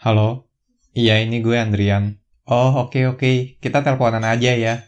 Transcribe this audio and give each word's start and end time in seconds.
Halo? 0.00 0.48
Iya, 0.96 1.20
ini 1.20 1.44
gue 1.44 1.60
Andrian. 1.60 2.16
Oh, 2.48 2.88
oke 2.88 3.04
oke. 3.12 3.60
Kita 3.60 3.84
teleponan 3.84 4.24
aja 4.24 4.56
ya. 4.56 4.80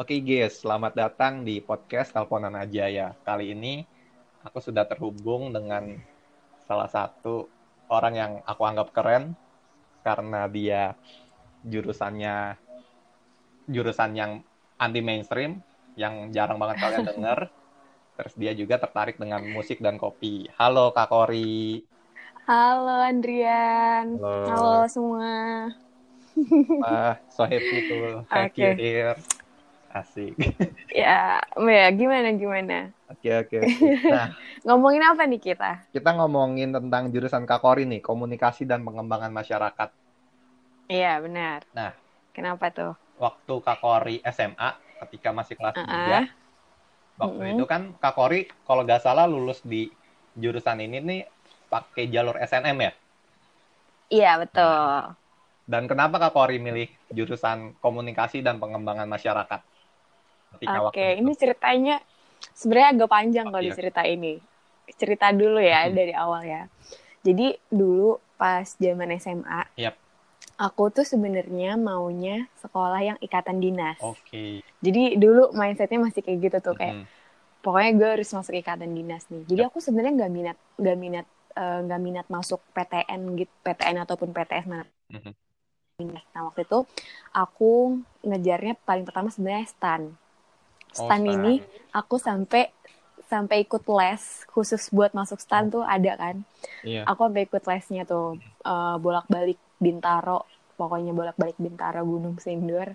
Oke 0.00 0.24
guys, 0.24 0.64
selamat 0.64 0.96
datang 0.96 1.44
di 1.44 1.60
podcast 1.60 2.16
Teleponan 2.16 2.56
aja 2.56 2.88
ya. 2.88 3.12
Kali 3.20 3.52
ini 3.52 3.84
aku 4.40 4.64
sudah 4.64 4.88
terhubung 4.88 5.52
dengan 5.52 6.00
salah 6.64 6.88
satu 6.88 7.52
orang 7.92 8.14
yang 8.16 8.32
aku 8.48 8.64
anggap 8.64 8.96
keren 8.96 9.36
karena 10.08 10.48
dia 10.48 10.96
jurusannya 11.68 12.56
jurusan 13.68 14.16
yang 14.16 14.40
anti 14.80 15.04
mainstream 15.04 15.60
yang 16.00 16.32
jarang 16.32 16.56
banget 16.56 16.80
kalian 16.80 17.04
denger. 17.12 17.57
Terus 18.18 18.34
dia 18.34 18.50
juga 18.50 18.82
tertarik 18.82 19.14
dengan 19.14 19.38
musik 19.46 19.78
dan 19.78 19.94
kopi. 19.94 20.50
Halo 20.58 20.90
Kak 20.90 21.06
Kori. 21.06 21.86
Halo 22.50 22.98
Andrian. 23.06 24.18
Halo. 24.18 24.42
Halo 24.50 24.76
semua. 24.90 25.34
Wah, 26.82 27.14
so 27.30 27.46
happy 27.46 27.78
to 27.86 28.26
have 28.26 28.50
Oke. 28.50 28.58
you 28.58 28.74
here. 28.74 29.14
Asik. 29.94 30.34
Ya, 30.90 31.38
ya 31.54 31.86
gimana 31.94 32.34
gimana? 32.34 32.90
Oke 33.06 33.38
oke. 33.38 33.62
Nah, 34.10 34.34
Ngomongin 34.66 35.06
apa 35.06 35.22
nih 35.22 35.38
kita? 35.38 35.86
kita 35.94 36.10
ngomongin 36.18 36.74
tentang 36.74 37.14
jurusan 37.14 37.46
Kak 37.46 37.62
Kori 37.62 37.86
nih, 37.86 38.02
komunikasi 38.02 38.66
dan 38.66 38.82
pengembangan 38.82 39.30
masyarakat. 39.30 39.94
Iya, 40.90 41.22
benar. 41.22 41.62
Nah. 41.70 41.94
Kenapa 42.34 42.74
tuh? 42.74 42.98
Waktu 43.22 43.54
Kak 43.62 43.78
Kori 43.78 44.18
SMA, 44.26 44.70
ketika 45.06 45.30
masih 45.30 45.54
kelas 45.54 45.78
3, 45.78 46.26
Waktu 47.22 47.42
Mm-mm. 47.42 47.58
itu 47.58 47.64
kan 47.72 47.82
Kak 48.02 48.14
Kori 48.18 48.40
kalau 48.66 48.82
nggak 48.86 49.02
salah 49.06 49.26
lulus 49.32 49.58
di 49.72 49.82
jurusan 50.42 50.78
ini 50.86 50.98
nih 51.08 51.20
pakai 51.72 52.04
jalur 52.14 52.36
SNM 52.50 52.78
ya. 52.86 52.92
Iya, 54.10 54.38
betul. 54.40 55.16
Dan 55.72 55.84
kenapa 55.90 56.16
Kak 56.22 56.32
Kori 56.36 56.56
milih 56.66 56.88
jurusan 57.16 57.58
komunikasi 57.84 58.38
dan 58.46 58.56
pengembangan 58.62 59.06
masyarakat? 59.14 59.60
Oke, 60.68 60.76
waktu 60.78 61.08
ini 61.20 61.32
ceritanya 61.42 61.96
sebenarnya 62.52 62.88
agak 62.94 63.10
panjang 63.16 63.46
kalau 63.52 63.64
Oke, 63.64 63.70
dicerita 63.70 64.02
ini. 64.04 64.34
Cerita 65.00 65.26
dulu 65.32 65.58
ya 65.60 65.80
Mhm. 65.84 65.98
dari 65.98 66.12
awal 66.12 66.42
ya. 66.54 66.62
Jadi 67.26 67.56
dulu 67.72 68.16
pas 68.40 68.66
zaman 68.84 69.10
SMA, 69.18 69.62
Yap. 69.76 69.98
Aku 70.58 70.90
tuh 70.90 71.06
sebenarnya 71.06 71.78
maunya 71.78 72.50
sekolah 72.58 72.98
yang 73.00 73.18
ikatan 73.18 73.58
dinas. 73.58 73.96
Oke. 74.02 74.60
Jadi 74.78 75.14
dulu 75.16 75.54
mindsetnya 75.54 75.98
masih 75.98 76.20
kayak 76.20 76.38
gitu 76.42 76.58
tuh 76.60 76.74
kayak 76.74 76.98
Mhm. 76.98 77.06
pokoknya 77.58 77.90
gue 77.94 78.08
harus 78.14 78.30
masuk 78.30 78.54
ikatan 78.54 78.94
dinas 78.94 79.26
nih 79.26 79.42
jadi 79.44 79.66
aku 79.66 79.82
sebenarnya 79.82 80.14
nggak 80.14 80.32
minat 80.32 80.56
nggak 80.78 80.96
minat 80.96 81.26
eh, 81.52 81.78
nggak 81.82 82.00
minat 82.00 82.26
masuk 82.30 82.62
PTN 82.70 83.34
gitu 83.34 83.50
PTN 83.66 84.06
ataupun 84.06 84.30
PTS 84.30 84.64
mana 84.64 84.86
Mhm. 85.10 85.34
dinas 85.98 86.22
nah 86.30 86.46
waktu 86.46 86.62
itu 86.62 86.86
aku 87.34 87.98
ngejarnya 88.22 88.78
paling 88.86 89.02
pertama 89.02 89.28
sebenarnya 89.28 89.66
stan 89.66 90.14
Oh, 90.94 91.10
stan 91.10 91.18
stan. 91.20 91.34
ini 91.34 91.52
aku 91.90 92.16
sampai 92.16 92.70
sampai 93.26 93.66
ikut 93.66 93.82
les 93.90 94.22
khusus 94.46 94.88
buat 94.88 95.10
masuk 95.10 95.42
stan 95.42 95.66
tuh 95.66 95.82
ada 95.82 96.14
kan 96.14 96.46
Iya. 96.86 97.02
aku 97.04 97.26
sampai 97.26 97.42
ikut 97.44 97.62
lesnya 97.66 98.06
tuh 98.06 98.38
bolak 99.02 99.26
balik 99.26 99.58
Bintaro 99.78 100.44
pokoknya 100.78 101.10
bolak 101.10 101.34
balik 101.34 101.58
Bintaro 101.58 102.06
Gunung 102.06 102.38
Sindur. 102.38 102.94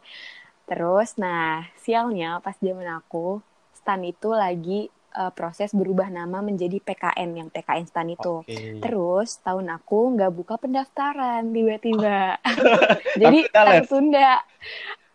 Terus 0.63 1.19
nah 1.19 1.67
sialnya 1.83 2.39
pas 2.39 2.55
zaman 2.59 2.87
aku 2.87 3.43
stan 3.75 3.99
itu 4.07 4.31
lagi 4.31 4.87
eh, 5.13 5.31
proses 5.35 5.75
berubah 5.75 6.07
nama 6.07 6.39
menjadi 6.39 6.79
PKN 6.79 7.29
yang 7.35 7.49
PKN 7.51 7.85
stan 7.87 8.07
itu. 8.07 8.43
Oke. 8.43 8.79
terus 8.79 9.43
tahun 9.43 9.67
aku 9.75 10.15
nggak 10.15 10.31
buka 10.31 10.55
pendaftaran 10.55 11.51
tiba-tiba. 11.51 12.39
Jadi 13.21 13.39
tertunda. 13.51 14.39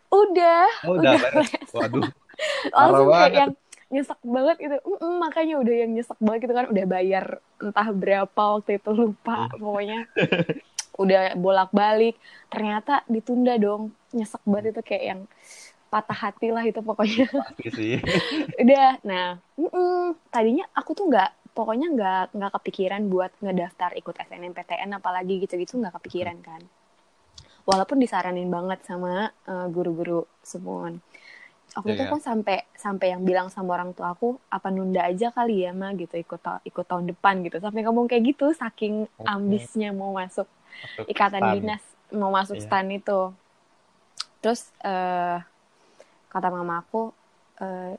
Udah 0.09 0.69
Oh, 0.84 0.97
udah 0.97 1.16
udah. 1.16 1.48
Waduh. 1.72 2.04
langsung 2.76 3.09
kayak 3.10 3.32
yang 3.34 3.53
nyesek 3.88 4.20
banget 4.20 4.56
gitu. 4.60 4.76
Mm-mm, 4.84 5.14
makanya 5.19 5.54
udah 5.64 5.75
yang 5.75 5.91
nyesek 5.97 6.19
banget 6.20 6.41
gitu 6.44 6.54
kan. 6.54 6.66
Udah 6.69 6.84
bayar 6.84 7.25
entah 7.59 7.88
berapa 7.91 8.43
waktu 8.60 8.76
itu 8.78 8.91
lupa 8.93 9.48
Hmm. 9.48 9.59
pokoknya 9.59 9.98
udah 11.03 11.20
bolak-balik 11.38 12.14
ternyata 12.53 12.92
ditunda 13.14 13.54
dong 13.64 13.82
nyesek 14.16 14.42
banget 14.50 14.75
itu 14.75 14.82
kayak 14.88 15.04
yang 15.10 15.20
patah 15.92 16.19
hati 16.25 16.48
lah 16.54 16.64
itu 16.70 16.81
pokoknya 16.84 17.26
Pasti 17.32 17.66
sih. 17.72 17.94
udah 18.62 18.88
nah 19.06 19.26
mm-mm, 19.58 20.16
tadinya 20.34 20.64
aku 20.78 20.91
tuh 20.98 21.06
nggak 21.10 21.31
pokoknya 21.56 21.87
nggak 21.94 22.22
nggak 22.37 22.53
kepikiran 22.60 23.03
buat 23.12 23.31
ngedaftar 23.42 23.91
ikut 24.00 24.14
SNMPTN 24.26 24.91
apalagi 24.98 25.34
gitu-gitu 25.42 25.75
nggak 25.81 25.94
kepikiran 25.98 26.38
kan 26.44 26.60
walaupun 27.69 27.98
disaranin 28.00 28.48
banget 28.48 28.81
sama 28.88 29.31
eh, 29.47 29.66
guru-guru 29.75 30.25
semua 30.42 30.91
aku 31.76 31.88
Iya, 31.88 31.94
tuh 31.98 32.06
iya. 32.06 32.10
kan 32.12 32.20
sampai 32.28 32.56
sampai 32.75 33.06
yang 33.14 33.22
bilang 33.28 33.48
sama 33.54 33.76
orang 33.76 33.92
tua 33.97 34.14
aku 34.16 34.41
apa 34.50 34.69
nunda 34.75 35.03
aja 35.10 35.28
kali 35.37 35.64
ya 35.69 35.72
mah 35.76 35.92
gitu 36.00 36.14
ikut 36.19 36.41
ta- 36.41 36.62
ikut 36.64 36.87
tahun 36.91 37.06
depan 37.12 37.34
gitu 37.47 37.56
sampai 37.64 37.81
ngomong 37.87 38.06
kayak 38.10 38.25
gitu 38.34 38.47
saking 38.56 39.06
Oke. 39.19 39.28
ambisnya 39.28 39.91
mau 39.94 40.12
Masuk 40.16 40.48
ikatan 41.06 41.43
stan. 41.43 41.53
dinas 41.59 41.83
mau 42.15 42.31
masuk 42.33 42.56
Iya. 42.59 42.65
stan 42.66 42.89
itu 42.91 43.21
terus 44.39 44.71
eh 44.83 45.39
kata 46.28 46.49
mama 46.53 46.84
aku 46.84 47.11
eh, 47.59 47.94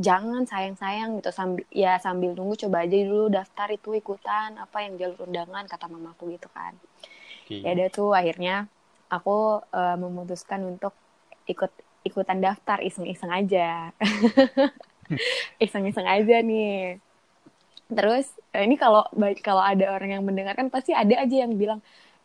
jangan 0.00 0.48
sayang-sayang 0.48 1.20
gitu 1.20 1.30
sambil 1.30 1.64
ya 1.68 2.00
sambil 2.00 2.32
nunggu 2.32 2.66
coba 2.66 2.84
aja 2.84 2.96
dulu 2.96 3.28
daftar 3.28 3.68
itu 3.70 3.92
ikutan 3.94 4.56
apa 4.56 4.82
yang 4.84 4.96
jalur 4.96 5.28
undangan 5.28 5.64
kata 5.68 5.86
mamaku 5.86 6.34
gitu 6.34 6.48
kan 6.50 6.74
Oke. 7.44 7.60
ya 7.60 7.70
udah 7.76 7.88
tuh 7.92 8.10
akhirnya 8.12 8.66
aku 9.08 9.60
eh, 9.72 9.96
memutuskan 10.00 10.64
untuk 10.64 10.96
ikut 11.44 11.70
ikutan 12.02 12.42
daftar 12.42 12.82
iseng-iseng 12.82 13.30
aja 13.30 13.94
iseng-iseng 15.64 16.08
aja 16.08 16.36
nih 16.42 16.98
terus 17.92 18.26
eh, 18.52 18.64
ini 18.64 18.74
kalau 18.76 19.04
baik 19.12 19.40
kalau 19.40 19.62
ada 19.62 19.92
orang 19.92 20.18
yang 20.18 20.24
mendengarkan 20.24 20.68
pasti 20.68 20.92
ada 20.92 21.20
aja 21.20 21.36
yang 21.46 21.54
bilang 21.54 21.80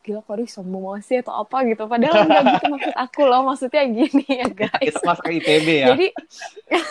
gila 0.08 0.24
kok 0.24 0.40
sombong 0.48 0.88
banget 0.88 1.04
sih 1.04 1.18
atau 1.20 1.44
apa 1.44 1.68
gitu 1.68 1.84
padahal 1.84 2.24
enggak 2.24 2.44
gitu 2.48 2.66
maksud 2.80 2.96
aku 2.96 3.22
loh 3.28 3.42
maksudnya 3.44 3.84
gini 3.92 4.24
ya 4.40 4.48
guys 4.48 4.96
Itu 4.96 5.04
masuk 5.04 5.28
ITB 5.28 5.68
ya. 5.68 5.88
jadi 5.92 6.08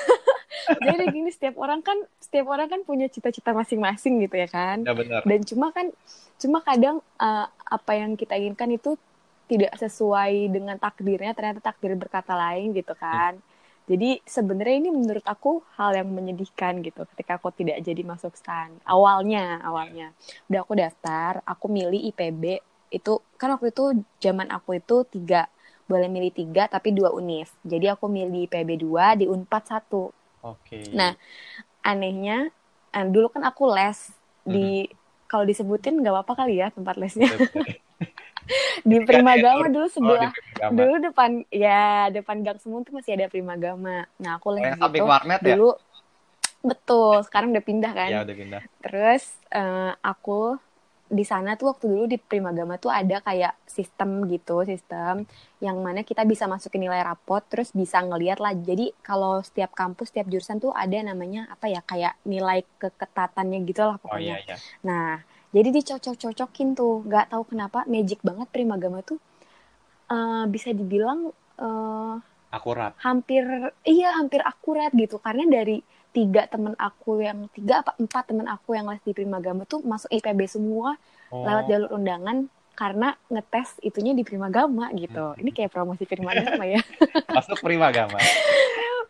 jadi 0.92 1.04
gini 1.08 1.30
setiap 1.32 1.56
orang 1.56 1.80
kan 1.80 1.96
setiap 2.20 2.46
orang 2.52 2.68
kan 2.68 2.80
punya 2.84 3.08
cita-cita 3.08 3.56
masing-masing 3.56 4.20
gitu 4.20 4.36
ya 4.36 4.48
kan 4.52 4.84
Ya 4.84 4.92
benar. 4.92 5.24
dan 5.24 5.40
cuma 5.48 5.72
kan 5.72 5.88
cuma 6.36 6.60
kadang 6.60 7.00
eh, 7.16 7.46
apa 7.48 7.92
yang 7.96 8.20
kita 8.20 8.36
inginkan 8.36 8.76
itu 8.76 9.00
tidak 9.46 9.72
sesuai 9.80 10.50
dengan 10.52 10.76
takdirnya 10.76 11.32
ternyata 11.32 11.62
takdir 11.62 11.96
berkata 11.96 12.36
lain 12.36 12.74
gitu 12.76 12.92
kan 12.98 13.40
jadi 13.86 14.18
sebenarnya 14.26 14.76
ini 14.82 14.90
menurut 14.90 15.22
aku 15.22 15.62
hal 15.78 15.94
yang 15.94 16.10
menyedihkan 16.10 16.82
gitu 16.82 17.06
ketika 17.14 17.38
aku 17.38 17.54
tidak 17.54 17.78
jadi 17.86 18.02
masuk 18.02 18.34
stan. 18.34 18.74
Awalnya 18.82 19.62
awalnya. 19.62 20.10
Udah 20.50 20.66
aku 20.66 20.74
daftar 20.74 21.38
aku 21.46 21.70
milih 21.70 22.02
IPB 22.10 22.58
itu 22.90 23.22
kan 23.38 23.54
waktu 23.54 23.70
itu 23.70 24.02
zaman 24.18 24.50
aku 24.50 24.82
itu 24.82 25.06
tiga. 25.06 25.46
Boleh 25.86 26.10
milih 26.10 26.34
tiga 26.34 26.66
tapi 26.66 26.90
dua 26.90 27.14
univ. 27.14 27.46
Jadi 27.62 27.86
aku 27.86 28.10
milih 28.10 28.50
IPB 28.50 28.82
2 28.82 29.22
di 29.22 29.26
Unpad 29.30 29.62
satu. 29.70 30.10
Oke. 30.42 30.90
Nah, 30.90 31.14
anehnya 31.86 32.50
eh, 32.90 33.06
dulu 33.06 33.30
kan 33.30 33.46
aku 33.46 33.70
les 33.70 34.10
di 34.42 34.90
kalau 35.30 35.46
disebutin 35.46 36.02
nggak 36.02 36.10
apa-apa 36.10 36.42
kali 36.42 36.58
ya 36.58 36.74
tempat 36.74 36.98
lesnya 36.98 37.30
di 38.82 38.96
Primagama 39.00 39.66
dulu 39.66 39.86
sebelah 39.86 40.28
Oh, 40.28 40.34
Primagama. 40.34 40.72
dulu 40.72 40.94
depan 41.02 41.30
ya 41.48 41.82
depan 42.08 42.36
gang 42.40 42.58
semua 42.58 42.80
tuh 42.80 42.94
masih 42.94 43.12
ada 43.12 43.26
Primagama 43.26 44.06
nah 44.16 44.36
aku 44.36 44.46
Oh, 44.48 44.56
di 44.56 44.70
samping 44.72 45.02
situ 45.02 45.08
warnet 45.08 45.40
ya? 45.40 45.46
dulu 45.52 45.70
betul 46.62 47.22
sekarang 47.22 47.50
udah 47.50 47.64
pindah 47.64 47.92
kan 47.92 48.10
Ya 48.10 48.20
udah 48.20 48.34
pindah. 48.34 48.60
terus 48.80 49.22
eh, 49.50 49.92
aku 49.96 50.58
di 51.06 51.22
sana 51.22 51.54
tuh 51.54 51.70
waktu 51.70 51.86
dulu 51.86 52.04
di 52.04 52.18
Primagama 52.18 52.74
tuh 52.76 52.90
ada 52.90 53.18
kayak 53.20 53.54
sistem 53.64 54.26
gitu 54.26 54.62
sistem 54.62 55.22
yang 55.60 55.78
mana 55.78 56.02
kita 56.02 56.22
bisa 56.22 56.44
masukin 56.44 56.82
nilai 56.82 56.98
rapot 57.00 57.38
terus 57.44 57.70
bisa 57.70 58.02
ngeliat 58.02 58.38
lah 58.38 58.50
jadi 58.52 58.90
kalau 59.00 59.38
setiap 59.38 59.70
kampus 59.72 60.10
setiap 60.10 60.26
jurusan 60.26 60.58
tuh 60.58 60.74
ada 60.74 60.98
namanya 60.98 61.46
apa 61.46 61.66
ya 61.66 61.78
kayak 61.80 62.18
nilai 62.24 62.66
keketatannya 62.76 63.58
gitu 63.62 63.82
lah 63.84 63.96
Oh 63.96 64.02
pokoknya 64.02 64.34
iya 64.34 64.38
iya. 64.44 64.56
nah 64.82 65.22
jadi 65.50 65.68
dicocok-cocokin 65.70 66.74
tuh 66.74 67.02
nggak 67.04 67.30
tahu 67.30 67.42
kenapa 67.46 67.84
magic 67.86 68.22
banget 68.22 68.48
Primagama 68.50 69.02
tuh 69.02 69.18
eh, 70.08 70.44
bisa 70.46 70.70
dibilang 70.70 71.30
eh, 71.58 72.14
Akurat. 72.50 72.94
hampir 73.02 73.42
iya 73.82 74.16
hampir 74.16 74.40
akurat 74.40 74.88
gitu 74.90 75.18
karena 75.18 75.44
dari 75.46 75.82
tiga 76.10 76.48
temen 76.48 76.72
aku 76.74 77.20
yang 77.20 77.44
tiga 77.52 77.84
apa 77.84 77.92
empat 78.00 78.32
temen 78.32 78.48
aku 78.48 78.72
yang 78.72 78.88
les 78.88 79.02
di 79.04 79.12
Primagama 79.12 79.68
tuh 79.68 79.84
masuk 79.84 80.08
IPB 80.08 80.48
semua 80.48 80.96
Oh. 81.26 81.42
lewat 81.42 81.66
jalur 81.66 81.90
undangan 81.90 82.46
karena 82.72 83.18
ngetes 83.26 83.82
itunya 83.82 84.14
di 84.14 84.22
Primagama 84.22 84.94
gitu. 84.94 85.34
Hmm. 85.34 85.40
Ini 85.42 85.50
kayak 85.50 85.74
promosi 85.74 86.06
Primagama 86.06 86.62
ya. 86.62 86.78
Masuk 87.34 87.58
Primagama. 87.58 88.14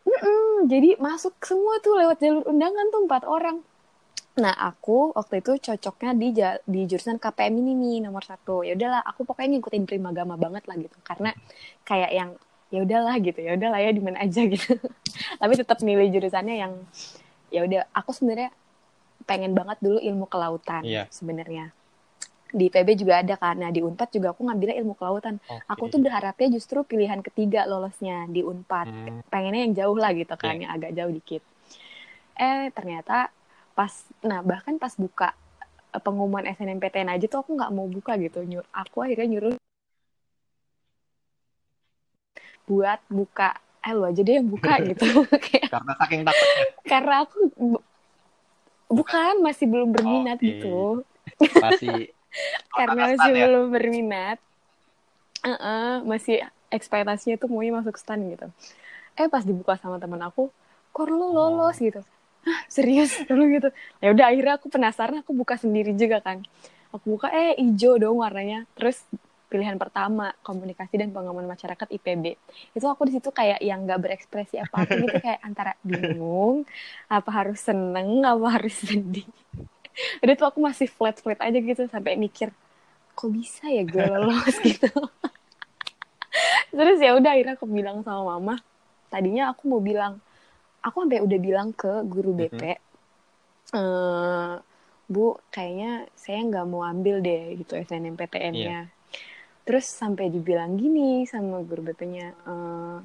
Mm-mm, 0.01 0.65
jadi 0.65 0.97
masuk 0.97 1.37
semua 1.43 1.77
tuh 1.83 1.99
lewat 1.99 2.17
jalur 2.17 2.41
undangan 2.49 2.89
tuh 2.89 3.01
empat 3.05 3.23
orang. 3.29 3.61
Nah, 4.37 4.53
aku 4.53 5.17
waktu 5.17 5.41
itu 5.41 5.57
cocoknya 5.57 6.13
di 6.13 6.29
di 6.69 6.81
jurusan 6.85 7.17
KPM 7.17 7.57
ini 7.57 7.73
nih 7.73 7.97
nomor 8.05 8.21
satu. 8.21 8.61
Ya 8.61 8.77
udahlah, 8.77 9.01
aku 9.01 9.25
pokoknya 9.25 9.57
ngikutin 9.57 9.89
primagama 9.89 10.37
banget 10.37 10.69
lah 10.69 10.77
gitu. 10.77 10.93
Karena 11.01 11.33
kayak 11.89 12.11
yang 12.13 12.31
ya 12.69 12.85
udahlah 12.85 13.17
gitu, 13.17 13.41
ya 13.41 13.57
udahlah 13.57 13.81
ya 13.81 13.91
di 13.97 14.03
mana 14.05 14.21
aja 14.21 14.45
gitu. 14.45 14.77
Tapi 15.41 15.53
tetap 15.57 15.81
milih 15.81 16.13
jurusannya 16.13 16.57
yang 16.61 16.73
ya 17.49 17.65
udah. 17.65 17.89
Aku 17.97 18.13
sebenarnya 18.13 18.53
pengen 19.25 19.57
banget 19.57 19.81
dulu 19.81 19.97
ilmu 20.05 20.29
kelautan 20.29 20.85
Iya. 20.85 21.09
sebenarnya. 21.09 21.73
Di 22.53 22.69
PB 22.69 22.89
juga 22.95 23.25
ada 23.25 23.41
kan. 23.41 23.57
Nah, 23.57 23.73
di 23.73 23.81
Unpad 23.81 24.13
juga 24.13 24.37
aku 24.37 24.45
ngambilnya 24.45 24.77
ilmu 24.85 24.95
kelautan. 24.95 25.41
Oke. 25.49 25.65
Aku 25.67 25.85
tuh 25.89 25.99
berharapnya 25.99 26.53
justru 26.53 26.85
pilihan 26.85 27.25
ketiga 27.25 27.65
lolosnya 27.65 28.29
di 28.29 28.45
Unpad. 28.45 28.87
Hmm, 28.87 29.19
Pengennya 29.33 29.65
yang 29.65 29.75
jauh 29.75 29.97
lah 29.97 30.13
gitu 30.13 30.37
kan, 30.37 30.61
yang 30.61 30.71
agak 30.71 30.93
jauh 30.93 31.11
dikit. 31.11 31.43
Eh, 32.37 32.69
ternyata 32.71 33.33
pas 33.77 33.93
nah 34.25 34.41
bahkan 34.41 34.81
pas 34.81 34.97
buka 34.97 35.37
eh, 35.93 36.01
pengumuman 36.01 36.49
SNMPTN 36.49 37.13
aja 37.13 37.29
tuh 37.29 37.45
aku 37.45 37.51
nggak 37.61 37.73
mau 37.77 37.85
buka 37.87 38.17
gitu. 38.17 38.41
Nyur, 38.43 38.65
aku 38.73 39.05
akhirnya 39.05 39.29
nyuruh 39.37 39.55
buat 42.67 43.01
buka. 43.07 43.55
Eh 43.87 43.95
lu 43.95 44.03
aja 44.03 44.21
deh 44.25 44.35
yang 44.41 44.49
buka 44.49 44.81
gitu. 44.89 45.05
Karena 45.73 45.93
saking 46.01 46.23
takutnya. 46.25 46.65
karena 46.87 47.15
aku 47.27 47.39
bu- 47.55 47.85
bukan 48.89 49.43
masih 49.43 49.67
belum 49.69 49.91
berminat 49.93 50.39
Oke. 50.41 50.47
gitu. 50.51 51.05
Masih 51.61 52.11
karena 52.79 53.13
masih 53.13 53.31
ya? 53.31 53.45
belum 53.47 53.65
berminat. 53.71 54.39
Heeh, 55.47 56.03
masih 56.03 56.37
ekspektasinya 56.73 57.39
tuh 57.39 57.47
maunya 57.53 57.77
masuk 57.77 57.95
stan 58.01 58.19
gitu. 58.27 58.51
Eh 59.15 59.29
pas 59.31 59.45
dibuka 59.47 59.79
sama 59.79 60.01
teman 60.03 60.19
aku 60.25 60.51
kok 60.91 61.07
lu 61.13 61.31
lolos? 61.31 61.77
Gitu 61.79 62.03
Serius 62.73 63.13
lu 63.29 63.51
gitu. 63.51 63.69
Ya 63.99 64.15
udah 64.15 64.25
akhirnya 64.31 64.55
aku 64.59 64.67
penasaran 64.71 65.21
aku 65.23 65.35
buka 65.35 65.59
sendiri 65.59 65.93
juga 65.99 66.23
kan. 66.23 66.43
Aku 66.95 67.19
buka 67.19 67.29
eh 67.35 67.59
hijau 67.59 67.99
dong 67.99 68.23
warnanya. 68.23 68.65
Terus 68.79 69.03
pilihan 69.47 69.79
pertama 69.79 70.35
komunikasi 70.43 70.99
dan 70.99 71.15
pengaman 71.15 71.47
masyarakat 71.47 71.87
IPB 71.87 72.35
itu 72.75 72.87
aku 72.91 73.07
di 73.07 73.15
situ 73.15 73.31
kayak 73.31 73.63
yang 73.63 73.87
nggak 73.87 74.03
berekspresi 74.03 74.59
apa 74.59 74.83
apa 74.83 74.93
gitu 74.99 75.23
kayak 75.23 75.39
antara 75.39 75.79
bingung 75.87 76.67
apa 77.07 77.31
harus 77.31 77.63
seneng 77.63 78.27
apa 78.27 78.47
harus 78.59 78.75
sedih. 78.75 79.27
Udah 80.23 80.35
tuh 80.35 80.47
aku 80.51 80.59
masih 80.59 80.91
flat 80.91 81.23
flat 81.23 81.39
aja 81.39 81.59
gitu 81.63 81.87
sampai 81.87 82.19
mikir 82.19 82.51
kok 83.17 83.31
bisa 83.33 83.71
ya 83.71 83.87
gue 83.87 84.03
lolos? 84.03 84.55
gitu. 84.67 84.91
Terus 86.69 86.99
ya 87.01 87.17
udah 87.17 87.33
akhirnya 87.33 87.57
aku 87.57 87.65
bilang 87.65 88.05
sama 88.05 88.37
mama. 88.37 88.61
Tadinya 89.09 89.57
aku 89.57 89.73
mau 89.73 89.81
bilang 89.81 90.21
aku 90.87 90.97
sampai 91.03 91.19
udah 91.27 91.39
bilang 91.43 91.69
ke 91.75 91.93
guru 92.07 92.31
BP 92.39 92.63
eh 93.75 94.55
bu 95.07 95.39
kayaknya 95.55 96.07
saya 96.19 96.43
nggak 96.47 96.67
mau 96.67 96.83
ambil 96.83 97.23
deh 97.23 97.55
gitu 97.63 97.79
SNMPTN-nya 97.79 98.91
terus 99.67 99.87
sampai 99.91 100.31
dibilang 100.31 100.79
gini 100.79 101.27
sama 101.27 101.63
guru 101.63 101.83
BP-nya 101.91 102.27
eh 102.47 102.99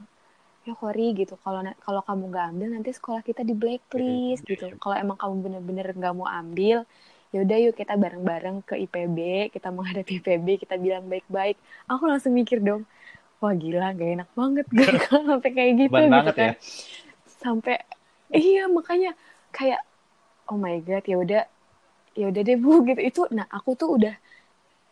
ya 0.62 0.74
Kori 0.78 1.18
gitu 1.18 1.34
kalau 1.42 1.66
kalau 1.82 2.02
kamu 2.06 2.24
nggak 2.30 2.46
ambil 2.54 2.68
nanti 2.78 2.94
sekolah 2.94 3.26
kita 3.26 3.42
di 3.42 3.58
blacklist 3.58 4.46
gitu. 4.46 4.70
Kalau 4.78 4.94
emang 4.94 5.18
kamu 5.18 5.36
bener-bener 5.42 5.90
nggak 5.90 6.14
mau 6.14 6.30
ambil 6.30 6.86
ya 7.34 7.38
udah 7.42 7.58
yuk 7.66 7.74
kita 7.74 7.98
bareng-bareng 7.98 8.62
ke 8.62 8.76
IPB 8.86 9.18
kita 9.50 9.74
menghadapi 9.74 10.22
IPB 10.22 10.48
kita 10.62 10.78
bilang 10.78 11.10
baik-baik. 11.10 11.58
Aku 11.90 12.06
langsung 12.06 12.38
mikir 12.38 12.62
dong 12.62 12.86
wah 13.42 13.58
gila 13.58 13.90
gak 13.98 14.10
enak 14.22 14.30
banget 14.38 14.66
gue 14.70 14.86
kalau 15.10 15.24
sampai 15.26 15.50
kayak 15.50 15.72
gitu 15.82 15.94
Beban 15.98 16.06
gitu 16.06 16.14
banget 16.14 16.36
kan. 16.38 16.46
ya. 16.46 16.54
Sampai 17.42 17.82
iya 18.30 18.70
makanya 18.70 19.18
kayak 19.50 19.82
oh 20.48 20.58
my 20.62 20.78
god 20.86 21.04
ya 21.04 21.18
udah 21.18 21.44
ya 22.14 22.26
udah 22.30 22.42
deh 22.46 22.58
bu 22.62 22.82
gitu. 22.88 23.02
Itu 23.02 23.22
nah 23.34 23.50
aku 23.50 23.74
tuh 23.74 23.98
udah 23.98 24.16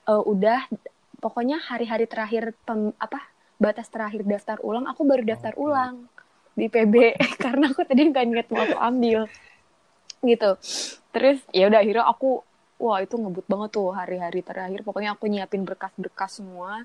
eh, 0.10 0.24
udah 0.25 0.60
pokoknya 1.22 1.62
hari-hari 1.62 2.10
terakhir 2.10 2.56
pem, 2.66 2.92
apa 2.98 3.22
batas 3.60 3.92
terakhir 3.92 4.24
daftar 4.24 4.57
ulang 4.63 4.88
aku 4.88 5.04
baru 5.04 5.24
daftar 5.28 5.51
Oke. 5.54 5.62
ulang 5.68 6.07
di 6.56 6.68
PB 6.72 7.19
karena 7.44 7.72
aku 7.72 7.84
tadi 7.88 8.01
nggak 8.07 8.25
niat 8.25 8.48
mau 8.51 8.63
aku 8.66 8.78
ambil 8.80 9.19
gitu. 10.25 10.51
Terus 11.16 11.40
ya 11.56 11.72
udah 11.72 11.80
akhirnya 11.80 12.06
aku 12.07 12.44
wah 12.80 13.00
itu 13.04 13.16
ngebut 13.16 13.46
banget 13.48 13.69
tuh 13.75 13.92
hari-hari 13.96 14.42
terakhir. 14.44 14.84
Pokoknya 14.84 15.16
aku 15.16 15.31
nyiapin 15.31 15.63
berkas-berkas 15.63 16.44
semua. 16.44 16.84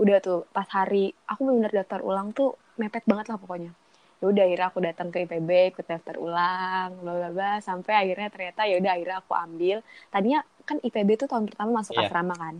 Udah 0.00 0.16
tuh 0.20 0.48
pas 0.52 0.68
hari 0.72 1.12
aku 1.28 1.44
benar 1.48 1.72
daftar 1.72 2.00
ulang 2.00 2.32
tuh 2.32 2.56
mepet 2.80 3.04
banget 3.04 3.28
lah 3.28 3.36
pokoknya 3.36 3.76
ya 4.20 4.28
udah 4.28 4.42
akhirnya 4.44 4.68
aku 4.68 4.78
datang 4.84 5.08
ke 5.08 5.24
IPB 5.24 5.48
ikut 5.72 5.86
daftar 5.88 6.20
ulang 6.20 7.00
bla 7.00 7.12
bla 7.16 7.28
bla. 7.32 7.52
Sampai 7.60 7.96
akhirnya 7.96 8.28
ternyata 8.28 8.68
ya 8.68 8.76
udah 8.76 8.92
akhirnya 8.92 9.16
aku 9.18 9.32
ambil. 9.32 9.76
Tadinya 10.12 10.40
kan 10.68 10.76
IPB 10.78 11.08
tuh 11.16 11.28
tahun 11.28 11.48
pertama 11.48 11.80
masuk 11.80 11.96
Iya. 11.96 12.06
asrama 12.06 12.34
kan? 12.36 12.56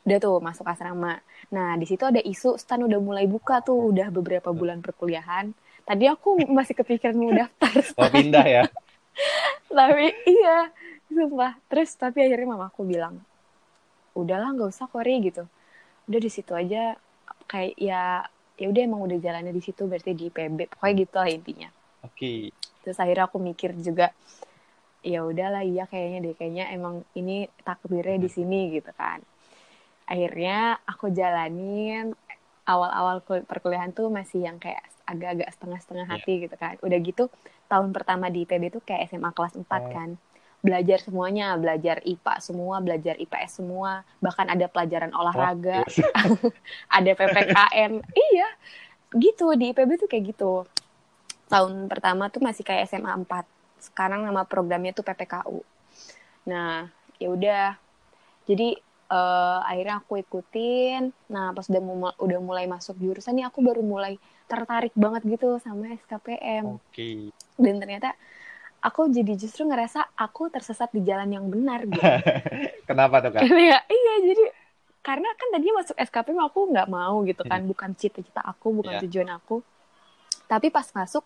Udah 0.00 0.18
tuh 0.18 0.40
masuk 0.40 0.64
asrama. 0.64 1.20
Nah 1.52 1.76
di 1.76 1.84
situ 1.84 2.02
ada 2.08 2.18
isu 2.18 2.56
stan 2.56 2.80
udah 2.80 2.96
mulai 2.98 3.28
buka 3.28 3.60
tuh 3.60 3.92
udah 3.92 4.08
beberapa 4.08 4.48
bulan 4.50 4.80
perkuliahan. 4.80 5.52
Tadi 5.84 6.04
aku 6.08 6.40
masih 6.56 6.72
kepikiran 6.72 7.16
mau 7.16 7.32
daftar. 7.36 7.72
Mau 8.00 8.08
pindah 8.08 8.46
ya? 8.48 8.64
Tapi 9.68 10.06
iya 10.24 10.72
sumpah. 11.12 11.52
Terus 11.68 11.92
tapi 11.94 12.24
akhirnya 12.24 12.56
mamaku 12.56 12.88
bilang 12.88 13.20
udahlah 14.16 14.56
nggak 14.56 14.72
usah 14.72 14.88
Kori 14.88 15.20
gitu. 15.20 15.44
Udah 16.08 16.20
di 16.20 16.30
situ 16.32 16.56
aja 16.56 16.96
kayak 17.46 17.76
ya 17.76 18.24
ya 18.60 18.68
udah 18.68 18.82
emang 18.84 19.00
udah 19.00 19.16
jalannya 19.16 19.50
di 19.50 19.62
situ 19.64 19.88
berarti 19.88 20.12
di 20.12 20.28
IPB 20.28 20.68
pokoknya 20.68 20.94
gitu 21.00 21.16
lah 21.16 21.30
intinya. 21.30 21.68
Oke. 22.02 22.52
Terus 22.80 22.96
akhirnya 22.96 23.24
aku 23.24 23.40
mikir 23.40 23.72
juga 23.74 24.12
ya 25.00 25.24
udahlah 25.24 25.64
iya 25.64 25.88
kayaknya 25.88 26.18
deh 26.22 26.34
kayaknya 26.34 26.68
emang 26.70 27.00
ini 27.14 27.48
takdirnya 27.58 28.20
di 28.20 28.28
sini 28.28 28.68
gitu 28.70 28.92
kan. 28.92 29.24
Akhirnya 30.04 30.76
aku 30.82 31.08
jalanin 31.08 32.12
awal-awal 32.64 33.22
kul- 33.22 33.42
perkuliahan 33.42 33.90
tuh 33.90 34.10
masih 34.10 34.44
yang 34.44 34.58
kayak 34.58 34.82
agak-agak 35.04 35.48
setengah-setengah 35.50 36.06
Iya. 36.06 36.12
hati 36.14 36.32
gitu 36.44 36.54
kan. 36.54 36.74
Udah 36.80 36.98
gitu 37.00 37.24
tahun 37.66 37.90
pertama 37.90 38.28
di 38.28 38.44
IPB 38.44 38.70
tuh 38.70 38.82
kayak 38.84 39.08
SMA 39.08 39.30
kelas 39.30 39.56
4 39.56 39.64
Oh. 39.80 39.90
kan 39.90 40.10
belajar 40.60 41.00
semuanya 41.00 41.56
belajar 41.56 42.04
IPA 42.04 42.34
semua 42.44 42.76
belajar 42.84 43.16
IPS 43.16 43.64
semua 43.64 44.04
bahkan 44.20 44.44
ada 44.44 44.68
pelajaran 44.68 45.08
olahraga 45.16 45.80
ada 46.96 47.10
PPKN 47.16 48.04
iya 48.12 48.48
gitu 49.16 49.56
di 49.58 49.72
IPB 49.74 49.98
tuh 49.98 50.08
kayak 50.08 50.24
gitu. 50.36 50.68
Tahun 51.50 51.90
pertama 51.90 52.30
tuh 52.30 52.38
masih 52.38 52.62
kayak 52.62 52.86
SMA 52.86 53.10
4 53.10 53.42
sekarang 53.80 54.22
nama 54.22 54.44
programnya 54.44 54.92
tuh 54.92 55.02
PPKU 55.02 55.64
nah 56.46 56.88
ya 57.20 57.28
udah. 57.32 57.66
Jadi 58.48 58.76
eh, 59.10 59.58
akhirnya 59.64 60.00
aku 60.04 60.20
ikutin. 60.20 61.10
Nah 61.32 61.52
pas 61.56 61.66
udah 61.68 61.82
mu- 61.82 62.18
udah 62.20 62.38
mulai 62.40 62.64
masuk 62.68 62.96
jurusan 63.00 63.36
nih 63.36 63.48
aku 63.48 63.64
baru 63.64 63.80
mulai 63.84 64.16
tertarik 64.46 64.92
banget 64.98 65.24
gitu 65.26 65.56
sama 65.62 65.94
SKPM 65.94 66.78
oke. 66.78 67.08
Dan 67.60 67.76
ternyata 67.82 68.14
aku 68.80 69.08
jadi 69.12 69.32
justru 69.36 69.68
ngerasa 69.68 70.16
aku 70.16 70.48
tersesat 70.48 70.88
di 70.92 71.04
jalan 71.04 71.28
yang 71.28 71.46
benar 71.48 71.84
gitu 71.84 72.00
kenapa 72.88 73.20
tuh 73.20 73.30
kak 73.32 73.42
Iya, 73.44 73.78
iya 73.84 74.14
jadi 74.24 74.44
karena 75.00 75.32
kan 75.32 75.48
tadinya 75.56 75.80
masuk 75.80 75.96
SKPM 75.96 76.40
aku 76.44 76.60
nggak 76.76 76.88
mau 76.92 77.24
gitu 77.24 77.40
kan, 77.40 77.64
bukan 77.64 77.96
cita-cita 77.96 78.44
aku, 78.44 78.68
bukan 78.84 79.00
Iya. 79.00 79.08
tujuan 79.08 79.32
aku. 79.32 79.64
Tapi 80.44 80.68
pas 80.68 80.84
masuk, 80.92 81.24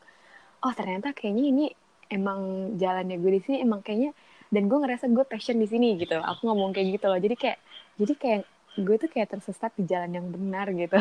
oh 0.62 0.72
ternyata 0.78 1.10
kayaknya 1.10 1.44
ini 1.50 1.64
emang 2.06 2.70
jalannya 2.78 3.18
gue 3.18 3.30
di 3.34 3.40
sini 3.42 3.56
emang 3.66 3.82
kayaknya 3.82 4.14
dan 4.54 4.70
gue 4.70 4.78
ngerasa 4.78 5.10
gue 5.10 5.26
passion 5.26 5.58
di 5.58 5.66
sini 5.66 5.98
gitu. 5.98 6.14
Aku 6.22 6.46
ngomong 6.46 6.70
kayak 6.70 7.02
gitu 7.02 7.10
loh. 7.10 7.18
Jadi 7.18 7.34
kayak 7.34 7.58
jadi 7.98 8.12
kayak 8.14 8.42
gue 8.78 8.94
tuh 8.94 9.10
kayak 9.10 9.28
tersesat 9.34 9.74
di 9.74 9.90
jalan 9.90 10.22
yang 10.22 10.26
benar 10.30 10.70
gitu. 10.70 10.94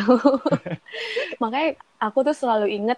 Makanya 1.46 1.78
aku 2.02 2.26
tuh 2.26 2.34
selalu 2.34 2.74
inget 2.74 2.98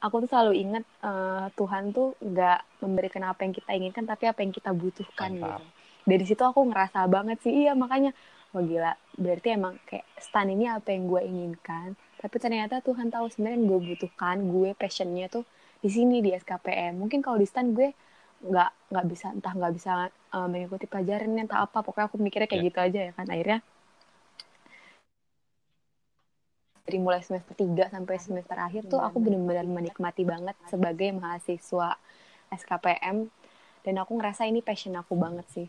aku 0.00 0.24
tuh 0.24 0.28
selalu 0.28 0.52
inget 0.58 0.84
eh, 1.00 1.46
Tuhan 1.54 1.92
tuh 1.92 2.16
nggak 2.18 2.60
memberikan 2.80 3.22
apa 3.24 3.40
yang 3.44 3.52
kita 3.52 3.70
inginkan 3.72 4.04
tapi 4.04 4.24
apa 4.26 4.40
yang 4.40 4.52
kita 4.52 4.70
butuhkan 4.72 5.30
Mantap. 5.36 5.60
gitu 5.60 5.64
dari 6.00 6.24
situ 6.24 6.42
aku 6.42 6.60
ngerasa 6.64 7.04
banget 7.06 7.38
sih 7.44 7.52
iya 7.52 7.76
makanya 7.76 8.16
wah 8.50 8.64
gila 8.64 8.92
berarti 9.14 9.48
emang 9.54 9.76
kayak 9.84 10.08
stan 10.16 10.48
ini 10.48 10.66
apa 10.66 10.90
yang 10.90 11.06
gue 11.06 11.20
inginkan 11.22 11.88
tapi 12.18 12.36
ternyata 12.36 12.80
Tuhan 12.80 13.08
tahu 13.08 13.28
sebenarnya 13.28 13.56
yang 13.56 13.66
gue 13.68 13.80
butuhkan 13.94 14.36
gue 14.42 14.70
passionnya 14.74 15.28
tuh 15.28 15.44
di 15.80 15.88
sini 15.88 16.20
di 16.20 16.32
SKPM 16.34 16.96
mungkin 16.96 17.20
kalau 17.20 17.36
di 17.36 17.46
stan 17.46 17.72
gue 17.72 17.92
nggak 18.40 18.70
nggak 18.90 19.06
bisa 19.06 19.26
entah 19.36 19.52
nggak 19.52 19.72
bisa 19.76 19.90
eh, 20.08 20.48
mengikuti 20.48 20.88
pelajarannya 20.88 21.44
entah 21.44 21.60
apa 21.62 21.84
pokoknya 21.84 22.08
aku 22.08 22.16
mikirnya 22.16 22.48
kayak 22.48 22.60
Iya. 22.60 22.68
gitu 22.72 22.78
aja 22.80 23.00
ya 23.08 23.12
kan 23.12 23.26
akhirnya 23.28 23.58
dari 26.84 26.98
mulai 26.98 27.20
semester 27.22 27.54
3 27.54 27.92
sampai 27.92 28.16
semester 28.18 28.56
akhir 28.56 28.88
tuh 28.90 28.98
aku 28.98 29.20
benar-benar 29.22 29.66
menikmati 29.68 30.24
banget 30.26 30.56
sebagai 30.66 31.12
mahasiswa 31.14 31.96
SKPM 32.50 33.30
dan 33.86 33.94
aku 34.00 34.12
ngerasa 34.18 34.48
ini 34.48 34.60
passion 34.60 34.96
aku 34.96 35.14
banget 35.16 35.46
sih. 35.52 35.68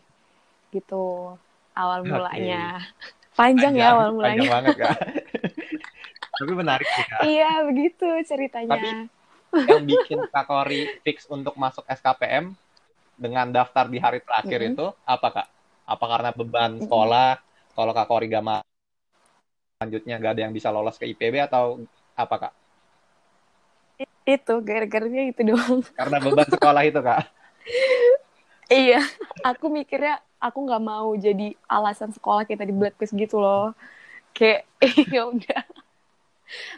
Gitu. 0.72 1.36
Awal 1.72 2.04
mulanya. 2.04 2.80
Panjang, 3.38 3.72
ya 3.72 3.96
awal 3.96 4.12
mulanya. 4.12 4.44
Panjang 4.44 4.52
banget 4.52 4.76
kak 4.76 4.98
tapi 6.42 6.52
menarik 6.58 6.88
sih 6.88 7.04
kak. 7.06 7.20
Iya 7.22 7.50
begitu 7.68 8.06
ceritanya. 8.26 8.74
Tapi- 8.74 9.08
yang 9.52 9.84
bikin 9.84 10.18
kak 10.32 10.48
Kori 10.48 10.88
fix 11.04 11.28
untuk 11.28 11.54
masuk 11.60 11.84
SKPM 11.84 12.56
dengan 13.20 13.52
daftar 13.52 13.84
di 13.84 14.00
hari 14.00 14.24
terakhir 14.24 14.58
Mm-mm. 14.64 14.72
itu 14.74 14.86
apa 15.04 15.28
kak? 15.28 15.48
Apa 15.84 16.04
karena 16.08 16.30
beban 16.32 16.80
sekolah? 16.80 17.36
Kalau 17.76 17.92
kak 17.92 18.08
Kori 18.08 18.32
gak 18.32 18.44
mau 18.44 18.64
selanjutnya 19.82 20.22
gak 20.22 20.32
ada 20.38 20.42
yang 20.46 20.54
bisa 20.54 20.70
lolos 20.70 20.94
ke 20.94 21.10
IPB 21.10 21.42
atau 21.42 21.82
apa 22.14 22.36
kak? 22.38 22.52
Itu 24.22 24.62
gara-garanya 24.62 25.26
itu 25.26 25.42
doang. 25.42 25.82
Karena 25.98 26.22
beban 26.22 26.46
sekolah 26.46 26.82
itu 26.86 27.00
kak? 27.02 27.26
Iya, 28.72 29.04
aku 29.44 29.68
mikirnya 29.68 30.16
aku 30.40 30.64
nggak 30.64 30.80
mau 30.80 31.12
jadi 31.12 31.52
alasan 31.68 32.08
sekolah 32.08 32.48
kita 32.48 32.64
di 32.64 32.72
blacklist 32.72 33.12
gitu 33.12 33.36
loh. 33.36 33.76
Kayak 34.32 34.64
ya 35.12 35.28
udah. 35.28 35.60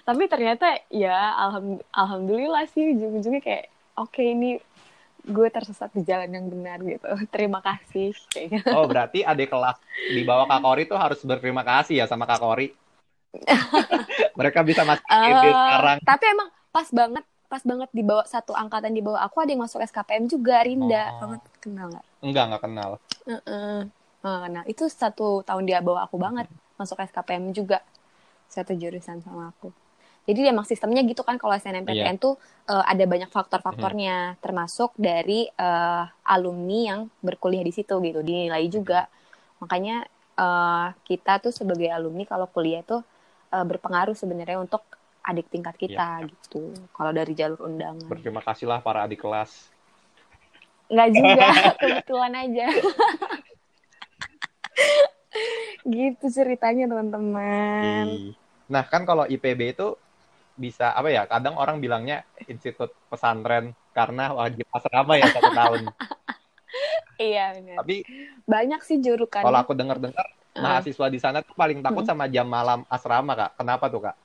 Tapi 0.02 0.26
ternyata 0.26 0.74
ya 0.90 1.14
alham- 1.38 1.84
alhamdulillah 1.94 2.66
sih 2.66 2.98
ujung-ujungnya 2.98 3.38
kayak 3.46 3.70
oke 3.94 4.18
ini 4.18 4.58
gue 5.22 5.48
tersesat 5.54 5.94
di 5.94 6.02
jalan 6.02 6.34
yang 6.34 6.46
benar 6.50 6.82
gitu. 6.82 7.06
Terima 7.34 7.62
kasih 7.62 8.10
kayaknya. 8.26 8.66
Oh 8.74 8.90
berarti 8.90 9.22
adik 9.22 9.54
kelas 9.54 9.78
di 10.10 10.26
bawah 10.26 10.50
kak 10.50 10.60
Kori 10.66 10.82
tuh 10.90 10.98
harus 10.98 11.22
berterima 11.22 11.62
kasih 11.62 12.02
ya 12.02 12.06
sama 12.10 12.26
kak 12.26 12.42
Kori. 12.42 12.74
Mereka 14.38 14.62
bisa 14.62 14.82
masuk 14.86 15.04
Eh, 15.06 15.30
sekarang. 15.50 15.98
Tapi 16.02 16.24
emang 16.30 16.48
pas 16.70 16.88
banget 16.90 17.24
pas 17.44 17.62
banget 17.62 17.86
di 17.94 18.02
bawah 18.02 18.26
satu 18.26 18.50
angkatan 18.50 18.90
di 18.90 18.98
bawah 19.04 19.22
aku 19.22 19.44
ada 19.44 19.54
yang 19.54 19.62
masuk 19.62 19.78
SKPM 19.84 20.26
juga 20.26 20.58
Rinda. 20.64 21.14
Oh. 21.22 21.30
Kamu 21.30 21.34
kenal 21.62 21.86
nggak? 21.92 22.06
Enggak, 22.24 22.44
enggak 22.50 22.62
kenal. 22.66 22.90
Heeh. 23.30 23.78
Nah, 24.24 24.44
nah, 24.48 24.62
itu 24.64 24.88
satu 24.88 25.44
tahun 25.44 25.68
dia 25.68 25.78
bawa 25.84 26.08
aku 26.08 26.16
banget 26.16 26.48
masuk 26.80 26.98
SKPM 26.98 27.54
juga 27.54 27.84
satu 28.50 28.74
jurusan 28.74 29.22
sama 29.22 29.52
aku. 29.54 29.70
Jadi 30.24 30.48
emang 30.48 30.64
sistemnya 30.64 31.04
gitu 31.04 31.20
kan 31.20 31.36
kalau 31.36 31.52
SNMPTN 31.52 32.16
tuh 32.16 32.40
eh, 32.66 32.84
ada 32.84 33.04
banyak 33.04 33.28
faktor-faktornya 33.28 34.40
termasuk 34.40 34.96
dari 34.96 35.44
eh, 35.52 36.04
alumni 36.24 36.80
yang 36.90 37.00
berkuliah 37.20 37.60
di 37.60 37.70
situ 37.76 38.00
gitu 38.00 38.24
dinilai 38.24 38.64
juga. 38.72 39.04
Makanya 39.60 40.08
eh, 40.40 40.88
kita 41.04 41.44
tuh 41.44 41.52
sebagai 41.52 41.92
alumni 41.92 42.24
kalau 42.24 42.48
kuliah 42.48 42.80
tuh 42.80 43.04
eh, 43.54 43.66
berpengaruh 43.66 44.18
sebenarnya 44.18 44.58
untuk 44.58 44.82
adik 45.24 45.48
tingkat 45.48 45.74
kita 45.78 46.20
gitu. 46.28 46.74
Kalau 46.92 47.10
dari 47.14 47.32
jalur 47.32 47.64
undangan. 47.64 48.04
Berterima 48.10 48.44
kasihlah 48.44 48.84
para 48.84 49.06
adik 49.08 49.24
kelas. 49.24 49.72
Nggak 50.92 51.10
juga, 51.16 51.48
kebetulan 51.80 52.32
aja. 52.36 52.66
gitu 55.84 56.26
ceritanya 56.28 56.84
teman-teman. 56.88 58.36
Nah, 58.68 58.84
kan 58.88 59.04
kalau 59.04 59.24
IPB 59.24 59.76
itu 59.76 59.96
bisa 60.54 60.92
apa 60.92 61.08
ya? 61.08 61.24
Kadang 61.24 61.56
orang 61.56 61.80
bilangnya 61.80 62.22
institut 62.46 62.92
pesantren 63.08 63.72
karena 63.96 64.32
wajib 64.36 64.68
asrama 64.70 65.16
ya 65.16 65.28
satu 65.32 65.52
tahun. 65.52 65.82
Iya 67.14 67.54
benar. 67.54 67.76
Tapi 67.78 68.02
Banyak 68.42 68.80
sih 68.82 68.98
jurukan. 68.98 69.46
kalau 69.46 69.62
aku 69.62 69.70
dengar-dengar. 69.78 70.26
Mahasiswa 70.56 71.06
di 71.06 71.18
sana 71.18 71.38
tuh 71.40 71.52
paling 71.52 71.80
takut 71.80 72.02
Mm. 72.02 72.08
sama 72.08 72.24
jam 72.26 72.46
malam 72.46 72.86
asrama, 72.86 73.32
Kak. 73.34 73.50
Kenapa 73.56 73.84
tuh, 73.86 74.00
Kak? 74.02 74.16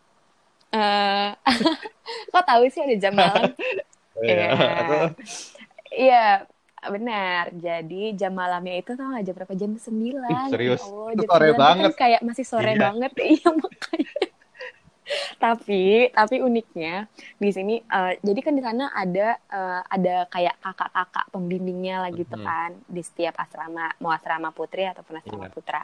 Eh, 0.70 1.30
kok 2.32 2.46
tahu 2.46 2.64
sih 2.68 2.82
ada 2.82 2.96
jam 2.96 3.14
malam? 3.14 3.50
Iya. 4.20 4.48
Itu- 4.52 5.16
Iya, 5.90 6.44
benar. 6.86 7.50
Jadi 7.52 8.14
jam 8.14 8.30
malamnya 8.32 8.76
itu 8.76 8.92
tau 8.92 9.10
gak 9.10 9.24
jam 9.24 9.32
berapa? 9.34 9.54
Jam 9.54 9.72
9. 9.74 10.20
Ih, 10.22 10.44
serius? 10.50 10.82
Allah, 10.82 11.08
Itu 11.10 11.22
jam 11.22 11.30
sore 11.30 11.40
9 11.42 11.48
tuh 11.48 11.56
kan 11.56 11.64
banget. 11.64 11.92
kayak 11.96 12.22
masih 12.22 12.46
sore 12.46 12.72
Iya. 12.72 12.82
banget. 12.82 13.12
Iya, 13.32 13.48
makanya. 13.50 14.12
tapi, 15.36 15.84
tapi 16.12 16.36
uniknya 16.38 17.10
di 17.36 17.50
sini 17.50 17.82
eh, 17.82 18.14
jadi 18.20 18.40
kan 18.40 18.54
di 18.54 18.62
sana 18.62 18.94
ada 18.94 19.28
eh, 19.42 19.82
ada 19.84 20.16
kayak 20.28 20.60
kakak-kakak 20.60 21.26
pembimbingnya 21.30 21.96
lah 22.00 22.12
gitu 22.12 22.36
Mhm. 22.36 22.46
kan 22.46 22.70
di 22.86 23.02
setiap 23.02 23.34
asrama, 23.36 23.90
mau 23.98 24.12
asrama 24.12 24.52
putri 24.52 24.84
ataupun 24.84 25.18
asrama 25.18 25.48
Iya. 25.48 25.52
putra. 25.52 25.84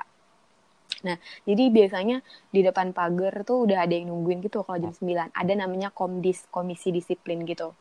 Nah, 1.03 1.17
jadi 1.43 1.63
biasanya 1.73 2.17
di 2.55 2.61
depan 2.63 2.95
pagar 2.95 3.43
tuh 3.43 3.67
udah 3.67 3.83
ada 3.83 3.93
yang 3.97 4.07
nungguin 4.13 4.39
gitu 4.45 4.63
kalau 4.63 4.79
jam 4.79 4.93
9. 4.95 5.29
Ada 5.35 5.53
namanya 5.57 5.89
komdis, 5.91 6.47
komisi 6.53 6.89
disiplin 6.95 7.43
gitu. 7.43 7.75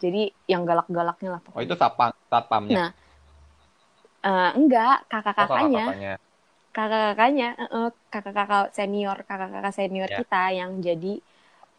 Jadi 0.00 0.32
yang 0.48 0.64
galak-galaknya 0.68 1.28
lah 1.38 1.42
Oh, 1.54 1.60
pokoknya. 1.60 1.66
itu 1.66 1.74
satpam, 1.76 2.10
satpamnya. 2.30 2.76
Nah, 2.76 2.88
Eh, 4.24 4.50
enggak, 4.56 5.04
Oh, 5.04 5.12
kakak-kakaknya, 5.12 5.84
kakak-kakaknya. 5.84 6.12
kakak-kakaknya, 6.76 7.48
eh, 7.78 7.90
kakak-kakak 8.12 8.64
senior, 8.76 9.18
kakak-kakak 9.28 9.74
senior 9.78 10.10
Ya. 10.10 10.18
kita 10.20 10.42
yang 10.60 10.70
jadi 10.80 11.14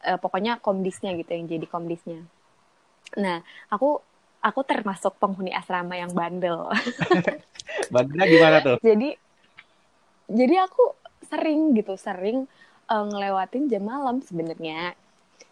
eh, 0.09 0.19
pokoknya 0.23 0.53
komdisnya 0.65 1.11
gitu, 1.19 1.31
yang 1.37 1.47
jadi 1.53 1.65
komdisnya. 1.73 2.19
Nah, 3.23 3.37
aku 3.73 3.99
aku 4.47 4.61
termasuk 4.71 5.13
penghuni 5.21 5.51
asrama 5.55 5.95
yang 5.97 6.11
bandel. 6.13 6.69
Bantunya 7.93 8.25
gimana 8.29 8.57
tuh? 8.61 8.77
jadi 8.83 9.09
jadi 10.27 10.65
aku 10.65 10.83
sering 11.25 11.73
gitu, 11.73 11.93
sering 11.95 12.45
eh, 12.85 13.05
ngelewatin 13.05 13.67
jam 13.67 13.83
malam 13.83 14.21
sebenarnya. 14.21 14.93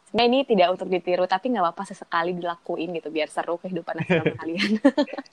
Sebenarnya 0.07 0.29
ini 0.29 0.39
tidak 0.45 0.77
untuk 0.77 0.87
ditiru, 0.87 1.25
tapi 1.25 1.49
nggak 1.49 1.65
apa-apa 1.65 1.89
sesekali 1.89 2.37
dilakuin 2.37 2.93
gitu, 2.93 3.09
biar 3.09 3.33
seru 3.33 3.57
kehidupan 3.57 3.97
asrama 3.97 4.33
kalian. 4.41 4.77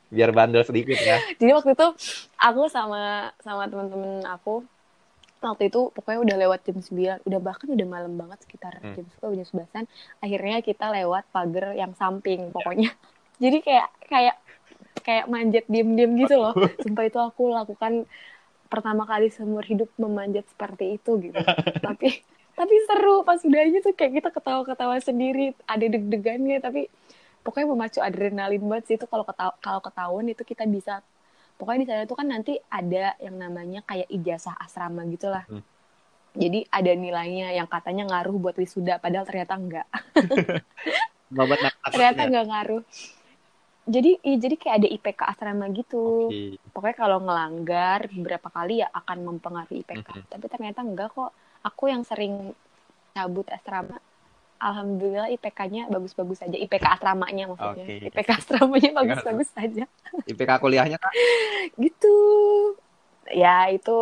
Biar 0.09 0.33
bandel 0.33 0.65
sedikit 0.65 0.97
ya. 0.97 1.21
Jadi 1.37 1.51
waktu 1.53 1.77
itu 1.77 1.87
aku 2.35 2.63
sama 2.67 3.29
sama 3.45 3.69
teman-teman 3.69 4.25
aku 4.25 4.65
waktu 5.41 5.69
itu 5.69 5.89
pokoknya 5.93 6.21
udah 6.21 6.37
lewat 6.37 6.61
jam 6.65 6.77
9, 6.81 7.29
udah 7.29 7.41
bahkan 7.41 7.69
udah 7.69 7.87
malam 7.89 8.13
banget 8.17 8.45
sekitar 8.45 8.81
Hmm. 8.81 8.97
jam 8.97 9.05
10 9.21 9.37
jam 9.37 9.47
11-an. 9.53 9.85
Akhirnya 10.21 10.57
kita 10.61 10.87
lewat 10.93 11.29
pagar 11.29 11.77
yang 11.77 11.93
samping 11.97 12.49
pokoknya. 12.49 12.93
Jadi 13.43 13.61
kayak 13.61 13.89
kayak 14.09 14.37
kayak 15.01 15.25
manjat 15.29 15.65
diem-diem 15.65 16.13
gitu 16.25 16.37
loh. 16.37 16.53
Sumpah 16.81 17.05
itu 17.05 17.17
aku 17.17 17.53
lakukan 17.53 18.05
pertama 18.71 19.03
kali 19.03 19.29
seumur 19.35 19.67
hidup 19.67 19.91
memanjat 19.99 20.47
seperti 20.47 20.97
itu 20.97 21.19
gitu. 21.19 21.37
tapi 21.87 22.23
tapi 22.55 22.75
seru 22.87 23.27
pas 23.27 23.43
udahnya 23.43 23.83
tuh 23.83 23.93
kayak 23.93 24.23
kita 24.23 24.31
ketawa-ketawa 24.31 24.97
sendiri, 25.03 25.53
ada 25.67 25.83
deg-degannya. 25.83 26.63
Tapi 26.63 26.87
pokoknya 27.43 27.67
memacu 27.67 27.99
adrenalin 27.99 28.63
banget 28.63 28.85
sih 28.87 28.97
itu 28.97 29.11
kalau 29.11 29.27
ketawa, 29.27 29.53
kalau 29.59 29.81
ketahuan 29.83 30.27
itu 30.31 30.43
kita 30.47 30.65
bisa 30.71 31.03
pokoknya 31.59 31.81
di 31.85 31.89
sana 31.89 32.03
tuh 32.09 32.17
kan 32.17 32.29
nanti 32.31 32.57
ada 32.73 33.19
yang 33.21 33.37
namanya 33.37 33.85
kayak 33.85 34.09
ijazah 34.09 34.57
asrama 34.57 35.05
gitulah. 35.11 35.45
Hmm. 35.51 35.65
jadi 36.31 36.63
ada 36.71 36.95
nilainya 36.95 37.51
yang 37.59 37.67
katanya 37.67 38.07
ngaruh 38.07 38.39
buat 38.39 38.55
wisuda 38.55 39.03
padahal 39.03 39.27
ternyata 39.27 39.59
enggak. 39.59 39.89
Ternyata 41.91 42.21
enggak 42.31 42.47
ngaruh 42.47 42.83
jadi 43.83 44.21
iya, 44.21 44.37
jadi 44.39 44.55
kayak 44.55 44.77
ada 44.77 44.89
IPK 44.89 45.21
asrama 45.27 45.65
gitu 45.71 46.29
Oke. 46.29 46.61
pokoknya 46.71 46.97
kalau 46.97 47.19
ngelanggar 47.21 48.07
beberapa 48.11 48.49
kali 48.49 48.81
ya 48.81 48.89
akan 48.91 49.19
mempengaruhi 49.27 49.83
IPK 49.83 50.09
Mhm. 50.11 50.25
tapi 50.29 50.45
ternyata 50.47 50.81
enggak 50.81 51.09
kok 51.11 51.33
aku 51.61 51.85
yang 51.87 52.03
sering 52.03 52.53
cabut 53.11 53.49
asrama 53.49 53.97
alhamdulillah 54.57 55.33
IPK-nya 55.33 55.89
bagus-bagus 55.89 56.39
saja 56.39 56.55
IPK 56.55 56.87
asramanya 56.93 57.49
maksudnya 57.49 57.85
Oke. 57.89 58.07
IPK 58.07 58.31
asramanya 58.37 58.91
bagus-bagus 58.95 59.49
saja 59.51 59.85
IPK 60.27 60.51
kuliahnya 60.59 60.97
Kak? 60.97 61.13
gitu 61.75 62.15
ya 63.33 63.73
itu 63.73 63.97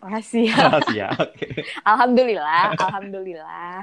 rahasia 0.00 0.56
Rahasia. 0.56 1.12
Oke. 1.20 1.46
alhamdulillah 1.84 2.72
alhamdulillah 2.74 3.78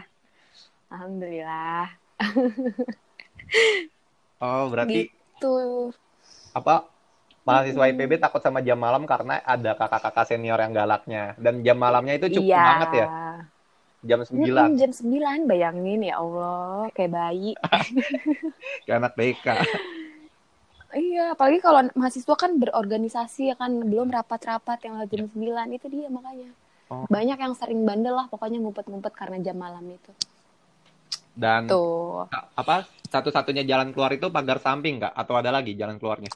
alhamdulillah 0.89 1.85
Oh, 4.39 4.71
berarti 4.71 5.11
tuh 5.39 5.95
apa 6.53 6.85
mahasiswa 7.47 7.81
Mm-mm. 7.81 7.95
IPB 7.95 8.11
takut 8.21 8.43
sama 8.43 8.59
jam 8.61 8.77
malam 8.77 9.07
karena 9.09 9.41
ada 9.41 9.73
kakak-kakak 9.73 10.27
senior 10.29 10.59
yang 10.59 10.75
galaknya. 10.75 11.33
Dan 11.39 11.65
jam 11.65 11.79
malamnya 11.81 12.19
itu 12.19 12.37
cukup 12.37 12.53
iya. 12.53 12.65
banget 12.75 12.89
ya. 12.93 13.07
Jam 13.99 14.19
9 14.23 14.35
Mm-mm, 14.37 14.69
jam 14.79 14.91
9 14.95 15.49
bayangin 15.49 16.01
ya 16.03 16.21
Allah 16.21 16.87
kayak 16.93 17.11
bayi. 17.11 17.51
Kayak 18.87 18.97
anak 19.01 19.13
BK 19.17 19.47
iya 20.97 21.37
apalagi 21.37 21.61
kalau 21.61 21.85
mahasiswa 21.93 22.33
kan 22.33 22.57
berorganisasi 22.57 23.53
ya 23.53 23.55
kan 23.57 23.69
belum 23.85 24.09
rapat-rapat 24.09 24.89
yang 24.89 24.97
jam 25.05 25.29
9 25.29 25.77
itu 25.77 25.85
dia 25.89 26.09
makanya. 26.09 26.49
Oh. 26.89 27.05
banyak 27.05 27.37
yang 27.37 27.53
sering 27.53 27.85
bandel 27.85 28.17
lah 28.17 28.25
pokoknya 28.33 28.57
ngumpet-ngumpet 28.57 29.13
karena 29.13 29.37
jam 29.45 29.61
malam 29.61 29.85
itu. 29.85 30.09
Dan 31.37 31.69
tuh 31.69 32.25
apa 32.57 32.89
satu-satunya 33.09 33.65
jalan 33.65 33.89
keluar 33.91 34.13
itu 34.13 34.29
pagar 34.29 34.61
samping 34.61 35.01
nggak? 35.01 35.13
Atau 35.13 35.35
ada 35.35 35.49
lagi 35.49 35.73
jalan 35.73 35.97
keluarnya? 35.97 36.31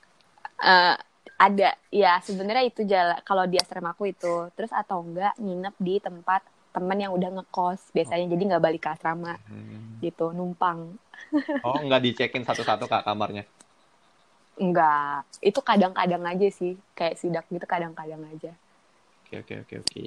Eh, 0.60 0.96
ada. 1.38 1.70
Ya 1.94 2.20
sebenarnya 2.20 2.66
itu 2.68 2.82
jalan 2.84 3.18
kalau 3.24 3.46
di 3.46 3.62
asrama 3.62 3.94
aku 3.94 4.10
itu. 4.10 4.50
Terus 4.58 4.74
atau 4.74 5.06
enggak 5.06 5.38
nginep 5.38 5.76
di 5.80 5.96
tempat 6.02 6.42
teman 6.74 6.98
yang 6.98 7.14
udah 7.14 7.30
ngekos 7.40 7.94
biasanya. 7.94 8.26
Jadi 8.34 8.44
nggak 8.50 8.64
balik 8.64 8.82
ke 8.82 8.90
asrama. 8.92 9.38
Gitu 10.02 10.34
numpang. 10.34 10.98
Oh 11.64 11.80
nggak 11.80 12.04
dicekin 12.04 12.44
satu-satu 12.44 12.92
kak 12.92 13.08
kamarnya? 13.08 13.48
Enggak 14.60 15.24
itu 15.40 15.60
kadang-kadang 15.64 16.22
aja 16.28 16.48
sih. 16.52 16.76
Kayak 16.98 17.16
sidak 17.18 17.46
gitu 17.48 17.64
kadang-kadang 17.64 18.20
aja. 18.28 18.52
Oke 19.32 19.40
oke 19.40 19.54
oke 19.64 19.76
oke. 19.80 20.02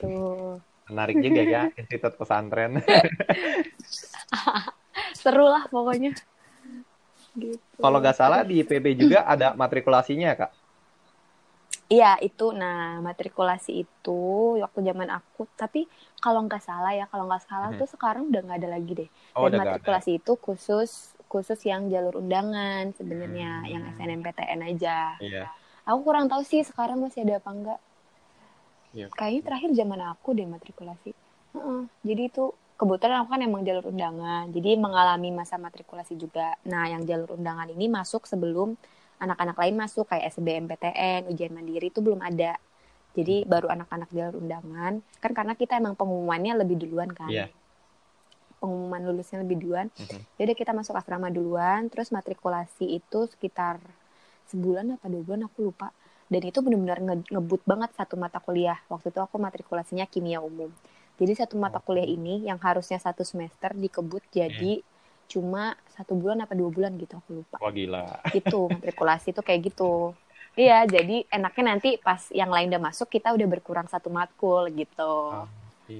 Tuh 0.00 0.58
menarik 0.88 1.16
juga 1.16 1.42
ya 1.44 1.62
institut 1.80 2.12
pesantren 2.20 2.76
seru 5.14 5.46
lah 5.50 5.66
pokoknya 5.68 6.14
gitu. 7.34 7.58
Kalau 7.82 7.98
nggak 7.98 8.16
salah 8.16 8.40
di 8.46 8.62
IPB 8.62 8.94
juga 8.94 9.26
ada 9.26 9.52
matrikulasinya 9.58 10.30
kak. 10.38 10.50
Iya 11.84 12.16
itu, 12.24 12.48
nah 12.56 12.96
matrikulasi 13.04 13.84
itu 13.84 14.22
waktu 14.56 14.80
zaman 14.88 15.10
aku, 15.12 15.44
tapi 15.52 15.84
kalau 16.16 16.40
nggak 16.48 16.64
salah 16.64 16.96
ya, 16.96 17.04
kalau 17.12 17.28
nggak 17.28 17.44
salah 17.44 17.76
Mhm. 17.76 17.78
tuh 17.84 17.88
sekarang 17.92 18.32
udah 18.32 18.40
nggak 18.40 18.58
ada 18.64 18.70
lagi 18.72 18.92
deh. 19.04 19.10
Oh, 19.36 19.52
Dan 19.52 19.60
matrikulasi 19.60 20.16
itu 20.16 20.32
khusus 20.40 21.12
khusus 21.28 21.60
yang 21.66 21.90
jalur 21.92 22.22
undangan 22.24 22.94
sebenarnya, 22.96 23.66
Hmm. 23.66 23.68
yang 23.68 23.82
SNMPTN 23.90 24.60
aja. 24.64 25.18
Iya. 25.20 25.50
Aku 25.84 26.00
kurang 26.08 26.32
tahu 26.32 26.40
sih 26.40 26.64
sekarang 26.64 27.04
masih 27.04 27.28
ada 27.28 27.36
apa 27.42 27.50
enggak. 27.52 27.80
Iya. 28.96 29.06
Kayaknya 29.12 29.42
terakhir 29.44 29.70
zaman 29.76 30.00
aku 30.08 30.28
deh 30.32 30.46
matrikulasi. 30.48 31.10
Heeh. 31.52 31.80
Jadi 32.00 32.22
itu 32.32 32.44
kebetulan 32.74 33.22
aku 33.22 33.30
kan 33.34 33.42
emang 33.42 33.62
jalur 33.62 33.90
undangan, 33.94 34.50
jadi 34.50 34.74
mengalami 34.74 35.30
masa 35.30 35.54
matrikulasi 35.56 36.18
juga. 36.18 36.58
Nah, 36.66 36.90
yang 36.90 37.06
jalur 37.06 37.38
undangan 37.38 37.70
ini 37.70 37.86
masuk 37.86 38.26
sebelum 38.26 38.74
anak-anak 39.22 39.56
lain 39.56 39.74
masuk 39.78 40.10
kayak 40.10 40.34
SBMPTN, 40.34 41.30
ujian 41.30 41.54
mandiri 41.54 41.88
itu 41.88 42.02
belum 42.02 42.18
ada. 42.18 42.58
Jadi 43.14 43.46
baru 43.46 43.70
anak-anak 43.70 44.10
jalur 44.10 44.42
undangan, 44.42 44.98
kan 45.22 45.30
karena 45.30 45.54
kita 45.54 45.78
emang 45.78 45.94
pengumumannya 45.94 46.58
lebih 46.66 46.82
duluan 46.82 47.14
kan. 47.14 47.30
Iya. 47.30 47.46
Pengumuman 48.58 49.06
lulusnya 49.06 49.38
lebih 49.46 49.62
duluan. 49.62 49.86
Mhm. 49.94 50.34
Jadi 50.34 50.52
kita 50.58 50.74
masuk 50.74 50.98
asrama 50.98 51.30
duluan, 51.30 51.86
terus 51.86 52.10
matrikulasi 52.10 52.98
itu 52.98 53.30
sekitar 53.30 53.78
sebulan 54.50 54.98
apa 54.98 55.06
dua 55.06 55.22
bulan 55.22 55.46
aku 55.46 55.70
lupa. 55.70 55.94
Dan 56.26 56.42
itu 56.42 56.58
benar-benar 56.58 56.98
nge- 56.98 57.30
ngebut 57.30 57.62
banget 57.62 57.94
satu 57.94 58.18
mata 58.18 58.42
kuliah. 58.42 58.80
Waktu 58.90 59.14
itu 59.14 59.20
aku 59.22 59.38
matrikulasinya 59.38 60.10
kimia 60.10 60.42
umum. 60.42 60.74
Jadi 61.20 61.32
satu 61.40 61.54
mata 61.62 61.78
kuliah 61.78 62.06
ini 62.06 62.42
yang 62.48 62.58
harusnya 62.58 62.98
satu 62.98 63.22
semester 63.22 63.70
dikebut 63.74 64.22
jadi 64.34 64.82
cuma 65.30 65.72
satu 65.96 66.12
bulan 66.18 66.44
apa 66.44 66.52
dua 66.58 66.70
bulan 66.74 66.92
gitu 66.98 67.14
aku 67.20 67.30
lupa. 67.42 67.58
Wah 67.60 67.70
gila. 67.72 68.04
Gitu 68.34 68.58
matrikulasi 68.74 69.32
itu 69.34 69.42
kayak 69.46 69.60
gitu. 69.72 70.14
Iya, 70.54 70.86
jadi 70.86 71.26
enaknya 71.34 71.64
nanti 71.74 71.88
pas 71.98 72.22
yang 72.30 72.50
lain 72.54 72.70
udah 72.70 72.82
masuk 72.82 73.08
kita 73.10 73.34
udah 73.34 73.48
berkurang 73.50 73.86
satu 73.90 74.08
matkul 74.10 74.70
gitu. 74.74 75.02
Oh, 75.02 75.46
Oke. 75.84 75.98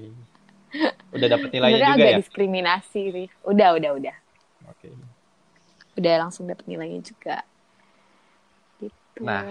Udah 1.15 1.27
dapat 1.31 1.49
nilainya 1.55 1.83
juga 1.87 2.03
agak 2.03 2.13
ya? 2.13 2.19
diskriminasi 2.19 3.01
sih. 3.15 3.27
Udah, 3.47 3.69
udah, 3.79 3.91
udah. 3.99 4.15
Oke. 4.67 4.89
Udah 5.99 6.13
langsung 6.27 6.45
dapet 6.47 6.65
nilainya 6.67 7.01
juga. 7.03 7.35
Gitu. 8.79 9.23
Nah, 9.23 9.43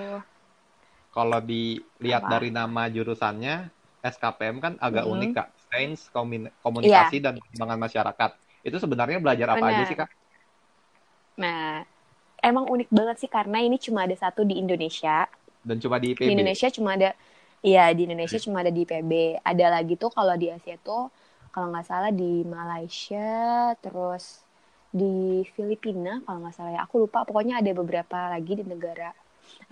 Kalau 1.14 1.40
dilihat 1.40 2.26
Apa? 2.26 2.34
dari 2.34 2.50
nama 2.52 2.82
jurusannya, 2.90 3.54
SKPM 4.04 4.56
kan 4.64 4.74
agak 4.86 5.06
Mhm. 5.06 5.14
unik 5.14 5.30
kak. 5.36 5.48
Sains 5.74 6.06
Komun- 6.14 6.52
Komunikasi 6.62 7.18
dan 7.18 7.34
Pengembangan 7.42 7.80
Masyarakat. 7.90 8.30
Itu 8.62 8.76
sebenarnya 8.78 9.18
belajar 9.18 9.48
apa 9.58 9.74
aja 9.74 9.82
Benar. 9.82 9.90
sih 9.90 9.96
kak? 9.98 10.08
Nah, 11.34 11.82
emang 12.38 12.66
unik 12.70 12.88
banget 12.94 13.16
sih 13.26 13.30
karena 13.30 13.58
ini 13.58 13.76
cuma 13.82 14.06
ada 14.06 14.14
satu 14.14 14.46
di 14.46 14.54
Indonesia. 14.62 15.26
Dan 15.66 15.76
cuma 15.82 15.98
di 15.98 16.12
Di 16.14 16.14
IPB. 16.14 16.30
Indonesia 16.34 16.68
cuma 16.76 16.90
ada, 16.96 17.10
iya 17.64 17.90
di 17.96 18.06
Indonesia 18.06 18.38
cuma 18.44 18.62
ada 18.62 18.70
di 18.72 18.86
IPB. 18.86 19.12
Ada 19.42 19.66
lagi 19.80 19.94
tuh 19.98 20.10
kalau 20.14 20.34
di 20.38 20.48
Asia 20.52 20.76
tuh, 20.80 21.10
kalau 21.54 21.66
nggak 21.72 21.86
salah 21.90 22.12
di 22.14 22.44
Malaysia, 22.46 23.74
terus 23.84 24.44
di 24.94 25.42
Filipina 25.54 26.22
kalau 26.24 26.38
nggak 26.46 26.54
salah 26.56 26.72
ya. 26.76 26.80
Aku 26.86 27.02
lupa, 27.04 27.26
pokoknya 27.28 27.60
ada 27.60 27.70
beberapa 27.74 28.18
lagi 28.32 28.52
di 28.60 28.64
negara 28.64 29.10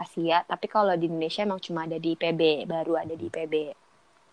Asia. 0.04 0.42
Tapi 0.50 0.66
kalau 0.68 0.94
di 1.00 1.06
Indonesia 1.10 1.42
emang 1.46 1.60
cuma 1.62 1.86
ada 1.86 1.96
di 1.98 2.14
IPB, 2.16 2.42
baru 2.68 2.92
ada 3.02 3.14
di 3.16 3.26
IPB. 3.30 3.54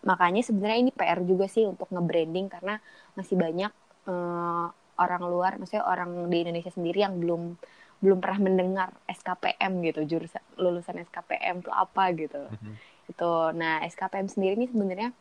Makanya 0.04 0.42
sebenarnya 0.46 0.80
ini 0.80 0.92
PR 0.96 1.20
juga 1.28 1.46
sih 1.52 1.68
untuk 1.68 1.92
nge-branding 1.92 2.48
karena 2.48 2.80
masih 3.20 3.36
banyak 3.36 3.72
eh, 4.08 4.66
orang 5.00 5.24
luar, 5.28 5.56
maksudnya 5.56 5.88
orang 5.88 6.28
di 6.28 6.44
Indonesia 6.44 6.72
sendiri 6.72 7.04
yang 7.04 7.20
belum 7.20 7.56
belum 8.00 8.24
pernah 8.24 8.40
mendengar 8.48 8.90
SKPM 9.12 9.84
gitu, 9.84 10.08
jurusan 10.08 10.44
lulusan 10.56 11.04
SKPM 11.04 11.60
itu 11.64 11.72
apa 11.72 12.04
gitu. 12.16 12.48
Mhm. 12.48 12.74
Itu. 13.12 13.32
Nah, 13.56 13.84
SKPM 13.84 14.28
sendiri 14.32 14.56
ini 14.56 14.72
sebenarnya 14.72 15.12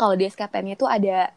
kalau 0.00 0.14
di 0.16 0.24
SKPM-nya 0.24 0.76
itu 0.78 0.88
ada 0.88 1.32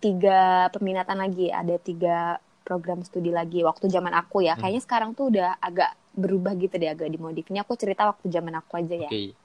tiga 0.00 0.68
peminatan 0.72 1.18
lagi, 1.20 1.52
ada 1.52 1.76
tiga 1.76 2.40
program 2.64 3.04
studi 3.04 3.28
lagi. 3.28 3.60
Waktu 3.60 3.92
zaman 3.92 4.16
aku 4.16 4.40
ya, 4.44 4.56
Hmm. 4.56 4.64
kayaknya 4.64 4.82
sekarang 4.84 5.10
tuh 5.12 5.28
udah 5.28 5.60
agak 5.60 5.92
berubah 6.16 6.56
gitu 6.56 6.80
deh, 6.80 6.88
agak 6.88 7.12
dimodif. 7.12 7.44
Ini 7.52 7.60
aku 7.60 7.76
cerita 7.76 8.08
waktu 8.08 8.32
zaman 8.32 8.54
aku 8.56 8.80
aja 8.80 8.96
ya. 8.96 9.10
Oke. 9.12 9.36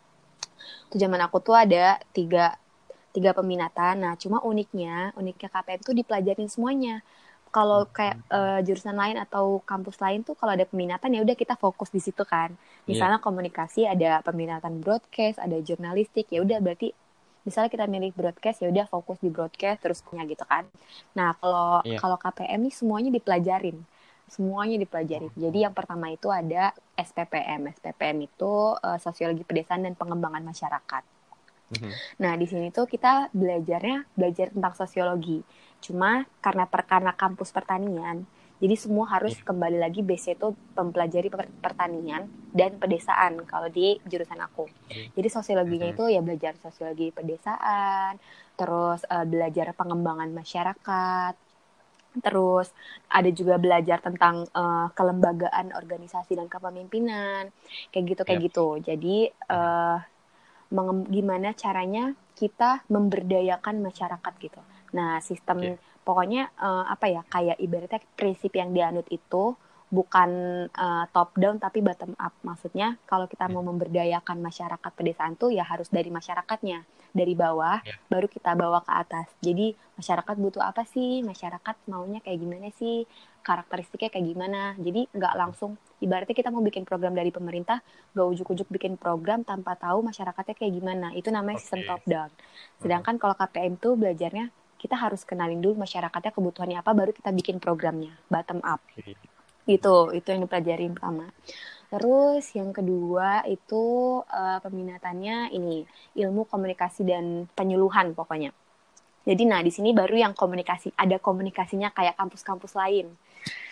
Waktu 0.87 0.95
zaman 0.95 1.19
aku 1.27 1.37
tuh 1.43 1.55
ada 1.59 1.99
tiga 2.15 2.55
tiga 3.11 3.31
peminatan. 3.33 4.01
Nah, 4.03 4.13
cuma 4.15 4.39
uniknya, 4.41 5.11
uniknya 5.17 5.49
KPM 5.49 5.81
tuh 5.81 5.95
dipelajarin 5.97 6.49
semuanya. 6.49 7.01
Kalau 7.49 7.89
kayak 7.89 8.21
eh, 8.29 8.59
jurusan 8.61 8.93
lain 8.93 9.17
atau 9.17 9.57
kampus 9.65 9.97
lain 9.97 10.21
tuh 10.21 10.37
kalau 10.37 10.53
ada 10.53 10.69
peminatan 10.69 11.09
ya 11.17 11.25
udah 11.25 11.33
kita 11.33 11.57
fokus 11.57 11.89
di 11.89 11.97
situ 11.97 12.21
kan. 12.21 12.53
Misalnya 12.85 13.17
komunikasi 13.17 13.89
ada 13.89 14.21
peminatan 14.21 14.81
broadcast, 14.85 15.41
ada 15.41 15.57
jurnalistik, 15.57 16.29
ya 16.29 16.45
udah 16.45 16.61
berarti 16.61 16.93
misalnya 17.41 17.73
kita 17.73 17.89
milih 17.89 18.13
broadcast 18.13 18.61
ya 18.61 18.69
udah 18.69 18.85
fokus 18.85 19.17
di 19.17 19.33
broadcast 19.33 19.81
terus 19.81 20.05
punya 20.05 20.29
gitu 20.29 20.45
kan. 20.45 20.69
Nah, 21.17 21.33
kalau 21.41 21.81
Iya. 21.81 21.97
kalau 21.97 22.17
KPM 22.21 22.69
nih 22.69 22.75
semuanya 22.75 23.09
dipelajarin. 23.09 23.77
Semuanya 24.29 24.77
dipelajarin. 24.77 25.33
Jadi 25.33 25.65
yang 25.65 25.73
pertama 25.73 26.13
itu 26.13 26.29
ada 26.29 26.69
SPPM. 26.93 27.65
SPPM 27.73 28.29
itu 28.29 28.53
eh, 28.77 28.97
Sosiologi 29.01 29.41
Pedesaan 29.41 29.89
dan 29.89 29.97
Pengembangan 29.97 30.45
Masyarakat. 30.45 31.01
Mhm. 31.69 31.91
Nah, 32.17 32.33
di 32.33 32.45
sini 32.49 32.73
tuh 32.73 32.89
kita 32.89 33.29
belajarnya 33.29 34.09
belajar 34.17 34.49
tentang 34.49 34.73
sosiologi. 34.73 35.45
Cuma 35.79 36.25
karena 36.41 36.65
per, 36.65 36.83
karena 36.83 37.13
kampus 37.13 37.53
pertanian, 37.53 38.25
jadi 38.59 38.75
semua 38.75 39.07
harus 39.07 39.37
Iya. 39.39 39.45
kembali 39.47 39.77
lagi 39.79 40.01
base 40.03 40.35
itu 40.35 40.51
mempelajari 40.75 41.29
per- 41.31 41.53
pertanian 41.63 42.27
dan 42.51 42.75
pedesaan 42.75 43.45
kalau 43.45 43.69
di 43.71 43.95
jurusan 44.03 44.41
aku. 44.41 44.67
Iya. 44.91 45.13
Jadi 45.15 45.27
sosiologinya 45.29 45.87
Mhm. 45.87 45.95
itu 45.95 46.03
ya 46.09 46.21
belajar 46.25 46.53
sosiologi 46.59 47.13
pedesaan, 47.13 48.19
terus 48.57 49.05
eh, 49.07 49.23
belajar 49.23 49.71
pengembangan 49.71 50.27
masyarakat, 50.33 51.33
terus 52.19 52.73
ada 53.07 53.29
juga 53.29 53.55
belajar 53.55 54.01
tentang 54.01 54.43
eh, 54.49 54.87
kelembagaan 54.91 55.71
organisasi 55.71 56.33
dan 56.35 56.49
kepemimpinan, 56.49 57.53
kayak 57.93 58.03
gitu 58.09 58.21
kayak 58.25 58.41
Yap. 58.41 58.47
gitu. 58.51 58.67
Jadi 58.83 59.15
mengem- 59.47 60.01
gimana 61.09 61.51
caranya 61.57 62.13
kita 62.37 62.85
memberdayakan 62.87 63.81
masyarakat 63.83 64.33
gitu. 64.39 64.61
Nah, 64.95 65.19
sistem 65.19 65.75
Oke. 65.75 66.01
pokoknya 66.05 66.53
eh, 66.55 66.85
apa 66.87 67.05
ya 67.09 67.21
kayak 67.25 67.57
ibaratnya 67.59 67.99
prinsip 68.15 68.53
yang 68.55 68.71
dianut 68.71 69.05
itu 69.09 69.57
bukan 69.89 70.29
eh, 70.69 71.05
top 71.09 71.33
down 71.35 71.57
tapi 71.57 71.81
bottom 71.81 72.13
up. 72.15 72.33
Maksudnya 72.45 72.97
kalau 73.09 73.25
kita 73.25 73.49
mau 73.49 73.65
memberdayakan 73.65 74.37
masyarakat 74.37 74.91
pedesaan 74.93 75.33
tuh 75.35 75.49
ya 75.49 75.65
harus 75.65 75.89
dari 75.89 76.13
masyarakatnya, 76.13 76.85
dari 77.11 77.33
bawah 77.33 77.81
Ya. 77.81 77.97
baru 78.07 78.29
kita 78.29 78.53
bawa 78.53 78.85
ke 78.85 78.91
atas. 78.93 79.27
Jadi 79.41 79.73
masyarakat 79.97 80.35
butuh 80.37 80.61
apa 80.61 80.85
sih? 80.85 81.25
Masyarakat 81.25 81.75
maunya 81.89 82.21
kayak 82.21 82.37
gimana 82.37 82.69
sih? 82.77 83.09
Karakteristiknya 83.41 84.13
kayak 84.13 84.27
gimana? 84.29 84.61
Jadi 84.77 85.09
nggak 85.09 85.33
langsung 85.35 85.75
ibaratnya 85.99 86.37
kita 86.37 86.53
mau 86.53 86.61
bikin 86.61 86.85
program 86.85 87.11
dari 87.11 87.27
pemerintah, 87.33 87.83
gak 88.15 88.27
ujuk-ujuk 88.31 88.71
bikin 88.71 88.95
program 88.95 89.43
tanpa 89.43 89.75
tahu 89.75 89.99
masyarakatnya 90.05 90.55
kayak 90.55 90.73
gimana. 90.75 91.11
Itu 91.11 91.27
namanya 91.33 91.59
sistem 91.59 91.83
Oke. 91.83 91.89
top 91.89 92.01
down. 92.07 92.29
Sedangkan 92.79 93.15
kalau 93.19 93.35
KPM 93.35 93.75
tuh 93.75 93.99
belajarnya 93.99 94.47
kita 94.79 94.95
harus 94.95 95.27
kenalin 95.27 95.59
dulu 95.59 95.75
masyarakatnya 95.83 96.31
kebutuhannya 96.31 96.77
apa, 96.79 96.91
baru 96.95 97.11
kita 97.11 97.35
bikin 97.35 97.59
programnya 97.59 98.15
bottom 98.31 98.63
up. 98.63 98.79
Gitu. 99.69 100.09
Itu 100.17 100.33
yang 100.33 100.41
dipelajari 100.49 100.89
pertama. 100.89 101.29
Terus 101.89 102.45
yang 102.53 102.69
kedua 102.69 103.45
itu 103.49 103.83
eh, 104.29 104.59
peminatannya 104.61 105.53
ini 105.53 105.85
ilmu 106.17 106.45
komunikasi 106.45 107.01
dan 107.05 107.49
penyuluhan 107.53 108.13
pokoknya. 108.13 108.53
Jadi 109.25 109.43
nah 109.45 109.61
di 109.61 109.69
sini 109.69 109.93
baru 109.93 110.15
yang 110.15 110.33
komunikasi 110.33 110.93
ada 110.97 111.17
komunikasinya 111.21 111.93
kayak 111.93 112.17
kampus-kampus 112.17 112.73
lain. 112.77 113.13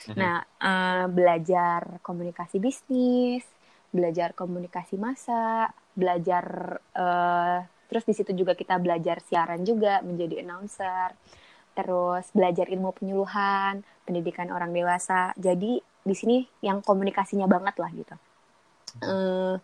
Mhm. 0.10 0.18
Nah, 0.18 0.42
eh, 0.42 1.06
belajar 1.14 2.02
komunikasi 2.02 2.58
bisnis, 2.58 3.46
belajar 3.94 4.34
komunikasi 4.34 4.98
massa, 4.98 5.70
belajar 5.94 6.78
eh, 6.94 7.58
terus 7.88 8.04
di 8.04 8.14
situ 8.18 8.32
juga 8.36 8.54
kita 8.58 8.82
belajar 8.82 9.22
siaran 9.24 9.62
juga 9.64 10.02
menjadi 10.02 10.42
announcer. 10.44 11.14
Terus 11.78 12.26
belajar 12.34 12.66
ilmu 12.74 12.90
penyuluhan, 12.98 13.86
pendidikan 14.02 14.50
orang 14.50 14.74
dewasa. 14.74 15.38
Jadi 15.38 15.78
di 16.02 16.16
sini 16.18 16.42
yang 16.66 16.82
komunikasinya 16.82 17.46
banget 17.46 17.78
lah 17.78 17.92
gitu. 17.94 18.16
Eh, 19.06 19.56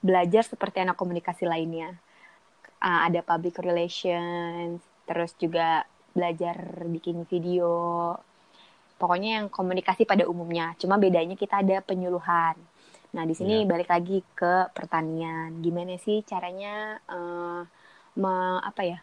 belajar 0.00 0.42
seperti 0.48 0.80
anak 0.80 0.96
komunikasi 0.96 1.44
lainnya. 1.44 1.92
Ah, 2.80 3.04
ada 3.04 3.20
public 3.20 3.60
relations, 3.60 4.80
terus 5.04 5.36
juga 5.36 5.84
belajar 6.16 6.56
bikin 6.88 7.28
video, 7.28 8.16
pokoknya 8.96 9.44
yang 9.44 9.46
komunikasi 9.52 10.08
pada 10.08 10.24
umumnya. 10.24 10.72
Cuma 10.80 10.96
bedanya 10.96 11.36
kita 11.36 11.60
ada 11.60 11.84
penyuluhan. 11.84 12.56
Nah, 13.12 13.24
di 13.28 13.34
sini 13.36 13.62
Iya. 13.62 13.68
balik 13.68 13.92
lagi 13.92 14.24
ke 14.32 14.72
pertanian. 14.72 15.60
Gimana 15.60 16.00
sih 16.00 16.24
caranya 16.24 16.96
eh, 17.04 17.60
me- 18.16 18.62
apa 18.64 18.82
ya? 18.86 18.98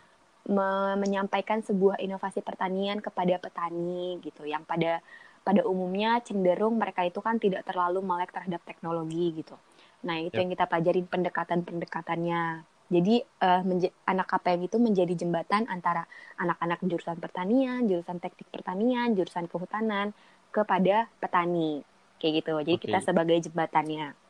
Me- 0.48 0.98
menyampaikan 0.98 1.60
sebuah 1.62 2.00
inovasi 2.00 2.40
pertanian 2.40 3.04
kepada 3.04 3.36
petani 3.38 4.18
gitu 4.24 4.48
yang 4.48 4.64
pada 4.64 5.04
pada 5.48 5.64
umumnya 5.64 6.20
cenderung 6.24 6.76
mereka 6.76 7.08
itu 7.08 7.24
kan 7.24 7.40
tidak 7.40 7.64
terlalu 7.64 8.04
melek 8.04 8.36
terhadap 8.36 8.60
teknologi 8.68 9.32
gitu. 9.32 9.56
Nah, 10.04 10.20
itu 10.20 10.36
Yap. 10.36 10.44
yang 10.44 10.50
kita 10.52 10.66
pelajarin 10.68 11.08
pendekatan-pendekatannya. 11.08 12.42
Jadi 12.88 13.16
uh, 13.20 13.64
anak 14.08 14.28
KPM 14.28 14.62
itu 14.68 14.78
menjadi 14.80 15.14
jembatan 15.16 15.68
antara 15.72 16.04
anak-anak 16.40 16.84
jurusan 16.84 17.20
pertanian, 17.20 17.88
jurusan 17.88 18.20
teknik 18.20 18.48
pertanian, 18.52 19.16
jurusan 19.16 19.48
kehutanan 19.48 20.12
kepada 20.52 21.08
petani. 21.20 21.80
Kayak 22.20 22.44
gitu. 22.44 22.54
Jadi 22.64 22.76
Oke. 22.76 22.84
kita 22.88 23.00
sebagai 23.04 23.38
jembatannya. 23.48 24.27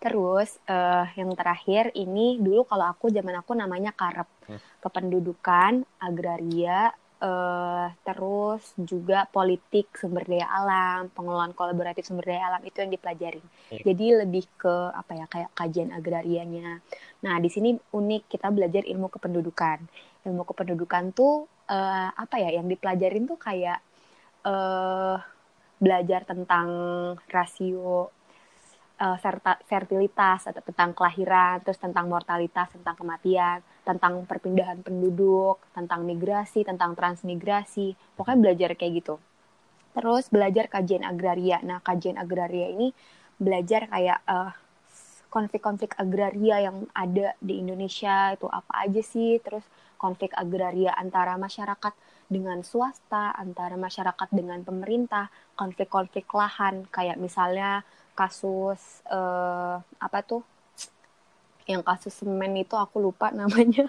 Terus 0.00 0.58
uh, 0.70 1.06
yang 1.14 1.30
terakhir 1.34 1.92
ini 1.94 2.38
dulu 2.38 2.64
kalau 2.66 2.90
aku 2.90 3.10
zaman 3.10 3.38
aku 3.38 3.52
namanya 3.54 3.92
karep 3.92 4.28
Hmm. 4.48 4.56
kependudukan, 4.80 5.84
agraria, 6.00 6.88
uh, 7.20 7.92
terus 8.00 8.72
juga 8.80 9.28
politik, 9.28 9.92
sumber 9.92 10.24
daya 10.24 10.48
alam, 10.48 11.12
pengelolaan 11.12 11.52
kolaboratif 11.52 12.08
sumber 12.08 12.32
daya 12.32 12.48
alam 12.48 12.62
itu 12.64 12.80
yang 12.80 12.88
dipelajarin. 12.88 13.44
Iya. 13.68 13.92
Jadi 13.92 14.06
lebih 14.24 14.44
ke 14.56 14.74
apa 14.96 15.12
ya 15.20 15.26
kayak 15.28 15.50
kajian 15.52 15.90
agrarianya. 15.92 16.80
Nah 17.28 17.36
di 17.44 17.52
sini 17.52 17.76
unik 17.76 18.32
kita 18.32 18.48
belajar 18.48 18.82
ilmu 18.88 19.12
kependudukan. 19.12 19.78
Ilmu 20.24 20.42
kependudukan 20.48 21.12
tuh 21.12 21.44
uh, 21.68 22.08
apa 22.16 22.40
ya 22.40 22.56
yang 22.56 22.66
dipelajarin 22.72 23.28
tuh 23.28 23.36
kayak 23.36 23.84
uh, 24.48 25.20
belajar 25.78 26.26
tentang 26.26 26.68
rasio 27.30 28.10
uh, 28.98 29.16
serta, 29.22 29.58
fertilitas 29.64 30.50
atau 30.50 30.62
tentang 30.62 30.92
kelahiran, 30.92 31.62
terus 31.62 31.78
tentang 31.78 32.10
mortalitas, 32.10 32.70
tentang 32.74 32.98
kematian, 32.98 33.62
tentang 33.86 34.26
perpindahan 34.26 34.82
penduduk, 34.82 35.62
tentang 35.72 36.04
migrasi, 36.04 36.66
tentang 36.66 36.92
transmigrasi. 36.98 37.94
Pokoknya 38.18 38.38
belajar 38.50 38.70
kayak 38.74 38.92
gitu. 39.02 39.14
Terus 39.94 40.28
belajar 40.28 40.68
kajian 40.68 41.06
agraria. 41.06 41.58
Nah, 41.64 41.80
kajian 41.80 42.20
agraria 42.20 42.68
ini 42.70 42.92
belajar 43.38 43.86
kayak 43.88 44.20
uh, 44.26 44.50
konflik-konflik 45.28 45.94
agraria 46.00 46.68
yang 46.68 46.88
ada 46.96 47.36
di 47.38 47.60
Indonesia 47.60 48.32
itu 48.34 48.48
apa 48.48 48.88
aja 48.88 49.02
sih, 49.04 49.38
terus 49.44 49.64
konflik 50.00 50.32
agraria 50.34 50.94
antara 50.96 51.36
masyarakat 51.36 51.92
dengan 52.28 52.60
swasta, 52.64 53.32
antara 53.36 53.76
masyarakat 53.76 54.28
dengan 54.32 54.60
pemerintah, 54.64 55.32
konflik-konflik 55.56 56.28
lahan 56.32 56.84
kayak 56.92 57.16
misalnya 57.20 57.84
kasus 58.18 59.06
uh, 59.06 59.78
apa 60.02 60.18
tuh? 60.26 60.42
Yang 61.70 61.82
kasus 61.86 62.14
semen 62.18 62.58
itu 62.58 62.74
aku 62.74 62.98
lupa 62.98 63.30
namanya. 63.38 63.86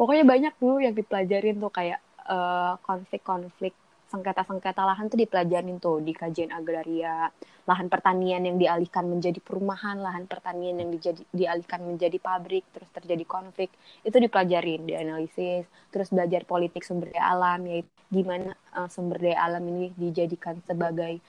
Pokoknya 0.00 0.24
banyak 0.24 0.54
dulu 0.56 0.80
yang 0.80 0.96
dipelajarin 0.96 1.60
tuh 1.60 1.68
kayak 1.68 2.00
uh, 2.24 2.80
konflik-konflik 2.80 3.76
sengketa-sengketa 4.10 4.82
lahan 4.82 5.06
tuh 5.06 5.22
dipelajarin 5.22 5.78
tuh 5.78 6.02
di 6.02 6.10
kajian 6.10 6.50
agraria 6.50 7.30
lahan 7.62 7.86
pertanian 7.86 8.42
yang 8.42 8.58
dialihkan 8.58 9.06
menjadi 9.06 9.38
perumahan 9.38 10.02
lahan 10.02 10.26
pertanian 10.26 10.82
yang 10.82 10.90
dijadi, 10.90 11.22
dialihkan 11.30 11.86
menjadi 11.86 12.18
pabrik 12.18 12.66
terus 12.74 12.90
terjadi 12.90 13.22
konflik. 13.22 13.70
Itu 14.02 14.18
dipelajarin 14.18 14.90
dianalisis 14.90 15.70
terus 15.94 16.10
belajar 16.10 16.42
politik 16.42 16.82
sumber 16.82 17.14
daya 17.14 17.30
alam 17.30 17.62
yaitu 17.70 17.90
gimana 18.10 18.58
uh, 18.74 18.90
sumber 18.90 19.22
daya 19.22 19.38
alam 19.46 19.62
ini 19.70 19.94
dijadikan 19.94 20.58
sebagai 20.66 21.22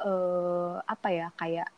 uh, 0.00 0.82
apa 0.84 1.08
ya 1.10 1.28
kayak 1.38 1.68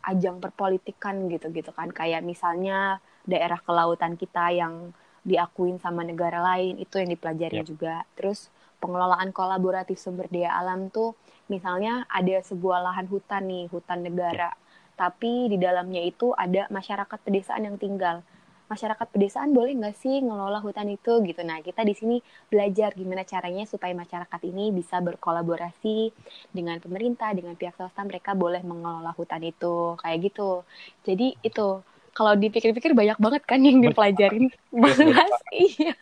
ajang 0.00 0.40
perpolitikan 0.40 1.28
gitu-gitu 1.28 1.70
kan. 1.76 1.92
Kayak 1.92 2.24
misalnya 2.24 2.98
daerah 3.28 3.60
kelautan 3.60 4.16
kita 4.16 4.48
yang 4.52 4.96
diakuin 5.20 5.76
sama 5.76 6.00
negara 6.00 6.40
lain 6.40 6.80
itu 6.80 6.96
yang 6.96 7.12
dipelajari 7.12 7.60
Yep. 7.60 7.66
juga. 7.68 7.94
Terus 8.16 8.48
pengelolaan 8.80 9.30
kolaboratif 9.36 10.00
sumber 10.00 10.24
daya 10.32 10.56
alam 10.56 10.88
tuh 10.88 11.12
misalnya 11.52 12.08
ada 12.08 12.40
sebuah 12.40 12.80
lahan 12.80 13.06
hutan 13.12 13.44
nih 13.44 13.68
hutan 13.68 14.00
negara. 14.00 14.56
Tapi 14.96 15.48
di 15.52 15.56
dalamnya 15.60 16.00
itu 16.04 16.32
ada 16.36 16.68
masyarakat 16.72 17.18
pedesaan 17.24 17.68
yang 17.68 17.76
tinggal 17.76 18.24
masyarakat 18.70 19.06
pedesaan 19.10 19.50
boleh 19.50 19.74
nggak 19.74 19.98
sih 19.98 20.22
ngelola 20.22 20.62
hutan 20.62 20.86
itu 20.86 21.18
gitu. 21.26 21.42
Nah 21.42 21.58
kita 21.58 21.82
di 21.82 21.98
sini 21.98 22.16
belajar 22.46 22.94
gimana 22.94 23.26
caranya 23.26 23.66
supaya 23.66 23.90
masyarakat 23.90 24.40
ini 24.46 24.70
bisa 24.70 25.02
berkolaborasi 25.02 26.14
dengan 26.54 26.78
pemerintah 26.78 27.34
dengan 27.34 27.58
pihak 27.58 27.74
swasta 27.74 28.06
mereka 28.06 28.38
boleh 28.38 28.62
mengelola 28.62 29.10
hutan 29.18 29.42
itu. 29.42 29.98
Kayak 29.98 30.30
gitu. 30.30 30.62
Jadi 31.02 31.34
itu 31.42 31.82
kalau 32.14 32.32
dipikir-pikir 32.38 32.94
banyak 32.94 33.18
banget 33.18 33.42
kan 33.42 33.58
yang 33.58 33.82
dipelajarin. 33.82 34.54
bahas 34.70 35.34
iya. 35.50 35.98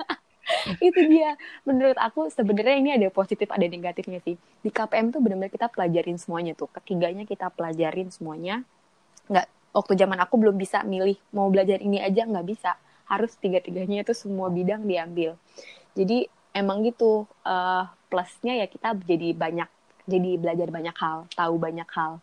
Itu 0.81 1.01
dia. 1.09 1.41
Menurut 1.65 1.97
aku 1.97 2.29
sebenarnya 2.29 2.77
ini 2.77 2.91
ada 2.93 3.09
positif 3.09 3.49
ada 3.49 3.65
negatifnya 3.65 4.21
sih. 4.21 4.37
Di 4.37 4.69
KPM 4.69 5.09
tuh 5.13 5.25
benar-benar 5.25 5.53
kita 5.53 5.73
pelajarin 5.73 6.21
semuanya 6.21 6.53
tuh. 6.53 6.69
Ketiganya 6.69 7.25
kita 7.25 7.49
pelajarin 7.53 8.13
semuanya. 8.13 8.65
Nggak 9.29 9.49
waktu 9.73 9.93
zaman 9.95 10.19
aku 10.21 10.35
belum 10.41 10.57
bisa 10.57 10.83
milih 10.85 11.17
mau 11.33 11.49
belajar 11.53 11.79
ini 11.81 12.01
aja 12.01 12.25
nggak 12.25 12.47
bisa. 12.47 12.77
Harus 13.09 13.37
tiga-tiganya 13.41 14.05
itu 14.05 14.13
semua 14.13 14.53
bidang 14.53 14.85
diambil. 14.85 15.37
Jadi 15.97 16.29
emang 16.53 16.85
gitu 16.85 17.29
eh, 17.45 17.85
plusnya 18.09 18.65
ya 18.65 18.67
kita 18.69 18.97
jadi 19.05 19.37
banyak 19.37 19.69
jadi 20.09 20.31
belajar 20.41 20.69
banyak 20.73 20.97
hal 20.97 21.29
tahu 21.37 21.55
banyak 21.61 21.89
hal. 21.93 22.21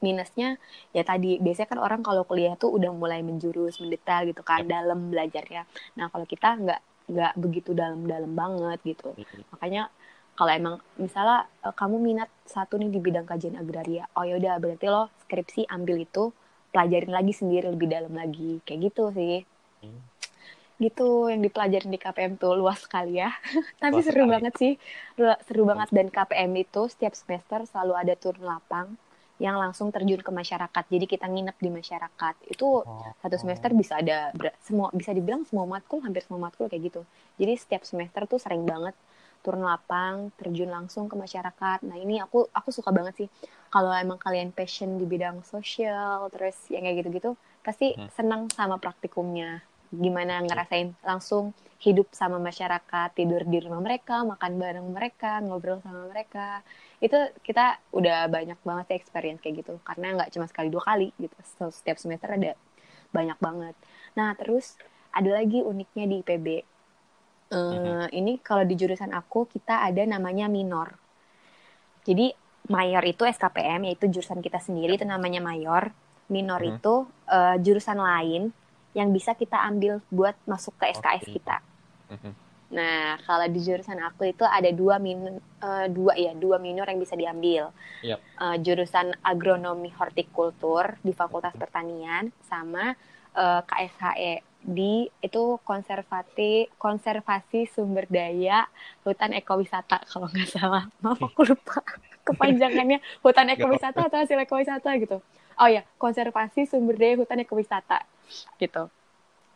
Minusnya 0.00 0.60
ya 0.92 1.02
tadi 1.04 1.40
biasanya 1.40 1.68
kan 1.72 1.80
orang 1.80 2.00
kalau 2.04 2.28
kuliah 2.28 2.56
tuh 2.56 2.72
udah 2.72 2.92
mulai 2.92 3.24
menjurus 3.24 3.80
mendetail 3.80 4.28
gitu 4.28 4.44
kan 4.44 4.64
dalam 4.68 5.12
belajarnya. 5.12 5.64
Nah 5.96 6.12
kalau 6.12 6.28
kita 6.28 6.56
nggak 6.56 6.80
nggak 7.06 7.32
begitu 7.38 7.70
dalam-dalam 7.72 8.32
banget 8.34 8.78
gitu. 8.82 9.14
Makanya 9.54 9.88
kalau 10.36 10.52
emang 10.52 10.74
misalnya 11.00 11.48
eh, 11.64 11.74
kamu 11.74 11.96
minat 11.98 12.28
satu 12.44 12.76
nih 12.76 12.92
di 12.92 13.00
bidang 13.00 13.24
kajian 13.24 13.56
agraria 13.56 14.04
oh 14.14 14.22
yaudah 14.22 14.60
berarti 14.60 14.86
lo 14.86 15.08
skripsi 15.24 15.66
ambil 15.72 16.04
itu 16.04 16.30
pelajarin 16.76 17.08
lagi 17.08 17.32
sendiri 17.32 17.72
lebih 17.72 17.88
dalam 17.88 18.12
lagi. 18.12 18.60
Kayak 18.62 18.92
gitu 18.92 19.04
sih. 19.10 19.40
Hmm. 19.80 20.00
gitu 20.76 21.32
yang 21.32 21.40
dipelajarin 21.40 21.88
di 21.88 21.96
KPM 21.96 22.36
tuh 22.36 22.52
luas 22.52 22.84
sekali 22.84 23.16
ya. 23.16 23.32
Tapi 23.80 23.96
Luas 23.96 24.04
seru 24.04 24.28
sekali. 24.28 24.34
banget 24.36 24.54
sih. 24.60 24.72
Seru 25.16 25.64
banget. 25.64 25.88
Dan 25.88 26.12
KPM 26.12 26.52
itu 26.54 26.84
setiap 26.92 27.16
semester 27.16 27.64
selalu 27.64 27.96
ada 27.96 28.12
turun 28.12 28.44
lapang 28.44 28.92
yang 29.36 29.56
langsung 29.56 29.88
terjun 29.88 30.20
ke 30.20 30.28
masyarakat. 30.28 30.84
Jadi 30.84 31.04
kita 31.06 31.28
nginep 31.28 31.56
di 31.56 31.70
masyarakat. 31.72 32.34
Itu 32.46 32.84
Oh. 32.84 33.08
satu 33.20 33.36
semester 33.36 33.72
bisa 33.72 34.00
ada 34.00 34.36
semua 34.60 34.92
bisa 34.92 35.16
dibilang 35.16 35.48
semua 35.48 35.64
matkul 35.64 36.04
hampir 36.04 36.20
semua 36.24 36.44
matkul 36.44 36.68
kayak 36.68 36.92
gitu. 36.92 37.02
Jadi 37.36 37.52
setiap 37.56 37.82
semester 37.84 38.24
tuh 38.24 38.36
sering 38.36 38.68
banget 38.68 38.92
turun 39.40 39.64
lapang 39.64 40.28
terjun 40.36 40.68
langsung 40.68 41.08
ke 41.08 41.16
masyarakat. 41.16 41.88
Nah 41.88 41.96
ini 41.96 42.20
aku 42.20 42.48
aku 42.50 42.68
suka 42.68 42.92
banget 42.92 43.24
sih 43.24 43.28
kalau 43.76 43.92
emang 44.04 44.18
kalian 44.26 44.50
passion 44.58 44.90
di 45.00 45.06
bidang 45.12 45.38
sosial 45.54 46.18
terus 46.34 46.56
yang 46.72 46.82
kayak 46.86 46.96
gitu-gitu 47.04 47.30
pasti 47.66 47.86
Hmm. 47.96 48.08
senang 48.16 48.42
sama 48.58 48.76
praktikumnya. 48.84 49.50
Gimana 50.04 50.34
ngerasain 50.48 50.88
langsung 51.10 51.44
hidup 51.86 52.08
sama 52.20 52.38
masyarakat 52.48 53.08
tidur 53.18 53.42
di 53.52 53.58
rumah 53.64 53.80
mereka 53.88 54.16
makan 54.32 54.52
bareng 54.62 54.88
mereka 54.98 55.30
ngobrol 55.46 55.78
sama 55.86 56.02
mereka. 56.12 56.46
Itu 57.06 57.18
kita 57.46 57.64
udah 57.98 58.18
banyak 58.36 58.58
banget 58.68 58.84
sih 58.90 58.96
experience 59.00 59.40
kayak 59.44 59.56
gitu. 59.62 59.74
Karena 59.88 60.06
nggak 60.16 60.30
cuma 60.34 60.46
sekali 60.50 60.68
dua 60.74 60.82
kali 60.90 61.08
gitu. 61.22 61.36
Setiap 61.78 61.98
semester 62.02 62.30
ada 62.38 62.52
banyak 63.16 63.38
banget. 63.46 63.74
Nah 64.18 64.30
terus 64.40 64.66
ada 65.18 65.30
lagi 65.38 65.58
uniknya 65.72 66.04
di 66.10 66.16
IPB 66.22 66.48
Eh, 67.56 68.06
ini 68.20 68.32
kalau 68.48 68.64
di 68.70 68.74
jurusan 68.80 69.12
aku 69.20 69.40
kita 69.54 69.74
ada 69.88 70.02
namanya 70.14 70.46
minor. 70.56 70.88
Jadi 72.06 72.26
mayor 72.66 73.02
itu 73.02 73.22
SKPM 73.22 73.86
yaitu 73.86 74.06
jurusan 74.06 74.38
kita 74.38 74.58
sendiri 74.58 74.94
itu 74.94 75.04
namanya 75.04 75.38
mayor 75.38 75.90
minor 76.26 76.58
Mhm. 76.58 76.70
itu 76.72 76.94
eh, 77.26 77.56
jurusan 77.60 77.96
lain 77.96 78.50
yang 78.92 79.12
bisa 79.12 79.32
kita 79.32 79.60
ambil 79.62 80.00
buat 80.08 80.34
masuk 80.44 80.74
ke 80.76 80.90
SKS 80.90 81.24
Oke. 81.24 81.34
kita 81.38 81.56
Mhm. 82.06 82.32
Nah, 82.66 83.14
kalau 83.22 83.46
di 83.46 83.62
jurusan 83.62 83.94
aku 84.00 84.26
itu 84.26 84.42
ada 84.42 84.66
dua 84.70 84.98
min 84.98 85.38
eh, 85.38 85.86
dua 85.86 86.14
ya 86.14 86.34
dua 86.34 86.58
minor 86.58 86.82
yang 86.84 86.98
bisa 86.98 87.14
diambil. 87.14 87.70
Yap. 88.02 88.18
Eh, 88.18 88.56
jurusan 88.58 89.14
agronomi 89.22 89.86
hortikultur 89.90 90.98
di 90.98 91.10
Fakultas 91.10 91.54
Pertanian 91.54 92.34
sama 92.42 92.90
eh, 93.32 93.60
KSHE 93.62 94.34
di 94.66 95.06
itu 95.20 95.62
konservasi 95.62 96.66
konservasi 96.74 97.70
sumber 97.70 98.02
daya 98.08 98.66
hutan 99.02 99.30
ekowisata 99.30 100.02
kalau 100.04 100.26
nggak 100.26 100.50
salah. 100.50 100.90
Maaf 100.98 101.22
aku 101.22 101.46
lupa 101.46 101.86
kepanjangannya 102.26 102.98
hutan 103.24 103.46
ekowisata 103.54 104.10
atau 104.10 104.18
hasil 104.18 104.38
ekowisata 104.42 104.90
gitu. 104.98 105.22
Oh 105.56 105.68
ya, 105.70 105.86
konservasi 105.96 106.66
sumber 106.68 106.98
daya 106.98 107.16
hutan 107.16 107.40
ekowisata 107.40 108.02
gitu. 108.58 108.90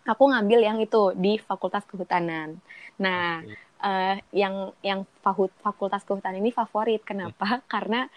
Aku 0.08 0.24
ngambil 0.32 0.64
yang 0.64 0.78
itu 0.80 1.12
di 1.12 1.36
Fakultas 1.36 1.84
Kehutanan. 1.84 2.56
Nah, 2.96 3.44
eh, 3.80 4.16
yang 4.32 4.72
yang 4.80 5.04
fahut- 5.20 5.54
fakultas 5.60 6.04
kehutanan 6.04 6.40
ini 6.40 6.52
favorit. 6.52 7.04
Kenapa? 7.04 7.60
Karena 7.72 8.08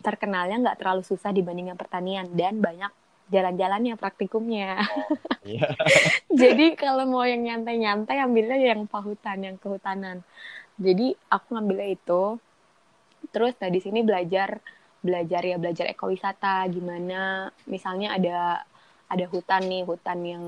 terkenalnya 0.00 0.60
nggak 0.62 0.78
terlalu 0.80 1.02
susah 1.04 1.32
dibandingkan 1.32 1.76
pertanian 1.76 2.28
dan 2.32 2.60
banyak 2.60 2.92
jalan-jalannya 3.26 3.98
praktikumnya. 3.98 4.86
Iya. 5.42 5.74
Jadi 6.42 6.78
kalau 6.78 7.08
mau 7.10 7.26
yang 7.26 7.42
nyantai-nyantai 7.42 8.22
ambilnya 8.22 8.58
yang 8.60 8.86
pahutan, 8.86 9.42
yang 9.42 9.56
kehutanan. 9.58 10.22
Jadi 10.78 11.16
aku 11.32 11.56
ngambilnya 11.56 11.90
itu. 11.96 12.22
Terus 13.36 13.52
nah 13.60 13.68
di 13.68 13.80
sini 13.84 14.00
belajar 14.00 14.56
belajar 15.04 15.44
ya 15.44 15.60
belajar 15.60 15.92
ekowisata 15.92 16.64
gimana 16.72 17.52
misalnya 17.68 18.16
ada 18.16 18.64
ada 19.12 19.26
hutan 19.28 19.68
nih 19.68 19.84
hutan 19.84 20.18
yang 20.24 20.44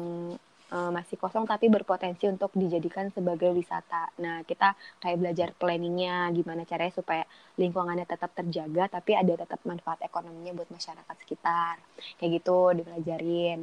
uh, 0.73 0.91
masih 0.93 1.17
kosong 1.17 1.49
tapi 1.49 1.71
berpotensi 1.73 2.29
untuk 2.29 2.53
dijadikan 2.55 3.09
sebagai 3.13 3.53
wisata. 3.53 4.13
Nah, 4.21 4.45
kita 4.45 4.77
kayak 5.01 5.19
belajar 5.21 5.49
planningnya, 5.57 6.29
gimana 6.35 6.65
caranya 6.69 6.93
supaya 6.95 7.25
lingkungannya 7.57 8.05
tetap 8.05 8.33
terjaga, 8.35 9.01
tapi 9.01 9.17
ada 9.17 9.35
tetap 9.39 9.61
manfaat 9.65 10.03
ekonominya 10.05 10.53
buat 10.57 10.69
masyarakat 10.69 11.17
sekitar. 11.25 11.81
Kayak 12.21 12.31
gitu 12.43 12.59
dipelajarin. 12.83 13.59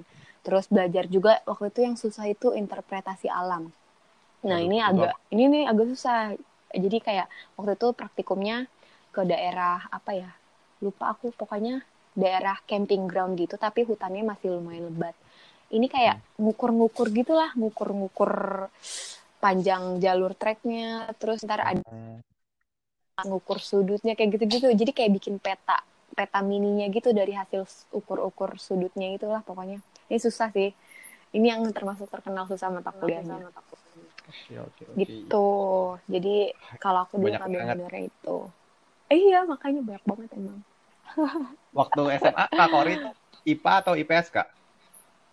Terus 0.46 0.66
belajar 0.70 1.10
juga 1.10 1.42
waktu 1.50 1.74
itu 1.74 1.80
yang 1.82 1.96
susah 1.98 2.30
itu 2.30 2.54
interpretasi 2.54 3.30
alam. 3.30 3.74
Nah, 4.46 4.62
Aduh, 4.62 4.68
ini 4.70 4.78
agak 4.78 5.14
ini 5.34 5.44
nih 5.50 5.64
agak 5.66 5.86
susah. 5.98 6.38
Jadi 6.76 6.98
kayak 7.00 7.28
waktu 7.56 7.80
itu 7.80 7.88
praktikumnya 7.96 8.68
ke 9.16 9.24
daerah 9.24 9.88
apa 9.88 10.12
ya? 10.12 10.32
lupa 10.84 11.16
aku 11.16 11.32
pokoknya 11.32 11.80
daerah 12.16 12.60
camping 12.68 13.08
ground 13.08 13.40
gitu 13.40 13.56
tapi 13.56 13.88
hutannya 13.88 14.24
masih 14.24 14.56
lumayan 14.56 14.92
lebat 14.92 15.16
ini 15.72 15.88
kayak 15.92 16.20
hmm. 16.20 16.46
ngukur-ngukur 16.46 17.08
gitulah 17.12 17.52
ngukur-ngukur 17.56 18.32
panjang 19.40 20.00
jalur 20.00 20.32
treknya 20.36 21.12
terus 21.20 21.44
ntar 21.44 21.64
ada 21.64 21.84
hmm. 21.84 22.24
ngukur 23.28 23.60
sudutnya 23.60 24.16
kayak 24.16 24.40
gitu-gitu 24.40 24.72
jadi 24.72 24.92
kayak 24.92 25.12
bikin 25.20 25.36
peta 25.40 25.84
peta 26.16 26.40
mininya 26.40 26.88
gitu 26.88 27.12
dari 27.12 27.36
hasil 27.36 27.68
ukur-ukur 27.92 28.56
sudutnya 28.56 29.12
itulah 29.12 29.44
pokoknya 29.44 29.84
ini 30.08 30.18
susah 30.20 30.48
sih 30.56 30.72
ini 31.36 31.52
yang 31.52 31.68
termasuk 31.76 32.08
terkenal 32.08 32.48
susah 32.48 32.72
mata 32.72 32.96
kuliahnya 32.96 33.52
oke, 33.52 33.52
oke, 33.60 34.56
oke. 34.64 34.84
gitu 34.96 35.48
jadi 36.08 36.56
kalau 36.80 37.04
aku 37.04 37.20
dulu 37.20 37.36
ngambil 37.36 38.08
itu 38.08 38.38
eh, 39.12 39.20
iya 39.20 39.46
makanya 39.46 39.82
banyak 39.86 40.04
banget 40.06 40.32
emang 40.38 40.60
Waktu 41.78 42.02
SMA 42.20 42.46
Kak 42.52 42.70
Kori 42.72 42.96
IPA 43.46 43.74
atau 43.86 43.94
IPS 43.94 44.28
Kak? 44.34 44.48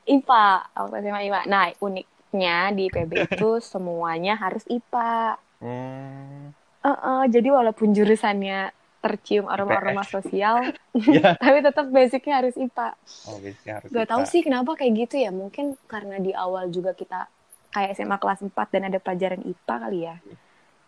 IPA, 0.04 0.46
waktu 0.76 0.94
SMA 1.00 1.20
IPA. 1.30 1.40
Nah, 1.48 1.64
uniknya 1.80 2.56
di 2.74 2.85
PB 2.90 3.12
itu 3.30 3.50
semuanya 3.62 4.35
harus 4.37 4.62
IPA. 4.68 5.38
Hmm. 5.62 6.52
Uh 6.82 6.90
-uh, 6.90 7.22
jadi 7.30 7.54
walaupun 7.54 7.94
jurusannya 7.94 8.74
tercium 9.02 9.50
aroma-aroma 9.50 10.06
sosial, 10.06 10.62
yeah. 10.94 11.35
tapi 11.42 11.58
tetap 11.62 11.90
basicnya 11.90 12.42
harus 12.42 12.54
IPA. 12.54 12.94
Oh, 13.30 13.38
basicnya 13.38 13.72
harus 13.82 13.88
Gak 13.90 14.06
IPA. 14.06 14.12
tahu 14.14 14.22
sih 14.26 14.40
kenapa 14.42 14.70
kayak 14.78 14.92
gitu 15.06 15.16
ya. 15.22 15.30
Mungkin 15.35 15.78
karena 15.87 16.22
di 16.22 16.30
awal 16.35 16.70
juga 16.70 16.94
kita 16.94 17.26
kayak 17.72 17.98
SMA 17.98 18.18
kelas 18.18 18.44
4 18.44 18.54
dan 18.74 18.82
ada 18.90 18.98
pelajaran 19.02 19.42
IPA 19.42 19.74
kali 19.78 20.00
ya. 20.06 20.16
Iya. 20.20 20.37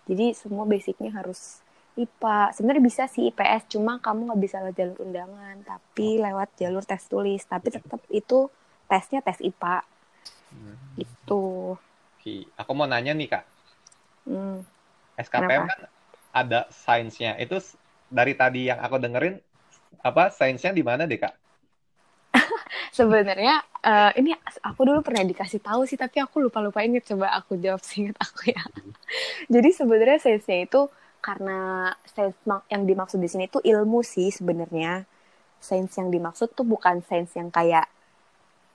Jadi 0.04 0.26
semua 0.36 0.68
basicnya 0.68 1.10
harus 1.16 1.63
IPA. 1.94 2.50
Sebenarnya 2.50 2.82
bisa 2.82 3.02
sih 3.06 3.30
IPS, 3.30 3.78
cuma 3.78 4.02
kamu 4.02 4.26
nggak 4.30 4.40
bisa 4.42 4.56
lewat 4.62 4.76
jalur 4.76 4.98
undangan, 5.06 5.56
tapi 5.62 6.18
lewat 6.18 6.48
jalur 6.58 6.82
tes 6.82 7.02
tulis. 7.06 7.42
Tapi 7.46 7.70
tetap 7.70 8.02
itu 8.10 8.50
tesnya 8.90 9.22
tes 9.22 9.38
IPA. 9.38 9.86
Hmm. 10.50 10.76
Itu. 10.98 11.78
Oke. 12.18 12.50
Aku 12.58 12.70
mau 12.74 12.90
nanya 12.90 13.14
nih 13.14 13.28
kak. 13.30 13.44
Hmm. 14.26 14.66
SKPM 15.14 15.62
Kenapa? 15.62 15.70
kan 15.70 15.80
ada 16.34 16.60
sainsnya. 16.74 17.38
Itu 17.38 17.62
dari 18.10 18.34
tadi 18.34 18.66
yang 18.66 18.82
aku 18.82 18.98
dengerin 18.98 19.38
apa 20.02 20.34
sainsnya 20.34 20.74
di 20.74 20.82
mana 20.82 21.06
deh 21.06 21.18
kak? 21.22 21.34
Sebenarnya 22.98 23.62
uh, 23.86 24.10
ini 24.18 24.34
aku 24.66 24.82
dulu 24.82 25.06
pernah 25.06 25.22
dikasih 25.22 25.62
tahu 25.62 25.86
sih, 25.86 25.94
tapi 25.94 26.18
aku 26.18 26.42
lupa 26.42 26.58
lupa 26.58 26.82
inget. 26.82 27.06
Coba 27.06 27.30
aku 27.38 27.54
jawab 27.54 27.86
singkat 27.86 28.18
aku 28.18 28.50
ya. 28.50 28.62
Hmm. 28.62 28.90
Jadi 29.54 29.70
sebenarnya 29.70 30.18
sainsnya 30.18 30.66
itu 30.66 30.90
karena 31.24 31.88
sains 32.04 32.36
yang 32.68 32.84
dimaksud 32.84 33.16
di 33.16 33.32
sini 33.32 33.48
tuh 33.48 33.64
ilmu 33.64 34.04
sih 34.04 34.28
sebenarnya. 34.28 35.08
Sains 35.56 35.96
yang 35.96 36.12
dimaksud 36.12 36.52
tuh 36.52 36.68
bukan 36.68 37.00
sains 37.00 37.32
yang 37.32 37.48
kayak 37.48 37.88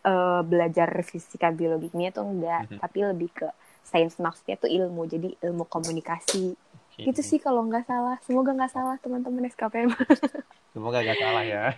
uh, 0.01 0.41
belajar 0.41 0.89
fisika 1.05 1.53
biologinya 1.53 2.09
tuh 2.09 2.25
enggak, 2.25 2.65
mm 2.65 2.69
-hmm. 2.73 2.79
tapi 2.81 2.97
lebih 3.05 3.29
ke 3.29 3.47
sains 3.85 4.17
maksudnya 4.17 4.57
tuh 4.57 4.65
ilmu. 4.65 5.05
Jadi 5.05 5.37
ilmu 5.45 5.69
komunikasi. 5.69 6.57
Okay. 6.97 7.13
Gitu 7.13 7.21
sih 7.21 7.37
kalau 7.37 7.69
nggak 7.69 7.85
salah. 7.85 8.17
Semoga 8.25 8.57
nggak 8.57 8.73
salah 8.73 8.97
teman-teman 8.97 9.45
SKPM. 9.53 9.93
Semoga 10.73 11.05
nggak 11.05 11.19
salah 11.21 11.43
ya. 11.45 11.77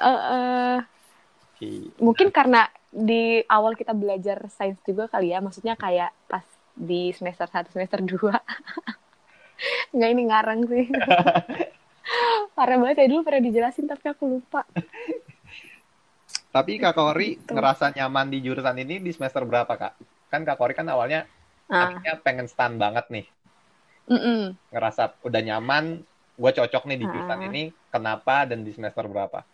Uh, 0.00 0.08
uh, 0.08 0.76
okay. 1.52 1.92
Mungkin 2.00 2.32
karena 2.32 2.72
di 2.88 3.44
awal 3.44 3.76
kita 3.76 3.92
belajar 3.92 4.40
sains 4.48 4.80
juga 4.88 5.04
kali 5.12 5.36
ya, 5.36 5.44
maksudnya 5.44 5.76
kayak 5.76 6.16
pas 6.24 6.48
di 6.72 7.12
semester 7.12 7.44
satu 7.50 7.68
semester 7.74 8.00
dua 8.00 8.38
Enggak 9.92 10.10
ini 10.14 10.22
ngarang 10.28 10.60
sih. 10.70 10.86
Parah 12.56 12.76
banget 12.80 13.04
ya 13.04 13.06
dulu 13.12 13.22
pernah 13.26 13.42
dijelasin 13.44 13.86
tapi 13.86 14.06
aku 14.08 14.24
lupa. 14.38 14.64
Tapi 16.48 16.80
Kak 16.80 16.96
Kori 16.96 17.36
gitu. 17.36 17.52
ngerasa 17.52 17.92
nyaman 17.92 18.32
di 18.32 18.38
jurusan 18.40 18.76
ini 18.80 18.98
di 19.04 19.12
semester 19.12 19.44
berapa, 19.44 19.68
Kak? 19.68 19.92
Kan 20.32 20.42
Kak 20.48 20.56
Kori 20.56 20.72
kan 20.72 20.88
awalnya 20.88 21.28
ah. 21.68 21.92
akhirnya 21.92 22.14
pengen 22.24 22.46
stand 22.48 22.80
banget 22.80 23.04
nih. 23.12 23.26
Mm 24.08 24.18
-mm. 24.18 24.40
Ngerasa 24.72 25.20
udah 25.20 25.42
nyaman, 25.44 26.00
gue 26.40 26.50
cocok 26.56 26.88
nih 26.88 26.98
di 26.98 27.06
jurusan 27.06 27.40
ah. 27.44 27.48
ini. 27.52 27.62
Kenapa 27.92 28.48
dan 28.48 28.64
di 28.64 28.72
semester 28.72 29.04
berapa? 29.04 29.44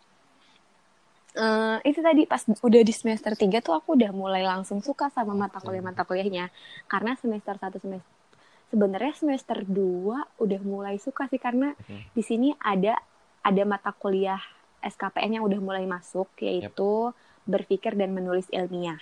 Uh, 1.35 1.83
itu 1.83 1.99
tadi 1.99 2.23
pas 2.23 2.39
udah 2.47 2.79
di 2.79 2.95
semester 2.95 3.35
3 3.35 3.59
tuh 3.59 3.75
aku 3.75 3.99
udah 3.99 4.15
mulai 4.15 4.39
langsung 4.39 4.79
suka 4.79 5.11
sama 5.11 5.35
mata 5.35 5.59
kuliah-mata 5.59 6.07
kuliahnya. 6.07 6.47
Karena 6.87 7.19
semester 7.19 7.59
1 7.59 7.75
semester 7.75 8.14
sebenarnya 8.69 9.13
semester 9.15 9.61
2 9.65 10.41
udah 10.41 10.61
mulai 10.65 10.97
suka 10.97 11.29
sih 11.29 11.41
karena 11.41 11.73
hmm. 11.87 12.15
di 12.15 12.23
sini 12.25 12.49
ada 12.61 12.97
ada 13.45 13.63
mata 13.63 13.93
kuliah 13.93 14.41
SKPN 14.81 15.41
yang 15.41 15.45
udah 15.45 15.59
mulai 15.61 15.85
masuk 15.85 16.29
yaitu 16.41 17.09
yep. 17.09 17.17
berpikir 17.45 17.97
dan 17.97 18.13
menulis 18.13 18.45
ilmiah. 18.53 19.01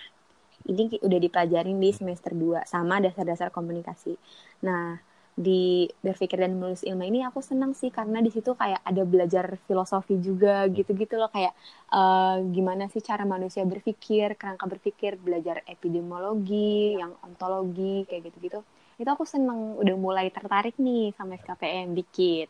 Ini 0.64 1.04
udah 1.04 1.20
dipelajarin 1.20 1.76
di 1.76 1.92
semester 1.92 2.32
2 2.32 2.64
sama 2.64 3.04
dasar-dasar 3.04 3.52
komunikasi. 3.52 4.16
Nah, 4.64 4.96
di 5.34 5.90
berpikir 6.06 6.38
dan 6.38 6.54
menulis 6.54 6.86
ilmu 6.86 7.04
ini 7.10 7.26
aku 7.26 7.42
senang 7.42 7.74
sih 7.74 7.90
karena 7.90 8.22
di 8.22 8.30
situ 8.30 8.54
kayak 8.54 8.86
ada 8.86 9.02
belajar 9.02 9.58
filosofi 9.66 10.22
juga 10.22 10.70
gitu-gitu 10.70 11.18
loh. 11.18 11.30
Kayak 11.34 11.58
uh, 11.90 12.38
gimana 12.54 12.86
sih 12.94 13.02
cara 13.02 13.26
manusia 13.26 13.66
berpikir 13.66 14.38
kerangka 14.38 14.70
berpikir 14.70 15.18
belajar 15.18 15.66
epidemiologi 15.66 16.98
yang 17.02 17.18
ontologi 17.26 18.06
kayak 18.06 18.30
gitu-gitu. 18.30 18.62
Itu 19.02 19.10
aku 19.10 19.26
seneng 19.26 19.82
udah 19.82 19.96
mulai 19.98 20.30
tertarik 20.30 20.78
nih 20.78 21.18
sama 21.18 21.34
SKPM 21.42 21.98
dikit. 21.98 22.50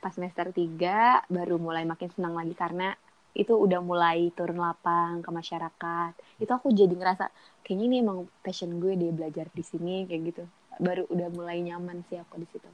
Pas 0.00 0.14
semester 0.14 0.48
3 0.48 1.28
baru 1.28 1.60
mulai 1.60 1.84
makin 1.84 2.08
senang 2.08 2.32
lagi 2.32 2.56
karena 2.56 2.96
itu 3.36 3.52
udah 3.52 3.84
mulai 3.84 4.32
turun 4.32 4.56
lapang 4.56 5.20
ke 5.20 5.28
masyarakat. 5.28 6.12
Itu 6.40 6.50
aku 6.56 6.72
jadi 6.72 6.94
ngerasa 6.96 7.28
kayaknya 7.60 7.84
ini 7.92 7.96
emang 8.00 8.24
passion 8.40 8.80
gue 8.80 8.96
deh 8.96 9.12
belajar 9.12 9.52
di 9.52 9.60
sini 9.60 10.08
kayak 10.08 10.22
gitu 10.32 10.44
baru 10.78 11.04
udah 11.10 11.28
mulai 11.34 11.62
nyaman 11.62 12.02
sih 12.08 12.18
aku 12.18 12.42
di 12.42 12.46
situ 12.50 12.70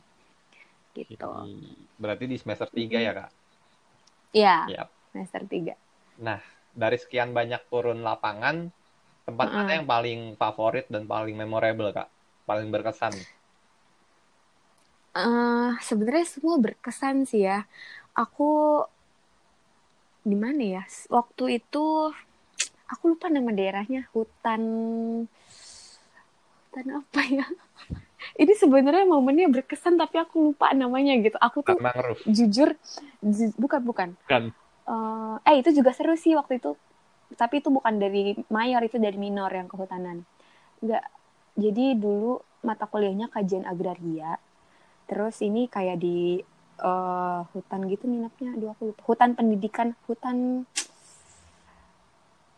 gitu 0.94 1.26
berarti 1.98 2.24
di 2.30 2.36
semester 2.38 2.70
3 2.70 2.78
ya 3.02 3.12
kak 3.12 3.30
iya 4.36 4.56
yep. 4.70 4.88
semester 5.10 5.42
3 5.42 6.22
nah 6.22 6.38
dari 6.74 6.96
sekian 7.00 7.34
banyak 7.34 7.66
turun 7.66 8.06
lapangan 8.06 8.70
tempat 9.24 9.46
mm 9.48 9.52
-hmm. 9.52 9.64
mana 9.64 9.72
yang 9.74 9.88
paling 9.88 10.20
favorit 10.36 10.86
dan 10.92 11.08
paling 11.08 11.34
memorable 11.34 11.90
kak 11.90 12.08
paling 12.44 12.68
berkesan? 12.68 13.12
Uh, 15.14 15.72
sebenarnya 15.80 16.26
semua 16.28 16.56
berkesan 16.60 17.24
sih 17.24 17.48
ya. 17.48 17.64
Aku 18.14 18.84
di 20.24 20.36
mana 20.36 20.80
ya? 20.80 20.82
Waktu 21.10 21.60
itu 21.60 22.12
aku 22.88 23.04
lupa 23.16 23.32
nama 23.32 23.50
daerahnya, 23.50 24.06
hutan 24.12 24.62
hutan 26.74 26.98
apa 26.98 27.22
ya? 27.30 27.46
Ini 28.42 28.52
sebenarnya 28.58 29.06
momennya 29.06 29.46
berkesan 29.52 29.94
tapi 29.94 30.18
aku 30.18 30.50
lupa 30.50 30.74
namanya 30.74 31.14
gitu. 31.22 31.38
Aku 31.38 31.62
tuh 31.62 31.78
jujur 32.26 32.74
ju 33.22 33.44
bukan 33.54 33.80
bukan. 33.86 34.08
Kan. 34.26 34.50
Uh, 34.84 35.38
eh 35.46 35.62
itu 35.62 35.70
juga 35.70 35.94
seru 35.94 36.18
sih 36.18 36.34
waktu 36.34 36.58
itu. 36.58 36.74
Tapi 37.38 37.62
itu 37.62 37.70
bukan 37.70 38.00
dari 38.02 38.34
mayor, 38.50 38.82
itu 38.82 38.98
dari 38.98 39.14
minor 39.14 39.52
yang 39.54 39.70
kehutanan. 39.70 40.26
Enggak 40.82 41.04
jadi 41.54 41.94
dulu 41.94 42.42
mata 42.66 42.90
kuliahnya 42.90 43.30
kajian 43.30 43.68
agraria 43.68 44.40
terus 45.04 45.38
ini 45.44 45.68
kayak 45.68 46.00
di 46.00 46.40
uh, 46.80 47.44
hutan 47.52 47.86
gitu 47.92 48.08
minatnya 48.08 48.56
aduh 48.56 48.72
aku 48.72 48.82
lupa 48.90 49.02
hutan 49.04 49.36
pendidikan 49.36 49.92
hutan 50.08 50.64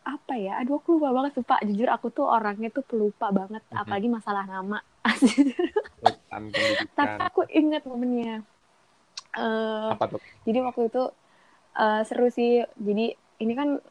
apa 0.07 0.39
ya? 0.39 0.63
Aduh 0.63 0.79
aku 0.79 1.03
lupa 1.03 1.11
banget 1.11 1.43
lupa 1.43 1.59
jujur 1.67 1.89
aku 1.91 2.07
tuh 2.15 2.27
orangnya 2.31 2.71
tuh 2.71 2.87
pelupa 2.87 3.35
banget 3.35 3.63
mm 3.67 3.71
-hmm. 3.75 3.83
apalagi 3.83 4.09
masalah 4.09 4.45
nama. 4.47 4.79
Tapi 6.99 7.15
aku 7.27 7.43
ingat 7.51 7.83
momennya. 7.85 8.47
Uh, 9.37 9.93
apa 9.93 10.17
tuh? 10.17 10.21
jadi 10.49 10.65
waktu 10.65 10.89
itu 10.89 11.03
uh, 11.77 12.01
seru 12.07 12.31
sih. 12.31 12.63
Jadi 12.79 13.19
ini 13.43 13.53
kan 13.53 13.83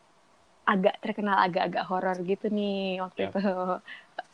agak 0.66 0.98
terkenal 1.04 1.38
agak-agak 1.38 1.86
horor 1.86 2.18
gitu 2.26 2.50
nih 2.50 3.04
waktu 3.04 3.28
yeah. 3.28 3.32
itu. 3.32 3.42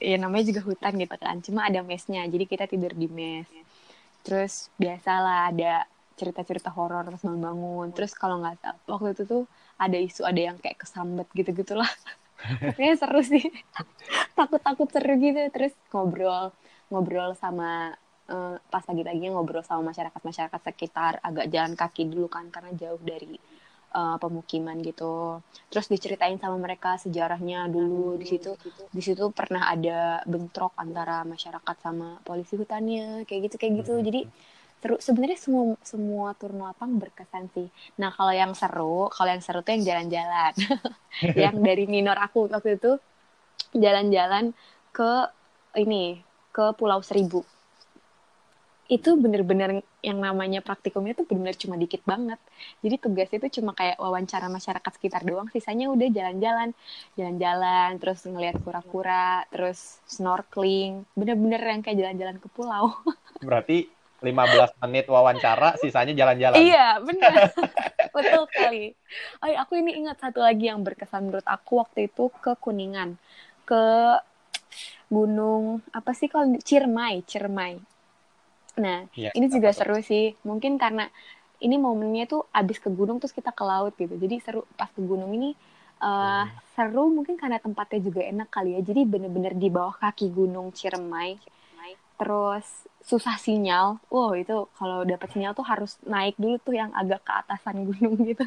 Ya 0.02 0.18
namanya 0.18 0.46
juga 0.46 0.62
hutan 0.66 0.94
gitu 0.98 1.16
kan. 1.18 1.42
Cuma 1.42 1.66
ada 1.66 1.82
mesnya 1.82 2.26
jadi 2.30 2.46
kita 2.46 2.66
tidur 2.70 2.94
di 2.94 3.10
mes 3.10 3.50
terus 4.22 4.70
biasalah 4.78 5.50
ada 5.50 5.86
cerita-cerita 6.18 6.70
horor 6.70 7.10
terus 7.10 7.26
bangun-bangun. 7.26 7.90
Terus 7.98 8.14
kalau 8.14 8.42
nggak 8.46 8.86
waktu 8.86 9.18
itu 9.18 9.24
tuh 9.26 9.44
ada 9.82 9.98
isu 9.98 10.22
ada 10.22 10.54
yang 10.54 10.58
kayak 10.62 10.78
kesambet 10.86 11.26
gitu 11.34 11.50
gitulah 11.58 11.90
pokoknya 12.62 12.96
seru 13.02 13.22
sih 13.26 13.50
takut-takut 14.38 14.88
seru 14.94 15.18
gitu 15.18 15.42
terus 15.50 15.74
ngobrol 15.90 16.54
ngobrol 16.94 17.34
sama 17.34 17.98
uh, 18.30 18.56
pas 18.70 18.84
pagi-paginya 18.86 19.34
ngobrol 19.34 19.66
sama 19.66 19.90
masyarakat-masyarakat 19.90 20.62
sekitar 20.62 21.18
agak 21.26 21.50
jalan 21.50 21.74
kaki 21.74 22.06
dulu 22.06 22.30
kan 22.30 22.54
karena 22.54 22.72
jauh 22.78 23.02
dari 23.02 23.36
uh, 23.96 24.18
pemukiman 24.18 24.80
gitu. 24.84 25.40
Terus 25.68 25.88
diceritain 25.92 26.40
sama 26.40 26.60
mereka 26.60 26.96
sejarahnya 27.00 27.68
dulu 27.68 28.16
di 28.20 28.28
situ. 28.28 28.56
Di 28.92 29.02
situ 29.04 29.32
pernah 29.32 29.68
ada 29.72 30.24
bentrok 30.24 30.76
antara 30.80 31.24
masyarakat 31.28 31.76
sama 31.80 32.20
polisi 32.24 32.56
hutannya, 32.56 33.28
kayak 33.28 33.52
gitu 33.52 33.56
kayak 33.60 33.74
gitu. 33.84 33.94
Jadi 34.00 34.22
seru 34.82 34.98
sebenarnya 34.98 35.38
semua 35.38 35.78
semua 35.86 36.28
turun 36.34 36.66
lapang 36.66 36.98
berkesan 36.98 37.54
sih. 37.54 37.70
Nah 38.02 38.10
kalau 38.10 38.34
yang 38.34 38.58
seru, 38.58 39.08
kalau 39.14 39.30
yang 39.30 39.44
seru 39.46 39.62
tuh 39.62 39.78
yang 39.78 39.86
jalan-jalan, 39.86 40.54
yang 41.46 41.56
dari 41.62 41.86
minor 41.86 42.18
aku 42.18 42.50
waktu 42.50 42.82
itu 42.82 42.98
jalan-jalan 43.78 44.58
ke 44.90 45.12
ini 45.78 46.20
ke 46.52 46.76
Pulau 46.76 47.00
Seribu 47.06 47.46
itu 48.92 49.16
bener-bener 49.16 49.88
yang 50.04 50.20
namanya 50.20 50.60
praktikumnya 50.60 51.16
tuh 51.16 51.24
bener-bener 51.24 51.56
cuma 51.56 51.80
dikit 51.80 52.04
banget. 52.04 52.36
Jadi 52.84 52.96
tugasnya 53.00 53.38
itu 53.40 53.64
cuma 53.64 53.72
kayak 53.72 53.96
wawancara 53.96 54.52
masyarakat 54.52 54.92
sekitar 55.00 55.24
doang, 55.24 55.48
sisanya 55.48 55.88
udah 55.88 56.12
jalan-jalan, 56.12 56.76
jalan-jalan, 57.16 57.90
terus 58.04 58.28
ngelihat 58.28 58.60
kura-kura, 58.60 59.48
terus 59.48 60.04
snorkeling, 60.12 61.08
bener-bener 61.16 61.64
yang 61.64 61.80
kayak 61.80 62.04
jalan-jalan 62.04 62.38
ke 62.44 62.48
pulau. 62.52 62.92
Berarti 63.48 63.88
15 64.22 64.78
menit 64.86 65.06
wawancara, 65.10 65.82
sisanya 65.82 66.14
jalan-jalan. 66.14 66.62
Iya, 66.62 67.02
bener. 67.02 67.50
Betul 68.16 68.46
kali. 68.54 68.94
Oh, 69.42 69.50
aku 69.50 69.82
ini 69.82 69.98
ingat 69.98 70.22
satu 70.22 70.46
lagi 70.46 70.70
yang 70.70 70.86
berkesan 70.86 71.28
menurut 71.28 71.48
aku 71.50 71.82
waktu 71.82 72.06
itu 72.06 72.30
ke 72.30 72.54
Kuningan. 72.62 73.18
Ke 73.66 74.18
gunung 75.10 75.82
apa 75.90 76.14
sih 76.14 76.30
kalau 76.30 76.54
Ciremai, 76.62 77.26
Ciremai. 77.26 77.82
Nah, 78.78 79.10
ya, 79.18 79.34
ini 79.34 79.50
juga 79.50 79.74
seru 79.74 79.98
sih. 80.06 80.38
Mungkin 80.46 80.78
karena 80.78 81.10
ini 81.62 81.82
momennya 81.82 82.30
tuh 82.30 82.46
abis 82.54 82.78
ke 82.78 82.94
gunung 82.94 83.18
terus 83.18 83.34
kita 83.34 83.50
ke 83.50 83.64
laut 83.66 83.98
gitu. 83.98 84.14
Jadi 84.22 84.38
seru 84.38 84.70
pas 84.78 84.94
ke 84.94 85.02
gunung 85.02 85.34
ini 85.34 85.58
uh, 85.98 86.46
hmm. 86.46 86.50
seru 86.78 87.10
mungkin 87.10 87.42
karena 87.42 87.58
tempatnya 87.58 88.00
juga 88.06 88.22
enak 88.22 88.54
kali 88.54 88.78
ya. 88.78 88.82
Jadi 88.86 89.02
bener-bener 89.10 89.58
di 89.58 89.74
bawah 89.74 89.98
kaki 89.98 90.30
gunung 90.30 90.70
Ciremai. 90.72 91.42
Terus 92.22 92.86
susah 93.02 93.42
sinyal. 93.42 93.98
Wow, 94.14 94.38
itu 94.38 94.70
kalau 94.78 95.02
dapat 95.02 95.34
sinyal 95.34 95.58
tuh 95.58 95.66
harus 95.66 95.98
naik 96.06 96.38
dulu 96.38 96.62
tuh 96.62 96.78
yang 96.78 96.94
agak 96.94 97.26
ke 97.26 97.34
atasan 97.34 97.90
gunung 97.90 98.22
gitu. 98.30 98.46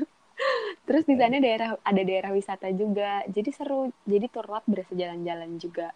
Terus 0.87 1.03
di 1.11 1.19
sana 1.19 1.43
daerah 1.43 1.75
ada 1.83 2.03
daerah 2.07 2.31
wisata 2.31 2.71
juga. 2.71 3.27
Jadi 3.27 3.51
seru. 3.51 3.91
Jadi 4.07 4.31
turut 4.31 4.63
berasa 4.71 4.95
jalan-jalan 4.95 5.59
juga. 5.59 5.91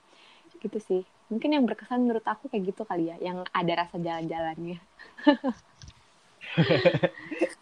Gitu 0.59 0.83
sih 0.83 1.03
mungkin 1.29 1.53
yang 1.53 1.64
berkesan 1.69 2.09
menurut 2.09 2.25
aku 2.25 2.49
kayak 2.49 2.73
gitu 2.73 2.88
kali 2.88 3.12
ya 3.12 3.17
yang 3.21 3.45
ada 3.53 3.85
rasa 3.85 4.01
jalan-jalannya 4.01 4.81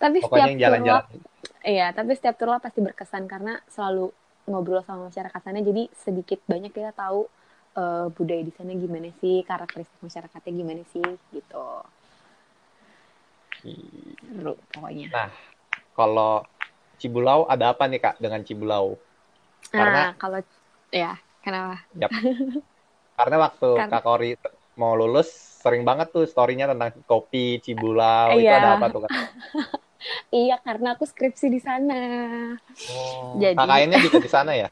tapi 0.02 0.22
setiap 0.22 0.48
jalan 0.54 0.80
-jalan. 0.86 1.04
iya 1.66 1.90
tapi 1.90 2.14
setiap 2.14 2.38
tour 2.38 2.54
pasti 2.62 2.78
berkesan 2.78 3.26
karena 3.26 3.58
selalu 3.66 4.14
ngobrol 4.46 4.86
sama 4.86 5.10
masyarakat 5.10 5.40
sana 5.42 5.58
jadi 5.58 5.90
sedikit 5.98 6.38
banyak 6.46 6.70
kita 6.70 6.94
tahu 6.94 7.26
uh, 7.76 8.06
budaya 8.10 8.42
di 8.42 8.52
sana 8.56 8.72
gimana 8.74 9.12
sih 9.22 9.44
karakteristik 9.46 10.00
masyarakatnya 10.02 10.52
gimana 10.52 10.82
sih 10.90 11.04
gitu 11.30 11.66
seru 13.62 14.54
pokoknya 14.72 15.08
nah 15.12 15.30
kalau 15.96 16.44
Cibulau 16.96 17.44
ada 17.44 17.76
apa 17.76 17.84
nih 17.86 18.00
kak 18.00 18.16
dengan 18.18 18.40
Cibulau 18.40 18.96
karena 19.68 20.10
nah, 20.10 20.18
kalau 20.18 20.40
ya 20.90 21.20
kenapa 21.44 21.84
yep. 21.94 22.10
Karena 23.16 23.36
waktu 23.48 23.68
Kak, 23.80 23.88
Kak 23.88 24.02
Kori 24.04 24.30
mau 24.76 24.92
lulus 24.92 25.32
sering 25.64 25.88
banget 25.88 26.12
tuh 26.12 26.28
story-nya 26.28 26.68
tentang 26.68 26.92
kopi 27.08 27.58
Cibulau 27.64 28.36
iya. 28.36 28.40
itu 28.44 28.54
ada 28.54 28.68
apa 28.76 28.86
tuh 28.92 29.00
Kak? 29.08 29.10
iya, 30.44 30.56
karena 30.60 30.92
aku 30.94 31.08
skripsi 31.08 31.48
di 31.48 31.60
sana. 31.64 32.00
Oh, 32.92 33.40
Jadi 33.40 33.56
KKN-nya 33.56 33.98
juga 34.04 34.18
di 34.20 34.30
sana 34.30 34.52
ya? 34.52 34.68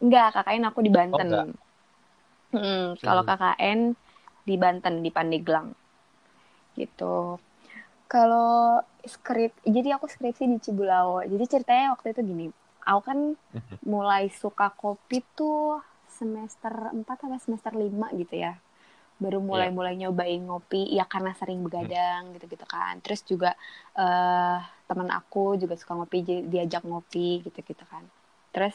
Enggak, 0.00 0.32
KKN 0.32 0.64
aku 0.72 0.80
di 0.80 0.90
Banten. 0.90 1.28
Oh, 1.28 1.46
hmm, 2.54 3.02
kalau 3.02 3.22
hmm. 3.26 3.30
KKN 3.34 3.80
di 4.44 4.54
Banten 4.54 4.94
di 5.02 5.10
Pandeglang. 5.10 5.68
Gitu. 6.78 7.38
Kalau 8.06 8.80
skrip, 9.02 9.52
jadi 9.66 9.98
aku 9.98 10.06
skripsi 10.06 10.46
di 10.46 10.58
Cibulau. 10.62 11.24
Jadi 11.26 11.44
ceritanya 11.50 11.98
waktu 11.98 12.14
itu 12.14 12.20
gini, 12.22 12.46
aku 12.86 13.00
kan 13.02 13.18
mulai 13.82 14.30
suka 14.30 14.70
kopi 14.70 15.24
tuh 15.34 15.82
semester 16.06 16.94
4 16.94 17.02
atau 17.02 17.38
semester 17.42 17.74
5 17.74 17.90
gitu 18.14 18.36
ya 18.38 18.54
baru 19.14 19.38
mulai-mulai 19.38 19.94
yeah. 19.94 20.10
nyobain 20.10 20.42
ngopi 20.42 20.90
ya 20.90 21.06
karena 21.06 21.30
sering 21.38 21.62
begadang 21.62 22.30
hmm. 22.30 22.32
gitu-gitu 22.38 22.66
kan 22.66 22.98
terus 22.98 23.22
juga 23.22 23.54
uh, 23.94 24.58
teman 24.90 25.06
aku 25.14 25.54
juga 25.54 25.78
suka 25.78 25.94
ngopi 25.94 26.46
diajak 26.50 26.82
ngopi 26.82 27.46
gitu-gitu 27.46 27.84
kan 27.86 28.02
terus 28.50 28.74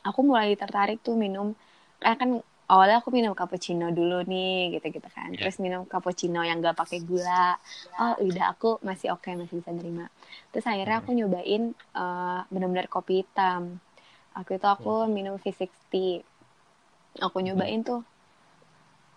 aku 0.00 0.24
mulai 0.24 0.56
tertarik 0.56 1.04
tuh 1.04 1.20
minum 1.20 1.52
karena 2.00 2.16
kan 2.16 2.30
awalnya 2.66 2.98
aku 2.98 3.14
minum 3.14 3.32
cappuccino 3.32 3.94
dulu 3.94 4.26
nih 4.26 4.78
gitu-gitu 4.78 5.06
kan. 5.10 5.30
Yeah. 5.32 5.46
terus 5.46 5.62
minum 5.62 5.86
cappuccino 5.86 6.42
yang 6.42 6.58
gak 6.58 6.74
pakai 6.74 7.02
gula. 7.06 7.54
Oh 7.98 8.18
udah 8.18 8.54
aku 8.54 8.82
masih 8.82 9.14
oke 9.14 9.26
okay, 9.26 9.38
masih 9.38 9.62
bisa 9.62 9.70
nerima. 9.70 10.10
Terus 10.50 10.66
akhirnya 10.66 10.98
aku 10.98 11.14
nyobain 11.14 11.72
uh, 11.94 12.42
benar-benar 12.50 12.90
kopi 12.90 13.22
hitam. 13.22 13.78
Waktu 14.34 14.58
itu 14.58 14.68
aku 14.68 15.06
hmm. 15.06 15.10
minum 15.14 15.34
V60. 15.38 16.26
Aku 17.16 17.40
nyobain 17.40 17.80
tuh, 17.80 18.04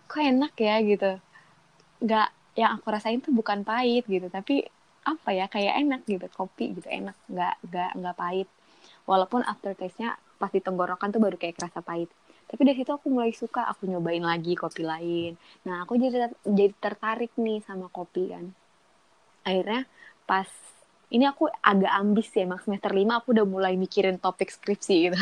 kok 0.08 0.24
enak 0.24 0.56
ya 0.56 0.80
gitu. 0.80 1.20
Nggak, 2.00 2.28
yang 2.56 2.80
aku 2.80 2.86
rasain 2.88 3.20
tuh 3.20 3.28
bukan 3.28 3.60
pahit 3.60 4.08
gitu, 4.08 4.32
tapi 4.32 4.64
apa 5.04 5.28
ya 5.36 5.52
kayak 5.52 5.84
enak 5.84 6.00
gitu 6.08 6.24
kopi 6.32 6.72
gitu 6.72 6.88
enak. 6.88 7.12
Nggak 7.28 7.54
nggak 7.68 7.90
nggak 8.00 8.16
pahit. 8.16 8.48
Walaupun 9.04 9.44
aftertaste-nya 9.44 10.16
pas 10.40 10.48
di 10.48 10.64
tenggorokan 10.64 11.12
tuh 11.12 11.20
baru 11.20 11.36
kayak 11.36 11.60
kerasa 11.60 11.84
pahit 11.84 12.08
tapi 12.50 12.66
dari 12.66 12.82
situ 12.82 12.90
aku 12.90 13.06
mulai 13.14 13.30
suka 13.30 13.70
aku 13.70 13.86
nyobain 13.86 14.26
lagi 14.26 14.58
kopi 14.58 14.82
lain. 14.82 15.38
Nah 15.62 15.86
aku 15.86 15.94
jadi 15.94 16.34
jadi 16.42 16.74
tertarik 16.82 17.30
nih 17.38 17.62
sama 17.62 17.86
kopi 17.86 18.34
kan. 18.34 18.50
Akhirnya 19.46 19.86
pas 20.26 20.50
ini 21.14 21.30
aku 21.30 21.46
agak 21.62 21.92
ambis 21.94 22.26
ya 22.34 22.50
emang 22.50 22.58
semester 22.58 22.90
lima 22.90 23.22
aku 23.22 23.30
udah 23.38 23.46
mulai 23.46 23.78
mikirin 23.78 24.18
topik 24.18 24.50
skripsi 24.50 24.96
gitu. 25.06 25.18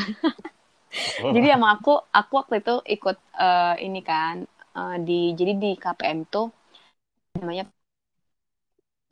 Oh. 1.21 1.37
jadi 1.37 1.61
emang 1.61 1.77
aku 1.77 2.01
aku 2.09 2.33
waktu 2.41 2.65
itu 2.65 2.81
ikut 2.97 3.21
uh, 3.37 3.77
ini 3.77 4.01
kan 4.01 4.49
uh, 4.73 4.97
di 4.97 5.37
jadi 5.37 5.53
di 5.61 5.77
KPM 5.77 6.25
tuh 6.33 6.49
namanya 7.37 7.69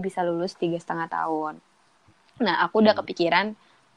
bisa 0.00 0.24
lulus 0.24 0.57
tiga 0.57 0.81
setengah 0.81 1.05
tahun. 1.12 1.61
Nah 2.40 2.64
aku 2.64 2.81
udah 2.81 2.96
hmm. 2.96 3.00
kepikiran 3.05 3.46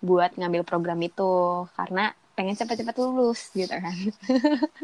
buat 0.03 0.36
ngambil 0.36 0.67
program 0.67 0.99
itu 1.03 1.63
karena 1.75 2.12
pengen 2.39 2.56
cepet-cepet 2.56 2.95
lulus 3.04 3.52
gitu 3.52 3.75
kan. 3.75 3.91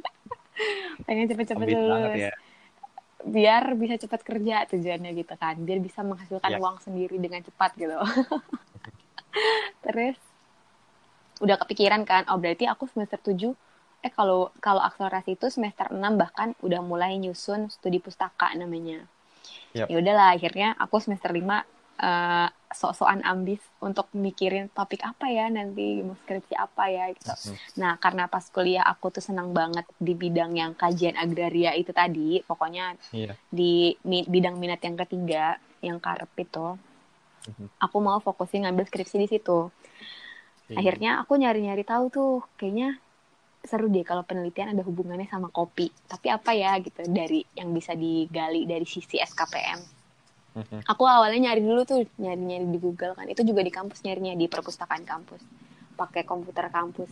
Pengen 1.08 1.32
cepet-cepet 1.32 1.68
lulus. 1.72 2.20
ya. 2.20 2.36
Biar 3.24 3.64
bisa 3.80 3.96
cepat 3.96 4.28
kerja 4.28 4.68
tujuannya 4.68 5.16
gitu 5.16 5.34
kan. 5.40 5.56
Biar 5.64 5.80
bisa 5.80 6.04
menghasilkan 6.04 6.52
yeah. 6.52 6.60
uang 6.60 6.84
sendiri 6.84 7.16
dengan 7.16 7.40
cepat 7.48 7.72
gitu. 7.80 7.96
Terus 9.88 10.20
udah 11.40 11.56
kepikiran 11.64 12.04
kan 12.04 12.28
oh 12.32 12.40
berarti 12.40 12.64
aku 12.64 12.88
semester 12.88 13.20
7 13.20 13.52
eh 14.08 14.12
kalau 14.12 14.56
kalau 14.64 14.80
akselerasi 14.80 15.36
itu 15.36 15.52
semester 15.52 15.92
6 15.92 16.00
bahkan 16.16 16.56
udah 16.64 16.80
mulai 16.80 17.20
nyusun 17.20 17.72
studi 17.72 18.04
pustaka 18.04 18.52
namanya. 18.56 19.08
Yep. 19.76 19.92
ya 19.92 19.96
udahlah 20.00 20.28
akhirnya 20.32 20.72
aku 20.80 21.04
semester 21.04 21.36
5 21.36 21.44
uh, 22.00 22.48
sok-sokan 22.76 23.24
ambis 23.24 23.64
untuk 23.80 24.12
mikirin 24.12 24.68
topik 24.76 25.00
apa 25.00 25.32
ya 25.32 25.48
nanti 25.48 26.04
mau 26.04 26.18
skripsi 26.20 26.54
apa 26.60 26.92
ya 26.92 27.06
gitu. 27.16 27.32
Mm. 27.32 27.58
Nah 27.80 27.94
karena 28.02 28.28
pas 28.28 28.44
kuliah 28.52 28.84
aku 28.84 29.16
tuh 29.16 29.24
senang 29.24 29.56
banget 29.56 29.88
di 29.96 30.12
bidang 30.12 30.52
yang 30.60 30.76
kajian 30.76 31.16
agraria 31.16 31.72
itu 31.72 31.96
tadi, 31.96 32.44
pokoknya 32.44 33.00
yeah. 33.16 33.36
di 33.48 33.96
mi, 34.04 34.28
bidang 34.28 34.60
minat 34.60 34.84
yang 34.84 35.00
ketiga 35.00 35.56
yang 35.80 36.02
karep 36.04 36.32
itu, 36.36 36.76
mm-hmm. 37.48 37.68
aku 37.80 37.98
mau 38.04 38.20
fokusin 38.20 38.68
ngambil 38.68 38.90
skripsi 38.92 39.16
di 39.24 39.28
situ. 39.32 39.72
Yeah. 40.68 40.82
Akhirnya 40.82 41.12
aku 41.24 41.40
nyari-nyari 41.40 41.86
tahu 41.88 42.12
tuh, 42.12 42.34
kayaknya 42.60 43.00
seru 43.66 43.90
deh 43.90 44.06
kalau 44.06 44.22
penelitian 44.28 44.76
ada 44.76 44.84
hubungannya 44.84 45.30
sama 45.32 45.48
kopi. 45.48 45.94
Tapi 46.10 46.28
apa 46.28 46.52
ya 46.52 46.76
gitu 46.84 47.08
dari 47.08 47.46
yang 47.56 47.72
bisa 47.72 47.96
digali 47.96 48.68
dari 48.68 48.84
sisi 48.84 49.22
SKPM 49.22 49.95
hmm 50.56 50.88
Aku 50.88 51.04
awalnya 51.04 51.52
nyari 51.52 51.62
dulu 51.62 51.84
tuh, 51.84 52.08
nyari-nyari 52.16 52.66
di 52.72 52.80
Google 52.80 53.14
kan. 53.14 53.28
Itu 53.28 53.44
juga 53.44 53.60
di 53.60 53.72
kampus 53.72 54.02
nyarinya 54.08 54.40
di 54.40 54.48
perpustakaan 54.48 55.04
kampus. 55.04 55.44
Pakai 56.00 56.24
komputer 56.24 56.72
kampus. 56.72 57.12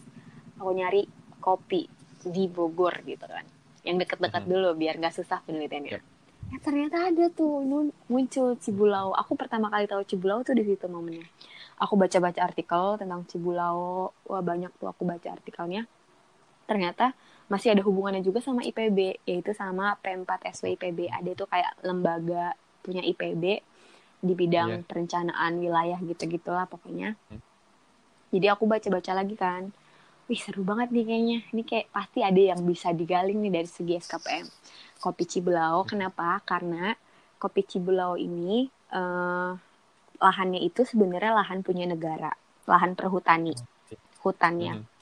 Aku 0.57 0.71
nyari 0.71 1.03
kopi 1.43 1.85
di 2.23 2.47
Bogor 2.47 3.03
gitu 3.03 3.27
kan. 3.27 3.43
Yang 3.83 4.07
deket-deket 4.07 4.47
mm-hmm. 4.47 4.53
dulu 4.55 4.69
biar 4.79 4.95
nggak 4.95 5.15
susah 5.15 5.43
penelitiannya. 5.43 5.91
Yep. 5.99 6.03
ya 6.51 6.59
ternyata 6.59 7.09
ada 7.09 7.33
tuh 7.33 7.65
muncul 8.05 8.53
Cibulau 8.59 9.15
aku 9.15 9.33
pertama 9.33 9.73
kali 9.73 9.89
tahu 9.89 10.05
Cibulau 10.05 10.45
tuh 10.45 10.53
di 10.53 10.61
situ 10.61 10.85
momennya 10.85 11.25
aku 11.81 11.97
baca-baca 11.97 12.45
artikel 12.45 12.99
tentang 13.01 13.25
Cibulau 13.25 14.11
wah 14.27 14.43
banyak 14.43 14.69
tuh 14.77 14.91
aku 14.91 15.01
baca 15.07 15.33
artikelnya 15.33 15.89
ternyata 16.69 17.17
masih 17.51 17.75
ada 17.75 17.83
hubungannya 17.83 18.23
juga 18.23 18.39
sama 18.39 18.63
IPB 18.63 19.25
yaitu 19.27 19.51
sama 19.51 19.99
P4 19.99 20.29
SW 20.55 20.79
IPB 20.79 21.11
ada 21.11 21.31
tuh 21.35 21.47
kayak 21.49 21.73
lembaga 21.83 22.55
punya 22.83 22.99
IPB 23.01 23.43
di 24.23 24.33
bidang 24.35 24.83
yeah. 24.83 24.85
perencanaan 24.85 25.59
wilayah 25.59 25.99
gitu-gitulah 26.03 26.67
pokoknya. 26.67 27.15
Hmm. 27.31 27.41
jadi 28.33 28.55
aku 28.55 28.67
baca-baca 28.67 29.11
lagi 29.15 29.35
kan. 29.39 29.71
Wih 30.31 30.39
seru 30.39 30.63
banget 30.63 30.91
nih 30.91 31.03
kayaknya. 31.07 31.39
Ini 31.51 31.61
kayak 31.67 31.87
pasti 31.91 32.19
ada 32.23 32.39
yang 32.39 32.59
bisa 32.63 32.91
digaling 32.95 33.39
nih 33.43 33.51
dari 33.63 33.69
segi 33.69 33.99
SKPM 33.99 34.47
kopi 35.03 35.23
Cibulau 35.27 35.83
hmm. 35.83 35.89
kenapa? 35.89 36.39
Karena 36.47 36.95
kopi 37.39 37.67
Cibulau 37.67 38.15
ini 38.15 38.71
uh, 38.95 39.51
lahannya 40.23 40.63
itu 40.63 40.87
sebenarnya 40.87 41.35
lahan 41.43 41.59
punya 41.63 41.83
negara 41.83 42.31
lahan 42.67 42.95
perhutani. 42.95 43.55
Hutannya. 44.23 44.79
Hmm 44.79 44.92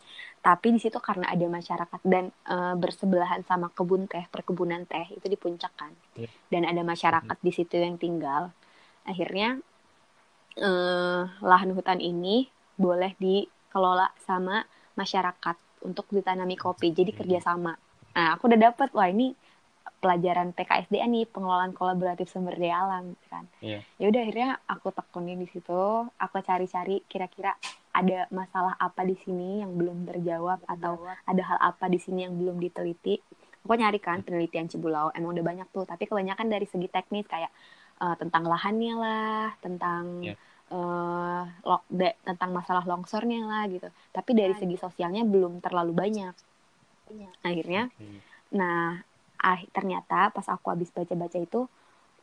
tapi 0.41 0.73
di 0.73 0.81
situ 0.81 0.97
karena 0.97 1.29
ada 1.29 1.45
masyarakat 1.45 2.01
dan 2.01 2.33
uh, 2.49 2.73
bersebelahan 2.73 3.45
sama 3.45 3.69
kebun 3.69 4.09
teh 4.09 4.25
perkebunan 4.33 4.89
teh 4.89 5.05
itu 5.13 5.29
di 5.29 5.37
puncak 5.37 5.69
kan 5.77 5.93
yeah. 6.17 6.29
dan 6.49 6.65
ada 6.65 6.81
masyarakat 6.81 7.29
mm 7.29 7.41
-hmm. 7.45 7.47
di 7.47 7.51
situ 7.53 7.77
yang 7.77 8.01
tinggal 8.01 8.49
akhirnya 9.05 9.61
uh, 10.57 11.29
lahan 11.45 11.77
hutan 11.77 12.01
ini 12.01 12.49
boleh 12.73 13.13
dikelola 13.21 14.09
sama 14.25 14.65
masyarakat 14.97 15.85
untuk 15.85 16.09
ditanami 16.09 16.57
kopi 16.57 16.89
jadi 16.89 17.13
kerjasama 17.13 17.77
nah 18.11 18.33
aku 18.33 18.49
udah 18.49 18.73
dapet 18.73 18.89
wah 18.97 19.07
ini 19.07 19.37
pelajaran 20.01 20.57
PKSDA 20.57 21.05
nih 21.05 21.29
pengelolaan 21.29 21.77
kolaboratif 21.77 22.25
sumber 22.33 22.57
daya 22.57 22.81
alam 22.81 23.13
kan 23.29 23.45
yeah. 23.61 23.85
ya 24.01 24.09
udah 24.09 24.21
akhirnya 24.25 24.49
aku 24.65 24.89
tekunin 24.89 25.37
di 25.37 25.45
situ 25.45 26.09
aku 26.09 26.35
cari-cari 26.41 27.05
kira-kira 27.05 27.53
ada 27.91 28.27
masalah 28.31 28.79
apa 28.79 29.03
di 29.03 29.15
sini 29.19 29.59
yang 29.59 29.75
belum 29.75 30.07
terjawab 30.07 30.63
atau 30.63 31.03
ada 31.27 31.43
hal 31.43 31.59
apa 31.59 31.91
di 31.91 31.99
sini 31.99 32.23
yang 32.27 32.39
belum 32.39 32.57
diteliti? 32.59 33.19
Aku 33.61 33.77
nyari 33.77 34.01
kan 34.01 34.25
penelitian 34.25 34.65
Cibulau 34.65 35.13
emang 35.13 35.37
udah 35.37 35.45
banyak 35.45 35.67
tuh 35.69 35.85
tapi 35.85 36.09
kebanyakan 36.09 36.49
dari 36.49 36.65
segi 36.65 36.89
teknis 36.89 37.29
kayak 37.29 37.53
uh, 38.01 38.17
tentang 38.17 38.49
lahannya 38.49 38.95
lah 38.97 39.53
tentang 39.61 40.25
yeah. 40.25 40.33
Ya. 40.33 40.73
uh, 40.73 41.43
lo, 41.67 41.85
de, 41.91 42.15
tentang 42.25 42.55
masalah 42.55 42.81
longsornya 42.87 43.45
lah 43.45 43.69
gitu. 43.69 43.91
Tapi 44.09 44.31
dari 44.33 44.57
segi 44.57 44.79
sosialnya 44.81 45.21
belum 45.27 45.61
terlalu 45.61 45.93
banyak. 45.93 46.33
Akhirnya 47.45 47.91
nah 48.51 48.99
ah, 49.41 49.59
ternyata 49.73 50.29
pas 50.29 50.45
aku 50.49 50.69
habis 50.73 50.89
baca-baca 50.93 51.37
itu 51.39 51.65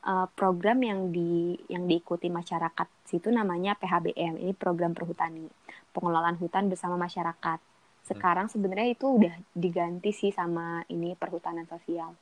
uh, 0.08 0.26
program 0.32 0.80
yang 0.80 1.12
di 1.12 1.60
yang 1.68 1.84
diikuti 1.84 2.32
masyarakat 2.32 2.88
situ 3.04 3.28
namanya 3.28 3.76
PHBM 3.76 4.40
ini 4.40 4.52
program 4.56 4.96
perhutani 4.96 5.46
pengelolaan 5.92 6.40
hutan 6.40 6.72
bersama 6.72 6.96
masyarakat. 6.96 7.60
Sekarang 8.08 8.48
sebenarnya 8.48 8.96
itu 8.96 9.04
udah 9.04 9.34
diganti 9.52 10.16
sih 10.16 10.32
sama 10.32 10.80
ini 10.88 11.12
perhutanan 11.12 11.68
sosial. 11.68 12.16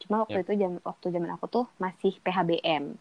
Cuma 0.00 0.24
waktu 0.24 0.40
yeah. 0.40 0.44
itu 0.48 0.52
jam 0.56 0.72
waktu 0.80 1.06
zaman 1.12 1.30
aku 1.36 1.44
tuh 1.48 1.66
masih 1.76 2.16
PHBM 2.24 2.96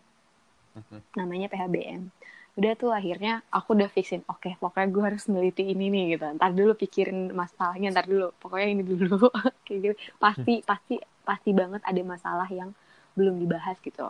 mm-hmm. 0.76 1.00
namanya 1.16 1.48
PHBM 1.48 2.12
udah 2.56 2.72
tuh 2.80 2.92
akhirnya 2.96 3.44
aku 3.52 3.76
udah 3.76 3.92
fixin 3.92 4.24
oke 4.32 4.48
okay, 4.48 4.54
pokoknya 4.56 4.88
gue 4.88 5.04
harus 5.04 5.24
meneliti 5.28 5.76
ini 5.76 5.92
nih 5.92 6.16
gitu. 6.16 6.40
Ntar 6.40 6.56
dulu 6.56 6.72
pikirin 6.72 7.36
masalahnya 7.36 7.92
ntar 7.92 8.08
dulu. 8.08 8.32
Pokoknya 8.40 8.68
ini 8.72 8.84
dulu. 8.88 9.28
Kayak 9.68 9.80
gitu. 9.84 9.96
Pasti 10.16 10.64
pasti 10.64 10.96
pasti 11.28 11.52
banget 11.52 11.84
ada 11.84 12.00
masalah 12.08 12.48
yang 12.48 12.72
belum 13.20 13.44
dibahas 13.44 13.76
gitu. 13.84 14.08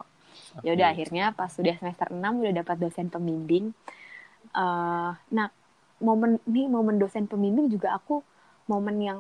Ya 0.62 0.76
udah 0.76 0.88
akhirnya 0.92 1.32
pas 1.32 1.52
sudah 1.52 1.76
semester 1.78 2.12
6 2.12 2.20
udah 2.20 2.54
dapat 2.64 2.78
dosen 2.80 3.08
pembimbing 3.12 3.72
uh, 4.56 5.12
nah 5.32 5.48
momen 6.00 6.40
nih 6.46 6.68
momen 6.68 7.00
dosen 7.00 7.26
pembimbing 7.26 7.72
juga 7.72 7.96
aku 7.96 8.22
momen 8.68 8.98
yang 9.00 9.20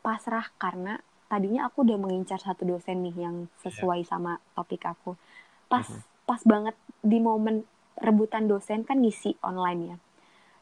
pasrah 0.00 0.46
karena 0.56 1.02
tadinya 1.26 1.66
aku 1.66 1.82
udah 1.82 1.98
mengincar 1.98 2.38
satu 2.38 2.62
dosen 2.62 3.02
nih 3.02 3.26
yang 3.26 3.36
sesuai 3.60 4.06
yeah. 4.06 4.08
sama 4.08 4.32
topik 4.54 4.86
aku 4.86 5.18
pas 5.66 5.82
mm 5.82 5.98
-hmm. 5.98 6.24
pas 6.26 6.40
banget 6.46 6.76
di 7.02 7.18
momen 7.18 7.66
rebutan 7.98 8.46
dosen 8.46 8.86
kan 8.86 9.02
ngisi 9.02 9.34
online 9.42 9.80
ya 9.94 9.96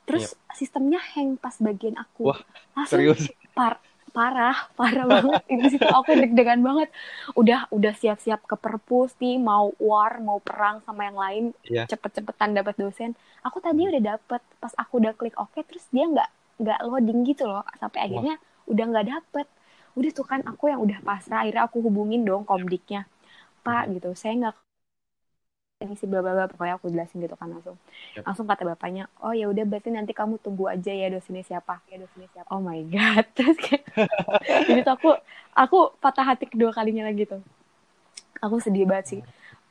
terus 0.09 0.32
yeah. 0.32 0.55
sistemnya 0.57 1.01
hang 1.01 1.36
pas 1.36 1.55
bagian 1.61 2.01
aku 2.01 2.32
Wah, 2.32 2.40
langsung 2.72 3.05
serius 3.05 3.28
par 3.53 3.80
parah 4.14 4.70
parah 4.78 5.04
banget. 5.10 5.42
Di 5.66 5.68
situ 5.74 5.84
aku 5.90 6.14
deg-degan 6.14 6.62
banget. 6.62 6.88
Udah 7.34 7.66
udah 7.74 7.92
siap-siap 7.92 8.46
ke 8.46 8.54
perpus 8.54 9.18
nih 9.18 9.42
mau 9.42 9.74
war 9.82 10.22
mau 10.22 10.38
perang 10.38 10.78
sama 10.86 11.10
yang 11.10 11.18
lain 11.18 11.44
yeah. 11.66 11.84
cepet-cepetan 11.90 12.54
dapat 12.54 12.78
dosen. 12.78 13.18
Aku 13.42 13.58
tadi 13.58 13.90
udah 13.90 14.14
dapet 14.14 14.40
pas 14.62 14.72
aku 14.78 15.02
udah 15.02 15.12
klik 15.18 15.34
oke 15.34 15.50
okay, 15.50 15.66
terus 15.66 15.84
dia 15.90 16.06
nggak 16.06 16.30
nggak 16.62 16.80
loading 16.86 17.26
gitu 17.26 17.50
loh 17.50 17.66
sampai 17.82 18.06
akhirnya 18.06 18.38
Wah. 18.38 18.70
udah 18.70 18.84
nggak 18.94 19.06
dapet. 19.10 19.46
Udah 19.98 20.10
tuh 20.14 20.26
kan 20.26 20.40
aku 20.46 20.70
yang 20.70 20.80
udah 20.80 21.02
pasrah 21.02 21.42
akhirnya 21.42 21.66
aku 21.66 21.82
hubungin 21.82 22.22
dong 22.22 22.46
komdiknya. 22.46 23.10
Pak 23.66 23.90
gitu 23.90 24.14
saya 24.14 24.38
nggak 24.38 24.63
ini 25.85 25.95
si 25.95 26.09
bla 26.09 26.24
bla 26.24 26.49
pokoknya 26.49 26.80
aku 26.80 26.89
jelasin 26.89 27.20
gitu 27.20 27.37
kan 27.37 27.53
langsung 27.53 27.76
yep. 28.16 28.24
langsung 28.24 28.49
kata 28.49 28.64
bapaknya 28.64 29.07
oh 29.20 29.37
ya 29.37 29.47
udah 29.47 29.64
berarti 29.68 29.93
nanti 29.93 30.16
kamu 30.16 30.41
tunggu 30.41 30.66
aja 30.66 30.91
ya 30.91 31.12
dosennya 31.12 31.45
siapa 31.45 31.85
ya 31.93 32.01
dosennya 32.01 32.28
siapa 32.32 32.49
oh 32.49 32.61
my 32.64 32.80
god 32.89 33.24
terus 33.37 33.57
kayak 33.61 33.85
jadi 34.68 34.80
tuh 34.82 34.95
aku 34.97 35.11
aku 35.53 35.78
patah 36.01 36.24
hati 36.24 36.49
kedua 36.49 36.72
kalinya 36.72 37.07
lagi 37.07 37.28
tuh 37.28 37.45
aku 38.41 38.59
sedih 38.59 38.89
banget 38.89 39.07
sih 39.07 39.20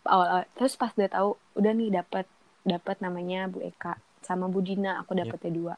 awal, 0.05 0.28
awal. 0.30 0.45
terus 0.55 0.78
pas 0.78 0.93
udah 0.93 1.09
tahu 1.09 1.30
udah 1.57 1.72
nih 1.74 1.89
dapat 1.91 2.26
dapat 2.64 2.97
namanya 3.03 3.51
Bu 3.51 3.59
Eka 3.59 3.99
sama 4.24 4.47
Bu 4.47 4.64
Dina 4.64 5.01
aku 5.03 5.18
dapetnya 5.18 5.51
yep. 5.51 5.57
dua 5.57 5.76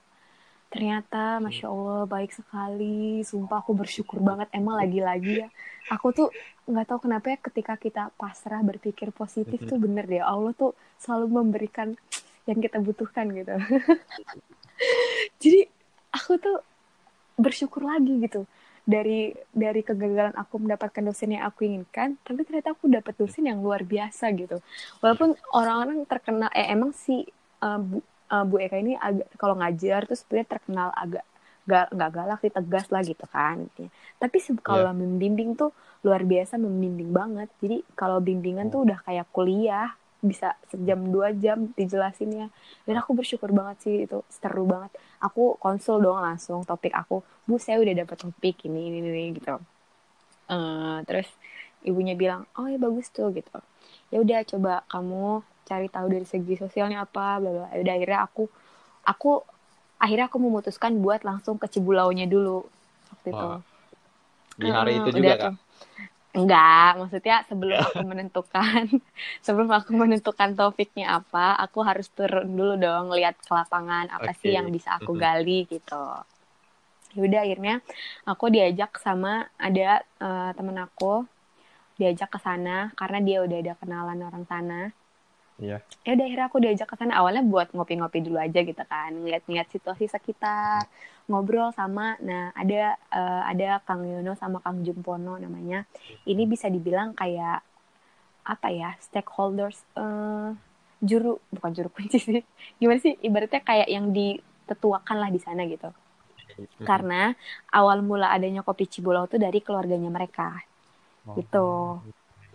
ternyata 0.74 1.40
masya 1.40 1.68
allah 1.72 2.04
baik 2.06 2.32
sekali. 2.34 3.22
Sumpah 3.22 3.64
aku 3.64 3.72
bersyukur 3.78 4.20
banget. 4.20 4.52
Emang 4.52 4.80
lagi-lagi 4.80 5.46
ya 5.46 5.50
aku 5.90 6.08
tuh 6.14 6.28
nggak 6.66 6.86
tahu 6.90 7.00
kenapa 7.06 7.26
ya 7.30 7.38
ketika 7.38 7.74
kita 7.78 8.04
pasrah 8.18 8.62
berpikir 8.66 9.14
positif 9.14 9.62
tuh 9.62 9.78
bener 9.78 10.10
deh. 10.10 10.22
Allah 10.22 10.54
tuh 10.58 10.74
selalu 10.98 11.42
memberikan 11.42 11.94
yang 12.50 12.58
kita 12.62 12.82
butuhkan 12.82 13.30
gitu. 13.34 13.54
Jadi 15.42 15.62
aku 16.14 16.32
tuh 16.42 16.58
bersyukur 17.38 17.86
lagi 17.86 18.18
gitu. 18.26 18.50
Dari 18.86 19.34
dari 19.50 19.82
kegagalan 19.82 20.34
aku 20.38 20.62
mendapatkan 20.62 21.02
dosen 21.02 21.34
yang 21.34 21.50
aku 21.50 21.66
inginkan 21.66 22.22
tapi 22.22 22.46
ternyata 22.46 22.78
aku 22.78 22.86
dapat 22.86 23.14
dosen 23.18 23.46
yang 23.50 23.62
luar 23.62 23.86
biasa 23.86 24.30
gitu. 24.34 24.62
Walaupun 25.02 25.38
orang-orang 25.54 26.06
terkenal 26.10 26.50
eh 26.54 26.70
emang 26.70 26.94
si 26.94 27.26
uh, 27.62 27.82
bu, 27.82 28.02
uh, 28.32 28.44
Bu 28.46 28.62
Eka 28.62 28.78
ini 28.80 28.98
agak 28.98 29.30
kalau 29.38 29.58
ngajar 29.60 30.06
tuh 30.10 30.18
sebenarnya 30.18 30.48
terkenal 30.58 30.90
agak 30.96 31.26
gak 31.66 31.90
nggak 31.98 32.12
galak 32.14 32.40
sih 32.46 32.54
tegas 32.54 32.86
lah 32.94 33.02
gitu 33.02 33.26
kan 33.26 33.66
gitu. 33.74 33.90
tapi 34.22 34.38
kalau 34.62 34.94
yeah. 34.94 34.94
membimbing 34.94 35.58
tuh 35.58 35.74
luar 36.06 36.22
biasa 36.22 36.62
membimbing 36.62 37.10
banget 37.10 37.50
jadi 37.58 37.82
kalau 37.98 38.22
bimbingan 38.22 38.70
tuh 38.70 38.82
oh. 38.82 38.86
udah 38.86 39.02
kayak 39.02 39.26
kuliah 39.34 39.98
bisa 40.22 40.54
sejam 40.70 41.10
dua 41.10 41.34
jam 41.34 41.74
dijelasinnya 41.74 42.50
dan 42.86 42.96
aku 43.02 43.18
bersyukur 43.18 43.50
banget 43.54 43.78
sih 43.82 43.96
itu 44.06 44.22
seru 44.30 44.66
banget 44.66 44.94
aku 45.22 45.58
konsul 45.58 46.02
dong 46.02 46.22
langsung 46.22 46.62
topik 46.66 46.94
aku 46.94 47.22
bu 47.46 47.58
saya 47.62 47.82
udah 47.82 47.94
dapet 48.06 48.18
topik 48.18 48.66
ini 48.70 48.90
ini 48.90 48.98
ini 49.02 49.24
gitu 49.38 49.58
uh, 50.50 50.98
terus 51.06 51.30
ibunya 51.86 52.18
bilang 52.18 52.50
oh 52.58 52.66
ya 52.66 52.78
bagus 52.82 53.10
tuh 53.14 53.30
gitu 53.34 53.58
ya 54.10 54.22
udah 54.22 54.42
coba 54.50 54.74
kamu 54.90 55.46
cari 55.66 55.90
tahu 55.90 56.08
dari 56.08 56.28
segi 56.30 56.56
sosialnya 56.56 57.04
apa 57.04 57.42
bla 57.42 57.52
bla. 57.52 57.68
Udah 57.74 57.94
akhirnya 57.98 58.20
aku 58.24 58.44
aku 59.06 59.32
akhirnya 60.00 60.30
aku 60.30 60.38
memutuskan 60.38 61.02
buat 61.02 61.26
langsung 61.26 61.58
ke 61.58 61.66
Cibulaunya 61.68 62.30
dulu 62.30 62.64
waktu 63.12 63.28
itu. 63.34 63.48
Di 64.56 64.70
hari 64.72 64.94
hmm, 64.96 65.02
itu 65.04 65.10
juga 65.20 65.36
kan 65.36 65.54
enggak 66.36 67.00
maksudnya 67.00 67.48
sebelum 67.48 67.80
aku 67.88 68.04
menentukan 68.04 68.84
sebelum 69.46 69.72
aku 69.72 69.92
menentukan 69.96 70.52
topiknya 70.54 71.24
apa 71.24 71.56
aku 71.64 71.80
harus 71.82 72.12
turun 72.12 72.52
dulu 72.52 72.76
dong 72.76 73.16
lihat 73.16 73.40
ke 73.40 73.52
lapangan 73.56 74.12
apa 74.12 74.36
okay. 74.36 74.40
sih 74.44 74.52
yang 74.54 74.68
bisa 74.70 75.00
aku 75.00 75.16
gali 75.16 75.64
gitu. 75.66 76.06
Yaudah 77.16 77.48
akhirnya 77.48 77.80
aku 78.28 78.52
diajak 78.52 79.00
sama 79.00 79.48
ada 79.56 80.04
uh, 80.20 80.52
temen 80.52 80.76
aku 80.76 81.24
diajak 81.96 82.28
ke 82.28 82.40
sana 82.44 82.92
karena 83.00 83.24
dia 83.24 83.38
udah 83.40 83.56
ada 83.56 83.74
kenalan 83.80 84.20
orang 84.20 84.44
sana 84.44 84.92
Iya. 85.56 85.80
Ya 86.04 86.20
udah 86.20 86.26
akhirnya 86.28 86.48
aku 86.52 86.60
diajak 86.60 86.88
ke 86.92 86.96
sana 87.00 87.16
awalnya 87.16 87.40
buat 87.48 87.72
ngopi-ngopi 87.72 88.20
dulu 88.28 88.36
aja 88.36 88.60
gitu 88.60 88.84
kan, 88.84 89.16
ngeliat-ngeliat 89.16 89.72
situasi 89.72 90.12
sekitar, 90.12 90.84
ngobrol 91.32 91.72
sama, 91.72 92.20
nah 92.20 92.52
ada 92.52 93.00
uh, 93.16 93.42
ada 93.48 93.80
Kang 93.88 94.04
Yono 94.04 94.36
sama 94.36 94.60
Kang 94.60 94.84
Jumpono 94.84 95.40
namanya. 95.40 95.88
Ini 96.28 96.44
bisa 96.44 96.68
dibilang 96.68 97.16
kayak 97.16 97.64
apa 98.46 98.68
ya 98.70 98.94
stakeholders 99.00 99.80
uh, 99.98 100.54
juru 101.00 101.40
bukan 101.50 101.72
juru 101.72 101.90
kunci 101.90 102.20
sih, 102.20 102.44
gimana 102.80 103.00
sih 103.00 103.16
ibaratnya 103.24 103.64
kayak 103.64 103.88
yang 103.88 104.12
ditetuakan 104.12 105.18
lah 105.24 105.32
di 105.32 105.40
sana 105.40 105.64
gitu. 105.72 105.88
Karena 106.84 107.32
awal 107.72 108.04
mula 108.04 108.32
adanya 108.32 108.60
kopi 108.60 108.92
Cibulau 108.92 109.28
tuh 109.28 109.40
dari 109.40 109.64
keluarganya 109.64 110.12
mereka, 110.12 110.60
oh. 111.32 111.36
gitu. 111.40 111.68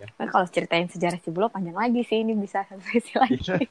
Ya. 0.01 0.09
Nah, 0.17 0.27
kalau 0.33 0.49
ceritain 0.49 0.89
sejarah 0.89 1.21
Cibulau 1.21 1.53
panjang 1.53 1.77
lagi 1.77 2.01
sih 2.09 2.25
ini 2.25 2.33
bisa 2.33 2.65
satu 2.69 2.81
sesi 2.81 3.13
lagi. 3.21 3.69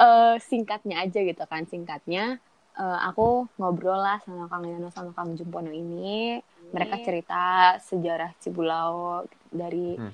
uh, 0.00 0.40
singkatnya 0.48 1.04
aja 1.04 1.20
gitu 1.20 1.44
kan 1.44 1.68
singkatnya. 1.68 2.40
Uh, 2.78 2.98
aku 3.10 3.50
ngobrol 3.58 3.98
lah 3.98 4.22
sama 4.22 4.46
Kang 4.46 4.62
Yono 4.62 4.88
sama 4.94 5.12
Kang 5.12 5.36
Jumpono 5.36 5.68
ini. 5.68 6.40
Mereka 6.72 7.04
cerita 7.04 7.74
sejarah 7.84 8.32
Cibulau 8.40 9.26
dari 9.50 9.98
hmm. 9.98 10.12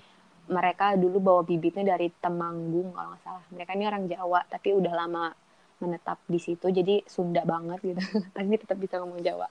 mereka 0.48 0.96
dulu 0.98 1.18
bawa 1.20 1.42
bibitnya 1.44 1.94
dari 1.94 2.10
Temanggung 2.18 2.90
kalau 2.96 3.14
nggak 3.14 3.22
salah. 3.22 3.44
Mereka 3.52 3.70
ini 3.78 3.84
orang 3.86 4.04
Jawa 4.10 4.40
tapi 4.48 4.74
udah 4.74 4.92
lama 4.96 5.24
menetap 5.82 6.18
di 6.24 6.40
situ 6.40 6.72
jadi 6.72 7.04
Sunda 7.04 7.44
banget 7.44 7.84
gitu. 7.84 8.00
Tapi 8.34 8.56
tetap 8.56 8.80
bisa 8.80 8.96
ngomong 9.02 9.20
Jawa. 9.20 9.50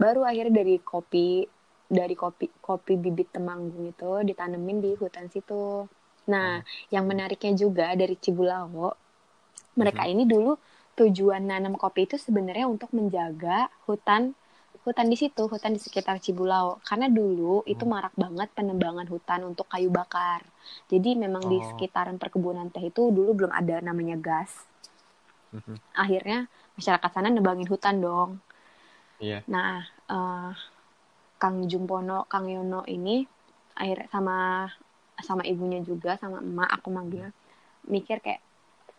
Baru 0.00 0.24
akhirnya 0.24 0.64
dari 0.64 0.80
kopi 0.80 1.44
dari 1.90 2.14
kopi 2.14 2.46
kopi 2.62 2.94
bibit 2.94 3.34
Temanggung 3.34 3.90
itu 3.90 4.22
ditanemin 4.22 4.78
di 4.78 4.94
hutan 4.94 5.26
situ 5.26 5.90
Nah, 6.30 6.62
hmm. 6.62 6.92
yang 6.94 7.04
menariknya 7.10 7.52
juga 7.58 7.90
dari 7.98 8.14
Cibulawo, 8.14 8.94
mereka 9.74 10.06
hmm. 10.06 10.12
ini 10.14 10.22
dulu 10.28 10.54
tujuan 10.94 11.42
nanam 11.42 11.74
kopi 11.74 12.04
itu 12.04 12.20
sebenarnya 12.20 12.70
untuk 12.70 12.92
menjaga 12.94 13.72
hutan 13.88 14.36
hutan 14.80 15.12
di 15.12 15.16
situ, 15.18 15.44
hutan 15.44 15.76
di 15.76 15.80
sekitar 15.80 16.22
Cibulawo. 16.22 16.78
Karena 16.86 17.10
dulu 17.10 17.64
hmm. 17.64 17.72
itu 17.72 17.84
marak 17.84 18.14
banget 18.14 18.48
penebangan 18.54 19.06
hutan 19.10 19.40
untuk 19.48 19.66
kayu 19.66 19.88
bakar. 19.88 20.46
Jadi 20.86 21.18
memang 21.18 21.42
oh. 21.46 21.50
di 21.50 21.58
sekitaran 21.74 22.16
perkebunan 22.16 22.70
teh 22.70 22.84
itu 22.86 23.10
dulu 23.10 23.34
belum 23.44 23.52
ada 23.52 23.82
namanya 23.82 24.16
gas. 24.16 24.52
Hmm. 25.50 25.76
Akhirnya 25.98 26.46
masyarakat 26.78 27.10
sana 27.10 27.28
nebangin 27.28 27.66
hutan 27.66 27.98
dong. 27.98 28.30
Yeah. 29.20 29.44
Nah, 29.44 29.84
uh, 30.08 30.56
Kang 31.40 31.64
Jumpono, 31.64 32.28
Kang 32.28 32.46
Yono 32.52 32.84
ini 32.84 33.24
akhirnya 33.72 34.06
sama 34.12 34.68
sama 35.24 35.42
ibunya 35.48 35.80
juga 35.80 36.20
sama 36.20 36.44
emak 36.44 36.68
aku 36.80 36.88
manggil 36.92 37.32
mikir 37.88 38.20
kayak 38.20 38.44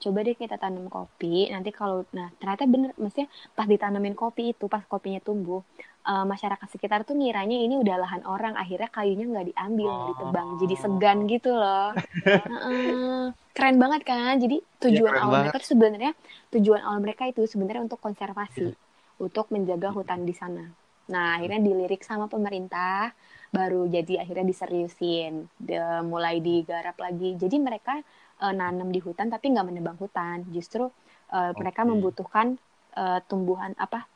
coba 0.01 0.25
deh 0.25 0.33
kita 0.33 0.57
tanam 0.57 0.89
kopi 0.89 1.45
nanti 1.53 1.69
kalau 1.69 2.01
nah 2.09 2.33
ternyata 2.41 2.65
bener 2.65 2.89
maksudnya 2.97 3.29
pas 3.53 3.69
ditanamin 3.69 4.17
kopi 4.17 4.57
itu 4.57 4.65
pas 4.65 4.81
kopinya 4.81 5.21
tumbuh 5.21 5.61
uh, 6.09 6.25
masyarakat 6.25 6.65
sekitar 6.73 7.05
tuh 7.05 7.13
ngiranya 7.13 7.53
ini 7.53 7.77
udah 7.77 8.01
lahan 8.01 8.25
orang 8.25 8.57
akhirnya 8.57 8.89
kayunya 8.89 9.29
nggak 9.29 9.53
diambil 9.53 9.89
nggak 9.93 10.01
oh. 10.01 10.09
ditebang 10.09 10.47
jadi 10.57 10.75
segan 10.81 11.17
gitu 11.29 11.51
loh 11.53 11.93
uh, 12.65 13.29
keren 13.53 13.77
banget 13.77 14.01
kan 14.01 14.41
jadi 14.41 14.57
tujuan 14.89 15.13
ya, 15.13 15.21
awal 15.21 15.31
banget. 15.37 15.53
mereka 15.53 15.57
sebenarnya 15.69 16.11
tujuan 16.49 16.81
awal 16.81 16.99
mereka 17.05 17.23
itu 17.29 17.45
sebenarnya 17.45 17.85
untuk 17.85 18.01
konservasi 18.01 18.73
ya. 18.73 18.75
untuk 19.21 19.53
menjaga 19.53 19.93
hutan 19.93 20.25
di 20.25 20.33
sana 20.33 20.65
nah 21.09 21.39
akhirnya 21.39 21.61
dilirik 21.63 22.05
sama 22.05 22.29
pemerintah 22.29 23.15
baru 23.51 23.85
jadi 23.91 24.23
akhirnya 24.23 24.47
diseriusin. 24.47 25.45
De, 25.59 25.77
mulai 26.07 26.39
digarap 26.39 26.95
lagi. 26.97 27.35
Jadi 27.35 27.59
mereka 27.59 27.99
uh, 28.39 28.53
nanam 28.55 28.89
di 28.89 29.03
hutan 29.03 29.27
tapi 29.27 29.51
nggak 29.51 29.67
menebang 29.67 29.99
hutan. 29.99 30.47
Justru 30.49 30.87
uh, 30.87 30.91
eh, 31.35 31.51
okay. 31.51 31.59
mereka 31.59 31.83
membutuhkan 31.83 32.55
uh, 32.95 33.19
tumbuhan 33.27 33.75
apa 33.75 34.07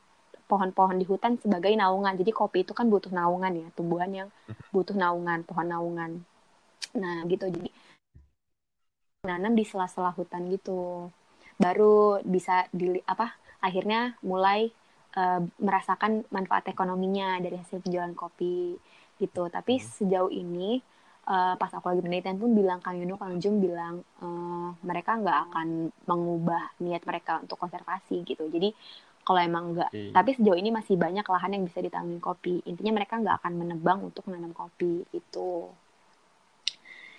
pohon-pohon 0.47 0.97
di 0.97 1.05
hutan 1.05 1.35
sebagai 1.37 1.75
naungan. 1.75 2.15
Jadi 2.15 2.31
kopi 2.31 2.63
itu 2.63 2.71
kan 2.71 2.87
butuh 2.87 3.11
naungan 3.11 3.53
ya 3.53 3.67
tumbuhan 3.75 4.09
yang 4.09 4.29
mhm. 4.47 4.71
butuh 4.71 4.95
naungan 4.95 5.43
pohon 5.43 5.67
naungan. 5.67 6.11
Nah 6.95 7.27
gitu. 7.27 7.51
Jadi 7.51 7.69
nanam 9.27 9.53
di 9.53 9.67
sela-sela 9.67 10.15
hutan 10.15 10.47
gitu. 10.47 11.11
Baru 11.59 12.23
bisa 12.23 12.71
di 12.71 12.99
apa 13.03 13.35
akhirnya 13.59 14.15
mulai 14.23 14.71
uh, 15.15 15.41
merasakan 15.59 16.27
manfaat 16.29 16.67
ekonominya 16.69 17.39
dari 17.41 17.57
hasil 17.59 17.81
penjualan 17.81 18.13
kopi 18.13 18.75
gitu 19.19 19.47
tapi 19.47 19.79
hmm. 19.79 19.83
sejauh 19.83 20.31
ini 20.31 20.83
uh, 21.27 21.55
pas 21.55 21.71
aku 21.71 21.91
lagi 21.91 22.01
penelitian 22.03 22.37
pun 22.37 22.51
bilang 22.53 22.79
Kang 22.83 22.99
Yuno 22.99 23.15
Kang 23.17 23.39
Jum 23.39 23.63
bilang 23.63 24.03
uh, 24.21 24.69
mereka 24.83 25.17
nggak 25.17 25.39
akan 25.51 25.89
mengubah 26.05 26.75
niat 26.83 27.03
mereka 27.07 27.41
untuk 27.41 27.57
konservasi 27.59 28.21
gitu 28.27 28.45
jadi 28.51 28.71
kalau 29.25 29.41
emang 29.41 29.73
enggak 29.73 29.89
okay. 29.89 30.13
tapi 30.13 30.37
sejauh 30.37 30.59
ini 30.59 30.69
masih 30.69 30.95
banyak 31.01 31.25
lahan 31.25 31.51
yang 31.57 31.63
bisa 31.65 31.81
ditanamin 31.81 32.21
kopi 32.21 32.61
intinya 32.69 33.01
mereka 33.01 33.17
nggak 33.17 33.41
akan 33.41 33.53
menebang 33.57 33.99
untuk 34.05 34.27
menanam 34.29 34.53
kopi 34.53 35.01
itu 35.15 35.71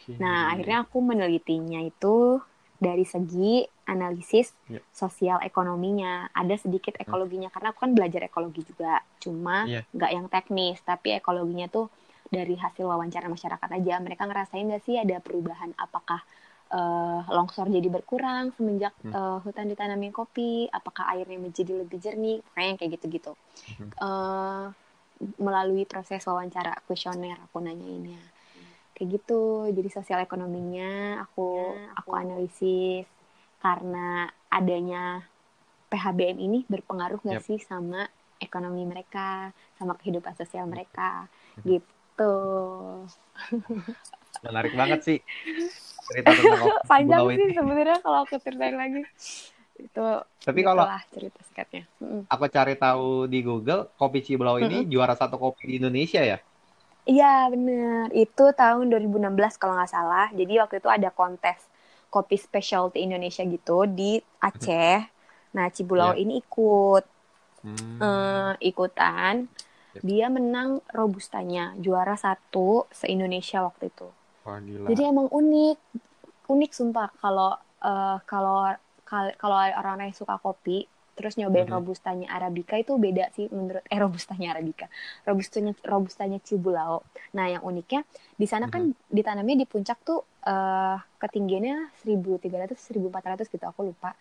okay. 0.04 0.20
nah 0.20 0.54
akhirnya 0.54 0.86
aku 0.86 1.02
menelitinya 1.02 1.82
itu 1.82 2.38
dari 2.76 3.04
segi 3.08 3.64
analisis 3.88 4.52
yeah. 4.68 4.82
sosial 4.92 5.38
ekonominya 5.40 6.28
ada 6.34 6.54
sedikit 6.58 6.96
hmm. 6.96 7.04
ekologinya 7.08 7.48
karena 7.48 7.72
aku 7.72 7.78
kan 7.88 7.92
belajar 7.96 8.20
ekologi 8.26 8.62
juga 8.66 9.00
cuma 9.22 9.64
iya. 9.64 9.82
nggak 9.94 10.10
yeah. 10.12 10.18
yang 10.20 10.26
teknis 10.28 10.78
tapi 10.84 11.16
ekologinya 11.16 11.66
tuh 11.70 11.88
dari 12.26 12.58
hasil 12.58 12.84
wawancara 12.84 13.30
masyarakat 13.30 13.68
aja 13.70 13.94
mereka 14.02 14.26
ngerasain 14.26 14.66
nggak 14.66 14.82
sih 14.82 14.98
ada 14.98 15.22
perubahan 15.22 15.70
apakah 15.78 16.20
uh, 16.74 17.22
longsor 17.30 17.70
jadi 17.70 17.86
berkurang 17.86 18.50
semenjak 18.58 18.92
hmm. 19.02 19.14
uh, 19.14 19.38
hutan 19.46 19.70
ditanamin 19.70 20.10
kopi 20.10 20.66
apakah 20.70 21.14
airnya 21.14 21.38
menjadi 21.38 21.86
lebih 21.86 21.98
jernih 22.02 22.42
kayak 22.54 22.82
kayak 22.82 22.98
gitu-gitu 22.98 23.32
hmm. 23.78 23.90
uh, 24.02 24.74
melalui 25.40 25.88
proses 25.88 26.20
wawancara 26.28 26.76
kuesioner 26.84 27.40
aku 27.40 27.62
nanyainnya 27.62 28.20
kayak 28.96 29.20
gitu. 29.20 29.68
Jadi 29.68 29.88
sosial 29.92 30.24
ekonominya 30.24 31.20
aku 31.28 31.60
ya, 31.60 31.92
aku, 31.92 32.08
aku 32.08 32.10
analisis. 32.16 33.04
Karena 33.60 34.24
adanya 34.48 35.20
PHBM 35.92 36.40
ini 36.40 36.58
berpengaruh 36.64 37.20
nggak 37.20 37.44
yep. 37.44 37.46
sih 37.46 37.60
sama 37.60 38.08
ekonomi 38.40 38.88
mereka 38.88 39.52
sama 39.76 39.92
kehidupan 40.00 40.32
sosial 40.40 40.64
mereka? 40.64 41.28
Hmm. 41.60 41.76
gitu. 41.76 42.34
Menarik 44.44 44.72
banget 44.72 45.00
sih 45.04 45.18
cerita 46.06 46.30
tentang 46.32 46.80
panjang 46.90 47.20
sih 47.34 47.48
sebenarnya 47.52 47.98
kalau 48.00 48.18
aku 48.24 48.40
ceritain 48.40 48.76
lagi. 48.80 49.02
Itu 49.76 50.24
tapi 50.40 50.60
kalau 50.64 50.88
cerita 51.12 51.40
singkatnya. 51.44 51.84
Aku 52.32 52.44
cari 52.48 52.74
tahu 52.80 53.28
di 53.28 53.44
Google 53.44 53.92
kopi 54.00 54.24
Ciblau 54.24 54.56
ini 54.56 54.88
juara 54.88 55.12
satu 55.12 55.36
kopi 55.36 55.68
di 55.68 55.74
Indonesia 55.84 56.24
ya 56.24 56.40
Iya 57.06 57.46
bener, 57.54 58.10
itu 58.10 58.44
tahun 58.50 58.90
2016 58.90 59.62
kalau 59.62 59.78
nggak 59.78 59.92
salah. 59.94 60.26
Jadi 60.34 60.58
waktu 60.58 60.82
itu 60.82 60.90
ada 60.90 61.14
kontes 61.14 61.62
kopi 62.10 62.34
specialty 62.34 63.06
Indonesia 63.06 63.46
gitu 63.46 63.86
di 63.86 64.18
Aceh. 64.42 65.06
Nah 65.54 65.70
Cibulau 65.70 66.18
yeah. 66.18 66.22
ini 66.26 66.42
ikut, 66.42 67.04
hmm. 67.62 67.98
uh, 68.02 68.52
ikutan. 68.58 69.46
Dia 70.02 70.28
menang 70.28 70.84
robustanya, 70.92 71.72
juara 71.80 72.18
satu 72.20 72.84
se 72.92 73.08
Indonesia 73.08 73.64
waktu 73.64 73.88
itu. 73.88 74.08
Wah, 74.44 74.60
gila. 74.60 74.92
Jadi 74.92 75.02
emang 75.08 75.30
unik, 75.32 75.78
unik 76.52 76.72
sumpah 76.74 77.08
kalau 77.16 77.56
uh, 77.80 78.18
kalau 78.28 78.76
kalau 79.06 79.56
orang-orang 79.56 80.10
yang 80.10 80.18
suka 80.18 80.36
kopi 80.42 80.90
terus 81.16 81.40
nyobain 81.40 81.64
mm 81.64 81.72
-hmm. 81.72 81.80
robustanya 81.80 82.28
arabica 82.30 82.76
itu 82.76 82.92
beda 83.00 83.32
sih 83.32 83.48
menurut 83.48 83.82
eh 83.88 83.98
robustanya 83.98 84.52
arabica 84.52 84.86
robustanya 85.24 85.72
robustanya 85.82 86.38
cibulao 86.44 87.02
nah 87.32 87.48
yang 87.48 87.64
uniknya 87.64 88.04
di 88.36 88.44
sana 88.44 88.68
mm 88.68 88.70
-hmm. 88.70 88.74
kan 88.76 88.82
ditanamnya 89.08 89.56
di 89.64 89.66
puncak 89.66 89.98
tuh 90.04 90.20
uh, 90.44 91.00
ketinggiannya 91.18 91.96
1300 92.04 92.76
1400 92.76 93.48
gitu 93.48 93.64
aku 93.64 93.90
lupa 93.90 94.12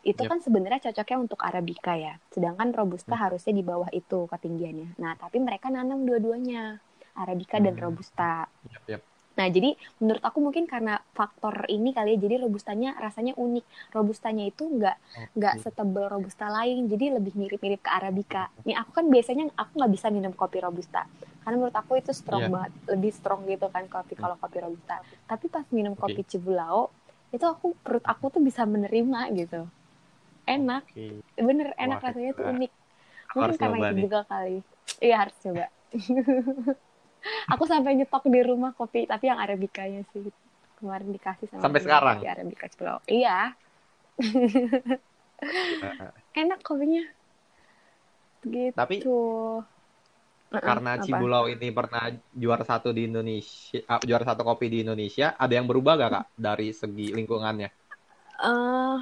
itu 0.00 0.24
yep. 0.24 0.30
kan 0.32 0.38
sebenarnya 0.40 0.80
cocoknya 0.90 1.18
untuk 1.20 1.40
arabica 1.44 1.92
ya 1.92 2.16
sedangkan 2.32 2.72
robusta 2.72 3.12
hmm. 3.12 3.20
harusnya 3.20 3.52
di 3.52 3.64
bawah 3.64 3.90
itu 3.92 4.24
ketinggiannya 4.32 4.96
nah 4.96 5.12
tapi 5.20 5.36
mereka 5.44 5.68
nanam 5.68 6.08
dua-duanya 6.08 6.80
arabica 7.20 7.60
hmm. 7.60 7.64
dan 7.68 7.74
robusta 7.76 8.32
yep, 8.72 8.84
yep. 8.96 9.02
Nah, 9.40 9.48
jadi 9.48 9.72
menurut 10.04 10.20
aku 10.20 10.38
mungkin 10.44 10.68
karena 10.68 11.00
faktor 11.16 11.64
ini 11.72 11.96
kali 11.96 12.12
ya, 12.12 12.28
jadi 12.28 12.44
robustanya 12.44 12.92
rasanya 13.00 13.32
unik. 13.40 13.64
Robustanya 13.96 14.44
itu 14.44 14.68
nggak 14.68 14.96
nggak 15.32 15.54
okay. 15.56 15.64
setebal 15.64 16.12
robusta 16.12 16.52
lain, 16.52 16.92
jadi 16.92 17.16
lebih 17.16 17.32
mirip-mirip 17.40 17.80
ke 17.80 17.88
arabica. 17.88 18.52
Nih 18.68 18.76
aku 18.76 19.00
kan 19.00 19.08
biasanya 19.08 19.48
aku 19.56 19.80
nggak 19.80 19.92
bisa 19.96 20.12
minum 20.12 20.36
kopi 20.36 20.60
robusta, 20.60 21.08
karena 21.40 21.56
menurut 21.56 21.72
aku 21.72 21.96
itu 21.96 22.12
strong 22.12 22.44
yeah. 22.44 22.52
banget, 22.52 22.72
lebih 22.92 23.12
strong 23.16 23.40
gitu 23.48 23.66
kan 23.72 23.88
kopi 23.88 24.12
kalau 24.12 24.36
kopi 24.36 24.60
robusta. 24.60 25.00
Tapi 25.24 25.48
pas 25.48 25.64
minum 25.72 25.96
okay. 25.96 26.12
kopi 26.12 26.22
cibulao, 26.28 26.92
itu 27.32 27.44
aku 27.48 27.72
perut 27.80 28.04
aku 28.04 28.28
tuh 28.28 28.44
bisa 28.44 28.68
menerima 28.68 29.32
gitu. 29.40 29.64
Enak, 30.44 30.84
okay. 30.84 31.16
bener 31.40 31.72
enak 31.80 32.04
Wah, 32.04 32.12
rasanya 32.12 32.32
tuh 32.36 32.44
unik. 32.44 32.72
Mungkin 33.32 33.56
karena 33.56 33.76
itu 33.88 33.94
juga 34.04 34.20
kali. 34.28 34.60
Iya 35.00 35.16
harus 35.24 35.36
coba. 35.40 35.64
aku 37.52 37.64
sampai 37.68 37.96
nyetok 37.96 38.24
di 38.28 38.40
rumah 38.40 38.72
kopi 38.74 39.04
tapi 39.04 39.28
yang 39.28 39.40
arabikanya 39.40 40.02
sih. 40.12 40.32
Kemarin 40.80 41.12
dikasih 41.12 41.46
sama 41.52 41.60
sampai 41.60 41.80
sekarang? 41.84 42.16
kopi 42.20 42.28
arabika 42.28 42.64
Cipulau 42.72 42.98
iya. 43.04 43.52
Enak 46.40 46.60
kopinya. 46.64 47.04
Gitu. 48.40 48.72
Tapi 48.72 49.04
karena 50.50 50.98
Cibulau 50.98 51.46
ini 51.46 51.70
pernah 51.70 52.10
juara 52.34 52.66
satu 52.66 52.90
di 52.90 53.06
Indonesia, 53.06 53.78
uh, 53.86 54.02
juara 54.02 54.26
satu 54.26 54.42
kopi 54.42 54.66
di 54.66 54.82
Indonesia, 54.82 55.38
ada 55.38 55.52
yang 55.54 55.70
berubah 55.70 55.94
gak 55.94 56.10
kak 56.10 56.26
dari 56.34 56.74
segi 56.74 57.14
lingkungannya? 57.14 57.70
Uh, 58.40 58.98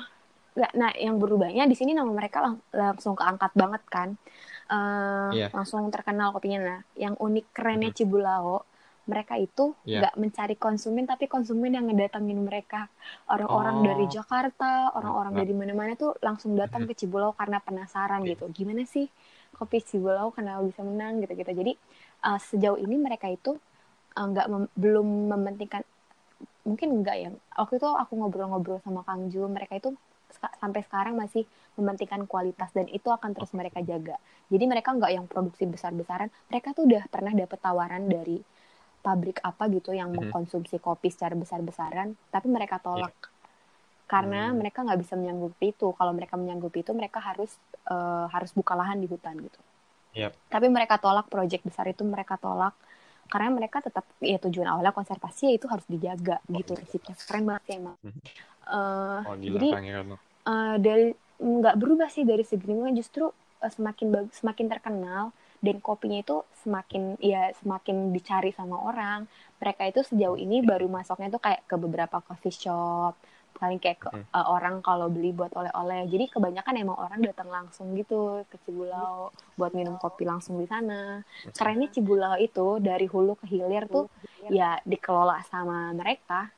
nah, 0.75 0.93
yang 0.99 1.17
berubahnya 1.17 1.65
di 1.65 1.77
sini 1.79 1.95
nama 1.95 2.11
mereka 2.11 2.43
lang 2.43 2.61
langsung 2.75 3.15
keangkat 3.15 3.55
banget 3.55 3.83
kan 3.89 4.09
uh, 4.69 5.33
eh, 5.33 5.47
yeah. 5.47 5.51
langsung 5.53 5.89
terkenal 5.89 6.33
kopinya 6.33 6.61
nah 6.61 6.81
yang 6.95 7.15
unik 7.17 7.47
kerennya 7.53 7.91
mm 7.91 7.95
-hmm. 7.97 7.99
Cibulao 8.05 8.57
mereka 9.09 9.41
itu 9.41 9.73
Iya. 9.89 10.05
nggak 10.05 10.15
mencari 10.21 10.55
konsumen 10.61 11.09
tapi 11.09 11.25
konsumen 11.33 11.73
yang 11.73 11.89
ngedatangin 11.89 12.37
mereka 12.45 12.93
orang-orang 13.33 13.81
Oh. 13.81 13.85
dari 13.89 14.05
Jakarta 14.13 14.93
orang-orang 14.93 15.33
Nah. 15.33 15.41
dari 15.41 15.53
mana-mana 15.57 15.93
tuh 15.97 16.13
langsung 16.21 16.53
datang 16.53 16.85
Mhm. 16.85 16.89
ke 16.93 16.95
Cibulau 17.05 17.33
karena 17.33 17.57
penasaran 17.65 18.21
Iya. 18.23 18.37
gitu 18.37 18.53
gimana 18.53 18.85
sih 18.85 19.09
kopi 19.57 19.81
Cibulau 19.81 20.29
kenapa 20.31 20.61
bisa 20.61 20.85
menang 20.85 21.25
gitu-gitu 21.25 21.51
jadi 21.57 21.73
uh, 22.29 22.37
sejauh 22.37 22.77
ini 22.77 23.01
mereka 23.01 23.33
itu 23.33 23.57
uh, 24.13 24.27
nggak 24.29 24.47
mem- 24.53 24.73
belum 24.77 25.33
mementingkan 25.33 25.83
mungkin 26.69 27.01
enggak 27.01 27.17
ya 27.17 27.29
waktu 27.57 27.81
itu 27.81 27.89
aku 27.89 28.13
ngobrol-ngobrol 28.13 28.79
sama 28.85 29.01
Kang 29.09 29.33
Ju 29.33 29.49
mereka 29.49 29.81
itu 29.81 29.97
sampai 30.63 30.81
sekarang 30.87 31.15
masih 31.23 31.45
mementingkan 31.79 32.23
kualitas 32.31 32.71
dan 32.77 32.87
itu 32.91 33.09
akan 33.11 33.31
terus 33.37 33.51
mereka 33.55 33.79
jaga. 33.91 34.17
Jadi 34.53 34.65
mereka 34.73 34.89
nggak 34.97 35.13
yang 35.17 35.27
produksi 35.31 35.65
besar-besaran 35.69 36.29
mereka 36.51 36.69
tuh 36.77 36.85
udah 36.89 37.03
pernah 37.13 37.33
dapet 37.35 37.59
tawaran 37.63 38.03
dari 38.11 38.39
pabrik 39.05 39.39
apa 39.43 39.65
gitu 39.73 39.91
yang 39.95 40.11
Mhm. 40.13 40.19
mengkonsumsi 40.19 40.77
kopi 40.83 41.09
secara 41.15 41.35
besar-besaran 41.39 42.09
tapi 42.35 42.47
mereka 42.51 42.77
tolak. 42.83 43.15
Karena 44.09 44.51
Hmm. 44.51 44.59
mereka 44.61 44.79
nggak 44.87 45.01
bisa 45.05 45.15
menyanggupi 45.21 45.67
itu. 45.77 45.89
Kalau 45.99 46.13
mereka 46.17 46.35
menyanggupi 46.41 46.81
itu 46.85 46.93
mereka 46.97 47.21
harus 47.21 47.53
eh, 47.89 48.27
harus 48.35 48.51
buka 48.57 48.73
lahan 48.77 48.99
di 49.03 49.09
hutan 49.09 49.37
gitu. 49.41 49.61
Yap. 50.15 50.35
tapi 50.49 50.67
mereka 50.73 50.97
tolak 51.03 51.27
proyek 51.29 51.61
besar 51.69 51.87
itu 51.93 52.03
mereka 52.07 52.35
tolak 52.41 52.75
karena 53.33 53.49
mereka 53.53 53.79
tetap 53.85 54.05
ya 54.25 54.39
tujuan 54.41 54.69
awalnya 54.73 54.97
konservasi 54.97 55.43
ya 55.53 55.55
itu 55.61 55.67
harus 55.69 55.85
dijaga 55.89 56.37
gitu 56.49 56.73
resipnya 56.73 57.15
keren 57.29 57.45
banget 57.49 57.63
sih 57.69 57.75
emang. 57.81 57.97
Eh, 58.69 59.21
Oh 59.27 59.37
gila 59.37 59.59
jadi 59.59 59.69
eh, 60.49 60.77
dari 60.81 61.07
nggak 61.39 61.77
berubah 61.79 62.09
sih 62.11 62.27
dari 62.27 62.43
segi 62.43 62.67
lingkungan 62.67 62.95
justru 62.99 63.31
eh, 63.63 63.71
semakin 63.71 64.07
bagus 64.11 64.35
semakin 64.41 64.67
terkenal 64.73 65.25
dan 65.59 65.77
kopinya 65.83 66.23
itu 66.23 66.37
semakin 66.63 67.19
ya 67.19 67.51
semakin 67.63 68.15
dicari 68.15 68.51
sama 68.55 68.79
orang. 68.91 69.27
Mereka 69.59 69.83
itu 69.91 70.01
sejauh 70.07 70.39
ini 70.39 70.63
baru 70.63 70.87
masuknya 70.87 71.29
tuh 71.35 71.43
kayak 71.43 71.67
ke 71.67 71.75
beberapa 71.77 72.23
coffee 72.23 72.55
shop 72.55 73.15
paling 73.59 73.83
kayak 73.83 73.99
ke 73.99 74.09
Hmm. 74.15 74.23
eh, 74.23 74.47
orang 74.47 74.79
kalau 74.87 75.11
beli 75.11 75.35
buat 75.35 75.51
oleh-oleh. 75.51 76.07
Jadi 76.07 76.31
kebanyakan 76.31 76.75
emang 76.79 76.95
orang 76.95 77.19
datang 77.27 77.51
langsung 77.51 77.91
gitu 77.99 78.47
ke 78.47 78.55
Cibulau 78.63 79.35
buat 79.59 79.75
minum 79.75 79.99
kopi 79.99 80.23
langsung 80.23 80.63
di 80.63 80.67
sana. 80.71 81.27
Kerennya 81.51 81.91
Cibulau 81.91 82.39
itu 82.39 82.79
dari 82.79 83.11
hulu 83.11 83.35
ke 83.35 83.51
hilir 83.51 83.91
tuh 83.91 84.07
ya 84.47 84.79
dikelola 84.87 85.43
sama 85.51 85.91
mereka 85.91 86.55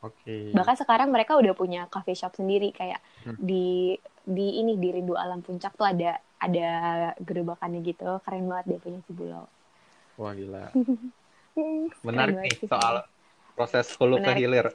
Oke. 0.00 0.52
bahkan 0.52 0.74
sekarang 0.74 1.08
mereka 1.08 1.34
udah 1.34 1.52
punya 1.52 1.86
coffee 1.86 2.14
shop 2.14 2.30
sendiri 2.32 2.70
kayak 2.70 3.02
Hmm. 3.20 3.34
di 3.36 3.98
di 4.22 4.46
ini 4.56 4.74
di 4.74 4.88
Rindu 4.90 5.12
Alam 5.12 5.40
Puncak 5.40 5.74
tuh 5.74 5.84
ada 5.84 6.14
ada 6.38 6.68
gerobakannya 7.18 7.82
gitu 7.82 8.06
keren 8.20 8.46
banget 8.46 8.64
dia 8.68 8.78
punya 8.78 9.00
Cibulau 9.02 9.44
Wah 10.14 10.32
gila. 10.32 10.70
Hmm, 11.50 11.90
Menarik 12.04 12.38
nih 12.38 12.54
sih, 12.54 12.70
soal 12.70 13.02
proses 13.52 13.90
hulu 13.92 14.16
ke 14.16 14.30
Menarik. 14.30 14.38
hilir. 14.38 14.66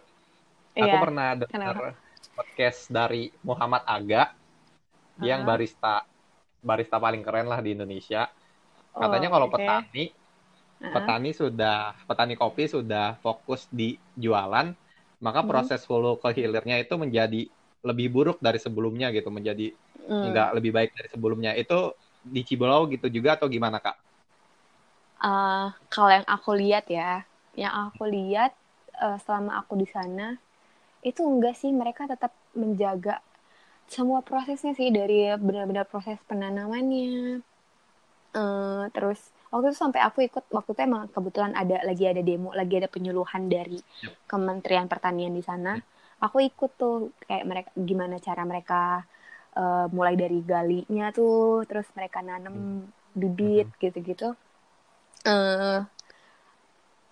Aku 0.73 0.83
Iya. 0.83 0.99
pernah 0.99 1.27
dengar 1.33 1.95
podcast 2.33 2.79
dari 2.89 3.31
Muhammad 3.39 3.87
Aga 3.87 4.35
yang 5.17 5.39
Aha. 5.39 5.47
barista 5.47 5.93
barista 6.59 6.97
paling 6.97 7.21
keren 7.21 7.47
lah 7.47 7.59
di 7.59 7.71
Indonesia. 7.71 8.27
Oh, 8.91 8.99
Katanya 8.99 9.29
kalau 9.29 9.47
oke. 9.47 9.55
petani 9.55 10.11
Heeh. 10.75 10.91
petani 10.91 11.31
sudah 11.31 11.77
petani 12.03 12.35
kopi 12.35 12.67
sudah 12.67 13.15
fokus 13.17 13.63
di 13.69 13.95
jualan, 14.13 14.75
maka 15.25 15.41
proses 15.49 15.81
hulu 15.89 16.09
ke 16.23 16.29
hilirnya 16.37 16.75
itu 16.83 16.93
menjadi 17.03 17.37
lebih 17.87 18.07
buruk 18.15 18.37
dari 18.45 18.59
sebelumnya 18.65 19.07
gitu, 19.15 19.29
menjadi 19.37 19.63
Hmm. 20.09 20.25
enggak 20.25 20.47
lebih 20.57 20.71
baik 20.77 20.89
dari 20.97 21.09
sebelumnya. 21.13 21.51
Itu 21.61 21.75
di 22.35 22.41
Cibolau 22.47 22.81
gitu 22.93 23.07
juga 23.15 23.29
atau 23.37 23.47
gimana, 23.55 23.77
Kak? 23.85 23.95
Eh, 25.29 25.65
kalau 25.93 26.09
yang 26.17 26.27
aku 26.35 26.49
lihat 26.61 26.85
ya, 26.97 27.11
yang 27.61 27.73
aku 27.85 28.03
lihat 28.15 28.51
eh, 29.05 29.17
selama 29.25 29.51
aku 29.61 29.73
di 29.81 29.87
sana 29.95 30.27
itu 31.09 31.21
enggak 31.31 31.55
sih 31.61 31.71
mereka 31.81 32.03
tetap 32.13 32.31
menjaga 32.61 33.15
semua 33.95 34.19
prosesnya 34.29 34.73
sih 34.79 34.89
dari 34.99 35.17
benar-benar 35.47 35.85
proses 35.91 36.19
penanamannya. 36.29 37.11
Eh, 38.41 38.83
terus 38.95 39.19
waktu 39.53 39.69
itu 39.69 39.77
sampai 39.77 40.01
aku 40.01 40.25
ikut 40.25 40.49
waktu 40.49 40.69
itu 40.73 40.81
emang 40.81 41.05
kebetulan 41.13 41.53
ada 41.53 41.77
lagi 41.85 42.09
ada 42.09 42.25
demo, 42.25 42.49
lagi 42.57 42.73
ada 42.81 42.89
penyuluhan 42.89 43.45
dari 43.45 43.77
Kementerian 44.25 44.89
Pertanian 44.89 45.29
di 45.29 45.45
sana. 45.45 45.77
Aku 46.25 46.41
ikut 46.41 46.71
tuh 46.73 47.13
kayak 47.29 47.45
mereka 47.45 47.69
gimana 47.77 48.17
cara 48.17 48.41
mereka 48.49 49.05
eh, 49.53 49.85
mulai 49.93 50.17
dari 50.17 50.41
galinya 50.41 51.13
tuh, 51.13 51.61
terus 51.69 51.85
mereka 51.93 52.25
nanam 52.25 52.81
bibit 53.13 53.69
gitu-gitu. 53.77 54.33
Eh 55.29 55.79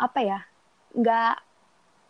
apa 0.01 0.19
ya 0.25 0.39
nggak 0.97 1.33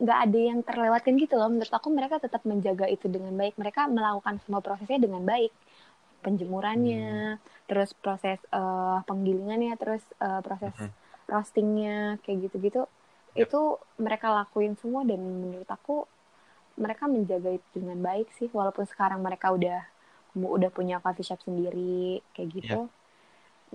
nggak 0.02 0.20
ada 0.24 0.40
yang 0.40 0.60
terlewatkan 0.64 1.14
gitu 1.20 1.36
loh. 1.36 1.52
Menurut 1.52 1.74
aku 1.76 1.92
mereka 1.92 2.24
tetap 2.24 2.42
menjaga 2.48 2.88
itu 2.88 3.12
dengan 3.12 3.36
baik. 3.36 3.60
Mereka 3.60 3.92
melakukan 3.92 4.40
semua 4.48 4.64
prosesnya 4.64 4.98
dengan 4.98 5.28
baik 5.28 5.52
penjemurannya 6.26 7.40
terus 7.70 7.90
proses 8.04 8.40
eh, 8.60 8.98
penggilingannya 9.08 9.74
terus 9.82 10.04
eh, 10.26 10.42
proses 10.46 10.74
Mhm. 10.78 10.92
roastingnya 11.32 12.20
kayak 12.24 12.38
gitu-gitu 12.50 12.82
Yap. 13.36 13.48
itu 13.48 13.62
mereka 14.06 14.28
lakuin 14.38 14.74
semua 14.82 15.02
dan 15.08 15.20
menurut 15.22 15.70
aku 15.78 16.06
mereka 16.80 17.06
menjaga 17.08 17.50
itu 17.58 17.68
dengan 17.76 18.00
baik 18.02 18.28
sih 18.38 18.50
walaupun 18.52 18.86
sekarang 18.88 19.20
mereka 19.28 19.52
udah 19.58 19.80
udah 20.36 20.72
punya 20.72 20.98
coffee 21.04 21.28
shop 21.28 21.40
sendiri 21.44 22.24
kayak 22.36 22.50
gitu 22.56 22.80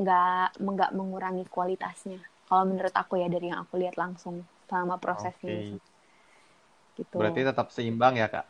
nggak 0.01 0.61
nggak 0.61 0.91
mengurangi 0.99 1.45
kualitasnya 1.49 2.21
kalau 2.49 2.65
menurut 2.71 2.95
aku 2.95 3.15
ya 3.23 3.29
dari 3.33 3.47
yang 3.53 3.61
aku 3.65 3.75
lihat 3.83 3.97
langsung 4.03 4.45
selama 4.69 4.97
prosesnya 5.01 5.61
Oke. 5.61 5.81
gitu 6.97 7.19
Berarti 7.19 7.41
tetap 7.49 7.67
seimbang 7.75 8.15
ya, 8.23 8.27
Kak? 8.35 8.45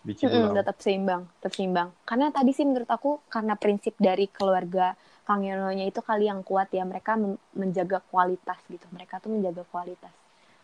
Cibolau. 0.00 0.56
tetap 0.56 0.80
seimbang 0.80 1.28
tetap 1.38 1.52
seimbang 1.52 1.92
karena 2.08 2.32
tadi 2.32 2.56
sih 2.56 2.64
menurut 2.64 2.88
aku 2.88 3.20
karena 3.28 3.52
prinsip 3.52 3.92
dari 4.00 4.32
keluarga 4.32 4.96
Kang 5.30 5.46
Yono-nya 5.46 5.86
itu 5.86 6.02
kali 6.02 6.26
yang 6.26 6.42
kuat 6.42 6.74
ya 6.74 6.82
mereka 6.82 7.14
men- 7.14 7.38
menjaga 7.54 8.02
kualitas 8.10 8.58
gitu. 8.66 8.82
Mereka 8.90 9.22
tuh 9.22 9.30
menjaga 9.30 9.62
kualitas. 9.70 10.10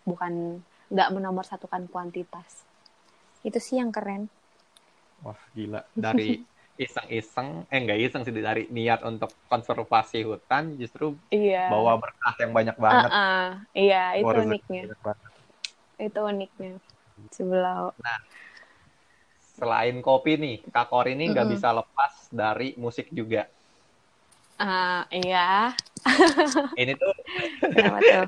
Bukan 0.03 0.59
nggak 0.91 1.09
menomorsatukan 1.15 1.87
kuantitas. 1.87 2.67
Itu 3.47 3.63
sih 3.63 3.79
yang 3.79 3.95
keren. 3.95 4.27
Wah, 5.23 5.39
gila. 5.55 5.87
Dari 5.95 6.43
iseng-iseng, 6.83 7.71
eh 7.71 7.79
enggak 7.79 8.11
iseng 8.11 8.27
sih, 8.27 8.35
dari 8.35 8.67
niat 8.67 9.07
untuk 9.07 9.31
konservasi 9.47 10.27
hutan, 10.27 10.75
justru 10.83 11.15
iya. 11.31 11.71
bawa 11.71 11.95
berkah 12.03 12.35
yang 12.43 12.51
banyak 12.51 12.75
banget. 12.75 13.11
Ah, 13.15 13.23
ah. 13.23 13.49
iya 13.71 14.19
itu 14.19 14.27
rezeki 14.27 14.51
uniknya. 14.51 14.83
itu 16.03 16.21
uniknya. 16.27 16.73
Sebelah 17.31 17.95
Selain 19.59 19.97
kopi 20.07 20.33
nih, 20.45 20.57
Kak 20.75 20.87
Kor 20.91 21.07
ini 21.15 21.25
nggak 21.33 21.49
Mm-mm. 21.49 21.53
bisa 21.53 21.69
lepas 21.79 22.13
dari 22.41 22.69
musik 22.85 23.07
juga. 23.19 23.43
ah 24.59 25.07
iya 25.13 25.73
Ini 26.77 26.93
tuh 27.01 27.13
kenapa 27.73 27.99
tuh 28.09 28.23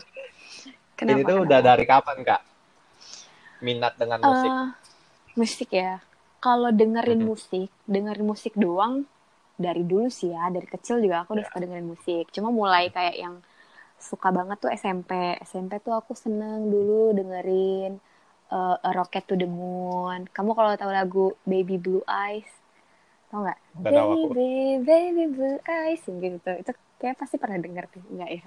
kenapa 0.99 1.09
ini 1.11 1.23
tuh 1.29 1.37
kenapa? 1.43 1.49
udah 1.49 1.61
dari 1.65 1.85
kapan, 1.89 2.19
Kak? 2.27 2.41
Minat 3.67 3.95
dengan 4.01 4.21
musik. 4.27 4.55
Eh, 4.55 4.65
musik 5.41 5.71
ya. 5.83 5.93
Kalau 6.45 6.71
dengerin 6.81 7.23
Mhm. 7.23 7.31
musik, 7.31 7.69
dengerin 7.95 8.27
musik 8.33 8.55
doang 8.65 8.95
dari 9.65 9.83
dulu 9.91 10.09
sih 10.19 10.31
ya, 10.37 10.45
dari 10.57 10.69
kecil 10.75 10.97
juga 11.05 11.17
aku 11.25 11.31
udah 11.37 11.45
Ya. 11.45 11.49
suka 11.49 11.59
dengerin 11.65 11.89
musik. 11.95 12.25
Cuma 12.37 12.49
mulai 12.61 12.85
kayak 12.97 13.17
yang 13.25 13.35
suka 14.11 14.29
banget 14.39 14.57
tuh 14.63 14.71
SMP. 14.83 15.13
SMP 15.51 15.73
tuh 15.87 15.95
aku 16.01 16.13
seneng 16.25 16.61
dulu 16.75 17.01
dengerin 17.19 17.93
eh, 18.53 18.77
A 18.89 18.91
Rocket 18.95 19.25
to 19.29 19.35
the 19.37 19.49
Moon. 19.49 20.29
Kamu 20.31 20.53
kalau 20.57 20.75
tahu 20.75 20.91
lagu 20.93 21.27
Baby 21.45 21.77
Blue 21.77 22.05
Eyes, 22.09 22.49
tau 23.29 23.45
nggak? 23.45 23.61
Baby, 23.79 24.83
baby 24.83 25.25
blue 25.31 25.61
eyes, 25.69 26.03
gitu. 26.05 26.51
Itu 26.59 26.73
kayak 26.99 27.21
pasti 27.21 27.37
pernah 27.37 27.61
denger 27.61 27.85
deh, 27.93 28.05
enggak 28.09 28.31
ya? 28.33 28.45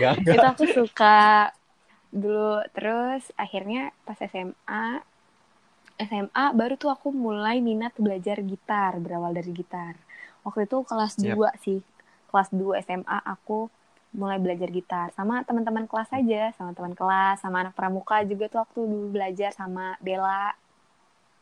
Nggak, 0.00 0.14
nggak. 0.24 0.36
itu 0.36 0.46
aku 0.46 0.64
suka 0.72 1.52
dulu 2.16 2.64
terus 2.72 3.28
akhirnya 3.36 3.92
pas 4.08 4.16
SMA 4.16 5.04
SMA 6.00 6.44
baru 6.56 6.80
tuh 6.80 6.88
aku 6.92 7.12
mulai 7.12 7.60
minat 7.60 7.92
belajar 8.00 8.40
gitar 8.40 8.96
berawal 9.00 9.36
dari 9.36 9.52
gitar 9.52 9.96
waktu 10.46 10.64
itu 10.64 10.80
kelas 10.86 11.20
Yap. 11.20 11.36
2 11.36 11.64
sih 11.64 11.80
kelas 12.32 12.48
2 12.52 12.84
SMA 12.84 13.18
aku 13.20 13.68
mulai 14.16 14.38
belajar 14.40 14.68
gitar 14.72 15.08
sama 15.12 15.44
teman-teman 15.44 15.84
kelas 15.90 16.10
aja 16.18 16.42
sama 16.56 16.72
teman 16.72 16.94
kelas 16.96 17.36
sama 17.44 17.56
anak 17.62 17.74
pramuka 17.78 18.16
juga 18.24 18.44
tuh 18.52 18.60
waktu 18.64 18.80
dulu 18.92 19.06
belajar 19.16 19.50
sama 19.52 19.94
Bella. 20.00 20.56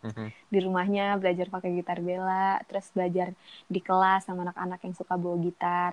Mhm. 0.05 0.29
di 0.53 0.59
rumahnya 0.61 1.17
belajar 1.17 1.49
pakai 1.49 1.71
gitar 1.81 1.99
Bella 2.05 2.61
terus 2.69 2.87
belajar 2.93 3.33
di 3.67 3.81
kelas 3.81 4.29
sama 4.29 4.45
anak-anak 4.47 4.81
yang 4.85 4.95
suka 4.95 5.15
bawa 5.17 5.37
gitar. 5.41 5.93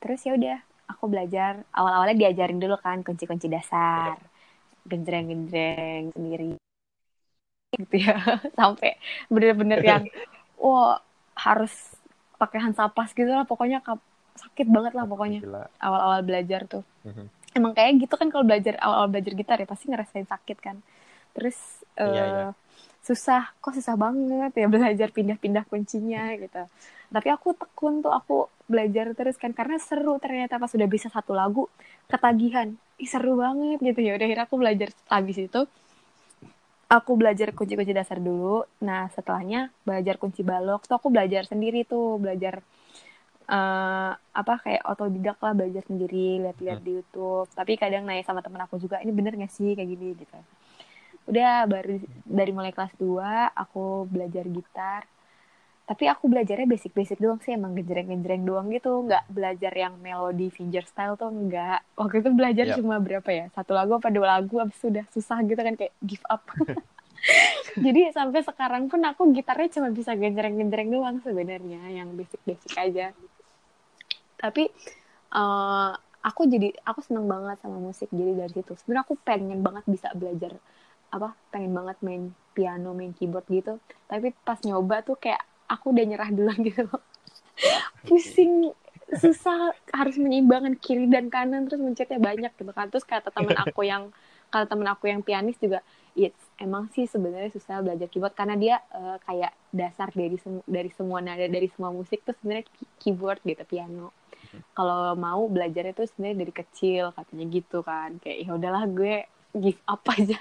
Terus 0.00 0.20
ya 0.26 0.32
udah 0.36 0.58
aku 0.92 1.04
belajar. 1.08 1.64
Awal-awalnya 1.72 2.16
diajarin 2.28 2.60
dulu 2.60 2.76
kan 2.78 3.00
kunci-kunci 3.06 3.48
dasar 3.48 4.20
genjreng-genjreng 4.86 6.12
sendiri. 6.14 6.52
Gitu 7.74 7.96
ya 8.02 8.16
sampai 8.58 8.98
bener-bener 9.32 9.80
yang 9.80 10.04
wah 10.62 11.00
harus 11.34 11.72
pakai 12.36 12.60
hansapas 12.60 13.12
gitu 13.16 13.28
lah 13.28 13.48
pokoknya 13.48 13.80
sakit 14.36 14.66
banget 14.70 14.92
lah 14.94 15.04
pokoknya. 15.08 15.40
Gila. 15.42 15.64
awal-awal 15.80 16.20
belajar 16.22 16.66
tuh. 16.68 16.84
Mhm. 17.06 17.26
emang 17.50 17.74
kayak 17.74 18.06
gitu 18.06 18.14
kan 18.14 18.30
kalau 18.30 18.46
belajar 18.46 18.78
awal-awal 18.78 19.10
belajar 19.10 19.34
gitar 19.34 19.58
ya 19.58 19.66
pasti 19.66 19.90
ngerasain 19.90 20.22
sakit 20.22 20.58
kan. 20.62 20.78
Terus 21.34 21.82
uh, 21.98 22.06
iya, 22.06 22.24
iya. 22.26 22.48
susah 23.02 23.50
kok 23.58 23.74
susah 23.74 23.98
banget 23.98 24.54
ya 24.54 24.66
belajar 24.74 25.08
pindah-pindah 25.10 25.66
kuncinya 25.66 26.30
gitu. 26.38 26.62
Tapi 27.10 27.28
aku 27.34 27.58
tekun 27.58 28.06
tuh 28.06 28.14
aku 28.14 28.46
belajar 28.70 29.10
terus 29.18 29.34
kan 29.34 29.50
karena 29.50 29.82
seru 29.82 30.22
ternyata 30.22 30.62
pas 30.62 30.70
sudah 30.70 30.86
bisa 30.86 31.10
satu 31.10 31.34
lagu 31.34 31.66
ketagihan. 32.06 32.70
Ih, 33.02 33.10
seru 33.10 33.34
banget 33.34 33.82
gitu. 33.82 33.98
Ya 33.98 34.14
udah 34.14 34.26
akhirnya 34.30 34.46
aku 34.46 34.56
belajar 34.60 34.88
habis 35.10 35.38
itu. 35.42 35.66
Aku 36.90 37.14
belajar 37.14 37.50
kunci-kunci 37.54 37.90
dasar 37.90 38.22
dulu. 38.22 38.62
Nah 38.82 39.10
setelahnya 39.10 39.74
belajar 39.82 40.22
kunci 40.22 40.46
balok. 40.46 40.86
Tuh 40.86 40.98
aku 41.02 41.10
belajar 41.10 41.46
sendiri 41.50 41.82
tuh 41.82 42.18
belajar 42.22 42.62
uh, 43.50 44.12
apa 44.14 44.54
kayak 44.62 44.86
otodidak 44.86 45.38
lah 45.42 45.52
belajar 45.52 45.82
sendiri 45.84 46.38
lihat-lihat 46.46 46.78
hmm. 46.80 46.86
di 46.86 46.90
YouTube. 47.02 47.48
Tapi 47.50 47.72
kadang 47.74 48.06
nanya 48.06 48.22
sama 48.22 48.40
temen 48.40 48.62
aku 48.62 48.78
juga 48.78 49.02
ini 49.02 49.10
bener 49.10 49.34
gak 49.34 49.50
sih? 49.50 49.74
kayak 49.74 49.90
gini 49.90 50.14
gitu. 50.14 50.38
Udah 51.26 51.66
baru 51.66 51.98
dari 52.24 52.52
mulai 52.54 52.70
kelas 52.70 52.94
2 52.96 53.58
aku 53.58 54.06
belajar 54.06 54.46
gitar. 54.46 55.02
Tapi 55.90 56.06
aku 56.06 56.30
belajarnya 56.30 56.70
basic-basic 56.70 57.18
doang 57.18 57.42
sih 57.42 57.50
emang 57.50 57.74
gejreng-gejreng 57.74 58.46
doang 58.46 58.70
gitu. 58.70 59.10
Nggak 59.10 59.26
belajar 59.26 59.74
yang 59.74 59.98
melodi 59.98 60.46
finger 60.46 60.86
style 60.86 61.18
tuh 61.18 61.34
nggak. 61.34 61.82
Waktu 61.98 62.22
itu 62.22 62.30
belajar 62.30 62.64
yep. 62.70 62.76
cuma 62.78 63.02
berapa 63.02 63.26
ya? 63.26 63.44
Satu 63.50 63.74
lagu 63.74 63.98
apa 63.98 64.06
dua 64.06 64.38
lagu 64.38 64.62
abis 64.62 64.78
sudah 64.78 65.02
susah 65.10 65.42
gitu 65.42 65.58
kan 65.58 65.74
kayak 65.74 65.90
give 65.98 66.22
up. 66.30 66.46
Jadi 67.84 68.14
sampai 68.14 68.40
sekarang 68.46 68.86
pun 68.86 69.02
aku 69.02 69.34
gitarnya 69.34 69.68
cuma 69.74 69.88
bisa 69.92 70.14
gejreng-gejreng 70.16 70.90
doang 70.94 71.16
sebenarnya 71.20 71.80
yang 71.90 72.14
basic-basic 72.16 72.72
aja 72.78 73.12
tapi 74.40 74.72
uh, 75.36 75.92
aku 76.20 76.46
jadi 76.46 76.72
aku 76.84 77.00
seneng 77.04 77.26
banget 77.26 77.60
sama 77.60 77.80
musik. 77.80 78.08
Jadi 78.12 78.32
dari 78.36 78.52
situ. 78.52 78.72
Sebenarnya 78.76 79.04
aku 79.08 79.14
pengen 79.20 79.60
banget 79.64 79.84
bisa 79.88 80.12
belajar 80.12 80.56
apa 81.10 81.34
pengen 81.50 81.74
banget 81.74 81.98
main 82.06 82.22
piano 82.54 82.92
main 82.92 83.12
keyboard 83.16 83.46
gitu. 83.48 83.80
Tapi 84.06 84.32
pas 84.44 84.60
nyoba 84.62 85.02
tuh 85.02 85.16
kayak 85.16 85.40
aku 85.66 85.92
udah 85.92 86.04
nyerah 86.04 86.30
duluan 86.30 86.60
gitu. 86.68 86.86
Pusing 88.06 88.72
susah 89.10 89.74
harus 89.90 90.14
menyeimbangkan 90.22 90.78
kiri 90.78 91.10
dan 91.10 91.26
kanan 91.34 91.66
terus 91.66 91.82
mencetnya 91.82 92.20
banyak 92.20 92.52
gitu 92.54 92.70
kan. 92.70 92.92
Terus 92.92 93.04
kata 93.04 93.32
teman 93.32 93.56
aku 93.64 93.82
yang 93.88 94.12
kata 94.50 94.66
teman 94.66 94.90
aku 94.92 95.08
yang 95.08 95.22
pianis 95.22 95.56
juga 95.62 95.80
ya 96.10 96.26
emang 96.58 96.90
sih 96.90 97.06
sebenarnya 97.06 97.50
susah 97.50 97.80
belajar 97.80 98.06
keyboard. 98.12 98.36
Karena 98.36 98.54
dia 98.60 98.76
uh, 98.92 99.16
kayak 99.24 99.56
dasar 99.72 100.12
dari 100.12 100.36
semu 100.36 100.60
dari 100.68 100.92
semua 100.92 101.18
nada 101.24 101.48
dari 101.48 101.66
semua 101.72 101.90
musik 101.90 102.22
tuh 102.22 102.36
sebenarnya 102.38 102.68
keyboard 103.00 103.40
gitu 103.42 103.64
piano 103.66 104.19
kalau 104.74 105.14
mau 105.14 105.46
belajar 105.46 105.86
itu 105.90 106.06
sebenarnya 106.10 106.38
dari 106.46 106.52
kecil 106.54 107.04
katanya 107.14 107.44
gitu 107.50 107.78
kan. 107.86 108.18
Kayak 108.18 108.38
ya 108.46 108.50
udahlah 108.54 108.84
gue 108.90 109.16
give 109.54 109.80
up 109.86 110.02
aja. 110.14 110.40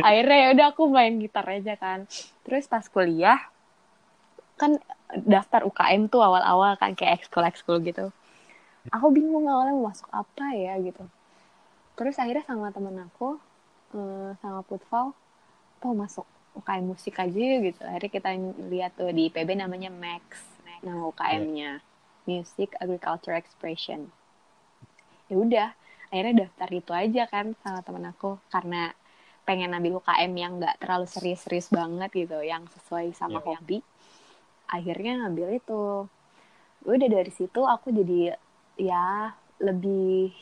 Akhirnya 0.00 0.38
ya 0.38 0.48
udah 0.54 0.66
aku 0.72 0.82
main 0.88 1.18
gitar 1.18 1.46
aja 1.48 1.74
kan. 1.76 2.06
Terus 2.44 2.68
pas 2.68 2.84
kuliah 2.86 3.40
kan 4.60 4.78
daftar 5.12 5.66
UKM 5.66 6.08
tuh 6.08 6.22
awal-awal 6.22 6.78
kan 6.78 6.94
kayak 6.94 7.24
ekskul 7.24 7.44
ekskul 7.44 7.76
gitu. 7.82 8.12
Aku 8.90 9.14
bingung 9.14 9.46
awalnya 9.46 9.74
mau 9.78 9.90
masuk 9.90 10.08
apa 10.10 10.54
ya 10.54 10.78
gitu. 10.82 11.04
Terus 11.94 12.16
akhirnya 12.18 12.44
sama 12.46 12.72
temen 12.74 12.96
aku 12.98 13.38
uh, 13.94 14.30
sama 14.40 14.60
Putval 14.66 15.14
tuh 15.82 15.92
masuk 15.94 16.26
UKM 16.52 16.84
musik 16.84 17.14
aja 17.16 17.46
gitu. 17.62 17.80
Akhirnya 17.82 18.10
kita 18.12 18.30
lihat 18.68 18.92
tuh 18.96 19.10
di 19.10 19.32
PB 19.32 19.56
namanya 19.56 19.88
Max 19.88 20.52
nama 20.82 21.06
UKM-nya 21.14 21.91
Music 22.28 22.74
Agriculture 22.78 23.34
Expression. 23.34 24.10
Ya 25.26 25.36
udah 25.38 25.68
akhirnya 26.12 26.46
daftar 26.46 26.68
itu 26.68 26.92
aja 26.92 27.22
kan 27.30 27.56
sama 27.64 27.80
temen 27.80 28.04
aku 28.04 28.36
karena 28.52 28.92
pengen 29.42 29.74
ambil 29.74 29.98
UKM 29.98 30.32
yang 30.38 30.52
nggak 30.60 30.78
terlalu 30.78 31.08
serius-serius 31.08 31.72
banget 31.72 32.10
gitu 32.14 32.38
yang 32.44 32.68
sesuai 32.70 33.10
sama 33.16 33.42
yeah. 33.42 33.46
hobi. 33.58 33.78
Akhirnya 34.70 35.24
ngambil 35.24 35.58
itu. 35.58 36.06
Udah 36.82 37.08
dari 37.08 37.32
situ 37.32 37.60
aku 37.62 37.94
jadi 37.94 38.34
ya 38.78 39.34
lebih 39.62 40.34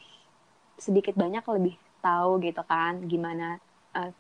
sedikit 0.81 1.13
banyak 1.13 1.45
lebih 1.45 1.77
tahu 2.01 2.41
gitu 2.41 2.65
kan 2.65 3.05
gimana 3.05 3.61
uh, 3.97 4.11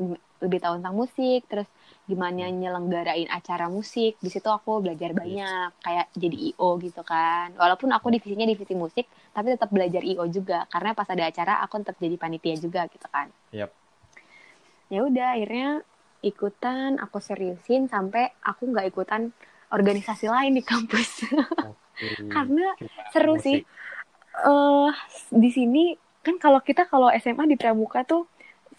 lebih 0.40 0.58
tahu 0.58 0.80
tentang 0.80 0.96
musik 0.96 1.44
terus 1.46 1.68
gimana 2.08 2.50
nyelenggarain 2.50 3.28
acara 3.30 3.70
musik 3.70 4.18
di 4.18 4.30
situ 4.32 4.48
aku 4.50 4.82
belajar 4.82 5.14
banyak 5.14 5.70
kayak 5.84 6.06
jadi 6.16 6.54
io 6.54 6.70
gitu 6.82 7.02
kan. 7.06 7.54
Walaupun 7.54 7.92
aku 7.94 8.10
divisinya 8.10 8.48
divisi 8.48 8.74
musik 8.74 9.06
tapi 9.30 9.54
tetap 9.54 9.70
belajar 9.70 10.02
io 10.02 10.24
juga 10.26 10.66
karena 10.72 10.96
pas 10.96 11.06
ada 11.06 11.28
acara 11.28 11.62
aku 11.62 11.84
tetap 11.84 11.96
jadi 12.00 12.16
panitia 12.18 12.56
juga 12.58 12.88
gitu 12.90 13.06
kan. 13.10 13.30
Yep. 13.54 13.70
ya 14.90 15.06
udah 15.06 15.38
akhirnya 15.38 15.86
ikutan 16.18 16.98
aku 16.98 17.22
seriusin 17.22 17.86
sampai 17.86 18.34
aku 18.42 18.74
nggak 18.74 18.90
ikutan 18.90 19.30
organisasi 19.70 20.26
lain 20.26 20.58
di 20.58 20.64
kampus. 20.66 21.10
Okay. 22.00 22.32
karena 22.32 22.68
seru 23.12 23.36
Musik. 23.36 23.44
sih 23.44 23.58
uh, 24.48 24.88
di 25.28 25.50
sini 25.52 25.84
kan 26.24 26.36
kalau 26.40 26.60
kita 26.60 26.88
kalau 26.88 27.12
SMA 27.16 27.44
di 27.44 27.56
Pramuka 27.60 28.04
tuh 28.08 28.24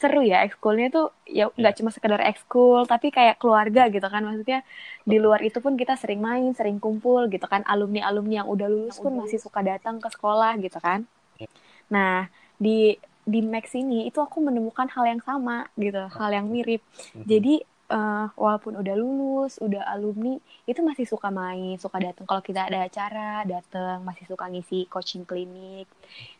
seru 0.02 0.26
ya 0.26 0.42
ekskulnya 0.42 0.90
tuh 0.90 1.14
ya 1.30 1.54
nggak 1.54 1.74
yeah. 1.74 1.78
cuma 1.78 1.90
sekedar 1.94 2.22
ekskul 2.26 2.90
tapi 2.90 3.14
kayak 3.14 3.38
keluarga 3.38 3.86
gitu 3.94 4.08
kan 4.10 4.26
maksudnya 4.26 4.66
di 5.06 5.22
luar 5.22 5.46
itu 5.46 5.62
pun 5.62 5.78
kita 5.78 5.94
sering 5.94 6.20
main 6.20 6.58
sering 6.58 6.82
kumpul 6.82 7.30
gitu 7.30 7.46
kan 7.46 7.62
alumni 7.70 8.10
alumni 8.10 8.42
yang 8.42 8.50
udah 8.50 8.66
lulus 8.66 8.98
pun 8.98 9.14
masih 9.14 9.38
suka 9.38 9.62
datang 9.62 10.02
ke 10.02 10.10
sekolah 10.10 10.58
gitu 10.58 10.82
kan 10.82 11.06
yeah. 11.38 11.52
nah 11.94 12.16
di 12.58 12.98
di 13.22 13.46
Max 13.46 13.78
ini 13.78 14.10
itu 14.10 14.18
aku 14.18 14.42
menemukan 14.42 14.90
hal 14.90 15.06
yang 15.06 15.22
sama 15.22 15.70
gitu 15.78 16.02
hal 16.10 16.30
yang 16.34 16.50
mirip 16.50 16.82
mm 16.82 17.22
-hmm. 17.22 17.26
jadi 17.30 17.54
uh, 17.92 18.26
walaupun 18.40 18.80
udah 18.80 18.96
lulus, 18.96 19.60
udah 19.60 19.84
alumni, 19.92 20.40
itu 20.64 20.80
masih 20.82 21.06
suka 21.06 21.28
main, 21.28 21.76
suka 21.76 22.00
datang. 22.00 22.24
Kalau 22.24 22.42
kita 22.42 22.72
ada 22.72 22.88
acara, 22.88 23.44
datang, 23.44 24.02
masih 24.08 24.26
suka 24.26 24.48
ngisi 24.48 24.88
coaching 24.88 25.28
klinik. 25.28 25.86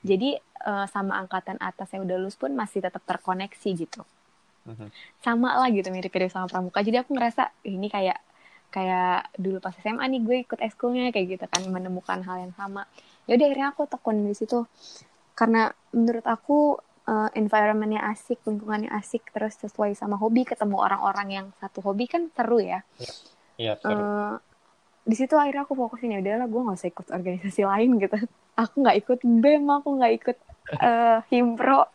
Jadi 0.02 0.40
uh, 0.66 0.86
sama 0.90 1.18
angkatan 1.22 1.58
atas 1.60 1.92
yang 1.94 2.06
udah 2.06 2.18
lulus 2.22 2.38
pun 2.38 2.54
masih 2.54 2.82
tetap 2.82 3.02
terkoneksi 3.04 3.70
gitu. 3.76 4.02
Uh-huh. 4.66 4.90
Sama 5.22 5.58
lah 5.58 5.70
gitu 5.74 5.90
mirip-mirip 5.90 6.30
sama 6.30 6.46
pramuka. 6.46 6.86
Jadi 6.86 7.02
aku 7.02 7.18
ngerasa 7.18 7.50
ini 7.66 7.90
kayak 7.90 8.20
kayak 8.72 9.28
dulu 9.36 9.60
pas 9.60 9.76
SMA 9.76 10.08
nih 10.08 10.22
gue 10.24 10.38
ikut 10.48 10.60
eskulnya 10.64 11.12
kayak 11.12 11.38
gitu 11.38 11.46
kan 11.52 11.62
menemukan 11.68 12.24
hal 12.24 12.48
yang 12.48 12.54
sama. 12.56 12.88
Ya 13.28 13.36
udah 13.36 13.46
akhirnya 13.52 13.68
aku 13.76 13.82
tekun 13.90 14.24
di 14.24 14.34
situ. 14.38 14.64
Karena 15.36 15.74
menurut 15.92 16.24
aku 16.24 16.80
uh, 17.08 17.30
environmentnya 17.36 18.06
asik, 18.14 18.40
lingkungannya 18.48 18.90
asik, 18.96 19.28
terus 19.36 19.60
sesuai 19.60 19.98
sama 19.98 20.16
hobi, 20.16 20.48
ketemu 20.48 20.80
orang-orang 20.80 21.28
yang 21.30 21.48
satu 21.60 21.84
hobi 21.84 22.08
kan 22.08 22.32
seru 22.32 22.64
ya. 22.64 22.80
Iya, 23.60 23.76
seru. 23.82 24.00
Uh, 24.00 24.36
di 25.02 25.16
situ 25.18 25.34
akhirnya 25.34 25.66
aku 25.66 25.74
fokusin 25.74 26.14
ya 26.14 26.20
udahlah 26.22 26.46
gue 26.46 26.62
nggak 26.62 26.78
usah 26.78 26.90
ikut 26.90 27.08
organisasi 27.10 27.62
lain 27.66 27.90
gitu. 28.00 28.18
Aku 28.62 28.84
nggak 28.84 28.98
ikut 29.00 29.20
BEM, 29.24 29.64
aku 29.64 29.96
nggak 29.96 30.14
ikut 30.22 30.38
uh, 30.80 31.20
himpro. 31.28 31.90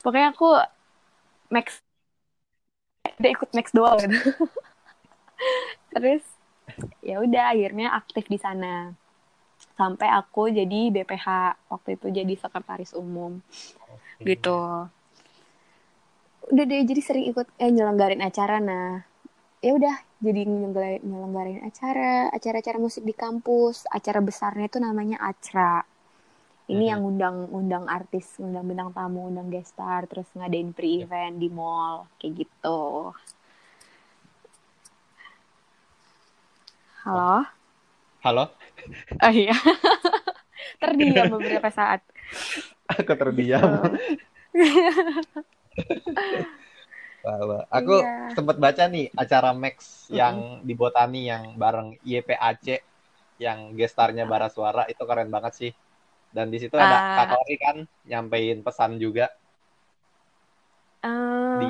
Pokoknya 0.00 0.32
aku 0.32 0.48
max. 1.52 1.84
Udah 3.20 3.30
ikut 3.30 3.50
max 3.52 3.66
doang 3.76 4.00
gitu. 4.00 4.32
terus 5.92 6.24
ya 7.04 7.20
udah 7.20 7.52
akhirnya 7.52 7.92
aktif 7.92 8.24
di 8.30 8.38
sana. 8.40 8.94
Sampai 9.76 10.08
aku 10.08 10.48
jadi 10.48 10.92
BPH 10.92 11.56
waktu 11.68 12.00
itu 12.00 12.06
jadi 12.08 12.34
sekretaris 12.36 12.96
umum. 12.96 13.44
Gitu. 14.20 14.88
Udah 16.50 16.64
deh 16.64 16.82
jadi 16.88 17.00
sering 17.04 17.28
ikut 17.28 17.46
eh 17.60 17.68
nyelenggarin 17.68 18.24
acara. 18.24 18.56
Nah 18.60 19.04
ya 19.60 19.76
udah 19.76 19.96
jadi 20.24 20.48
nyelenggarin, 20.48 21.04
nyelenggarin 21.04 21.60
acara. 21.64 22.32
Acara-acara 22.32 22.78
musik 22.80 23.04
di 23.04 23.12
kampus. 23.12 23.84
Acara 23.92 24.24
besarnya 24.24 24.68
itu 24.68 24.80
namanya 24.80 25.20
acra 25.20 25.84
ini 26.70 26.86
yang 26.86 27.02
undang 27.02 27.50
undang 27.50 27.90
artis 27.90 28.38
undang 28.38 28.62
bintang 28.62 28.94
tamu 28.94 29.26
undang 29.26 29.50
guest 29.50 29.74
star 29.74 30.06
terus 30.06 30.30
ngadain 30.38 30.70
pre 30.70 31.02
event 31.02 31.34
di 31.34 31.50
mall 31.50 32.06
kayak 32.22 32.46
gitu. 32.46 33.10
Halo? 37.02 37.42
Halo? 38.22 38.44
Oh 39.20 39.28
iya. 39.28 39.52
Terdiam 40.80 41.36
beberapa 41.36 41.68
saat. 41.68 42.00
Aku 42.96 43.12
terdiam. 43.12 43.60
Wah, 47.20 47.68
aku 47.68 48.00
iya. 48.00 48.32
sempat 48.32 48.56
baca 48.56 48.88
nih 48.88 49.12
acara 49.12 49.52
Max 49.52 50.08
yang 50.08 50.64
di 50.64 50.72
Botani 50.72 51.28
yang 51.28 51.60
bareng 51.60 52.00
YPAC 52.00 52.80
yang 53.36 53.76
gestarnya 53.76 54.24
Bara 54.24 54.48
Suara 54.48 54.88
itu 54.88 55.04
keren 55.04 55.28
banget 55.28 55.52
sih. 55.52 55.72
Dan 56.30 56.48
di 56.48 56.58
situ 56.62 56.74
uh, 56.74 56.82
ada 56.82 56.96
ah. 56.96 57.16
Kak 57.22 57.26
Tori 57.34 57.56
kan 57.58 57.76
nyampein 58.06 58.62
pesan 58.62 58.96
juga. 59.02 59.30
Uh, 61.02 61.58
di, 61.58 61.66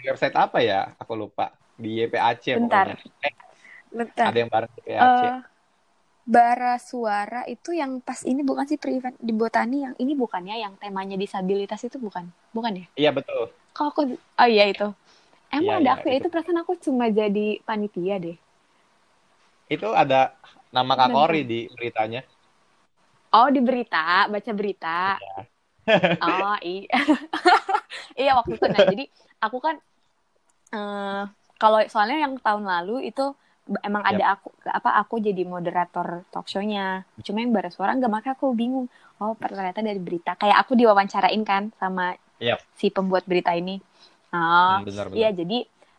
di 0.00 0.04
website 0.10 0.34
apa 0.34 0.58
ya? 0.62 0.92
Aku 0.98 1.14
lupa. 1.14 1.54
Di 1.80 2.04
YPAC 2.04 2.58
bentar. 2.60 2.92
pokoknya. 2.92 2.96
Eh, 3.24 3.34
bentar. 3.94 4.26
Ada 4.28 4.38
yang 4.38 4.50
bareng 4.50 4.72
YPAC. 4.82 4.98
Uh, 5.00 5.38
bara 6.30 6.78
suara 6.78 7.42
itu 7.50 7.74
yang 7.74 7.98
pas 7.98 8.22
ini 8.22 8.44
bukan 8.46 8.62
sih 8.68 8.78
pre-event 8.78 9.16
di 9.18 9.34
botani 9.34 9.82
yang 9.82 9.94
ini 9.98 10.14
bukannya 10.14 10.62
yang 10.62 10.78
temanya 10.78 11.18
disabilitas 11.18 11.82
itu 11.82 11.98
bukan 11.98 12.28
bukan 12.54 12.84
ya 12.84 12.86
Iya 12.94 13.10
betul. 13.10 13.50
kalau 13.74 13.90
aku 13.90 14.14
oh 14.14 14.46
iya 14.46 14.70
itu 14.70 14.94
emang 15.50 15.82
Iya, 15.82 15.82
ada 15.82 15.90
iya, 15.90 15.92
aku 15.98 16.06
ya 16.06 16.14
itu. 16.14 16.20
itu 16.22 16.26
perasaan 16.30 16.60
aku 16.62 16.72
cuma 16.78 17.10
jadi 17.10 17.58
panitia 17.66 18.22
deh 18.22 18.38
Itu 19.66 19.90
ada 19.90 20.38
nama 20.70 20.94
Kak. 20.94 21.10
Kori 21.14 21.42
di 21.46 21.60
beritanya. 21.74 22.22
Oh 23.30 23.48
di 23.48 23.60
berita 23.62 24.26
baca 24.26 24.52
berita 24.52 25.00
Iya. 25.18 25.38
oh 26.22 26.56
iya 26.62 26.98
iya 28.20 28.32
waktu 28.38 28.54
itu 28.54 28.66
nah 28.68 28.82
jadi 28.86 29.04
aku 29.40 29.58
kan 29.58 29.76
eh 30.70 31.22
kalau 31.60 31.78
soalnya 31.90 32.24
yang 32.24 32.34
tahun 32.40 32.64
lalu 32.64 33.10
itu 33.10 33.34
emang 33.82 34.02
Yap. 34.02 34.10
ada 34.16 34.24
aku 34.34 34.48
apa 34.66 34.90
aku 34.98 35.14
jadi 35.20 35.42
moderator 35.44 36.26
talk 36.30 36.46
show-nya 36.46 37.02
cuma 37.22 37.42
yang 37.42 37.52
bara 37.52 37.70
suara 37.70 37.94
nggak 37.94 38.10
makanya 38.10 38.34
aku 38.38 38.54
bingung 38.54 38.86
oh 39.18 39.34
ternyata 39.36 39.82
dari 39.82 39.98
berita 39.98 40.34
kayak 40.34 40.58
aku 40.62 40.74
diwawancarain 40.74 41.42
kan 41.42 41.70
sama 41.78 42.14
Yap. 42.38 42.58
si 42.74 42.90
pembuat 42.90 43.26
berita 43.26 43.54
ini 43.54 43.78
oh 44.30 44.78
Hmm, 44.78 44.86
benar 44.86 45.06
benar. 45.10 45.18
iya 45.18 45.30
jadi 45.34 45.58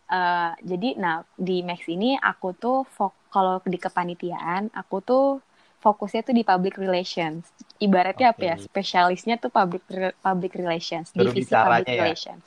eh, 0.09 0.51
jadi 0.63 0.89
nah 0.97 1.15
di 1.35 1.63
Max 1.63 1.83
ini 1.87 2.15
aku 2.15 2.55
tuh 2.55 2.87
kalau 3.31 3.59
di 3.63 3.75
kepanitiaan 3.75 4.71
aku 4.71 4.97
tuh 5.03 5.25
fokusnya 5.81 6.21
tuh 6.21 6.37
di 6.37 6.45
public 6.45 6.77
relations. 6.77 7.49
Ibaratnya 7.81 8.31
apa 8.31 8.43
ya? 8.45 8.55
Spesialisnya 8.61 9.41
tuh 9.41 9.49
public 9.49 9.83
re- 9.89 10.15
public 10.21 10.53
relations 10.53 11.09
divisi 11.11 11.49
public 11.49 11.89
ya? 11.89 11.97
relations. 12.05 12.43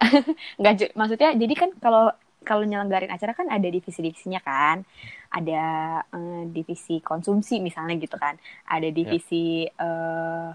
Nggak 0.60 0.74
ju- 0.80 0.94
maksudnya 0.96 1.30
jadi 1.36 1.54
kan 1.54 1.70
kalau 1.78 2.08
kalau 2.44 2.64
nyelenggarin 2.64 3.08
acara 3.08 3.32
kan 3.32 3.48
ada 3.52 3.68
divisi-divisinya 3.68 4.40
kan. 4.40 4.88
Ada 5.28 5.62
eh, 6.08 6.42
divisi 6.48 7.04
konsumsi 7.04 7.60
misalnya 7.60 8.00
gitu 8.00 8.16
kan. 8.16 8.40
Ada 8.64 8.88
divisi 8.88 9.68
eh, 9.68 10.48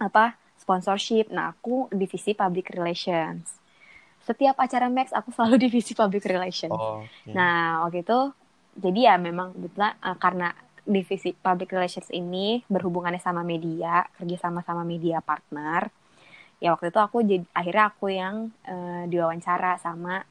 apa 0.00 0.24
sponsorship. 0.60 1.32
Nah 1.32 1.56
aku 1.56 1.88
divisi 1.88 2.36
public 2.36 2.68
relations. 2.76 3.64
Setiap 4.24 4.56
acara 4.56 4.88
Max 4.88 5.12
aku 5.12 5.32
selalu 5.32 5.56
divisi 5.68 5.96
public 5.96 6.24
relations. 6.28 6.72
Oh. 6.72 7.04
iya. 7.28 7.32
Nah, 7.36 7.58
waktu 7.84 8.04
itu 8.04 8.20
jadi 8.74 9.00
ya 9.12 9.14
memang 9.20 9.52
kebetulan 9.54 9.92
eh, 10.00 10.16
karena 10.20 10.48
divisi 10.84 11.32
public 11.32 11.72
relations 11.72 12.12
ini 12.12 12.60
berhubungannya 12.68 13.20
sama 13.20 13.40
media, 13.40 14.04
kerja 14.20 14.36
sama 14.36 14.60
sama 14.60 14.84
media 14.84 15.24
partner. 15.24 15.88
Ya 16.60 16.72
waktu 16.76 16.92
itu 16.92 17.00
aku 17.00 17.24
jadi 17.24 17.44
akhirnya 17.56 17.84
aku 17.88 18.06
yang 18.12 18.52
eh, 18.68 19.04
diwawancara 19.08 19.80
sama 19.80 20.22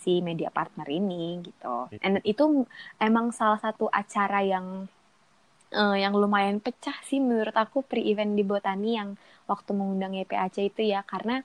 si 0.00 0.18
media 0.20 0.50
partner 0.50 0.86
ini 0.90 1.40
gitu. 1.46 1.92
And 2.02 2.18
itu 2.26 2.66
emang 2.98 3.30
salah 3.30 3.62
satu 3.62 3.86
acara 3.92 4.42
yang 4.42 4.90
eh, 5.70 5.96
yang 6.02 6.12
lumayan 6.18 6.58
pecah 6.58 6.98
sih 7.06 7.22
menurut 7.22 7.54
aku 7.54 7.86
pre-event 7.86 8.34
di 8.34 8.42
Botani 8.42 8.98
yang 8.98 9.14
waktu 9.46 9.70
mengundang 9.74 10.14
YPAC 10.14 10.74
itu 10.74 10.82
ya 10.90 11.06
karena 11.06 11.42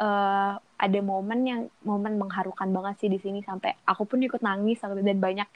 eh, 0.00 0.54
ada 0.58 1.00
momen 1.00 1.40
yang 1.46 1.60
momen 1.86 2.20
mengharukan 2.20 2.68
banget 2.74 3.06
sih 3.06 3.10
di 3.12 3.18
sini 3.22 3.40
sampai 3.40 3.72
aku 3.88 4.04
pun 4.04 4.20
ikut 4.20 4.42
nangis 4.44 4.82
dan 4.82 5.18
banyak 5.18 5.48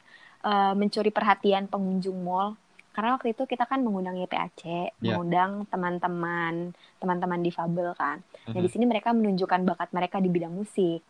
eh, 0.47 0.73
mencuri 0.79 1.11
perhatian 1.11 1.67
pengunjung 1.67 2.17
mall 2.23 2.55
karena 2.97 3.21
waktu 3.21 3.37
itu 3.37 3.45
kita 3.45 3.69
kan 3.69 3.85
mengundang 3.85 4.17
YPAC, 4.17 4.89
Ya. 5.05 5.13
mengundang 5.13 5.69
teman-teman 5.69 6.73
teman-teman 6.97 7.45
difabel 7.45 7.93
kan. 7.93 8.25
Nah 8.49 8.57
di 8.57 8.65
Mhm. 8.65 8.73
sini 8.73 8.85
mereka 8.89 9.13
menunjukkan 9.13 9.69
bakat 9.69 9.93
mereka 9.93 10.17
di 10.17 10.33
bidang 10.33 10.57
musik. 10.57 11.05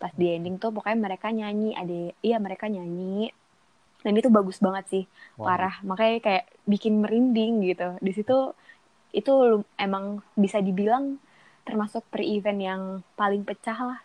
Pas 0.00 0.08
di 0.16 0.32
ending 0.32 0.56
tuh 0.56 0.72
pokoknya 0.72 0.96
mereka 0.96 1.28
nyanyi, 1.28 1.76
ada 1.76 2.16
iya 2.24 2.40
mereka 2.40 2.72
nyanyi. 2.72 3.28
Dan 4.00 4.16
itu 4.16 4.32
bagus 4.32 4.56
banget 4.64 4.84
sih, 4.88 5.04
Wah. 5.36 5.52
parah. 5.52 5.76
Makanya 5.84 6.24
kayak 6.24 6.44
bikin 6.64 7.04
merinding 7.04 7.60
gitu. 7.68 8.00
Di 8.00 8.12
situ 8.16 8.56
itu 9.12 9.32
emang 9.76 10.24
bisa 10.36 10.64
dibilang 10.64 11.20
termasuk 11.68 12.00
pre-event 12.08 12.60
yang 12.64 12.82
paling 13.12 13.44
pecah 13.44 13.76
lah. 13.76 14.00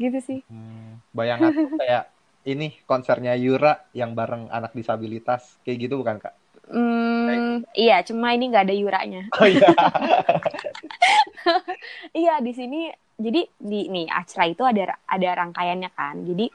Gitu 0.00 0.18
sih. 0.24 0.40
Hmm, 0.48 1.04
bayangan 1.12 1.52
tuh 1.52 1.76
kayak 1.76 2.08
ini 2.42 2.74
konsernya 2.84 3.38
Yura 3.38 3.86
yang 3.92 4.12
bareng 4.12 4.50
anak 4.50 4.74
disabilitas 4.74 5.58
kayak 5.62 5.78
gitu 5.86 5.94
bukan 5.98 6.18
kak? 6.18 6.34
Hmm, 6.72 7.66
iya, 7.74 8.00
cuma 8.00 8.32
ini 8.32 8.48
nggak 8.48 8.64
ada 8.64 8.74
yuranya. 8.74 9.22
Oh 9.36 9.46
iya. 9.46 9.66
Iya, 12.12 12.38
di 12.38 12.52
sini 12.54 12.86
jadi 13.18 13.44
di 13.58 13.90
nih 13.90 14.06
acara 14.08 14.44
itu 14.46 14.62
ada 14.62 14.96
ada 15.04 15.28
rangkaiannya 15.42 15.90
kan. 15.92 16.22
Jadi 16.22 16.46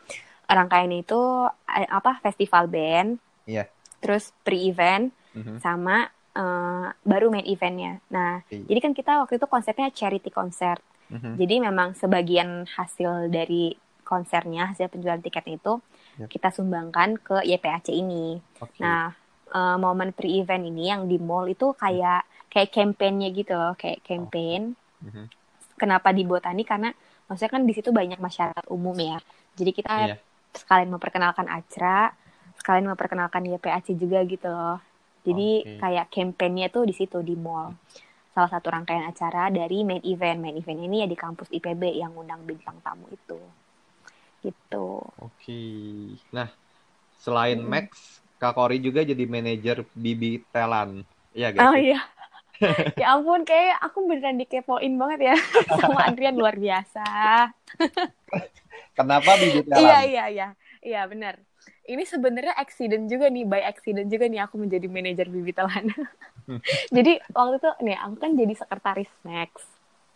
rangkaiannya 0.47 0.99
itu 1.03 1.21
eh, 1.69 1.89
apa 1.89 2.19
festival 2.23 2.71
band, 2.71 3.19
Iya. 3.43 3.67
terus 3.99 4.31
pre-event 4.43 5.11
Mhm. 5.35 5.59
sama 5.59 6.07
eh, 6.37 6.87
baru 7.01 7.33
main 7.33 7.45
eventnya. 7.45 7.97
Nah, 8.13 8.45
Oke. 8.45 8.61
jadi 8.63 8.79
kan 8.79 8.93
kita 8.93 9.25
waktu 9.25 9.41
itu 9.41 9.47
konsepnya 9.49 9.89
charity 9.89 10.29
concert. 10.29 10.79
Mhm. 11.09 11.33
Jadi 11.35 11.55
memang 11.59 11.97
sebagian 11.97 12.67
hasil 12.69 13.31
dari 13.31 13.73
konsernya, 14.07 14.71
hasil 14.71 14.87
penjualan 14.87 15.19
tiket 15.19 15.59
itu 15.59 15.83
Yap. 16.15 16.31
kita 16.31 16.47
sumbangkan 16.55 17.19
ke 17.19 17.43
YPAC 17.43 17.91
ini. 17.91 18.39
Oke. 18.63 18.79
Nah, 18.79 19.11
eh, 19.51 19.77
momen 19.77 20.15
pre-event 20.15 20.63
ini 20.63 20.87
yang 20.87 21.11
di 21.11 21.19
mall 21.19 21.51
itu 21.51 21.75
kayak 21.75 22.23
kayak 22.47 22.71
campaign-nya 22.71 23.29
gitu 23.35 23.53
loh, 23.53 23.75
kayak 23.75 23.99
campaign. 24.07 24.73
Mhm. 25.03 25.27
Kenapa 25.77 26.15
di 26.15 26.23
Botani? 26.23 26.63
Karena 26.63 26.89
maksudnya 27.27 27.51
kan 27.53 27.63
di 27.67 27.73
situ 27.75 27.91
banyak 27.91 28.17
masyarakat 28.17 28.65
umum 28.71 28.95
ya. 28.95 29.19
Jadi 29.59 29.71
kita 29.75 29.93
Iya. 30.09 30.15
sekalian 30.55 30.89
memperkenalkan 30.89 31.45
acara, 31.45 32.15
sekalian 32.57 32.89
memperkenalkan 32.89 33.45
YPAC 33.45 33.93
juga 33.93 34.23
gitu 34.25 34.47
loh. 34.49 34.79
Jadi 35.21 35.49
Oke. 35.61 35.77
kayak 35.83 36.07
campaign-nya 36.09 36.71
tuh 36.71 36.87
di 36.87 36.95
situ 36.95 37.19
di 37.21 37.35
mall. 37.35 37.75
Salah 38.31 38.47
satu 38.53 38.69
rangkaian 38.69 39.05
acara 39.05 39.49
dari 39.49 39.81
main 39.83 40.01
event. 40.05 40.37
Main 40.39 40.55
event 40.57 40.77
ini 40.79 41.01
ya 41.03 41.07
di 41.09 41.17
kampus 41.17 41.49
IPB 41.51 41.89
yang 41.97 42.13
undang 42.13 42.45
bintang 42.45 42.77
tamu 42.85 43.09
itu. 43.09 43.37
Gitu. 44.41 44.87
Oke. 45.21 45.61
Nah, 46.33 46.47
selain 47.17 47.59
Mm-mm. 47.59 47.71
Max, 47.71 48.21
Kak 48.37 48.53
Kori 48.53 48.77
juga 48.77 49.01
jadi 49.01 49.23
manajer 49.25 49.83
Bibi 49.97 50.45
Telan. 50.53 51.01
Iya 51.33 51.49
guys. 51.53 51.65
Oh 51.69 51.77
iya. 51.77 51.99
ya 52.97 53.13
ampun, 53.13 53.45
kayak 53.45 53.77
aku 53.85 54.09
beneran 54.09 54.41
dikepoin 54.41 54.97
banget 54.97 55.33
ya 55.33 55.35
sama 55.81 56.09
Andrian 56.09 56.33
luar 56.33 56.57
biasa. 56.57 57.05
Kenapa 58.97 59.37
Bibi 59.37 59.61
Telan? 59.69 59.81
Iya 59.81 59.99
iya 60.05 60.23
iya, 60.29 60.47
iya 60.81 61.01
benar. 61.05 61.37
Ini 61.87 62.03
sebenarnya 62.03 62.53
accident 62.57 63.07
juga 63.07 63.29
nih, 63.31 63.45
by 63.47 63.61
accident 63.63 64.09
juga 64.11 64.27
nih 64.27 64.41
aku 64.43 64.57
menjadi 64.59 64.87
manajer 64.89 65.27
Bibi 65.29 65.53
Telan. 65.53 65.85
Hmm. 66.49 66.59
jadi 66.95 67.21
waktu 67.31 67.61
itu 67.61 67.69
nih 67.85 67.97
aku 68.01 68.15
kan 68.17 68.31
jadi 68.35 68.53
sekretaris 68.57 69.11
Max, 69.23 69.51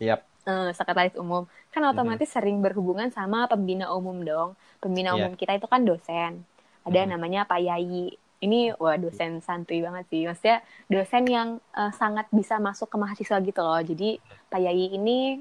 Yap. 0.02 0.26
Eh, 0.42 0.70
sekretaris 0.72 1.14
umum. 1.14 1.44
Kan 1.68 1.82
otomatis 1.84 2.28
sering 2.28 2.58
berhubungan 2.58 3.08
sama 3.08 3.46
pembina 3.46 3.90
umum 3.90 4.20
dong. 4.20 4.50
Pembina 4.78 5.12
Iya. 5.12 5.18
umum 5.18 5.32
kita 5.34 5.54
itu 5.54 5.66
kan 5.66 5.82
dosen. 5.82 6.42
Ada 6.82 7.04
Mhm. 7.04 7.08
namanya 7.10 7.40
Pak 7.44 7.60
Yayi. 7.60 8.10
Ini 8.38 8.74
wah 8.74 8.98
dosen 8.98 9.38
santuy 9.38 9.78
banget 9.78 10.02
sih. 10.08 10.26
Maksudnya 10.26 10.58
dosen 10.86 11.24
yang 11.26 11.48
eh, 11.72 11.92
sangat 11.92 12.26
bisa 12.30 12.58
masuk 12.58 12.88
ke 12.88 12.96
mahasiswa 12.96 13.38
gitu 13.38 13.60
loh. 13.60 13.78
Jadi 13.78 14.18
Pak 14.48 14.60
Yayi 14.60 14.92
ini 14.92 15.38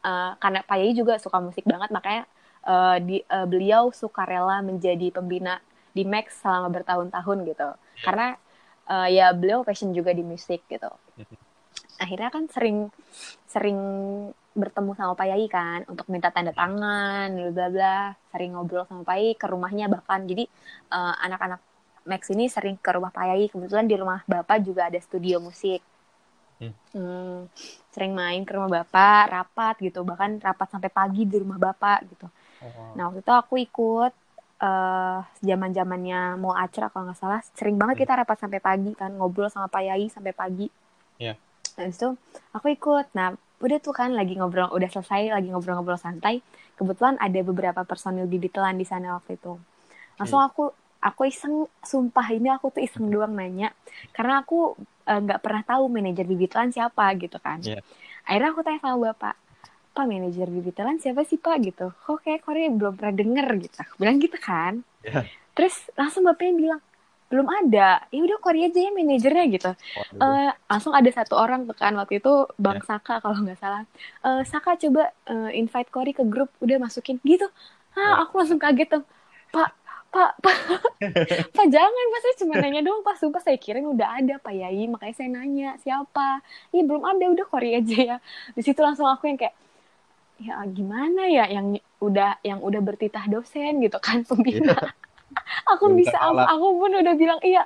eh, 0.00 0.30
karena 0.36 0.60
Pak 0.60 0.76
Yayi 0.76 0.92
juga 0.92 1.18
suka 1.18 1.38
musik 1.38 1.64
banget 1.64 1.90
makanya 1.90 2.22
eh, 2.62 2.96
di 3.02 3.16
eh, 3.20 3.46
beliau 3.46 3.90
suka 3.90 4.22
rela 4.22 4.62
menjadi 4.62 5.10
pembina 5.10 5.58
di 5.90 6.02
Max 6.02 6.38
selama 6.38 6.70
bertahun-tahun 6.70 7.38
gitu. 7.44 7.68
Karena 8.00 8.38
eh, 8.84 9.08
ya 9.10 9.34
beliau 9.34 9.66
passion 9.66 9.90
juga 9.90 10.14
di 10.14 10.22
musik 10.22 10.62
gitu. 10.68 10.90
Akhirnya 11.96 12.30
kan 12.30 12.46
sering 12.46 12.90
sering 13.44 13.78
bertemu 14.54 14.94
sama 14.94 15.12
Pak 15.18 15.26
Yai 15.26 15.46
kan 15.50 15.82
untuk 15.90 16.06
minta 16.08 16.30
tanda 16.30 16.54
tangan, 16.54 17.28
bla 17.34 17.50
bla 17.50 17.66
bla. 17.68 17.98
Sering 18.30 18.54
ngobrol 18.54 18.86
sama 18.86 19.02
Pak 19.02 19.16
Yai 19.18 19.34
ke 19.34 19.46
rumahnya 19.50 19.90
bahkan. 19.90 20.24
Jadi 20.24 20.46
eh, 20.90 21.14
anak-anak 21.26 21.60
Max 22.04 22.28
ini 22.28 22.52
sering 22.52 22.76
ke 22.76 22.90
rumah 22.94 23.10
Pak 23.10 23.24
Yai. 23.34 23.50
Kebetulan 23.50 23.88
di 23.88 23.96
rumah 23.98 24.20
Bapak 24.24 24.62
juga 24.62 24.88
ada 24.88 25.00
studio 25.00 25.42
musik. 25.42 25.82
Hmm. 26.62 26.72
Hmm, 26.94 27.38
sering 27.90 28.14
main 28.14 28.46
ke 28.46 28.54
rumah 28.54 28.70
Bapak, 28.70 29.32
rapat 29.32 29.74
gitu. 29.82 30.06
Bahkan 30.06 30.38
rapat 30.44 30.68
sampai 30.70 30.90
pagi 30.92 31.26
di 31.26 31.36
rumah 31.40 31.58
Bapak 31.58 31.98
gitu. 32.06 32.26
Oh. 32.62 32.94
Nah 32.94 33.10
waktu 33.10 33.20
itu 33.20 33.32
aku 33.34 33.54
ikut 33.60 34.12
eh 34.54 35.18
zaman 35.42 35.74
zamannya 35.74 36.38
mau 36.38 36.54
acara 36.54 36.86
kalau 36.86 37.10
nggak 37.10 37.18
salah 37.18 37.42
sering 37.58 37.74
banget 37.74 38.06
kita 38.06 38.14
rapat 38.14 38.38
sampai 38.38 38.62
pagi 38.62 38.94
kan 38.94 39.10
ngobrol 39.18 39.50
sama 39.50 39.66
Pak 39.66 39.82
Yai 39.82 40.06
sampai 40.06 40.30
pagi. 40.30 40.70
Iya. 41.18 41.34
Nah 41.74 41.86
itu 41.90 42.08
aku 42.54 42.66
ikut. 42.70 43.06
Nah 43.18 43.34
udah 43.64 43.78
tuh 43.80 43.96
kan 43.96 44.12
lagi 44.12 44.36
ngobrol 44.36 44.68
udah 44.68 44.88
selesai 44.92 45.32
lagi 45.32 45.48
ngobrol-ngobrol 45.48 45.96
santai. 45.96 46.44
Kebetulan 46.76 47.16
ada 47.16 47.40
beberapa 47.40 47.80
personil 47.88 48.28
bibitelan 48.28 48.76
di 48.76 48.84
sana 48.84 49.16
waktu 49.16 49.40
itu. 49.40 49.56
Langsung 50.20 50.44
aku 50.44 50.68
aku 51.00 51.22
iseng 51.24 51.64
sumpah 51.80 52.28
ini 52.32 52.52
aku 52.52 52.68
tuh 52.76 52.84
iseng 52.84 53.08
doang 53.08 53.32
nanya 53.32 53.72
karena 54.12 54.44
aku 54.44 54.76
eh, 55.08 55.20
nggak 55.20 55.40
pernah 55.40 55.62
tahu 55.64 55.88
manajer 55.88 56.28
bibitelan 56.28 56.68
siapa 56.70 57.08
gitu 57.16 57.40
kan. 57.40 57.64
Iya. 57.64 57.80
Akhirnya 58.28 58.48
aku 58.52 58.60
tanya 58.60 58.80
sama 58.84 59.12
bapak 59.12 59.34
Pak 59.94 60.10
manajer 60.10 60.50
bibitelan 60.50 60.98
siapa 60.98 61.22
sih 61.22 61.38
Pak 61.38 61.56
gitu 61.62 61.94
kok 61.94 62.18
kayak 62.26 62.42
Korea 62.42 62.66
belum 62.66 62.98
pernah 62.98 63.14
denger 63.14 63.46
gitu 63.62 63.76
aku 63.78 63.94
bilang 64.02 64.18
gitu 64.18 64.34
kan 64.42 64.82
Iya. 65.06 65.22
terus 65.54 65.86
langsung 65.94 66.26
bapaknya 66.26 66.54
bilang 66.58 66.80
belum 67.32 67.48
ada. 67.48 68.04
Ya 68.12 68.20
udah 68.20 68.38
Kori 68.38 68.68
aja 68.68 68.78
ya 68.78 68.90
manajernya 68.92 69.44
gitu. 69.50 69.70
Uh, 70.20 70.52
langsung 70.68 70.92
ada 70.92 71.10
satu 71.10 71.34
orang 71.34 71.64
tuh 71.64 71.76
kan 71.76 71.96
waktu 71.96 72.20
itu 72.20 72.46
bang 72.60 72.78
yeah. 72.78 72.86
Saka 72.86 73.18
kalau 73.18 73.38
nggak 73.40 73.58
salah. 73.58 73.82
Uh, 74.20 74.42
Saka 74.44 74.76
coba 74.76 75.10
uh, 75.26 75.50
invite 75.50 75.90
Kori 75.90 76.12
ke 76.12 76.22
grup 76.22 76.52
udah 76.60 76.76
masukin 76.78 77.18
gitu. 77.24 77.48
Ah 77.96 77.98
yeah. 77.98 78.14
aku 78.22 78.38
langsung 78.38 78.60
kaget 78.60 79.00
tuh. 79.00 79.04
Pak 79.50 79.70
pak 80.14 80.30
pak. 80.38 80.56
Pak 81.58 81.66
jangan 81.74 82.04
pas 82.14 82.20
saya 82.22 82.34
cuma 82.38 82.54
nanya 82.62 82.86
doang 82.86 83.02
pas 83.02 83.18
sumpah 83.18 83.42
saya 83.42 83.58
kira 83.58 83.82
udah 83.82 84.14
ada 84.14 84.38
pak 84.38 84.54
Yai. 84.54 84.86
Makanya 84.86 85.14
saya 85.18 85.28
nanya 85.32 85.74
siapa? 85.82 86.38
Iya 86.70 86.86
belum 86.86 87.02
ada. 87.02 87.24
Udah 87.34 87.46
Kori 87.50 87.74
aja 87.74 87.98
ya. 87.98 88.16
Di 88.54 88.62
situ 88.62 88.78
langsung 88.78 89.10
aku 89.10 89.26
yang 89.26 89.38
kayak 89.40 89.56
ya 90.38 90.62
gimana 90.70 91.26
ya? 91.26 91.50
Yang 91.50 91.82
udah 91.98 92.38
yang 92.46 92.62
udah 92.62 92.78
bertitah 92.78 93.26
dosen 93.26 93.82
gitu 93.82 93.98
kan 93.98 94.22
pembina. 94.22 94.76
yeah 94.76 94.92
aku 95.72 95.84
Minta 95.90 95.98
bisa 96.00 96.16
kalah. 96.18 96.46
aku 96.52 96.66
pun 96.78 96.90
udah 96.94 97.14
bilang 97.14 97.40
iya. 97.44 97.64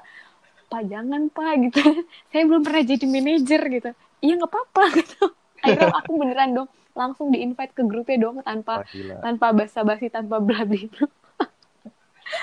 Pak 0.69 0.85
jangan 0.85 1.33
pak 1.33 1.53
gitu. 1.64 1.81
Saya 2.31 2.43
belum 2.45 2.61
pernah 2.61 2.85
jadi 2.85 3.07
manajer 3.09 3.62
gitu. 3.73 3.91
Iya 4.21 4.33
nggak 4.37 4.51
apa-apa 4.53 4.83
gitu. 5.01 5.23
Akhirnya 5.64 5.89
aku 5.97 6.11
beneran 6.21 6.51
dong 6.55 6.69
langsung 6.99 7.31
di 7.31 7.39
invite 7.47 7.73
ke 7.79 7.83
grupnya 7.87 8.19
dong 8.19 8.43
tanpa 8.43 8.83
oh, 8.83 9.19
tanpa 9.23 9.55
basa-basi 9.55 10.11
tanpa 10.11 10.43
bla 10.43 10.66
bla 10.66 10.83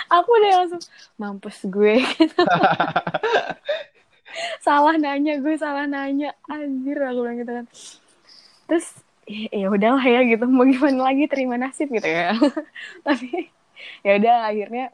aku 0.09 0.29
udah 0.31 0.51
langsung 0.63 0.83
mampus 1.19 1.59
gue 1.69 2.01
gitu. 2.17 2.41
salah 4.65 4.95
nanya 4.97 5.39
gue 5.39 5.55
salah 5.55 5.85
nanya. 5.85 6.33
Anjir 6.49 6.97
aku 6.99 7.19
bilang 7.23 7.37
gitu 7.39 7.51
kan. 7.51 7.65
Terus 8.65 8.87
ya 9.29 9.67
udahlah 9.69 10.05
ya 10.05 10.21
gitu. 10.25 10.45
Mau 10.49 10.65
gimana 10.65 11.11
lagi? 11.11 11.29
Terima 11.29 11.55
nasib 11.55 11.87
gitu 11.93 12.05
ya. 12.07 12.35
Tapi 13.05 13.49
ya 14.01 14.11
udah 14.17 14.35
akhirnya 14.49 14.85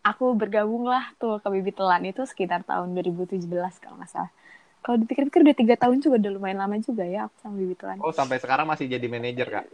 aku 0.00 0.32
bergabung 0.32 0.88
lah 0.88 1.12
tuh 1.20 1.38
ke 1.40 1.48
Bibi 1.48 1.72
Telan 1.76 2.02
itu 2.08 2.24
sekitar 2.24 2.64
tahun 2.64 2.96
2017 2.96 3.44
kalau 3.80 3.96
nggak 4.00 4.10
salah. 4.10 4.32
Kalau 4.80 4.96
dipikir-pikir 4.96 5.44
udah 5.44 5.56
tiga 5.56 5.74
tahun 5.76 6.00
juga 6.00 6.16
udah 6.16 6.32
lumayan 6.40 6.58
lama 6.64 6.80
juga 6.80 7.04
ya 7.04 7.28
aku 7.28 7.36
sama 7.40 7.54
Bibi 7.60 7.74
Telan. 7.76 7.98
Oh 8.00 8.12
sampai 8.12 8.40
sekarang 8.40 8.64
masih 8.64 8.88
jadi 8.88 9.06
manajer 9.06 9.46
kak? 9.48 9.66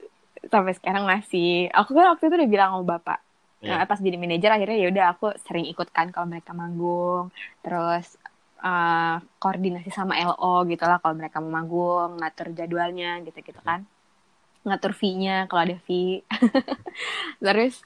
Sampai 0.50 0.74
sekarang 0.74 1.06
masih. 1.06 1.70
Aku 1.70 1.94
kan 1.94 2.10
waktu 2.14 2.26
itu 2.26 2.34
udah 2.42 2.50
bilang 2.50 2.70
sama 2.74 2.98
bapak. 2.98 3.18
Yeah. 3.64 3.80
Nah, 3.80 3.88
pas 3.88 3.98
jadi 4.02 4.18
manajer 4.20 4.50
akhirnya 4.52 4.78
ya 4.78 4.88
udah 4.92 5.06
aku 5.16 5.26
sering 5.48 5.66
ikutkan 5.72 6.12
kalau 6.12 6.28
mereka 6.28 6.52
manggung, 6.52 7.32
terus 7.64 8.20
uh, 8.60 9.16
koordinasi 9.40 9.88
sama 9.88 10.18
LO 10.20 10.68
gitu 10.68 10.84
lah 10.84 11.00
kalau 11.00 11.16
mereka 11.16 11.40
mau 11.40 11.50
manggung, 11.62 12.20
ngatur 12.20 12.52
jadwalnya 12.52 13.24
gitu-gitu 13.24 13.56
kan, 13.64 13.88
ngatur 14.60 14.92
fee-nya 14.92 15.48
kalau 15.48 15.72
ada 15.72 15.76
fee, 15.88 16.20
terus 17.44 17.80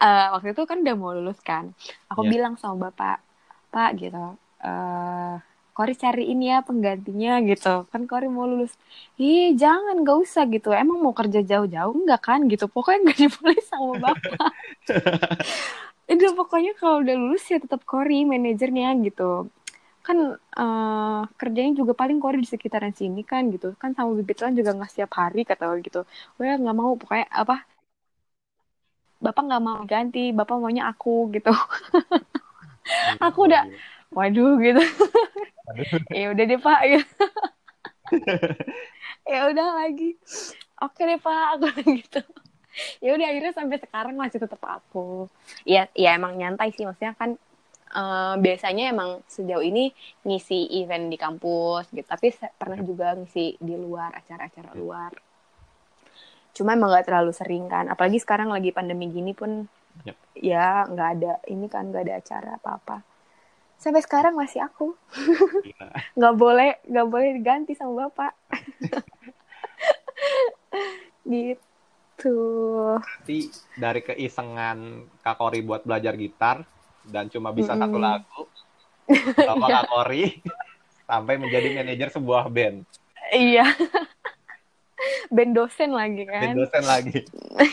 uh, 0.00 0.26
waktu 0.34 0.56
itu 0.56 0.62
kan 0.64 0.82
udah 0.82 0.96
mau 0.96 1.12
lulus 1.14 1.38
kan. 1.44 1.70
Aku 2.10 2.24
yeah. 2.26 2.32
bilang 2.32 2.54
sama 2.56 2.90
bapak 2.90 3.20
pak 3.70 4.02
gitu 4.02 4.34
uh, 4.66 5.36
Kori 5.70 5.96
cari 5.96 6.28
ini 6.28 6.52
ya 6.52 6.60
penggantinya 6.60 7.40
gitu. 7.40 7.88
Kan 7.88 8.04
Kori 8.04 8.28
mau 8.28 8.44
lulus. 8.44 8.76
Ih 9.16 9.56
jangan 9.56 10.04
gak 10.04 10.18
usah 10.28 10.44
gitu. 10.50 10.76
Emang 10.76 11.00
mau 11.00 11.16
kerja 11.16 11.40
jauh-jauh 11.40 11.94
enggak 11.96 12.20
kan? 12.20 12.44
gitu. 12.52 12.68
Pokoknya 12.68 13.08
nggak 13.08 13.18
diboleh 13.24 13.60
sama 13.64 13.96
bapak. 13.96 14.52
Itu 16.12 16.36
pokoknya 16.36 16.76
kalau 16.76 17.00
udah 17.00 17.16
lulus 17.16 17.48
ya 17.48 17.56
tetap 17.62 17.86
Kori 17.88 18.28
manajernya 18.28 18.92
gitu. 19.08 19.48
Kan 20.04 20.36
uh, 20.36 21.22
kerjanya 21.40 21.72
juga 21.72 21.96
paling 21.96 22.20
Kori 22.20 22.44
di 22.44 22.48
sekitaran 22.50 22.92
sini 22.92 23.24
kan 23.24 23.48
gitu. 23.48 23.72
Kan 23.80 23.96
sama 23.96 24.12
bibit 24.20 24.42
juga 24.42 24.76
nggak 24.76 24.90
setiap 24.90 25.16
hari 25.16 25.48
kata 25.48 25.64
gitu. 25.80 26.04
Gue 26.36 26.50
nggak 26.50 26.76
mau 26.76 26.92
pokoknya 26.98 27.24
apa 27.30 27.64
bapak 29.20 29.42
nggak 29.46 29.62
mau 29.62 29.80
ganti 29.84 30.32
bapak 30.32 30.56
maunya 30.56 30.88
aku 30.88 31.28
gitu. 31.36 31.52
Aku 33.20 33.46
udah 33.46 33.68
waduh 34.10 34.58
gitu. 34.58 34.82
Ya 36.10 36.34
udah 36.34 36.44
deh 36.48 36.58
pak 36.58 36.80
gitu. 36.88 37.06
ya 39.30 39.40
udah 39.52 39.66
lagi. 39.84 40.18
Oke 40.82 41.06
deh 41.06 41.20
pak 41.20 41.60
aku 41.60 41.66
gitu. 42.00 42.20
Ya 42.98 43.14
udah 43.14 43.26
akhirnya 43.30 43.52
sampai 43.54 43.78
sekarang 43.78 44.16
masih 44.18 44.40
tetap 44.42 44.58
aku. 44.64 45.30
Ya 45.62 45.86
ya 45.94 46.16
emang 46.16 46.34
nyantai 46.34 46.74
sih 46.74 46.88
maksudnya 46.88 47.14
kan 47.14 47.38
uh, 47.94 48.34
biasanya 48.40 48.90
emang 48.90 49.22
sejauh 49.30 49.62
ini 49.62 49.94
ngisi 50.26 50.66
event 50.82 51.12
di 51.12 51.18
kampus 51.20 51.92
gitu. 51.94 52.08
Tapi 52.08 52.34
pernah 52.58 52.80
juga 52.82 53.14
ngisi 53.14 53.60
di 53.60 53.74
luar 53.76 54.16
acara-acara 54.16 54.74
luar 54.74 55.12
cuma 56.60 56.76
emang 56.76 56.92
gak 56.92 57.08
terlalu 57.08 57.32
sering 57.32 57.64
kan. 57.72 57.88
Apalagi 57.88 58.20
sekarang 58.20 58.52
lagi 58.52 58.68
pandemi 58.68 59.08
gini 59.08 59.32
pun 59.32 59.64
yep. 60.04 60.16
ya 60.36 60.84
nggak 60.84 61.08
ada 61.16 61.32
ini 61.48 61.66
kan 61.72 61.88
nggak 61.88 62.04
ada 62.04 62.14
acara 62.20 62.50
apa 62.60 62.70
apa 62.76 62.96
sampai 63.80 64.04
sekarang 64.04 64.36
masih 64.36 64.60
aku. 64.60 64.92
Nggak 66.20 66.34
boleh 66.36 66.84
nggak 66.84 67.08
boleh 67.08 67.28
diganti 67.40 67.72
sama 67.72 68.06
bapak. 68.06 68.36
Gitu. 71.24 72.36
Nanti 73.00 73.48
dari 73.80 74.00
keisengan 74.04 75.08
Kak 75.24 75.40
Kori 75.40 75.64
buat 75.64 75.88
belajar 75.88 76.12
gitar 76.20 76.60
dan 77.08 77.32
cuma 77.32 77.56
bisa 77.56 77.72
mm 77.72 77.80
-hmm. 77.80 77.88
satu 77.88 77.96
lagu 77.96 78.42
sama 79.48 79.66
Kak 79.72 79.88
Kori 79.88 80.24
sampai 81.08 81.34
menjadi 81.40 81.80
manajer 81.80 82.12
sebuah 82.12 82.52
band. 82.52 82.84
Iya 83.32 83.64
band 85.34 85.52
dosen 85.56 85.90
lagi 85.92 86.22
kan. 86.28 86.52
Band 86.52 86.58
dosen 86.60 86.84
lagi. 86.84 87.18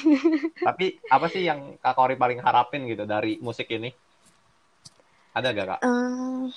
Tapi 0.68 0.86
apa 1.12 1.28
sih 1.32 1.44
yang 1.46 1.76
kak 1.80 1.94
Kori 1.96 2.16
paling 2.16 2.40
harapin 2.42 2.88
gitu 2.88 3.04
dari 3.04 3.40
musik 3.44 3.68
ini? 3.72 3.92
Ada 5.38 5.54
gak 5.54 5.68
kak? 5.78 5.80
Um, 5.86 6.50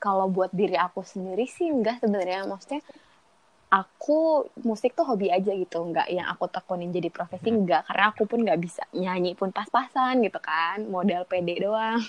kalau 0.00 0.32
buat 0.32 0.48
diri 0.56 0.78
aku 0.78 1.04
sendiri 1.04 1.44
sih 1.44 1.68
enggak 1.68 2.00
sebenarnya. 2.00 2.48
Maksudnya 2.48 2.80
aku 3.66 4.46
musik 4.62 4.96
tuh 4.96 5.04
hobi 5.04 5.28
aja 5.28 5.52
gitu. 5.52 5.84
Nggak 5.84 6.08
yang 6.08 6.26
aku 6.32 6.48
tekunin 6.48 6.94
jadi 6.94 7.12
profesi 7.12 7.52
hmm. 7.52 7.66
nggak. 7.66 7.82
Karena 7.92 8.04
aku 8.14 8.22
pun 8.24 8.40
nggak 8.40 8.60
bisa 8.62 8.82
nyanyi 8.96 9.36
pun 9.36 9.52
pas-pasan 9.52 10.24
gitu 10.24 10.40
kan. 10.40 10.86
Modal 10.88 11.28
pede 11.28 11.60
doang. 11.60 12.00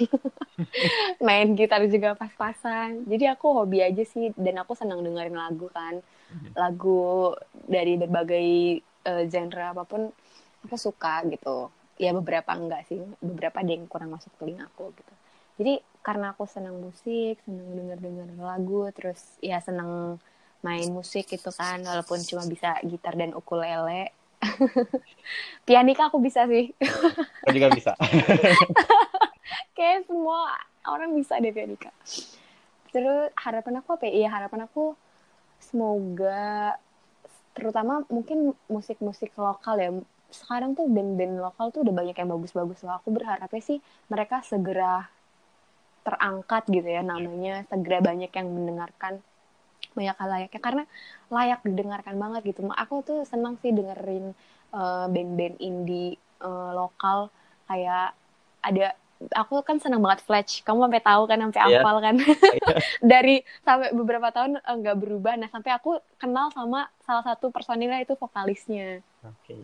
Main 1.26 1.58
gitar 1.60 1.84
juga 1.92 2.16
pas-pasan. 2.16 3.04
Jadi 3.10 3.28
aku 3.28 3.52
hobi 3.52 3.84
aja 3.84 4.04
sih. 4.08 4.32
Dan 4.38 4.62
aku 4.62 4.78
senang 4.78 5.04
dengerin 5.04 5.36
lagu 5.36 5.68
kan. 5.74 6.00
Lagu 6.56 7.34
dari 7.54 7.96
berbagai 7.96 8.48
uh, 9.08 9.24
genre 9.28 9.66
apa 9.74 9.84
pun 9.88 10.12
aku 10.66 10.76
suka 10.76 11.24
gitu. 11.32 11.72
Ya 11.98 12.14
beberapa 12.14 12.54
enggak 12.54 12.86
sih 12.90 13.02
beberapa 13.20 13.62
ada 13.62 13.72
yang 13.74 13.90
kurang 13.90 14.14
masuk 14.14 14.30
telinga 14.38 14.70
aku 14.70 14.94
gitu. 14.94 15.14
Jadi 15.58 15.74
karena 16.06 16.32
aku 16.32 16.46
senang 16.46 16.78
musik 16.78 17.42
senang 17.44 17.74
denger 17.74 17.98
denger 18.00 18.28
lagu 18.40 18.88
terus 18.94 19.36
ya 19.42 19.60
senang 19.60 20.22
main 20.62 20.90
musik 20.90 21.30
gitu 21.30 21.54
kan 21.54 21.82
walaupun 21.86 22.22
cuma 22.26 22.46
bisa 22.46 22.78
gitar 22.86 23.18
dan 23.18 23.34
ukulele. 23.34 24.14
Pianika 25.68 26.14
aku 26.14 26.22
bisa 26.22 26.46
sih. 26.46 26.72
Aku 27.46 27.54
juga 27.54 27.74
bisa. 27.74 27.92
Kayak 29.78 30.06
semua 30.06 30.58
orang 30.86 31.14
bisa 31.14 31.38
deh 31.38 31.54
pianika. 31.54 31.94
Terus 32.90 33.30
harapan 33.38 33.82
aku 33.82 33.98
apa 33.98 34.04
ya? 34.10 34.14
Iya, 34.26 34.30
harapan 34.34 34.66
aku 34.66 34.98
semoga 35.60 36.78
terutama 37.58 38.06
mungkin 38.14 38.54
musik-musik 38.70 39.34
lokal 39.38 39.76
ya. 39.82 39.90
Sekarang 40.30 40.76
tuh 40.76 40.86
band-band 40.92 41.40
lokal 41.40 41.72
tuh 41.74 41.82
udah 41.88 41.94
banyak 41.96 42.14
yang 42.14 42.30
bagus-bagus 42.30 42.84
loh. 42.86 43.00
Aku 43.00 43.10
berharapnya 43.10 43.62
sih 43.64 43.80
mereka 44.12 44.44
segera 44.46 45.10
terangkat 46.08 46.64
gitu 46.72 46.88
ya 46.88 47.04
namanya 47.04 47.68
segera 47.68 48.00
banyak 48.00 48.32
yang 48.32 48.48
mendengarkan 48.48 49.20
banyak 49.98 50.16
hal 50.16 50.30
layaknya. 50.30 50.62
Karena 50.62 50.84
layak 51.34 51.60
didengarkan 51.66 52.16
banget 52.22 52.42
gitu. 52.54 52.68
Aku 52.70 53.02
tuh 53.02 53.26
senang 53.26 53.58
sih 53.64 53.74
dengerin 53.74 54.36
uh, 54.76 55.10
band-band 55.10 55.58
indie 55.58 56.20
uh, 56.44 56.76
lokal. 56.78 57.34
Kayak 57.68 58.14
ada 58.62 58.96
aku 59.34 59.66
kan 59.66 59.82
senang 59.82 60.02
banget 60.02 60.22
Fletch 60.24 60.62
kamu 60.62 60.90
sampai 60.90 61.02
tahu 61.02 61.24
kan 61.26 61.38
sampai 61.42 61.60
yeah. 61.66 61.82
hafal 61.82 61.98
kan 62.00 62.16
yeah. 62.22 62.80
dari 63.18 63.36
sampai 63.66 63.90
beberapa 63.94 64.30
tahun 64.30 64.62
eh, 64.62 64.76
nggak 64.78 64.96
uh, 64.98 65.00
berubah 65.00 65.34
nah 65.38 65.50
sampai 65.50 65.72
aku 65.74 65.98
kenal 66.22 66.54
sama 66.54 66.86
salah 67.02 67.24
satu 67.26 67.50
personilnya 67.50 68.02
itu 68.06 68.14
vokalisnya 68.14 69.02
okay. 69.26 69.62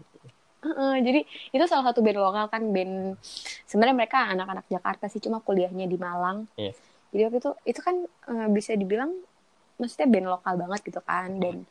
Uh, 0.64 0.96
jadi 1.04 1.28
itu 1.52 1.64
salah 1.68 1.92
satu 1.92 2.00
band 2.00 2.24
lokal 2.24 2.48
kan 2.48 2.64
band 2.72 3.20
sebenarnya 3.68 3.96
mereka 4.00 4.32
anak-anak 4.32 4.64
Jakarta 4.72 5.12
sih 5.12 5.20
cuma 5.20 5.44
kuliahnya 5.44 5.92
di 5.92 6.00
Malang 6.00 6.48
yeah. 6.56 6.72
jadi 7.12 7.28
waktu 7.28 7.38
itu 7.44 7.52
itu 7.68 7.80
kan 7.84 7.96
uh, 8.32 8.48
bisa 8.48 8.72
dibilang 8.74 9.12
maksudnya 9.76 10.08
band 10.08 10.28
lokal 10.32 10.54
banget 10.56 10.80
gitu 10.88 11.04
kan 11.04 11.36
dan 11.36 11.68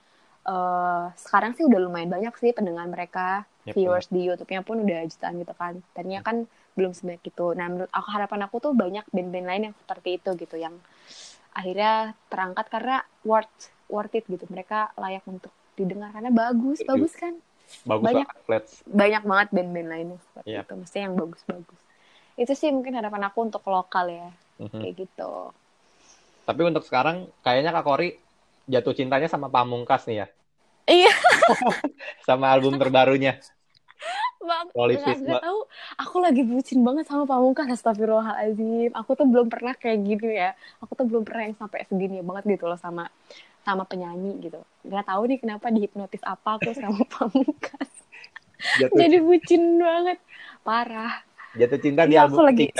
uh, 0.46 1.08
sekarang 1.18 1.54
sih 1.56 1.64
udah 1.66 1.80
lumayan 1.80 2.10
banyak 2.10 2.34
sih 2.38 2.52
pendengar 2.52 2.84
mereka 2.84 3.48
yep, 3.64 3.74
viewers 3.74 4.06
yep. 4.10 4.14
di 4.14 4.20
YouTube-nya 4.28 4.60
pun 4.66 4.82
udah 4.82 5.00
jutaan 5.06 5.34
gitu 5.38 5.54
kan 5.54 5.72
tadinya 5.94 6.20
kan 6.20 6.36
belum 6.78 6.92
sebanyak 6.96 7.22
itu. 7.28 7.46
Nah 7.58 7.66
menurut 7.68 7.92
aku 7.92 8.08
harapan 8.14 8.40
aku 8.46 8.56
tuh 8.64 8.72
banyak 8.76 9.04
band-band 9.14 9.46
lain 9.50 9.62
yang 9.70 9.74
seperti 9.76 10.08
itu 10.20 10.30
gitu 10.38 10.56
yang 10.56 10.74
akhirnya 11.52 12.16
terangkat 12.32 12.66
karena 12.72 12.96
worth 13.24 13.70
worth 13.92 14.14
it 14.16 14.24
gitu. 14.28 14.44
Mereka 14.48 14.96
layak 14.96 15.24
untuk 15.28 15.52
didengar 15.76 16.12
karena 16.12 16.30
bagus 16.32 16.80
bagus. 16.84 17.12
kan? 17.16 17.34
Bagus 17.84 18.04
banyak 18.04 18.28
banyak 18.88 19.22
banget 19.24 19.48
band-band 19.54 19.88
lainnya 19.88 20.18
seperti 20.32 20.52
yep. 20.56 20.64
itu. 20.66 20.74
Mesti 20.76 20.96
yang 21.04 21.14
bagus-bagus. 21.16 21.80
Itu 22.36 22.52
sih 22.56 22.70
mungkin 22.72 22.96
harapan 22.96 23.28
aku 23.28 23.38
untuk 23.48 23.62
lokal 23.68 24.08
ya 24.08 24.28
Mhm. 24.62 24.78
kayak 24.78 24.94
gitu. 25.08 25.32
Tapi 26.42 26.60
untuk 26.66 26.82
sekarang 26.86 27.30
kayaknya 27.42 27.70
Kak 27.70 27.84
Kori 27.86 28.08
jatuh 28.70 28.94
cintanya 28.94 29.26
sama 29.30 29.50
Pamungkas 29.50 30.06
nih 30.06 30.22
ya, 30.22 30.26
iya. 30.86 31.12
Sama 32.26 32.50
album 32.54 32.78
terbarunya. 32.78 33.38
Bang 34.42 34.66
Politis, 34.74 35.18
Mbak. 35.22 35.40
tahu. 35.42 35.60
Aku 36.02 36.16
lagi 36.18 36.42
bucin 36.42 36.80
banget 36.82 37.04
sama 37.06 37.24
pamungkas 37.24 37.70
astagfirullahaladzim. 37.70 38.90
Aku 38.92 39.14
tuh 39.14 39.26
belum 39.26 39.46
pernah 39.48 39.74
kayak 39.78 39.98
gini 40.02 40.28
ya. 40.36 40.50
Aku 40.82 40.92
tuh 40.98 41.06
belum 41.06 41.22
pernah 41.22 41.48
yang 41.50 41.56
sampai 41.56 41.86
segini 41.86 42.20
banget 42.20 42.58
gitu 42.58 42.66
loh 42.66 42.78
sama 42.78 43.08
sama 43.62 43.86
penyanyi 43.86 44.42
gitu. 44.42 44.60
Nggak 44.82 45.06
tahu 45.06 45.22
nih 45.30 45.38
kenapa 45.38 45.66
dihipnotis 45.70 46.22
apa 46.26 46.58
aku 46.58 46.74
sama 46.74 47.02
pamungkas. 47.14 47.90
Jatuh, 48.78 48.96
jadi 48.98 49.18
bucin 49.22 49.62
banget. 49.78 50.18
Parah. 50.62 51.22
Jatuh 51.58 51.78
cinta 51.82 52.06
di 52.06 52.14
album 52.14 52.42
aku 52.42 52.46
lagi-. 52.46 52.70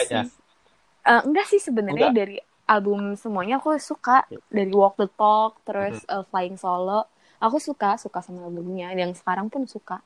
Eh, 1.02 1.20
enggak 1.26 1.46
sih 1.50 1.58
sebenarnya 1.58 2.14
dari 2.14 2.38
album 2.70 3.18
semuanya 3.18 3.58
aku 3.58 3.74
suka. 3.78 4.22
Dari 4.50 4.70
Walk 4.70 4.98
the 4.98 5.08
Talk 5.10 5.58
terus 5.66 6.02
eh, 6.06 6.22
Flying 6.30 6.58
Solo. 6.58 7.10
Aku 7.42 7.58
suka 7.58 7.98
suka 7.98 8.22
sama 8.22 8.46
lagunya 8.46 8.94
yang 8.94 9.10
sekarang 9.18 9.50
pun 9.50 9.66
suka 9.66 9.98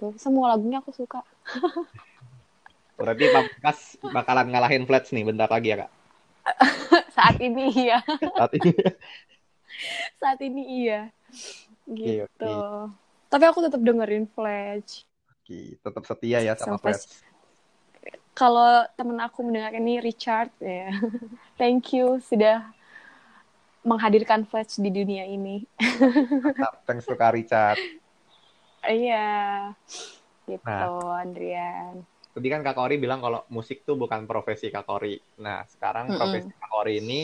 gitu 0.00 0.16
semua 0.16 0.56
lagunya 0.56 0.80
aku 0.80 0.90
suka 0.90 1.20
Berarti 2.96 3.28
Pamungkas 3.28 3.78
bakalan 4.02 4.48
ngalahin 4.48 4.84
Flats 4.84 5.08
nih 5.08 5.24
bentar 5.24 5.48
lagi 5.48 5.72
ya 5.72 5.84
Kak. 5.84 5.90
saat 7.16 7.36
ini 7.38 7.68
iya 7.70 8.00
Saat 8.36 8.52
ini. 8.56 8.72
saat 10.16 10.38
ini 10.40 10.62
iya 10.84 11.08
gitu 11.86 12.56
tapi 13.26 13.44
aku 13.44 13.60
tetap 13.62 13.80
dengerin 13.80 14.24
Fledge 14.26 15.04
Oke, 15.32 15.76
tetap 15.76 16.02
setia 16.04 16.40
ya 16.40 16.52
sama 16.54 16.76
Sampai 16.76 16.92
Flats. 16.92 17.24
kalau 18.32 18.84
temen 18.94 19.16
aku 19.16 19.42
mendengar 19.42 19.72
ini 19.72 19.96
Richard 19.98 20.52
ya 20.56 20.92
thank 21.56 21.92
you 21.92 22.20
sudah 22.20 22.68
menghadirkan 23.80 24.44
Fledge 24.44 24.76
di 24.76 24.88
dunia 24.88 25.24
ini 25.24 25.64
Mantap. 25.80 26.84
Thanks 26.84 27.04
to 27.04 27.16
Kak 27.16 27.32
Richard. 27.32 27.80
Iya 28.88 29.28
gitu 30.48 30.64
Nah. 30.64 31.20
Andrian 31.20 32.06
Tadi 32.30 32.46
kan 32.46 32.62
Kak 32.62 32.78
Kori 32.78 32.94
bilang 32.94 33.18
kalau 33.18 33.42
musik 33.50 33.82
tuh 33.82 33.98
bukan 33.98 34.22
profesi 34.30 34.70
Kak 34.70 34.86
Kori. 34.86 35.18
Nah, 35.42 35.66
sekarang 35.66 36.14
Mm-mm. 36.14 36.16
profesi 36.16 36.46
Kak 36.54 36.70
Kori 36.70 37.02
ini 37.02 37.20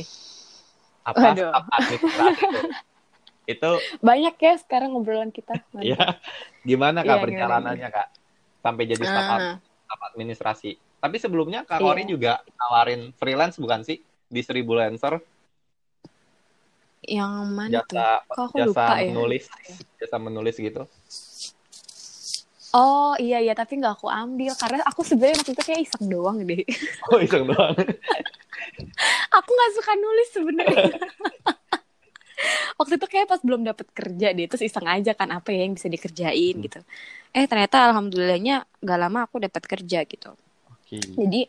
apa? 1.07 1.31
Staf 1.31 1.65
administrasi 1.71 2.43
tuh. 2.51 2.71
Itu 3.55 3.71
banyak 4.03 4.35
ya 4.35 4.55
sekarang 4.59 4.99
ngobrolan 4.99 5.31
kita 5.31 5.55
ya 5.79 6.19
gimana 6.67 7.07
Kak 7.07 7.23
Iya, 7.23 7.23
perjalanannya 7.23 7.89
Kak 7.95 8.09
sampai 8.67 8.85
jadi 8.91 9.05
staf, 9.07 9.23
Ah, 9.31 9.55
staf 9.63 10.01
administrasi. 10.11 10.75
Tapi 10.99 11.17
sebelumnya 11.23 11.63
Kak 11.63 11.79
Iya. 11.79 11.87
Kori 11.87 12.03
juga 12.11 12.33
nawarin 12.59 13.15
freelance 13.15 13.63
bukan 13.63 13.87
sih 13.87 14.03
di 14.27 14.43
Seribu 14.43 14.75
Lancer 14.75 15.23
yang 17.07 17.55
mana 17.55 17.87
tuh 17.87 17.95
jasa 17.95 18.27
kok 18.27 18.51
aku 18.51 18.57
jasa 18.59 18.67
lupa 18.67 18.95
ya 18.99 19.15
menulis 19.15 19.45
jasa 20.03 20.17
menulis 20.19 20.59
gitu. 20.59 20.83
Oh 22.77 23.17
iya 23.17 23.41
iya 23.41 23.57
tapi 23.57 23.81
nggak 23.81 23.97
aku 23.97 24.09
ambil. 24.13 24.53
Karena 24.55 24.85
aku 24.85 25.01
sebenarnya 25.01 25.41
waktu 25.41 25.53
itu 25.57 25.63
kayak 25.65 25.81
iseng 25.89 26.05
doang 26.07 26.39
deh. 26.45 26.61
Oh 27.11 27.19
iseng 27.19 27.49
doang. 27.49 27.73
aku 29.33 29.51
nggak 29.51 29.73
suka 29.75 29.93
nulis 29.97 30.29
sebenarnya. 30.31 30.93
Waktu 32.77 33.01
itu 33.01 33.07
kayak 33.09 33.27
pas 33.33 33.41
belum 33.41 33.65
dapat 33.65 33.89
kerja 33.97 34.37
deh 34.37 34.45
terus 34.45 34.61
iseng 34.61 34.85
aja 34.85 35.17
kan 35.17 35.33
apa 35.33 35.49
ya 35.57 35.65
yang 35.65 35.73
bisa 35.73 35.89
dikerjain 35.89 36.55
Hmm. 36.55 36.65
gitu. 36.69 36.81
Eh 37.33 37.49
ternyata 37.49 37.89
alhamdulillahnya 37.89 38.57
gak 38.81 38.99
lama 39.01 39.25
aku 39.25 39.41
dapat 39.41 39.63
kerja 39.65 40.05
gitu. 40.05 40.37
Oke. 40.87 41.01
jadi 41.03 41.41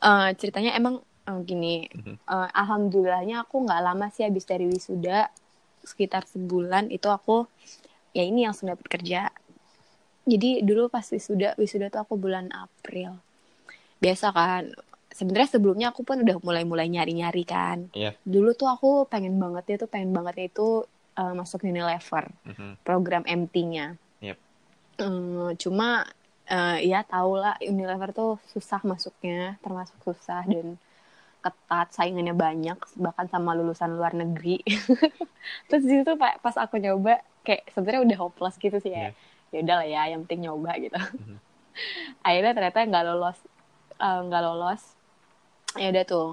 eh, 0.00 0.28
ceritanya 0.38 0.72
emang 0.72 1.02
eh, 1.26 1.38
gini 1.44 1.84
eh, 2.24 2.48
alhamdulillahnya 2.56 3.44
aku 3.44 3.60
nggak 3.60 3.80
lama 3.84 4.08
sih 4.08 4.24
habis 4.24 4.48
dari 4.48 4.64
wisuda 4.64 5.28
sekitar 5.84 6.24
sebulan 6.24 6.88
itu 6.88 7.04
aku 7.06 7.44
ya 8.12 8.24
ini 8.24 8.48
langsung 8.48 8.72
dapat 8.72 8.88
kerja 8.88 9.28
jadi 10.28 10.60
dulu 10.60 10.86
pas 10.86 11.04
wisuda 11.04 11.56
wisuda 11.56 11.88
tuh 11.88 12.04
aku 12.04 12.14
bulan 12.14 12.52
April 12.52 13.16
biasa 13.98 14.30
kan 14.30 14.68
sebenarnya 15.08 15.50
sebelumnya 15.50 15.86
aku 15.90 16.04
pun 16.04 16.20
udah 16.20 16.36
mulai-mulai 16.38 16.86
nyari-nyari 16.86 17.42
kan 17.42 17.88
Iya. 17.90 18.12
dulu 18.22 18.52
tuh 18.52 18.68
aku 18.68 18.90
pengen 19.04 19.34
banget 19.36 19.64
ya 19.66 19.76
tuh 19.78 19.88
pengen 19.88 20.12
banget 20.12 20.52
itu 20.52 20.84
eh, 21.14 21.34
masuk 21.34 21.64
Unilever 21.64 22.30
Mhm. 22.46 22.78
program 22.80 23.26
MT-nya. 23.26 23.98
Yep. 24.22 24.38
Eh, 24.98 25.50
cuma 25.58 26.06
eh, 26.46 26.86
ya 26.86 27.02
tau 27.02 27.34
lah 27.34 27.58
Unilever 27.58 28.10
tuh 28.10 28.38
susah 28.46 28.78
masuknya, 28.82 29.58
termasuk 29.58 29.98
susah 30.00 30.46
dan 30.46 30.78
ketat, 31.38 31.90
saingannya 31.90 32.32
banyak, 32.32 32.78
bahkan 32.96 33.26
sama 33.26 33.50
lulusan 33.52 33.92
luar 33.92 34.14
negeri. 34.14 34.62
Terus 35.66 35.82
di 35.82 35.98
situ 35.98 36.12
pa- 36.14 36.38
pas 36.38 36.54
aku 36.54 36.78
nyoba, 36.78 37.18
kayak 37.42 37.66
sebenarnya 37.70 38.02
udah 38.06 38.18
hopeless 38.20 38.54
gitu 38.56 38.78
sih 38.78 38.90
ya. 38.90 39.10
Ya 39.54 39.58
udah 39.64 39.76
lah 39.80 39.88
ya, 39.88 40.02
yang 40.12 40.20
penting 40.28 40.44
nyoba 40.48 40.72
gitu. 40.76 40.96
Mhm. 40.96 41.36
Akhirnya 42.26 42.52
ternyata 42.52 42.78
nggak 42.84 43.04
lolos, 43.06 43.38
eh, 43.96 44.20
nggak 44.26 44.42
lolos. 44.44 44.82
Ya 45.76 45.88
udah 45.92 46.04
tuh, 46.04 46.28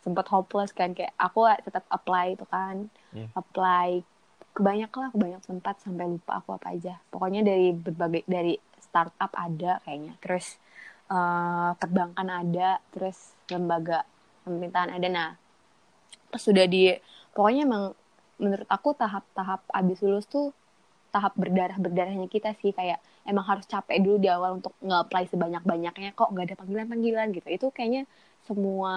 sempat 0.00 0.26
hopeless 0.32 0.72
kan 0.72 0.94
kayak 0.96 1.12
aku 1.14 1.44
tetap 1.62 1.84
apply 1.90 2.34
itu 2.38 2.46
kan, 2.48 2.88
Iya. 3.12 3.26
apply 3.34 4.02
kebanyak 4.50 4.90
lah 4.90 5.08
kebanyak 5.14 5.42
tempat 5.46 5.74
sampai 5.78 6.10
lupa 6.10 6.42
aku 6.42 6.58
apa 6.58 6.74
aja 6.74 6.98
pokoknya 7.14 7.46
dari 7.46 7.70
berbagai 7.70 8.26
dari 8.26 8.58
startup 8.82 9.30
ada 9.32 9.78
kayaknya 9.86 10.18
terus 10.18 10.58
eh, 11.06 11.70
perbankan 11.78 12.26
ada 12.26 12.82
terus 12.90 13.34
lembaga 13.46 14.02
pemerintahan 14.42 14.90
ada 14.98 15.06
nah 15.06 15.30
pas 16.30 16.42
sudah 16.42 16.66
di 16.66 16.90
pokoknya 17.30 17.62
emang 17.66 17.94
menurut 18.42 18.66
aku 18.66 18.90
tahap-tahap 18.94 19.62
abis 19.70 20.02
lulus 20.02 20.26
tuh 20.26 20.50
tahap 21.10 21.34
berdarah 21.36 21.76
berdarahnya 21.76 22.26
kita 22.30 22.54
sih 22.62 22.70
kayak 22.70 23.02
emang 23.26 23.44
harus 23.44 23.66
capek 23.66 23.98
dulu 24.00 24.16
di 24.22 24.30
awal 24.30 24.62
untuk 24.62 24.74
nge-apply 24.80 25.28
sebanyak 25.28 25.62
banyaknya 25.66 26.10
kok 26.16 26.30
nggak 26.30 26.46
ada 26.50 26.56
panggilan 26.56 26.86
panggilan 26.88 27.26
gitu. 27.36 27.48
Itu 27.50 27.66
kayaknya 27.74 28.08
semua 28.46 28.94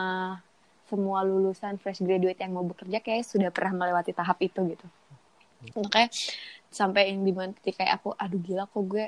semua 0.88 1.26
lulusan 1.26 1.82
fresh 1.82 2.06
graduate 2.06 2.40
yang 2.40 2.54
mau 2.54 2.64
bekerja 2.64 3.02
kayak 3.02 3.26
sudah 3.26 3.50
pernah 3.50 3.86
melewati 3.86 4.14
tahap 4.14 4.38
itu 4.46 4.62
gitu. 4.72 4.88
Makanya 5.80 6.10
sampai 6.70 7.14
yang 7.14 7.26
di 7.26 7.34
mana 7.34 7.54
kayak 7.60 8.02
aku 8.02 8.14
aduh 8.16 8.40
gila 8.42 8.64
kok 8.70 8.84
gue 8.88 9.06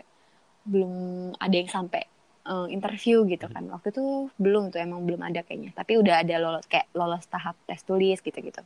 belum 0.66 0.93
ada 1.38 1.56
yang 1.56 1.70
sampai 1.70 2.03
eh, 2.49 2.68
interview 2.74 3.24
gitu 3.30 3.45
kan. 3.47 3.64
Waktu 3.70 3.93
itu 3.93 4.34
belum 4.41 4.74
tuh 4.74 4.82
emang 4.82 5.06
belum 5.06 5.22
ada 5.22 5.45
kayaknya. 5.45 5.71
Tapi 5.78 6.00
udah 6.01 6.25
ada 6.25 6.36
lolos 6.42 6.66
kayak 6.66 6.89
lolos 6.97 7.24
tahap 7.29 7.55
tes 7.70 7.82
tulis 7.86 8.20
gitu 8.20 8.39
gitu 8.42 8.62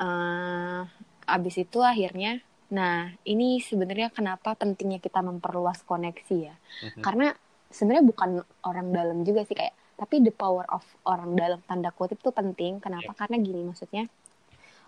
eh 0.00 0.82
abis 1.28 1.54
itu 1.62 1.78
akhirnya 1.84 2.42
nah 2.72 3.12
ini 3.28 3.60
sebenarnya 3.60 4.08
kenapa 4.08 4.56
pentingnya 4.56 4.96
kita 4.96 5.20
memperluas 5.20 5.84
koneksi 5.84 6.36
ya? 6.40 6.56
Mhm. 6.88 7.02
karena 7.04 7.28
sebenarnya 7.72 8.04
bukan 8.04 8.30
orang 8.64 8.88
dalam 8.92 9.18
juga 9.24 9.44
sih 9.44 9.56
kayak 9.56 9.72
tapi 9.96 10.18
the 10.18 10.34
power 10.34 10.66
of 10.72 10.82
orang 11.06 11.38
dalam 11.38 11.60
tanda 11.62 11.94
kutip 11.94 12.18
tuh 12.18 12.34
penting. 12.34 12.82
Kenapa? 12.82 13.14
Karena 13.14 13.38
gini 13.38 13.62
maksudnya 13.62 14.10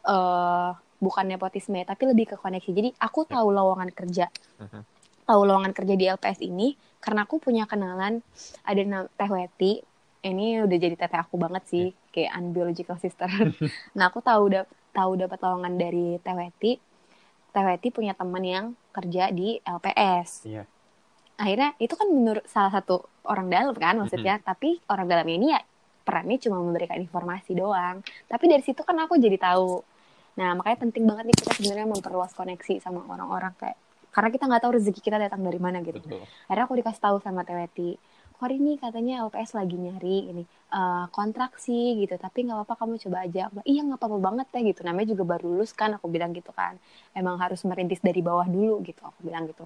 eh 0.04 0.70
bukan 0.98 1.24
nepotisme 1.28 1.76
ya, 1.80 1.86
tapi 1.86 2.08
lebih 2.08 2.34
ke 2.34 2.36
koneksi. 2.40 2.70
Jadi 2.72 2.90
aku 2.98 3.28
tahu 3.28 3.52
lowongan 3.52 3.90
kerja. 3.92 4.28
Mhm. 4.60 4.82
tahu 5.24 5.40
lowongan 5.48 5.72
kerja 5.72 5.96
di 5.96 6.04
LPS 6.04 6.44
ini 6.44 6.76
karena 7.00 7.24
aku 7.24 7.40
punya 7.40 7.64
kenalan 7.64 8.20
ada 8.60 9.08
Teh 9.08 9.30
Weti. 9.32 9.80
Ini 10.20 10.64
udah 10.68 10.76
jadi 10.76 10.96
teteh 11.00 11.16
aku 11.16 11.40
banget 11.40 11.64
sih 11.64 11.86
kayak 12.12 12.36
unbiological 12.36 13.00
sister. 13.00 13.28
Nah 13.96 14.12
aku 14.12 14.20
tahu 14.20 14.52
udah 14.52 14.68
tahu 14.92 15.16
dapat 15.16 15.40
lowongan 15.40 15.80
dari 15.80 16.20
Teh 16.20 16.36
Weti 16.36 16.76
Teh 17.54 17.62
Weti 17.62 17.94
punya 17.94 18.18
teman 18.18 18.42
yang 18.42 18.66
kerja 18.90 19.30
di 19.30 19.62
LPS 19.62 20.42
Iya. 20.44 20.66
akhirnya 21.34 21.74
itu 21.78 21.94
kan 21.94 22.06
menurut 22.10 22.42
salah 22.46 22.70
satu 22.70 23.06
orang 23.26 23.46
dalam 23.50 23.74
kan 23.74 23.98
maksudnya. 23.98 24.38
Tapi 24.38 24.78
orang 24.86 25.06
dalamnya 25.06 25.34
ini 25.34 25.48
ya 25.50 25.60
perannya 26.04 26.38
cuma 26.38 26.60
memberikan 26.60 26.98
informasi 27.00 27.56
doang. 27.56 28.02
Tapi 28.28 28.44
dari 28.46 28.62
situ 28.62 28.82
kan 28.82 28.94
aku 29.02 29.18
jadi 29.18 29.38
tahu. 29.40 29.82
Nah 30.38 30.54
makanya 30.54 30.78
penting 30.86 31.06
banget 31.06 31.24
nih 31.30 31.36
kita 31.38 31.50
sebenarnya 31.58 31.86
memperluas 31.90 32.34
koneksi 32.34 32.82
sama 32.82 33.02
orang-orang 33.06 33.54
kayak 33.58 33.78
karena 34.14 34.30
kita 34.30 34.44
nggak 34.46 34.62
tahu 34.62 34.72
rezeki 34.78 35.00
kita 35.02 35.18
datang 35.18 35.42
dari 35.42 35.58
mana 35.58 35.82
gitu. 35.82 35.98
Betul. 35.98 36.22
akhirnya 36.46 36.64
aku 36.70 36.74
dikasih 36.78 37.02
tahu 37.02 37.16
sama 37.18 37.42
Teweti 37.42 37.98
kok 38.44 38.52
ini 38.60 38.76
katanya 38.76 39.24
LPS 39.24 39.56
lagi 39.56 39.72
nyari 39.80 40.28
ini 40.28 40.44
eh, 40.68 41.04
kontrak 41.08 41.56
sih 41.56 41.96
gitu. 41.96 42.20
Tapi 42.20 42.44
nggak 42.44 42.60
apa-apa 42.60 42.84
kamu 42.84 43.00
coba 43.08 43.24
aja. 43.24 43.48
Aku 43.48 43.56
bilang, 43.56 43.68
iya 43.72 43.80
nggak 43.88 43.98
apa-apa 44.04 44.18
banget 44.20 44.46
teh 44.52 44.60
gitu. 44.60 44.80
Namanya 44.84 45.08
juga 45.16 45.24
baru 45.24 45.44
lulus 45.48 45.72
kan 45.72 45.96
aku 45.96 46.12
bilang 46.12 46.36
gitu 46.36 46.52
kan. 46.52 46.76
Emang 47.16 47.40
harus 47.40 47.64
merintis 47.64 48.04
dari 48.04 48.20
bawah 48.20 48.44
dulu 48.44 48.84
gitu 48.84 49.00
aku 49.00 49.16
bilang 49.24 49.48
gitu. 49.48 49.64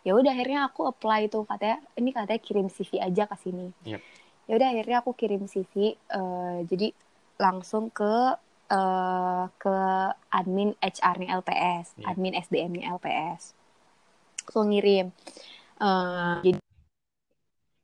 Ya 0.00 0.16
udah 0.16 0.32
akhirnya 0.32 0.64
aku 0.72 0.88
apply 0.88 1.28
tuh 1.28 1.44
katanya. 1.44 1.84
Ini 1.92 2.10
katanya 2.16 2.40
kirim 2.40 2.66
CV 2.72 3.04
aja 3.04 3.28
ke 3.28 3.36
sini. 3.36 3.68
Yep. 3.84 4.00
ya 4.48 4.56
udah 4.56 4.68
akhirnya 4.72 4.96
aku 5.04 5.12
kirim 5.12 5.44
CV 5.44 5.92
eh, 5.92 6.58
jadi 6.64 6.88
langsung 7.36 7.92
ke 7.92 8.32
eh, 8.72 9.44
ke 9.60 9.76
admin 10.32 10.72
HR-nya 10.80 11.36
LPS 11.44 12.00
Yep. 12.00 12.08
admin 12.08 12.32
SDM-nya 12.32 12.96
LPS 12.96 13.52
aku 14.48 14.64
ngirim. 14.64 15.12
Eh, 15.84 16.36
jadi 16.48 16.60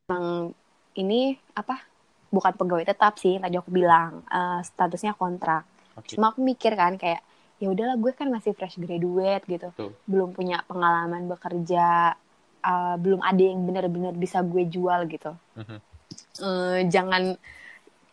emang 0.04 0.52
ini 1.00 1.32
apa 1.56 1.80
bukan 2.28 2.52
pegawai 2.60 2.84
tetap 2.84 3.16
sih 3.16 3.40
tadi 3.40 3.56
aku 3.56 3.72
bilang 3.72 4.20
uh, 4.28 4.60
statusnya 4.60 5.16
kontrak 5.16 5.64
okay. 5.96 6.12
cuma 6.12 6.28
aku 6.28 6.44
mikir 6.44 6.76
kan 6.76 7.00
kayak 7.00 7.24
ya 7.56 7.72
udahlah 7.72 7.96
gue 7.96 8.12
kan 8.12 8.28
masih 8.28 8.52
fresh 8.52 8.76
graduate 8.76 9.48
gitu 9.48 9.72
Tuh. 9.72 9.96
belum 10.04 10.36
punya 10.36 10.60
pengalaman 10.68 11.24
bekerja 11.24 12.12
uh, 12.60 12.94
belum 13.00 13.24
ada 13.24 13.40
yang 13.40 13.64
benar-benar 13.64 14.12
bisa 14.12 14.44
gue 14.44 14.68
jual 14.68 15.08
gitu 15.08 15.32
uh-huh. 15.32 15.80
uh, 16.44 16.78
jangan 16.84 17.40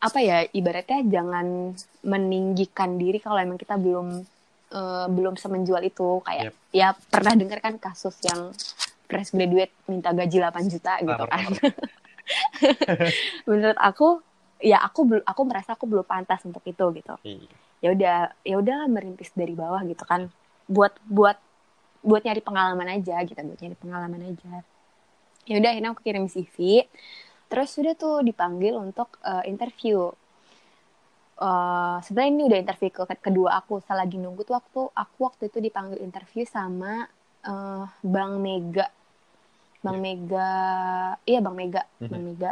apa 0.01 0.19
ya 0.23 0.47
ibaratnya 0.55 1.03
jangan 1.03 1.76
meninggikan 2.07 2.95
diri 2.95 3.19
kalau 3.19 3.38
emang 3.38 3.59
kita 3.59 3.76
belum 3.76 4.23
uh, 4.72 5.07
belum 5.11 5.35
semenjual 5.35 5.84
itu 5.84 6.23
kayak 6.23 6.55
yep. 6.55 6.55
ya 6.72 6.88
pernah 7.11 7.35
dengar 7.35 7.59
kan 7.59 7.76
kasus 7.76 8.15
yang 8.23 8.55
fresh 9.11 9.35
graduate 9.35 9.75
minta 9.91 10.15
gaji 10.15 10.39
8 10.39 10.71
juta 10.71 10.93
gitu 11.03 11.23
kan. 11.27 11.51
menurut 13.49 13.75
aku 13.75 14.23
ya 14.63 14.79
aku 14.79 15.19
aku 15.27 15.41
merasa 15.43 15.75
aku 15.75 15.83
belum 15.89 16.07
pantas 16.07 16.39
untuk 16.47 16.63
itu 16.63 16.85
gitu. 16.95 17.15
Iya. 17.27 17.51
ya 17.81 17.89
udah 17.97 18.17
ya 18.45 18.55
udah 18.61 18.79
merintis 18.88 19.33
dari 19.35 19.51
bawah 19.51 19.83
gitu 19.83 20.07
kan. 20.07 20.31
Buat 20.71 20.95
buat 21.03 21.35
buat 22.01 22.21
nyari 22.23 22.39
pengalaman 22.39 22.88
aja 23.01 23.19
gitu 23.27 23.35
buat 23.35 23.59
nyari 23.59 23.75
pengalaman 23.75 24.21
aja. 24.31 24.63
Ya 25.49 25.55
udah 25.59 25.69
akhirnya 25.75 25.91
aku 25.91 26.01
kirim 26.05 26.31
CV 26.31 26.88
terus 27.51 27.75
sudah 27.75 27.99
tuh 27.99 28.23
dipanggil 28.23 28.79
untuk 28.79 29.19
uh, 29.27 29.43
interview. 29.43 30.07
Uh, 31.41 31.97
sebenarnya 32.05 32.31
ini 32.38 32.43
udah 32.47 32.59
interview 32.61 32.89
ke 32.93 33.17
kedua 33.17 33.57
aku 33.65 33.81
selagi 33.81 34.21
nunggu 34.21 34.45
tuh 34.45 34.61
waktu 34.61 34.81
aku 34.93 35.17
waktu 35.25 35.49
itu 35.49 35.57
dipanggil 35.57 35.97
interview 35.97 36.45
sama 36.45 37.09
uh, 37.49 37.89
Bang 38.05 38.38
Mega 38.38 38.85
Bang 39.81 39.99
yeah. 39.99 40.05
Mega 40.05 40.53
iya 41.25 41.39
Bang 41.41 41.57
Mega 41.57 41.83
mm 41.85 41.89
-hmm. 41.97 42.09
Bang 42.09 42.23
Mega 42.23 42.51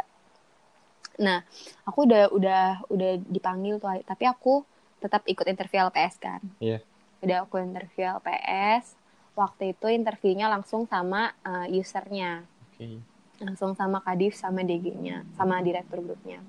nah 1.20 1.38
aku 1.84 2.08
udah 2.08 2.32
udah 2.32 2.64
udah 2.88 3.10
dipanggil 3.28 3.76
tuh 3.76 3.90
tapi 4.04 4.24
aku 4.24 4.64
tetap 5.00 5.24
ikut 5.26 5.46
interview 5.48 5.86
LPS 5.88 6.14
kan 6.20 6.40
yeah. 6.60 6.80
udah 7.24 7.44
aku 7.48 7.60
interview 7.60 8.08
LPS 8.20 8.96
waktu 9.36 9.76
itu 9.76 9.86
interviewnya 9.88 10.50
langsung 10.50 10.84
sama 10.88 11.32
uh, 11.44 11.68
usernya 11.70 12.44
okay. 12.74 13.00
langsung 13.40 13.72
sama 13.76 14.04
kadif 14.04 14.36
sama 14.36 14.60
DG-nya 14.64 15.24
sama 15.36 15.60
direktur 15.64 16.04
grupnya 16.04 16.40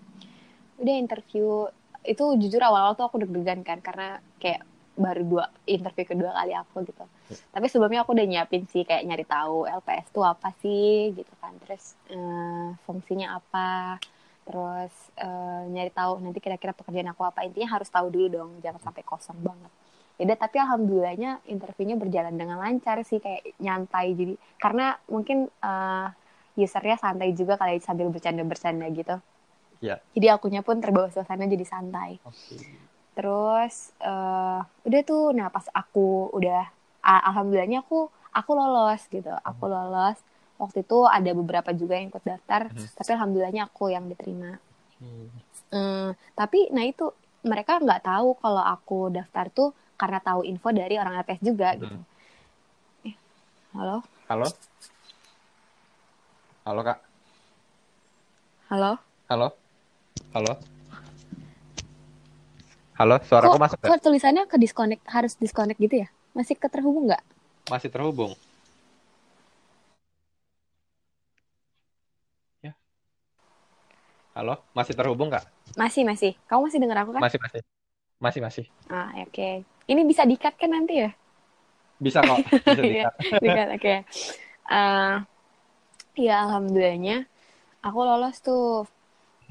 udah 0.81 0.95
interview 0.97 1.69
itu 2.01 2.23
jujur 2.41 2.61
awal-awal 2.65 2.97
tuh 2.97 3.05
aku 3.05 3.21
deg-degan 3.21 3.61
kan 3.61 3.77
karena 3.79 4.17
kayak 4.41 4.65
baru 4.95 5.23
dua 5.23 5.45
interview 5.65 6.05
kedua 6.05 6.31
kali 6.35 6.53
aku 6.55 6.83
gitu. 6.83 7.03
Ya. 7.31 7.35
Tapi 7.55 7.65
sebelumnya 7.71 8.03
aku 8.03 8.11
udah 8.11 8.27
nyiapin 8.27 8.67
sih 8.67 8.83
kayak 8.83 9.07
nyari 9.07 9.25
tahu 9.25 9.67
LPS 9.67 10.11
tuh 10.11 10.23
apa 10.27 10.51
sih 10.59 11.15
gitu 11.15 11.33
kan. 11.39 11.55
Terus 11.63 11.95
uh, 12.11 12.75
fungsinya 12.83 13.39
apa. 13.39 13.97
Terus 14.43 14.93
uh, 15.21 15.63
nyari 15.71 15.91
tahu 15.93 16.19
nanti 16.19 16.39
kira-kira 16.43 16.75
pekerjaan 16.75 17.11
aku 17.15 17.23
apa. 17.23 17.47
Intinya 17.47 17.79
harus 17.79 17.87
tahu 17.87 18.11
dulu 18.11 18.27
dong, 18.27 18.51
jangan 18.59 18.81
sampai 18.83 19.03
kosong 19.05 19.39
banget. 19.39 19.71
Ya 20.21 20.37
tapi 20.37 20.61
alhamdulillahnya 20.61 21.41
interviewnya 21.49 21.97
berjalan 21.97 22.37
dengan 22.37 22.61
lancar 22.61 23.01
sih 23.01 23.17
kayak 23.17 23.57
nyantai 23.57 24.13
jadi 24.13 24.37
karena 24.61 24.93
mungkin 25.09 25.49
uh, 25.65 26.13
usernya 26.53 26.99
santai 27.01 27.33
juga 27.33 27.57
kali 27.57 27.81
sambil 27.81 28.11
bercanda-bercanda 28.13 28.85
gitu. 28.93 29.17
Yeah. 29.81 29.97
Jadi 30.13 30.27
akunya 30.29 30.61
pun 30.61 30.77
terbawa 30.77 31.09
suasana 31.09 31.49
jadi 31.49 31.65
santai. 31.65 32.21
Okay. 32.21 32.90
Terus 33.11 33.91
uh, 33.99 34.63
udah 34.87 35.01
tuh, 35.03 35.35
nah 35.35 35.51
pas 35.51 35.67
aku 35.75 36.31
udah 36.31 36.67
alhamdulillahnya 37.03 37.83
aku 37.83 38.07
aku 38.31 38.51
lolos 38.55 39.01
gitu, 39.11 39.31
aku 39.43 39.63
hmm. 39.67 39.73
lolos. 39.73 40.17
Waktu 40.61 40.85
itu 40.85 41.09
ada 41.09 41.31
beberapa 41.33 41.73
juga 41.73 41.97
yang 41.97 42.13
ikut 42.13 42.21
daftar, 42.21 42.69
hmm. 42.69 42.93
tapi 42.93 43.09
alhamdulillahnya 43.17 43.67
aku 43.67 43.91
yang 43.91 44.05
diterima. 44.07 44.61
Hmm. 45.01 45.27
Hmm, 45.71 46.07
tapi 46.37 46.69
nah 46.69 46.85
itu 46.85 47.09
mereka 47.41 47.81
nggak 47.81 48.05
tahu 48.05 48.37
kalau 48.37 48.61
aku 48.61 49.09
daftar 49.09 49.49
tuh 49.49 49.69
karena 49.97 50.21
tahu 50.21 50.45
info 50.45 50.69
dari 50.69 50.97
orang 51.01 51.17
LPS 51.25 51.41
juga 51.41 51.73
hmm. 51.73 51.79
gitu. 51.81 51.97
Eh, 53.09 53.15
halo? 53.73 54.05
Halo? 54.29 54.47
Halo 56.61 56.81
kak? 56.85 56.99
Halo? 58.69 58.91
Halo? 59.27 59.47
Halo? 60.31 60.53
Halo, 63.01 63.17
suara 63.25 63.49
kok, 63.49 63.57
masuk 63.57 63.77
Kok 63.81 63.97
tulisannya 63.97 64.45
ke 64.45 64.61
disconnect, 64.61 65.01
harus 65.09 65.33
disconnect 65.41 65.81
gitu 65.81 66.05
ya? 66.05 66.07
Masih 66.37 66.53
keterhubung 66.53 67.09
nggak? 67.09 67.25
Masih 67.73 67.89
terhubung. 67.89 68.37
Ya. 72.61 72.77
Halo, 74.37 74.61
masih 74.77 74.93
terhubung 74.93 75.33
nggak? 75.33 75.41
Masih, 75.73 76.05
masih. 76.05 76.37
Kamu 76.45 76.69
masih 76.69 76.77
dengar 76.77 77.01
aku 77.01 77.17
kan? 77.17 77.25
Masih, 77.25 77.41
masih. 77.41 77.61
Masih, 78.21 78.39
masih. 78.45 78.65
Ah, 78.85 79.09
oke. 79.17 79.33
Okay. 79.33 79.65
Ini 79.89 80.05
bisa 80.05 80.21
dikat 80.21 80.53
kan 80.61 80.69
nanti 80.69 81.01
ya? 81.01 81.09
Bisa 81.97 82.21
kok. 82.21 82.37
Bisa 82.69 82.81
dikat. 82.85 83.13
dikat, 83.41 83.67
oke. 83.73 83.81
Okay. 83.81 83.97
Uh, 84.69 85.25
ya, 86.21 86.45
alhamdulillahnya 86.45 87.25
aku 87.81 87.97
lolos 88.05 88.37
tuh 88.45 88.85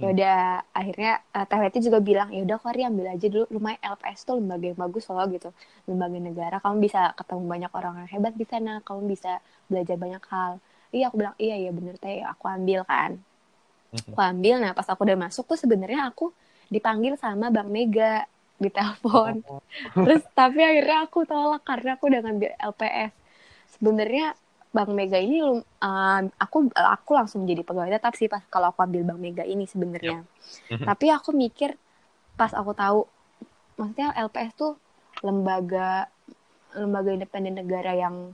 ya 0.00 0.08
hmm. 0.08 0.14
udah 0.16 0.38
akhirnya 0.72 1.12
uh, 1.36 1.76
juga 1.76 1.98
bilang 2.00 2.32
ya 2.32 2.40
udah 2.40 2.56
Kori 2.56 2.88
ambil 2.88 3.12
aja 3.12 3.26
dulu 3.28 3.44
lumayan 3.52 3.76
LPS 3.84 4.24
tuh 4.24 4.40
lembaga 4.40 4.72
yang 4.72 4.80
bagus 4.80 5.04
loh 5.12 5.28
gitu 5.28 5.52
lembaga 5.84 6.16
negara 6.16 6.56
kamu 6.56 6.88
bisa 6.88 7.12
ketemu 7.20 7.44
banyak 7.44 7.72
orang 7.76 7.94
yang 8.00 8.08
hebat 8.08 8.32
di 8.32 8.48
sana 8.48 8.80
kamu 8.80 9.12
bisa 9.12 9.44
belajar 9.68 10.00
banyak 10.00 10.24
hal 10.32 10.56
iya 10.88 11.12
aku 11.12 11.20
bilang 11.20 11.36
iya 11.36 11.54
iya 11.60 11.70
bener 11.70 12.00
teh 12.00 12.24
aku 12.24 12.44
ambil 12.48 12.80
kan 12.88 13.20
hmm. 13.92 14.16
aku 14.16 14.20
ambil 14.24 14.54
nah 14.64 14.72
pas 14.72 14.88
aku 14.88 15.04
udah 15.04 15.18
masuk 15.20 15.44
tuh 15.44 15.60
sebenarnya 15.60 16.08
aku 16.08 16.32
dipanggil 16.72 17.20
sama 17.20 17.52
Bang 17.52 17.68
Mega 17.68 18.24
di 18.56 18.72
telepon 18.72 19.44
oh. 19.52 19.60
terus 19.92 20.24
tapi 20.32 20.64
akhirnya 20.64 21.04
aku 21.04 21.28
tolak 21.28 21.60
karena 21.60 22.00
aku 22.00 22.08
udah 22.08 22.20
ngambil 22.24 22.50
LPS 22.56 23.12
sebenarnya 23.76 24.32
Bang 24.70 24.94
Mega 24.94 25.18
ini 25.18 25.42
uh, 25.42 26.20
aku 26.38 26.70
aku 26.74 27.10
langsung 27.18 27.42
jadi 27.42 27.66
pegawai 27.66 27.90
tetap 27.90 28.14
sih 28.14 28.30
pas 28.30 28.42
kalau 28.46 28.70
aku 28.70 28.86
ambil 28.86 29.02
Bang 29.02 29.18
Mega 29.18 29.42
ini 29.42 29.66
sebenarnya. 29.66 30.22
Yep. 30.70 30.86
Tapi 30.86 31.06
aku 31.10 31.34
mikir 31.34 31.74
pas 32.38 32.54
aku 32.54 32.70
tahu 32.72 33.02
maksudnya 33.74 34.14
LPS 34.14 34.54
tuh 34.54 34.78
lembaga 35.26 36.06
lembaga 36.78 37.10
independen 37.10 37.58
negara 37.58 37.98
yang 37.98 38.30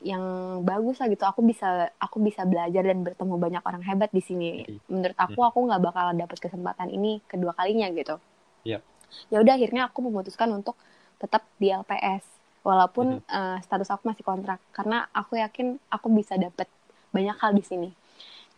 yang 0.00 0.24
bagus 0.64 0.96
lah 0.96 1.12
gitu. 1.12 1.28
Aku 1.28 1.44
bisa 1.44 1.92
aku 2.00 2.24
bisa 2.24 2.48
belajar 2.48 2.80
dan 2.80 3.04
bertemu 3.04 3.34
banyak 3.36 3.62
orang 3.64 3.84
hebat 3.84 4.08
di 4.16 4.24
sini. 4.24 4.64
Menurut 4.88 5.16
aku 5.20 5.44
aku 5.44 5.60
nggak 5.60 5.82
bakalan 5.92 6.16
dapet 6.16 6.40
kesempatan 6.40 6.88
ini 6.88 7.20
kedua 7.28 7.52
kalinya 7.52 7.92
gitu. 7.92 8.16
Yep. 8.64 8.80
Ya 9.28 9.38
udah 9.44 9.54
akhirnya 9.60 9.92
aku 9.92 10.08
memutuskan 10.08 10.48
untuk 10.56 10.76
tetap 11.20 11.44
di 11.60 11.68
LPS 11.68 12.35
walaupun 12.66 13.22
mm-hmm. 13.22 13.30
uh, 13.30 13.62
status 13.62 13.86
aku 13.94 14.10
masih 14.10 14.26
kontrak 14.26 14.58
karena 14.74 15.06
aku 15.14 15.38
yakin 15.38 15.78
aku 15.86 16.10
bisa 16.10 16.34
dapat 16.34 16.66
banyak 17.14 17.38
hal 17.38 17.54
di 17.54 17.62
sini 17.62 17.90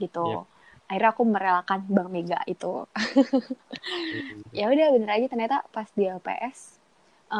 gitu 0.00 0.24
yep. 0.24 0.48
akhirnya 0.88 1.10
aku 1.12 1.22
merelakan 1.28 1.84
Bang 1.92 2.08
Mega 2.08 2.40
itu 2.48 2.88
mm-hmm. 2.88 4.48
ya 4.58 4.72
udah 4.72 4.86
bener 4.96 5.10
aja 5.12 5.26
ternyata 5.28 5.56
pas 5.68 5.92
di 5.92 6.08
LPS 6.08 6.80
uh, 7.28 7.36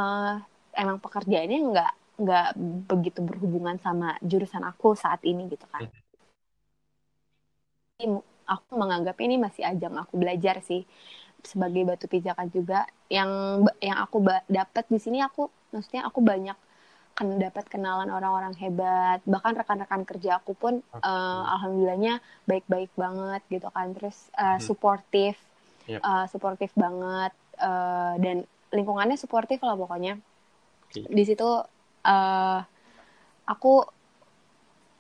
eh, 0.77 0.85
emang 0.85 1.01
pekerjaannya 1.01 1.59
nggak 1.73 1.93
nggak 2.19 2.49
begitu 2.85 3.25
berhubungan 3.25 3.81
sama 3.81 4.21
jurusan 4.21 4.61
aku 4.69 4.93
saat 4.93 5.25
ini 5.25 5.49
gitu 5.49 5.65
kan 5.73 5.89
mm-hmm. 7.97 8.21
aku 8.45 8.71
menganggap 8.77 9.17
ini 9.25 9.41
masih 9.41 9.65
ajang 9.65 9.97
aku 9.97 10.21
belajar 10.21 10.61
sih 10.61 10.85
sebagai 11.41 11.87
batu 11.87 12.11
pijakan 12.11 12.51
juga 12.51 12.85
yang 13.07 13.63
yang 13.79 14.03
aku 14.03 14.21
dapat 14.51 14.85
di 14.91 14.99
sini 14.99 15.23
aku 15.23 15.47
maksudnya 15.73 16.07
aku 16.09 16.21
banyak 16.25 16.57
kan 17.19 17.35
dapat 17.35 17.67
kenalan 17.67 18.15
orang-orang 18.15 18.55
hebat 18.63 19.19
bahkan 19.27 19.59
rekan-rekan 19.59 20.07
kerja 20.07 20.39
aku 20.39 20.55
pun 20.55 20.79
okay. 20.95 21.03
uh, 21.03 21.51
alhamdulillahnya 21.59 22.23
baik-baik 22.47 22.95
banget 22.95 23.43
gitu 23.51 23.67
kan 23.75 23.91
terus 23.91 24.31
uh, 24.39 24.63
suportif 24.63 25.35
yep. 25.91 25.99
uh, 25.99 26.31
suportif 26.31 26.71
banget 26.79 27.35
uh, 27.59 28.15
dan 28.23 28.47
lingkungannya 28.71 29.19
suportif 29.19 29.59
lah 29.67 29.75
pokoknya 29.75 30.23
okay. 30.87 31.11
di 31.11 31.23
situ 31.27 31.49
uh, 32.07 32.61
aku 33.51 33.75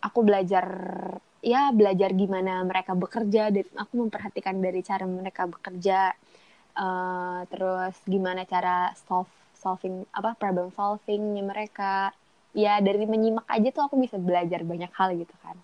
aku 0.02 0.20
belajar 0.26 0.66
ya 1.38 1.70
belajar 1.70 2.10
gimana 2.18 2.66
mereka 2.66 2.98
bekerja 2.98 3.54
dan 3.54 3.66
aku 3.78 3.94
memperhatikan 3.94 4.58
dari 4.58 4.82
cara 4.82 5.06
mereka 5.06 5.46
bekerja 5.46 6.10
uh, 6.74 7.46
terus 7.46 7.94
gimana 8.10 8.42
cara 8.42 8.90
solve 9.06 9.30
solving 9.58 10.06
apa 10.14 10.38
problem 10.38 10.70
solvingnya 10.72 11.44
mereka. 11.44 12.14
Ya 12.56 12.80
dari 12.80 13.04
menyimak 13.04 13.44
aja 13.46 13.68
tuh 13.70 13.86
aku 13.86 14.00
bisa 14.00 14.16
belajar 14.16 14.64
banyak 14.64 14.90
hal 14.94 15.14
gitu 15.14 15.34
kan. 15.44 15.56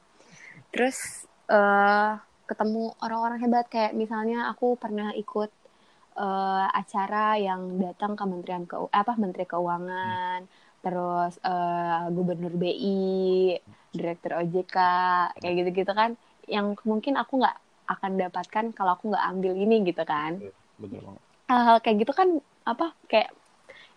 Terus 0.71 1.27
uh, 1.49 2.21
ketemu 2.45 2.93
orang-orang 3.01 3.41
hebat 3.41 3.67
kayak 3.73 3.97
misalnya 3.97 4.53
aku 4.53 4.77
pernah 4.77 5.17
ikut 5.17 5.49
uh, 6.19 6.67
acara 6.71 7.41
yang 7.41 7.81
datang 7.81 8.15
Kementerian 8.15 8.69
ke 8.69 8.77
apa 8.93 9.17
Menteri 9.17 9.49
Keuangan 9.49 10.45
hmm. 10.45 10.83
terus 10.85 11.41
uh, 11.41 12.07
Gubernur 12.13 12.53
BI 12.53 13.57
Direktur 13.95 14.43
OJK 14.43 14.77
kayak 15.41 15.55
gitu-gitu 15.63 15.93
kan 15.95 16.19
yang 16.45 16.77
mungkin 16.85 17.17
aku 17.17 17.41
nggak 17.41 17.57
akan 17.89 18.13
dapatkan 18.21 18.65
kalau 18.77 18.97
aku 18.97 19.13
nggak 19.13 19.25
ambil 19.29 19.53
ini 19.57 19.85
gitu 19.85 20.03
kan. 20.05 20.41
Banget. 20.81 21.21
Hal-hal 21.49 21.77
kayak 21.85 21.97
gitu 22.05 22.13
kan 22.13 22.29
apa 22.65 22.97
kayak 23.09 23.33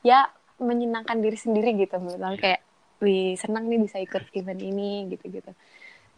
ya 0.06 0.30
menyenangkan 0.58 1.22
diri 1.22 1.38
sendiri 1.38 1.78
gitu 1.78 2.02
misalnya 2.02 2.38
kayak 2.38 2.62
wih 3.02 3.38
senang 3.38 3.70
nih 3.70 3.80
bisa 3.82 3.98
ikut 4.02 4.24
event 4.34 4.62
ini 4.62 5.06
gitu-gitu. 5.14 5.52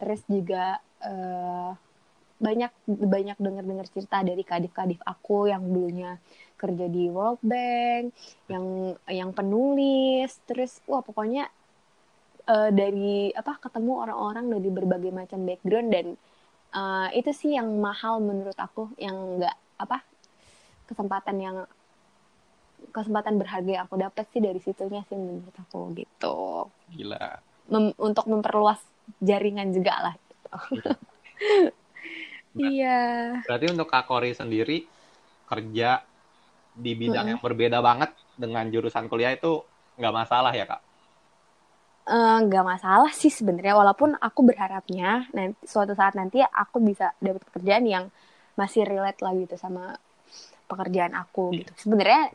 Terus 0.00 0.20
juga 0.24 0.80
eh, 1.04 1.70
banyak 2.40 2.72
banyak 2.88 3.36
dengar-dengar 3.36 3.86
cerita 3.92 4.24
dari 4.24 4.40
kadif-kadif 4.40 4.96
aku 5.04 5.52
yang 5.52 5.60
dulunya 5.68 6.16
kerja 6.56 6.88
di 6.88 7.12
World 7.12 7.40
Bank 7.44 8.16
yang 8.48 8.96
yang 9.12 9.30
penulis. 9.36 10.40
Terus 10.48 10.80
wah 10.88 11.04
pokoknya 11.04 11.48
eh, 12.48 12.70
dari 12.72 13.28
apa 13.36 13.60
ketemu 13.60 13.92
orang-orang 14.08 14.46
dari 14.48 14.68
berbagai 14.72 15.12
macam 15.12 15.44
background 15.44 15.88
dan 15.92 16.06
eh, 16.72 17.08
itu 17.20 17.30
sih 17.36 17.50
yang 17.60 17.68
mahal 17.76 18.24
menurut 18.24 18.56
aku 18.56 18.88
yang 18.96 19.40
nggak 19.40 19.56
apa 19.80 20.00
kesempatan 20.88 21.36
yang 21.38 21.56
kesempatan 22.88 23.36
berharga 23.36 23.70
yang 23.70 23.84
aku 23.84 24.00
dapat 24.00 24.24
sih 24.32 24.40
dari 24.40 24.58
situnya 24.58 25.04
sih 25.06 25.16
menurut 25.16 25.54
aku 25.54 25.92
gitu. 25.94 26.66
Gila. 26.96 27.26
Mem- 27.70 27.96
untuk 28.00 28.26
memperluas 28.26 28.80
jaringan 29.20 29.70
juga 29.70 29.94
lah 30.10 30.14
gitu. 30.16 30.50
iya. 32.58 32.98
Berarti 33.46 33.66
untuk 33.70 33.88
Kak 33.92 34.04
Kori 34.08 34.32
sendiri 34.32 34.82
kerja 35.46 36.00
di 36.70 36.92
bidang 36.94 37.36
yang 37.36 37.40
berbeda 37.42 37.82
banget 37.82 38.14
dengan 38.38 38.70
jurusan 38.70 39.10
kuliah 39.10 39.34
itu 39.34 39.60
nggak 40.00 40.14
masalah 40.14 40.52
ya 40.54 40.64
kak? 40.64 40.80
Eh, 42.10 42.38
nggak 42.48 42.64
masalah 42.66 43.10
sih 43.14 43.30
sebenarnya. 43.30 43.74
Walaupun 43.78 44.18
aku 44.18 44.40
berharapnya 44.42 45.30
nanti 45.36 45.62
suatu 45.68 45.92
saat 45.94 46.14
nanti 46.18 46.42
aku 46.42 46.82
bisa 46.82 47.14
dapat 47.22 47.42
pekerjaan 47.46 47.84
yang 47.86 48.04
masih 48.58 48.82
relate 48.82 49.20
lah 49.22 49.32
gitu 49.36 49.54
sama 49.54 49.94
pekerjaan 50.70 51.14
aku 51.14 51.54
gitu. 51.60 51.72
Sebenarnya 51.78 52.34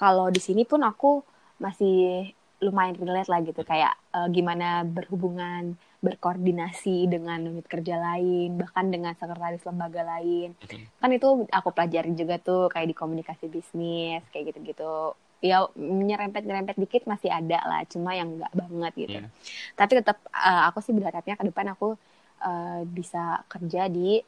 kalau 0.00 0.32
di 0.32 0.40
sini 0.40 0.64
pun 0.64 0.80
aku 0.80 1.20
masih 1.60 2.24
lumayan 2.58 2.96
relate 2.96 3.28
lah 3.28 3.40
gitu. 3.44 3.60
Kayak 3.62 3.92
eh, 4.16 4.28
gimana 4.32 4.80
berhubungan 4.82 5.76
berkoordinasi 6.00 7.04
dengan 7.06 7.44
unit 7.44 7.68
kerja 7.68 8.00
lain 8.00 8.56
bahkan 8.56 8.88
dengan 8.88 9.12
sekretaris 9.12 9.60
lembaga 9.68 10.00
lain. 10.02 10.56
Kan 10.96 11.10
itu 11.12 11.28
aku 11.52 11.68
pelajari 11.70 12.16
juga 12.16 12.40
tuh 12.40 12.72
kayak 12.72 12.88
di 12.88 12.96
komunikasi 12.96 13.44
bisnis 13.46 14.24
kayak 14.32 14.56
gitu-gitu. 14.56 15.12
Ya 15.40 15.64
nyerempet 15.76 16.44
nyerempet 16.44 16.76
dikit 16.76 17.04
masih 17.04 17.28
ada 17.28 17.60
lah 17.64 17.80
cuma 17.84 18.12
yang 18.12 18.28
nggak 18.36 18.52
banget 18.52 18.92
gitu. 18.96 19.18
Iya. 19.20 19.28
tapi 19.72 19.92
tetap 19.96 20.16
eh, 20.32 20.62
aku 20.68 20.80
sih 20.80 20.92
berharapnya 20.92 21.36
ke 21.36 21.44
depan 21.44 21.72
aku 21.72 21.96
eh, 22.40 22.80
bisa 22.88 23.40
kerja 23.48 23.88
di 23.88 24.20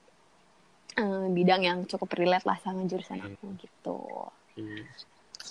eh, 0.97 1.27
bidang 1.29 1.63
yang 1.65 1.79
cukup 1.85 2.13
relate 2.17 2.45
lah 2.45 2.57
sama 2.61 2.85
jurusan 2.85 3.21
Hmm. 3.21 3.33
aku 3.33 3.45
gitu 3.61 3.99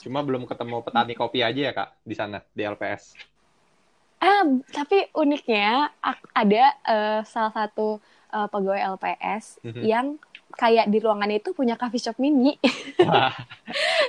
cuma 0.02 0.20
belum 0.22 0.44
ketemu 0.44 0.82
petani 0.82 1.14
kopi 1.14 1.40
aja 1.40 1.62
ya 1.62 1.74
kak 1.74 1.90
di 2.02 2.14
sana 2.14 2.42
di 2.52 2.62
LPS 2.62 3.14
ah 4.18 4.44
tapi 4.70 5.10
uniknya 5.14 5.90
ada 6.32 6.64
eh, 6.84 7.22
salah 7.24 7.54
satu 7.54 7.98
eh, 8.30 8.48
pegawai 8.48 8.98
LPS 8.98 9.62
Mhm. 9.62 9.82
yang 9.82 10.08
kayak 10.52 10.92
di 10.92 11.00
ruangannya 11.00 11.40
itu 11.40 11.56
punya 11.56 11.80
coffee 11.80 11.98
shop 11.98 12.20
mini 12.20 12.60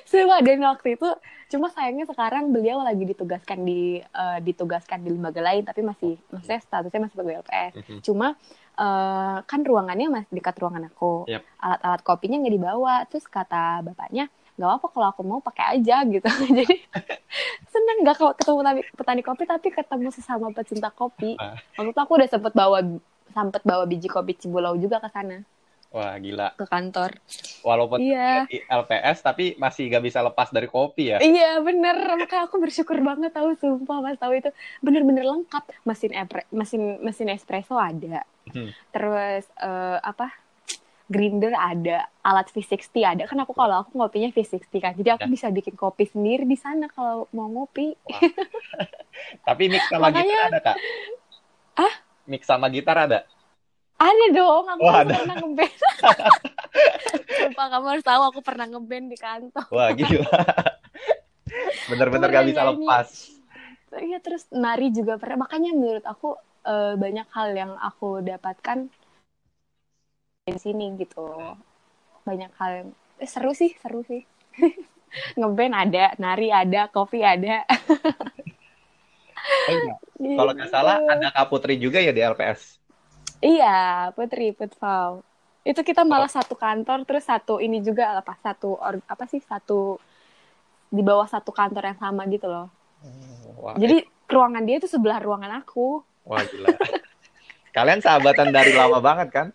Sumpah, 0.05 0.43
dan 0.47 0.59
waktu 0.59 0.99
itu 0.99 1.09
cuma 1.47 1.69
sayangnya 1.69 2.09
sekarang 2.09 2.51
beliau 2.51 2.81
lagi 2.83 3.05
ditugaskan 3.05 3.63
di 3.63 4.01
eh, 4.01 4.39
ditugaskan 4.43 5.01
di 5.01 5.13
lembaga 5.13 5.39
lain 5.39 5.63
tapi 5.63 5.81
masih 5.81 6.19
maksudnya 6.29 6.61
statusnya 6.61 7.01
masih 7.07 7.15
sebagai 7.15 7.35
LPS. 7.47 7.73
Mhm. 7.79 8.01
Cuma 8.03 8.35
eh, 8.75 9.37
kan 9.45 9.61
ruangannya 9.63 10.09
masih 10.11 10.33
dekat 10.33 10.57
ruangan 10.59 10.91
aku. 10.91 11.29
Yap. 11.29 11.47
Alat-alat 11.61 12.01
kopinya 12.03 12.37
nggak 12.43 12.55
dibawa. 12.57 12.95
Terus 13.07 13.25
kata 13.29 13.87
bapaknya 13.87 14.27
nggak 14.53 14.73
apa 14.79 14.87
kalau 14.89 15.07
aku 15.09 15.23
mau 15.23 15.41
pakai 15.41 15.77
aja 15.77 16.05
gitu. 16.05 16.25
Jadi 16.49 16.77
seneng 17.67 17.97
nggak 18.03 18.17
kalau 18.17 18.33
ketemu 18.33 18.59
petani, 18.93 19.23
kopi 19.23 19.45
tapi 19.45 19.69
ketemu 19.69 20.09
sesama 20.09 20.51
pecinta 20.51 20.89
kopi. 20.89 21.35
Ah. 21.37 21.57
Waktu 21.75 21.91
itu 21.91 22.01
aku 22.01 22.13
udah 22.17 22.29
sempet 22.29 22.53
bawa 22.53 22.79
sempet 23.33 23.63
bawa 23.63 23.85
biji 23.85 24.07
kopi 24.07 24.37
Cibulau 24.37 24.77
juga 24.77 25.01
ke 25.01 25.09
sana 25.09 25.41
wah 25.89 26.17
gila 26.17 26.57
ke 26.57 26.65
kantor. 26.65 27.21
walaupun 27.61 28.01
Iya. 28.01 28.49
di 28.49 28.65
LPS 28.65 29.21
tapi 29.21 29.57
masih 29.57 29.93
gak 29.93 30.01
bisa 30.01 30.25
lepas 30.25 30.49
dari 30.49 30.65
kopi 30.65 31.13
ya 31.13 31.21
Iya 31.21 31.61
bener, 31.61 32.17
makanya 32.17 32.49
aku 32.49 32.57
bersyukur 32.59 32.97
banget 32.99 33.29
tahu 33.31 33.53
sumpah 33.55 34.01
pas 34.01 34.17
tahu 34.17 34.33
itu 34.35 34.49
bener-bener 34.81 35.21
lengkap 35.23 35.69
mesin 35.85 36.13
epre, 36.13 36.49
mesin 36.49 36.97
mesin 36.99 37.29
espresso 37.29 37.77
ada, 37.77 38.25
Hmm. 38.49 38.73
terus 38.89 39.45
eh, 39.55 39.99
apa 40.03 40.33
grinder 41.05 41.51
ada, 41.53 42.05
alat 42.21 42.47
V60 42.49 42.79
ada 43.01 43.23
kan 43.25 43.37
aku 43.37 43.51
kalau 43.51 43.83
aku 43.83 43.95
ngopinya 43.95 44.29
V60 44.29 44.63
kan, 44.77 44.93
jadi 44.93 45.15
aku 45.15 45.27
Ya. 45.27 45.31
bisa 45.31 45.47
bikin 45.49 45.75
kopi 45.75 46.05
sendiri 46.05 46.43
di 46.43 46.55
sana 46.55 46.87
kalau 46.87 47.27
mau 47.31 47.49
ngopi. 47.49 47.93
tapi 49.47 49.67
mix 49.69 49.85
sama 49.87 50.09
Makanya- 50.09 50.25
gitar 50.25 50.47
ada 50.49 50.61
kak 50.63 50.77
Ah? 51.75 51.95
mix 52.25 52.43
sama 52.45 52.67
gitar 52.69 52.99
ada 53.01 53.21
Ada 53.95 54.27
dong, 54.31 54.67
aku 54.67 54.83
Wah, 54.83 55.01
ada. 55.01 55.15
pernah 55.15 55.37
ngeband. 55.37 55.75
Sumpah 57.39 57.67
kamu 57.69 57.87
harus 57.89 58.05
tahu 58.05 58.23
aku 58.25 58.41
pernah 58.41 58.67
ngeband 58.67 59.07
di 59.07 59.17
kantor. 59.17 59.67
wah 59.69 59.89
gila 59.91 60.27
bener-bener 61.89 62.29
gak 62.29 62.47
bisa 62.47 62.61
nyanyi. 62.63 62.79
lepas 62.79 63.09
Iya 63.93 64.19
terus 64.19 64.49
nari 64.51 64.89
juga 64.89 65.17
pernah. 65.17 65.45
Makanya 65.45 65.71
menurut 65.71 66.01
aku 66.03 66.33
eh, 66.63 66.95
banyak 66.97 67.29
hal 67.29 67.49
yang 67.53 67.73
aku 67.77 68.19
dapatkan 68.19 68.89
di 70.55 70.61
sini 70.61 70.87
gitu. 71.03 71.21
Banyak 72.29 72.51
hal 72.59 72.71
yang 72.85 72.89
eh, 73.23 73.29
seru 73.29 73.53
sih, 73.61 73.71
seru 73.83 74.01
sih. 74.07 74.23
Ngeband 75.39 75.75
ada, 75.77 76.05
nari 76.23 76.49
ada, 76.53 76.89
kopi 76.95 77.21
ada. 77.25 77.65
Oh, 79.69 79.79
iya. 79.79 79.95
kalau 80.37 80.51
nggak 80.57 80.71
salah 80.75 80.97
ada 81.13 81.27
Kak 81.35 81.47
Putri 81.51 81.75
juga 81.85 81.99
ya 82.07 82.11
di 82.17 82.21
LPS 82.23 82.63
Iya, 83.43 83.67
Putri 84.17 84.55
Putfau. 84.55 85.11
Itu 85.67 85.81
kita 85.89 86.03
malah 86.07 86.31
satu 86.31 86.55
kantor 86.59 86.99
terus 87.07 87.25
satu 87.31 87.55
ini 87.63 87.79
juga 87.83 88.05
apa 88.21 88.35
satu 88.45 88.79
or- 88.79 89.07
apa 89.07 89.25
sih 89.31 89.41
satu 89.43 89.99
di 90.93 91.03
bawah 91.03 91.27
satu 91.27 91.51
kantor 91.51 91.83
yang 91.91 91.99
sama 91.99 92.23
gitu 92.29 92.47
loh. 92.47 92.69
wah, 93.63 93.75
Jadi 93.77 94.05
ruangan 94.29 94.63
dia 94.65 94.77
itu 94.81 94.89
sebelah 94.89 95.19
ruangan 95.21 95.53
aku. 95.65 96.05
wah 96.29 96.43
gila 96.51 96.71
kalian 97.77 98.01
sahabatan 98.05 98.49
dari 98.53 98.73
lama 98.77 98.99
banget 99.01 99.29
kan 99.33 99.47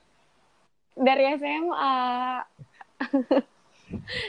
dari 0.97 1.23
SMA 1.37 1.93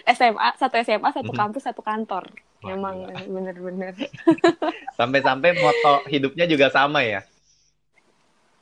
SMA 0.06 0.48
satu 0.60 0.74
SMA 0.78 1.08
satu 1.10 1.32
Mhm. 1.32 1.38
kampus 1.38 1.62
satu 1.66 1.82
kantor. 1.82 2.28
Wah, 2.62 2.74
emang 2.74 3.06
bener-bener. 3.34 3.94
Sampai-sampai 4.98 5.56
moto 5.56 6.04
hidupnya 6.06 6.44
juga 6.46 6.68
sama 6.68 7.02
ya? 7.02 7.22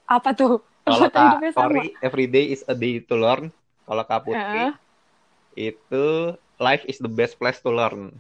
Apa 0.07 0.33
tuh? 0.33 0.63
Kalau 0.87 1.11
Kak. 1.11 1.51
Kori, 1.51 1.91
every 1.99 2.31
day 2.31 2.55
is 2.55 2.63
a 2.71 2.75
day 2.77 3.03
to 3.03 3.19
learn. 3.19 3.51
Kalau 3.87 4.03
Kak 4.07 4.23
Putri, 4.23 4.39
Heeh. 4.39 4.73
itu 5.57 6.07
life 6.59 6.87
is 6.87 6.99
the 7.03 7.11
best 7.11 7.39
place 7.39 7.59
to 7.59 7.71
learn. 7.71 8.15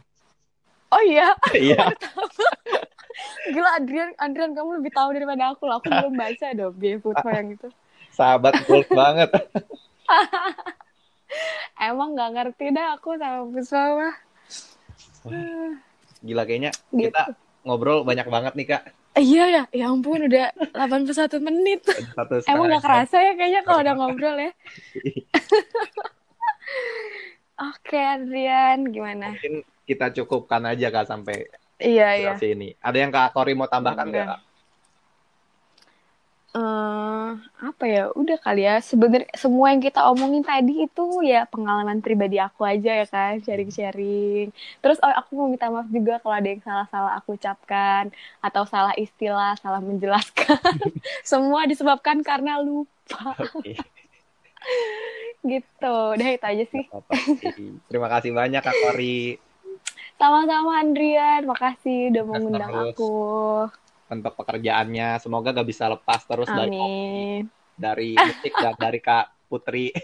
oh 0.86 1.02
iya? 1.02 1.34
Iya, 1.50 1.90
gila 3.50 3.70
Adrian 3.78 4.10
Adrian 4.18 4.52
kamu 4.54 4.82
lebih 4.82 4.92
tahu 4.92 5.08
daripada 5.14 5.50
aku 5.50 5.66
lah 5.66 5.78
aku 5.80 5.88
belum 5.88 6.14
baca 6.14 6.46
dong 6.52 6.74
biaya 6.76 6.98
foto 7.00 7.26
yang 7.26 7.48
itu 7.52 7.68
sahabat 8.16 8.64
gold 8.64 8.88
banget. 8.88 9.28
emang 11.76 12.16
nggak 12.16 12.30
ngerti 12.32 12.72
dah 12.72 12.96
aku 12.96 13.20
sama 13.20 13.44
Puspa 13.50 13.82
mah 13.92 14.14
Gila 16.22 16.42
kayaknya 16.42 16.72
Gitu. 16.88 17.12
kita 17.12 17.36
ngobrol 17.62 18.02
banyak 18.02 18.26
banget 18.26 18.52
nih 18.56 18.66
Kak. 18.72 18.82
Iya 19.16 19.44
ya 19.48 19.62
ya 19.72 19.84
ampun 19.88 20.24
udah 20.24 20.52
81 20.76 21.40
menit 21.40 21.80
Satu 22.12 22.44
emang 22.44 22.68
gak 22.68 22.84
kerasa 22.84 23.16
ya 23.16 23.32
kayaknya 23.32 23.60
kalau 23.64 23.80
udah 23.80 23.94
ngobrol 23.96 24.36
ya 24.36 24.52
oke 27.72 27.96
Adrian 27.96 28.84
gimana 28.86 29.32
Mungkin 29.32 29.64
kita 29.88 30.12
cukupkan 30.12 30.68
aja 30.68 30.92
Kak 30.92 31.08
sampai 31.08 31.48
iya 31.76 32.12
iya 32.12 32.32
ini. 32.44 32.76
Ada 32.76 32.96
yang 33.00 33.08
Kak 33.08 33.32
Kori 33.32 33.56
mau 33.56 33.64
tambahkan 33.64 34.04
nggak 34.04 34.28
Eh 36.56 37.30
apa 37.60 37.84
ya? 37.84 38.08
Udah 38.16 38.40
kali 38.40 38.64
ya. 38.64 38.80
Sebenarnya 38.80 39.28
semua 39.36 39.76
yang 39.76 39.84
kita 39.84 40.00
omongin 40.08 40.40
tadi 40.40 40.88
itu 40.88 41.04
ya 41.20 41.44
pengalaman 41.44 42.00
pribadi 42.00 42.40
aku 42.40 42.64
aja 42.64 43.04
ya 43.04 43.06
kan 43.06 43.44
sharing-sharing. 43.44 44.56
Terus 44.80 44.96
oh, 45.04 45.12
aku 45.12 45.36
mau 45.36 45.48
minta 45.52 45.68
maaf 45.68 45.88
juga 45.92 46.16
kalau 46.24 46.34
ada 46.40 46.48
yang 46.48 46.64
salah-salah 46.64 47.12
aku 47.20 47.36
ucapkan 47.36 48.08
atau 48.40 48.64
salah 48.64 48.96
istilah 48.96 49.52
salah 49.60 49.84
menjelaskan. 49.84 50.80
Semua 51.30 51.68
disebabkan 51.68 52.24
karena 52.24 52.56
lupa. 52.64 53.36
Gitu. 55.46 55.96
Udah 56.16 56.28
itu 56.32 56.42
aja 56.42 56.64
sih. 56.72 56.84
Terima 57.86 58.08
kasih 58.10 58.32
banyak 58.32 58.64
Kak 58.64 58.76
Kori. 58.82 59.38
Sama-sama 60.16 60.80
Andrian. 60.80 61.44
Makasih 61.44 62.10
udah 62.10 62.22
mau 62.24 62.34
Sukses 62.34 62.44
ngundang 62.48 62.72
terus. 62.72 62.96
aku 62.96 63.14
untuk 64.06 64.32
pekerjaannya. 64.34 65.18
Semoga 65.18 65.50
gak 65.50 65.68
bisa 65.68 65.90
lepas 65.90 66.22
terus 66.24 66.46
dari 66.48 66.78
amin 66.78 67.44
dari 67.76 68.16
musik 68.26 68.52
dan 68.56 68.74
dari 68.74 68.98
Kak 68.98 69.46
Putri. 69.46 69.94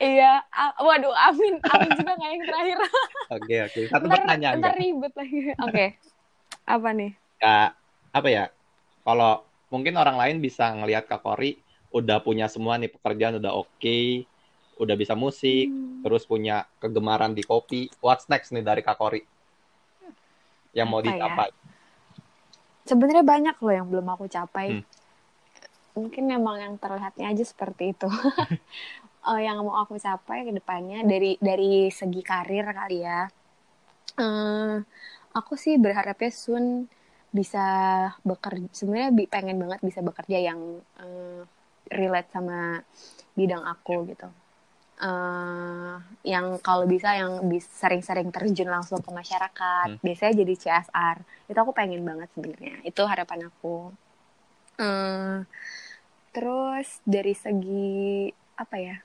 iya, 0.00 0.40
waduh, 0.80 1.12
amin, 1.12 1.60
amin 1.68 1.90
juga 2.00 2.16
nggak 2.16 2.30
yang 2.32 2.44
terakhir. 2.48 2.78
Oke 3.36 3.56
oke. 3.62 3.80
Satu 3.92 4.04
ntar, 4.08 4.16
pertanyaan. 4.24 4.56
ntar 4.58 4.72
Kak. 4.74 4.80
ribet 4.80 5.12
lagi. 5.14 5.38
Oke, 5.60 5.86
apa 6.66 6.88
nih? 6.90 7.12
Ya, 7.38 7.76
apa 8.10 8.28
ya? 8.32 8.44
Kalau 9.06 9.44
mungkin 9.70 9.94
orang 10.00 10.16
lain 10.18 10.36
bisa 10.42 10.72
ngelihat 10.74 11.06
Kak 11.06 11.22
Kori 11.22 11.60
udah 11.94 12.18
punya 12.24 12.50
semua 12.50 12.74
nih 12.74 12.90
pekerjaan 12.90 13.38
udah 13.38 13.52
oke, 13.54 14.00
udah 14.82 14.96
bisa 14.98 15.14
musik, 15.14 15.68
Hmm. 15.70 16.00
terus 16.02 16.24
punya 16.26 16.66
kegemaran 16.82 17.36
di 17.36 17.44
kopi. 17.44 17.86
What's 18.02 18.26
next 18.26 18.50
nih 18.50 18.64
dari 18.64 18.80
Kak 18.82 18.96
Kori? 18.98 19.22
Yang 20.74 20.88
mau 20.88 20.98
Apa 21.02 21.50
ya? 21.50 21.54
Sebenarnya 22.90 23.22
banyak 23.22 23.56
loh 23.62 23.70
yang 23.78 23.86
belum 23.86 24.06
aku 24.10 24.26
capai. 24.26 24.82
Hmm. 24.82 24.84
Mungkin 25.94 26.24
memang 26.26 26.56
yang 26.58 26.74
terlihatnya 26.82 27.30
aja 27.30 27.44
seperti 27.46 27.94
itu. 27.94 28.10
Eh, 29.20 29.44
yang 29.44 29.60
mau 29.68 29.76
aku 29.84 30.00
capai 30.00 30.48
ke 30.48 30.52
depannya 30.56 31.04
dari 31.04 31.36
dari 31.44 31.92
segi 31.92 32.24
karir 32.24 32.64
kali 32.72 33.04
ya. 33.04 33.28
Eh, 34.16 34.74
aku 35.36 35.60
sih 35.60 35.76
berharapnya 35.76 36.32
Sun 36.32 36.88
bisa 37.28 37.60
bekerja. 38.24 38.64
Sebenarnya 38.72 39.12
bi- 39.12 39.28
pengen 39.28 39.60
banget 39.60 39.84
bisa 39.84 40.00
bekerja 40.00 40.40
yang 40.40 40.80
eh, 41.04 41.44
relate 41.92 42.32
sama 42.32 42.80
bidang 43.36 43.60
aku 43.60 44.08
gitu. 44.08 44.24
Eh 45.00 45.94
yang 46.28 46.60
kalau 46.60 46.84
bisa 46.84 47.16
yang 47.16 47.40
bis- 47.48 47.72
sering-sering 47.72 48.28
terjun 48.28 48.68
langsung 48.68 49.00
ke 49.00 49.08
masyarakat. 49.08 49.86
Hmm. 49.96 50.00
Biasanya 50.04 50.34
jadi 50.44 50.54
CSR. 50.60 51.16
Itu 51.48 51.58
aku 51.58 51.72
pengen 51.72 52.04
banget 52.04 52.28
sebenarnya. 52.36 52.84
Itu 52.84 53.08
harapan 53.08 53.48
aku. 53.48 53.92
Eh, 54.80 55.36
terus 56.36 57.00
dari 57.08 57.32
segi 57.32 58.28
apa 58.56 58.76
ya? 58.76 58.96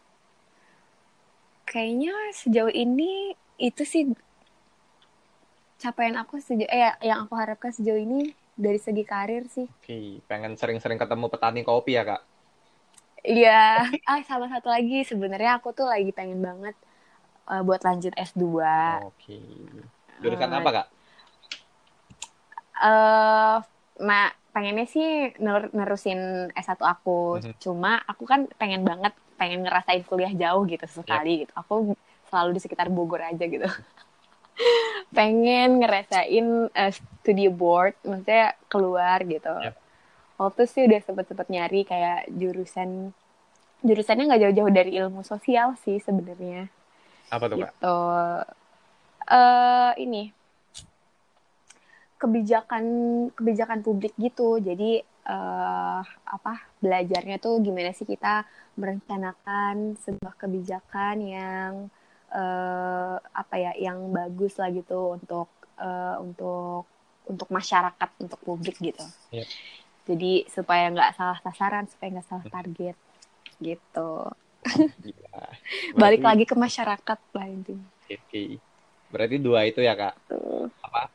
Kayaknya 1.65 2.13
sejauh 2.35 2.71
ini 2.71 3.33
itu 3.57 3.83
sih 3.87 4.03
capaian 5.79 6.15
aku 6.19 6.39
sejauh 6.39 6.67
eh 6.71 6.91
yang 7.03 7.27
aku 7.27 7.35
harapkan 7.35 7.71
sejauh 7.71 7.99
ini 7.99 8.31
dari 8.55 8.79
segi 8.79 9.03
karir 9.03 9.47
sih. 9.51 9.67
Oke, 9.67 10.23
pengen 10.27 10.55
sering-sering 10.55 10.99
ketemu 10.99 11.27
petani 11.27 11.61
kopi 11.67 11.99
ya 11.99 12.03
Kak? 12.07 12.34
Iya, 13.25 13.89
ah 14.05 14.21
sama 14.29 14.45
satu 14.45 14.69
lagi 14.69 15.01
sebenarnya 15.01 15.57
aku 15.57 15.73
tuh 15.73 15.89
lagi 15.89 16.13
pengen 16.13 16.39
banget 16.45 16.75
eh, 17.49 17.61
buat 17.65 17.81
lanjut 17.81 18.13
S2. 18.13 18.45
Oke. 19.09 19.41
Jurusan 20.21 20.53
Eh, 20.53 20.57
apa 20.61 20.69
Kak? 20.71 20.87
eh 22.75 23.57
ma 24.03 24.19
pengennya 24.53 24.85
sih 24.87 25.31
ner- 25.41 25.71
nerusin 25.73 26.51
S1 26.53 26.79
aku. 26.85 27.41
Mhm. 27.41 27.53
Cuma 27.59 27.97
aku 28.05 28.23
kan 28.29 28.45
pengen 28.61 28.85
banget 28.85 29.13
pengen 29.35 29.65
ngerasain 29.65 30.03
kuliah 30.07 30.31
jauh 30.31 30.63
gitu 30.69 30.85
sekali 30.87 31.43
gitu. 31.43 31.51
Aku 31.57 31.97
selalu 32.29 32.55
di 32.55 32.61
sekitar 32.63 32.87
Bogor 32.93 33.25
aja 33.25 33.41
gitu. 33.41 33.65
pengen 35.17 35.81
ngerasain 35.83 36.45
eh, 36.71 36.91
studi 36.93 37.47
board, 37.49 37.95
maksudnya 38.05 38.53
keluar 38.71 39.19
gitu. 39.25 39.55
Yap. 39.65 39.75
Waktu 40.35 40.61
sih 40.67 40.83
udah 40.83 40.99
sempet-sempet 40.99 41.47
nyari 41.47 41.87
kayak 41.87 42.27
jurusan 42.27 43.15
jurusannya 43.85 44.23
nggak 44.27 44.41
jauh-jauh 44.43 44.71
dari 44.73 44.91
ilmu 44.99 45.21
sosial 45.23 45.77
sih 45.85 46.01
sebenarnya 46.01 46.67
Apa 47.31 47.45
tuh 47.47 47.57
Kak? 47.63 47.71
gitu. 47.71 47.97
eh 49.25 49.91
ini 50.03 50.29
kebijakan 52.19 52.83
kebijakan 53.35 53.79
publik 53.85 54.13
gitu. 54.19 54.59
Jadi 54.59 54.99
eh 55.25 56.01
apa 56.05 56.53
belajarnya 56.83 57.41
tuh 57.41 57.57
gimana 57.65 57.95
sih 57.97 58.05
kita 58.05 58.45
merencanakan 58.77 59.97
sebuah 60.03 60.35
kebijakan 60.37 61.15
yang 61.23 61.71
eh 62.33 63.15
apa 63.21 63.55
ya 63.55 63.71
yang 63.79 64.11
bagus 64.11 64.59
lah 64.59 64.69
gitu 64.69 65.15
untuk 65.17 65.47
eh, 65.79 66.15
untuk 66.21 66.85
untuk 67.25 67.47
masyarakat 67.49 68.09
untuk 68.21 68.39
publik 68.45 68.77
gitu. 68.83 69.05
Iya. 69.33 69.45
Jadi 70.05 70.45
supaya 70.53 70.93
nggak 70.93 71.17
salah 71.17 71.39
sasaran, 71.41 71.89
supaya 71.89 72.17
nggak 72.17 72.27
salah 72.29 72.45
target 72.45 72.95
gitu. 73.57 74.29
Gila. 75.01 75.45
Balik 75.97 76.21
lagi 76.21 76.45
ke 76.45 76.55
masyarakat 76.57 77.19
lah 77.33 77.47
intinya. 77.49 77.89
Oke. 78.05 78.61
Berarti 79.05 79.37
dua 79.37 79.63
itu 79.69 79.79
ya 79.79 79.93
Kak? 79.93 80.13
Tuh. 80.27 80.67
Apa? 80.81 81.07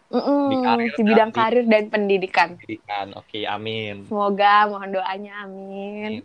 Di 0.51 0.57
karir 0.63 0.91
di 0.95 1.03
bidang 1.05 1.31
dan 1.31 1.37
karir 1.37 1.65
dan 1.67 1.85
pendidikan. 1.91 2.49
Pendidikan. 2.57 3.07
Oke, 3.19 3.45
amin. 3.45 4.07
Semoga 4.07 4.67
mohon 4.71 4.91
doanya 4.95 5.45
amin. 5.45 6.25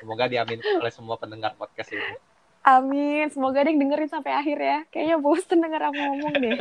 Semoga 0.00 0.30
diamin 0.30 0.62
oleh 0.62 0.92
semua 0.94 1.18
pendengar 1.18 1.54
podcast 1.58 1.92
ini. 1.92 2.16
Amin. 2.62 3.26
Semoga 3.34 3.66
ada 3.66 3.74
yang 3.74 3.82
dengerin 3.82 4.06
sampai 4.06 4.32
akhir 4.38 4.58
ya. 4.58 4.78
Kayaknya 4.94 5.16
bosen 5.18 5.58
denger 5.58 5.82
aku 5.90 5.98
ngomong 5.98 6.34
deh. 6.38 6.54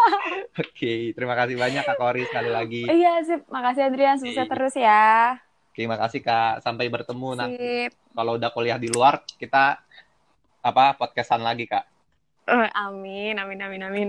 Oke, 0.64 1.12
terima 1.12 1.36
kasih 1.36 1.60
banyak 1.60 1.84
Kak 1.84 2.00
Kori 2.00 2.24
sekali 2.24 2.48
lagi. 2.48 2.82
iya 2.88 3.20
sip. 3.20 3.44
Makasih 3.52 3.92
Adrian. 3.92 4.16
Sukses 4.16 4.48
Oke. 4.48 4.48
terus 4.48 4.74
ya. 4.80 5.36
Terima 5.76 6.00
kasih 6.00 6.24
Kak. 6.24 6.64
Sampai 6.64 6.88
bertemu 6.88 7.28
nanti. 7.36 7.88
Sip. 7.88 7.92
Kalau 8.16 8.40
udah 8.40 8.50
kuliah 8.52 8.80
di 8.80 8.88
luar, 8.88 9.20
kita 9.36 9.76
apa 10.64 10.96
podcastan 10.96 11.44
lagi 11.44 11.68
Kak. 11.68 11.84
Eh, 12.48 12.68
amin. 12.72 13.36
Amin. 13.36 13.60
Amin. 13.60 13.82
Amin. 13.84 14.08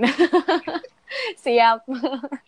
Siap. 1.44 1.84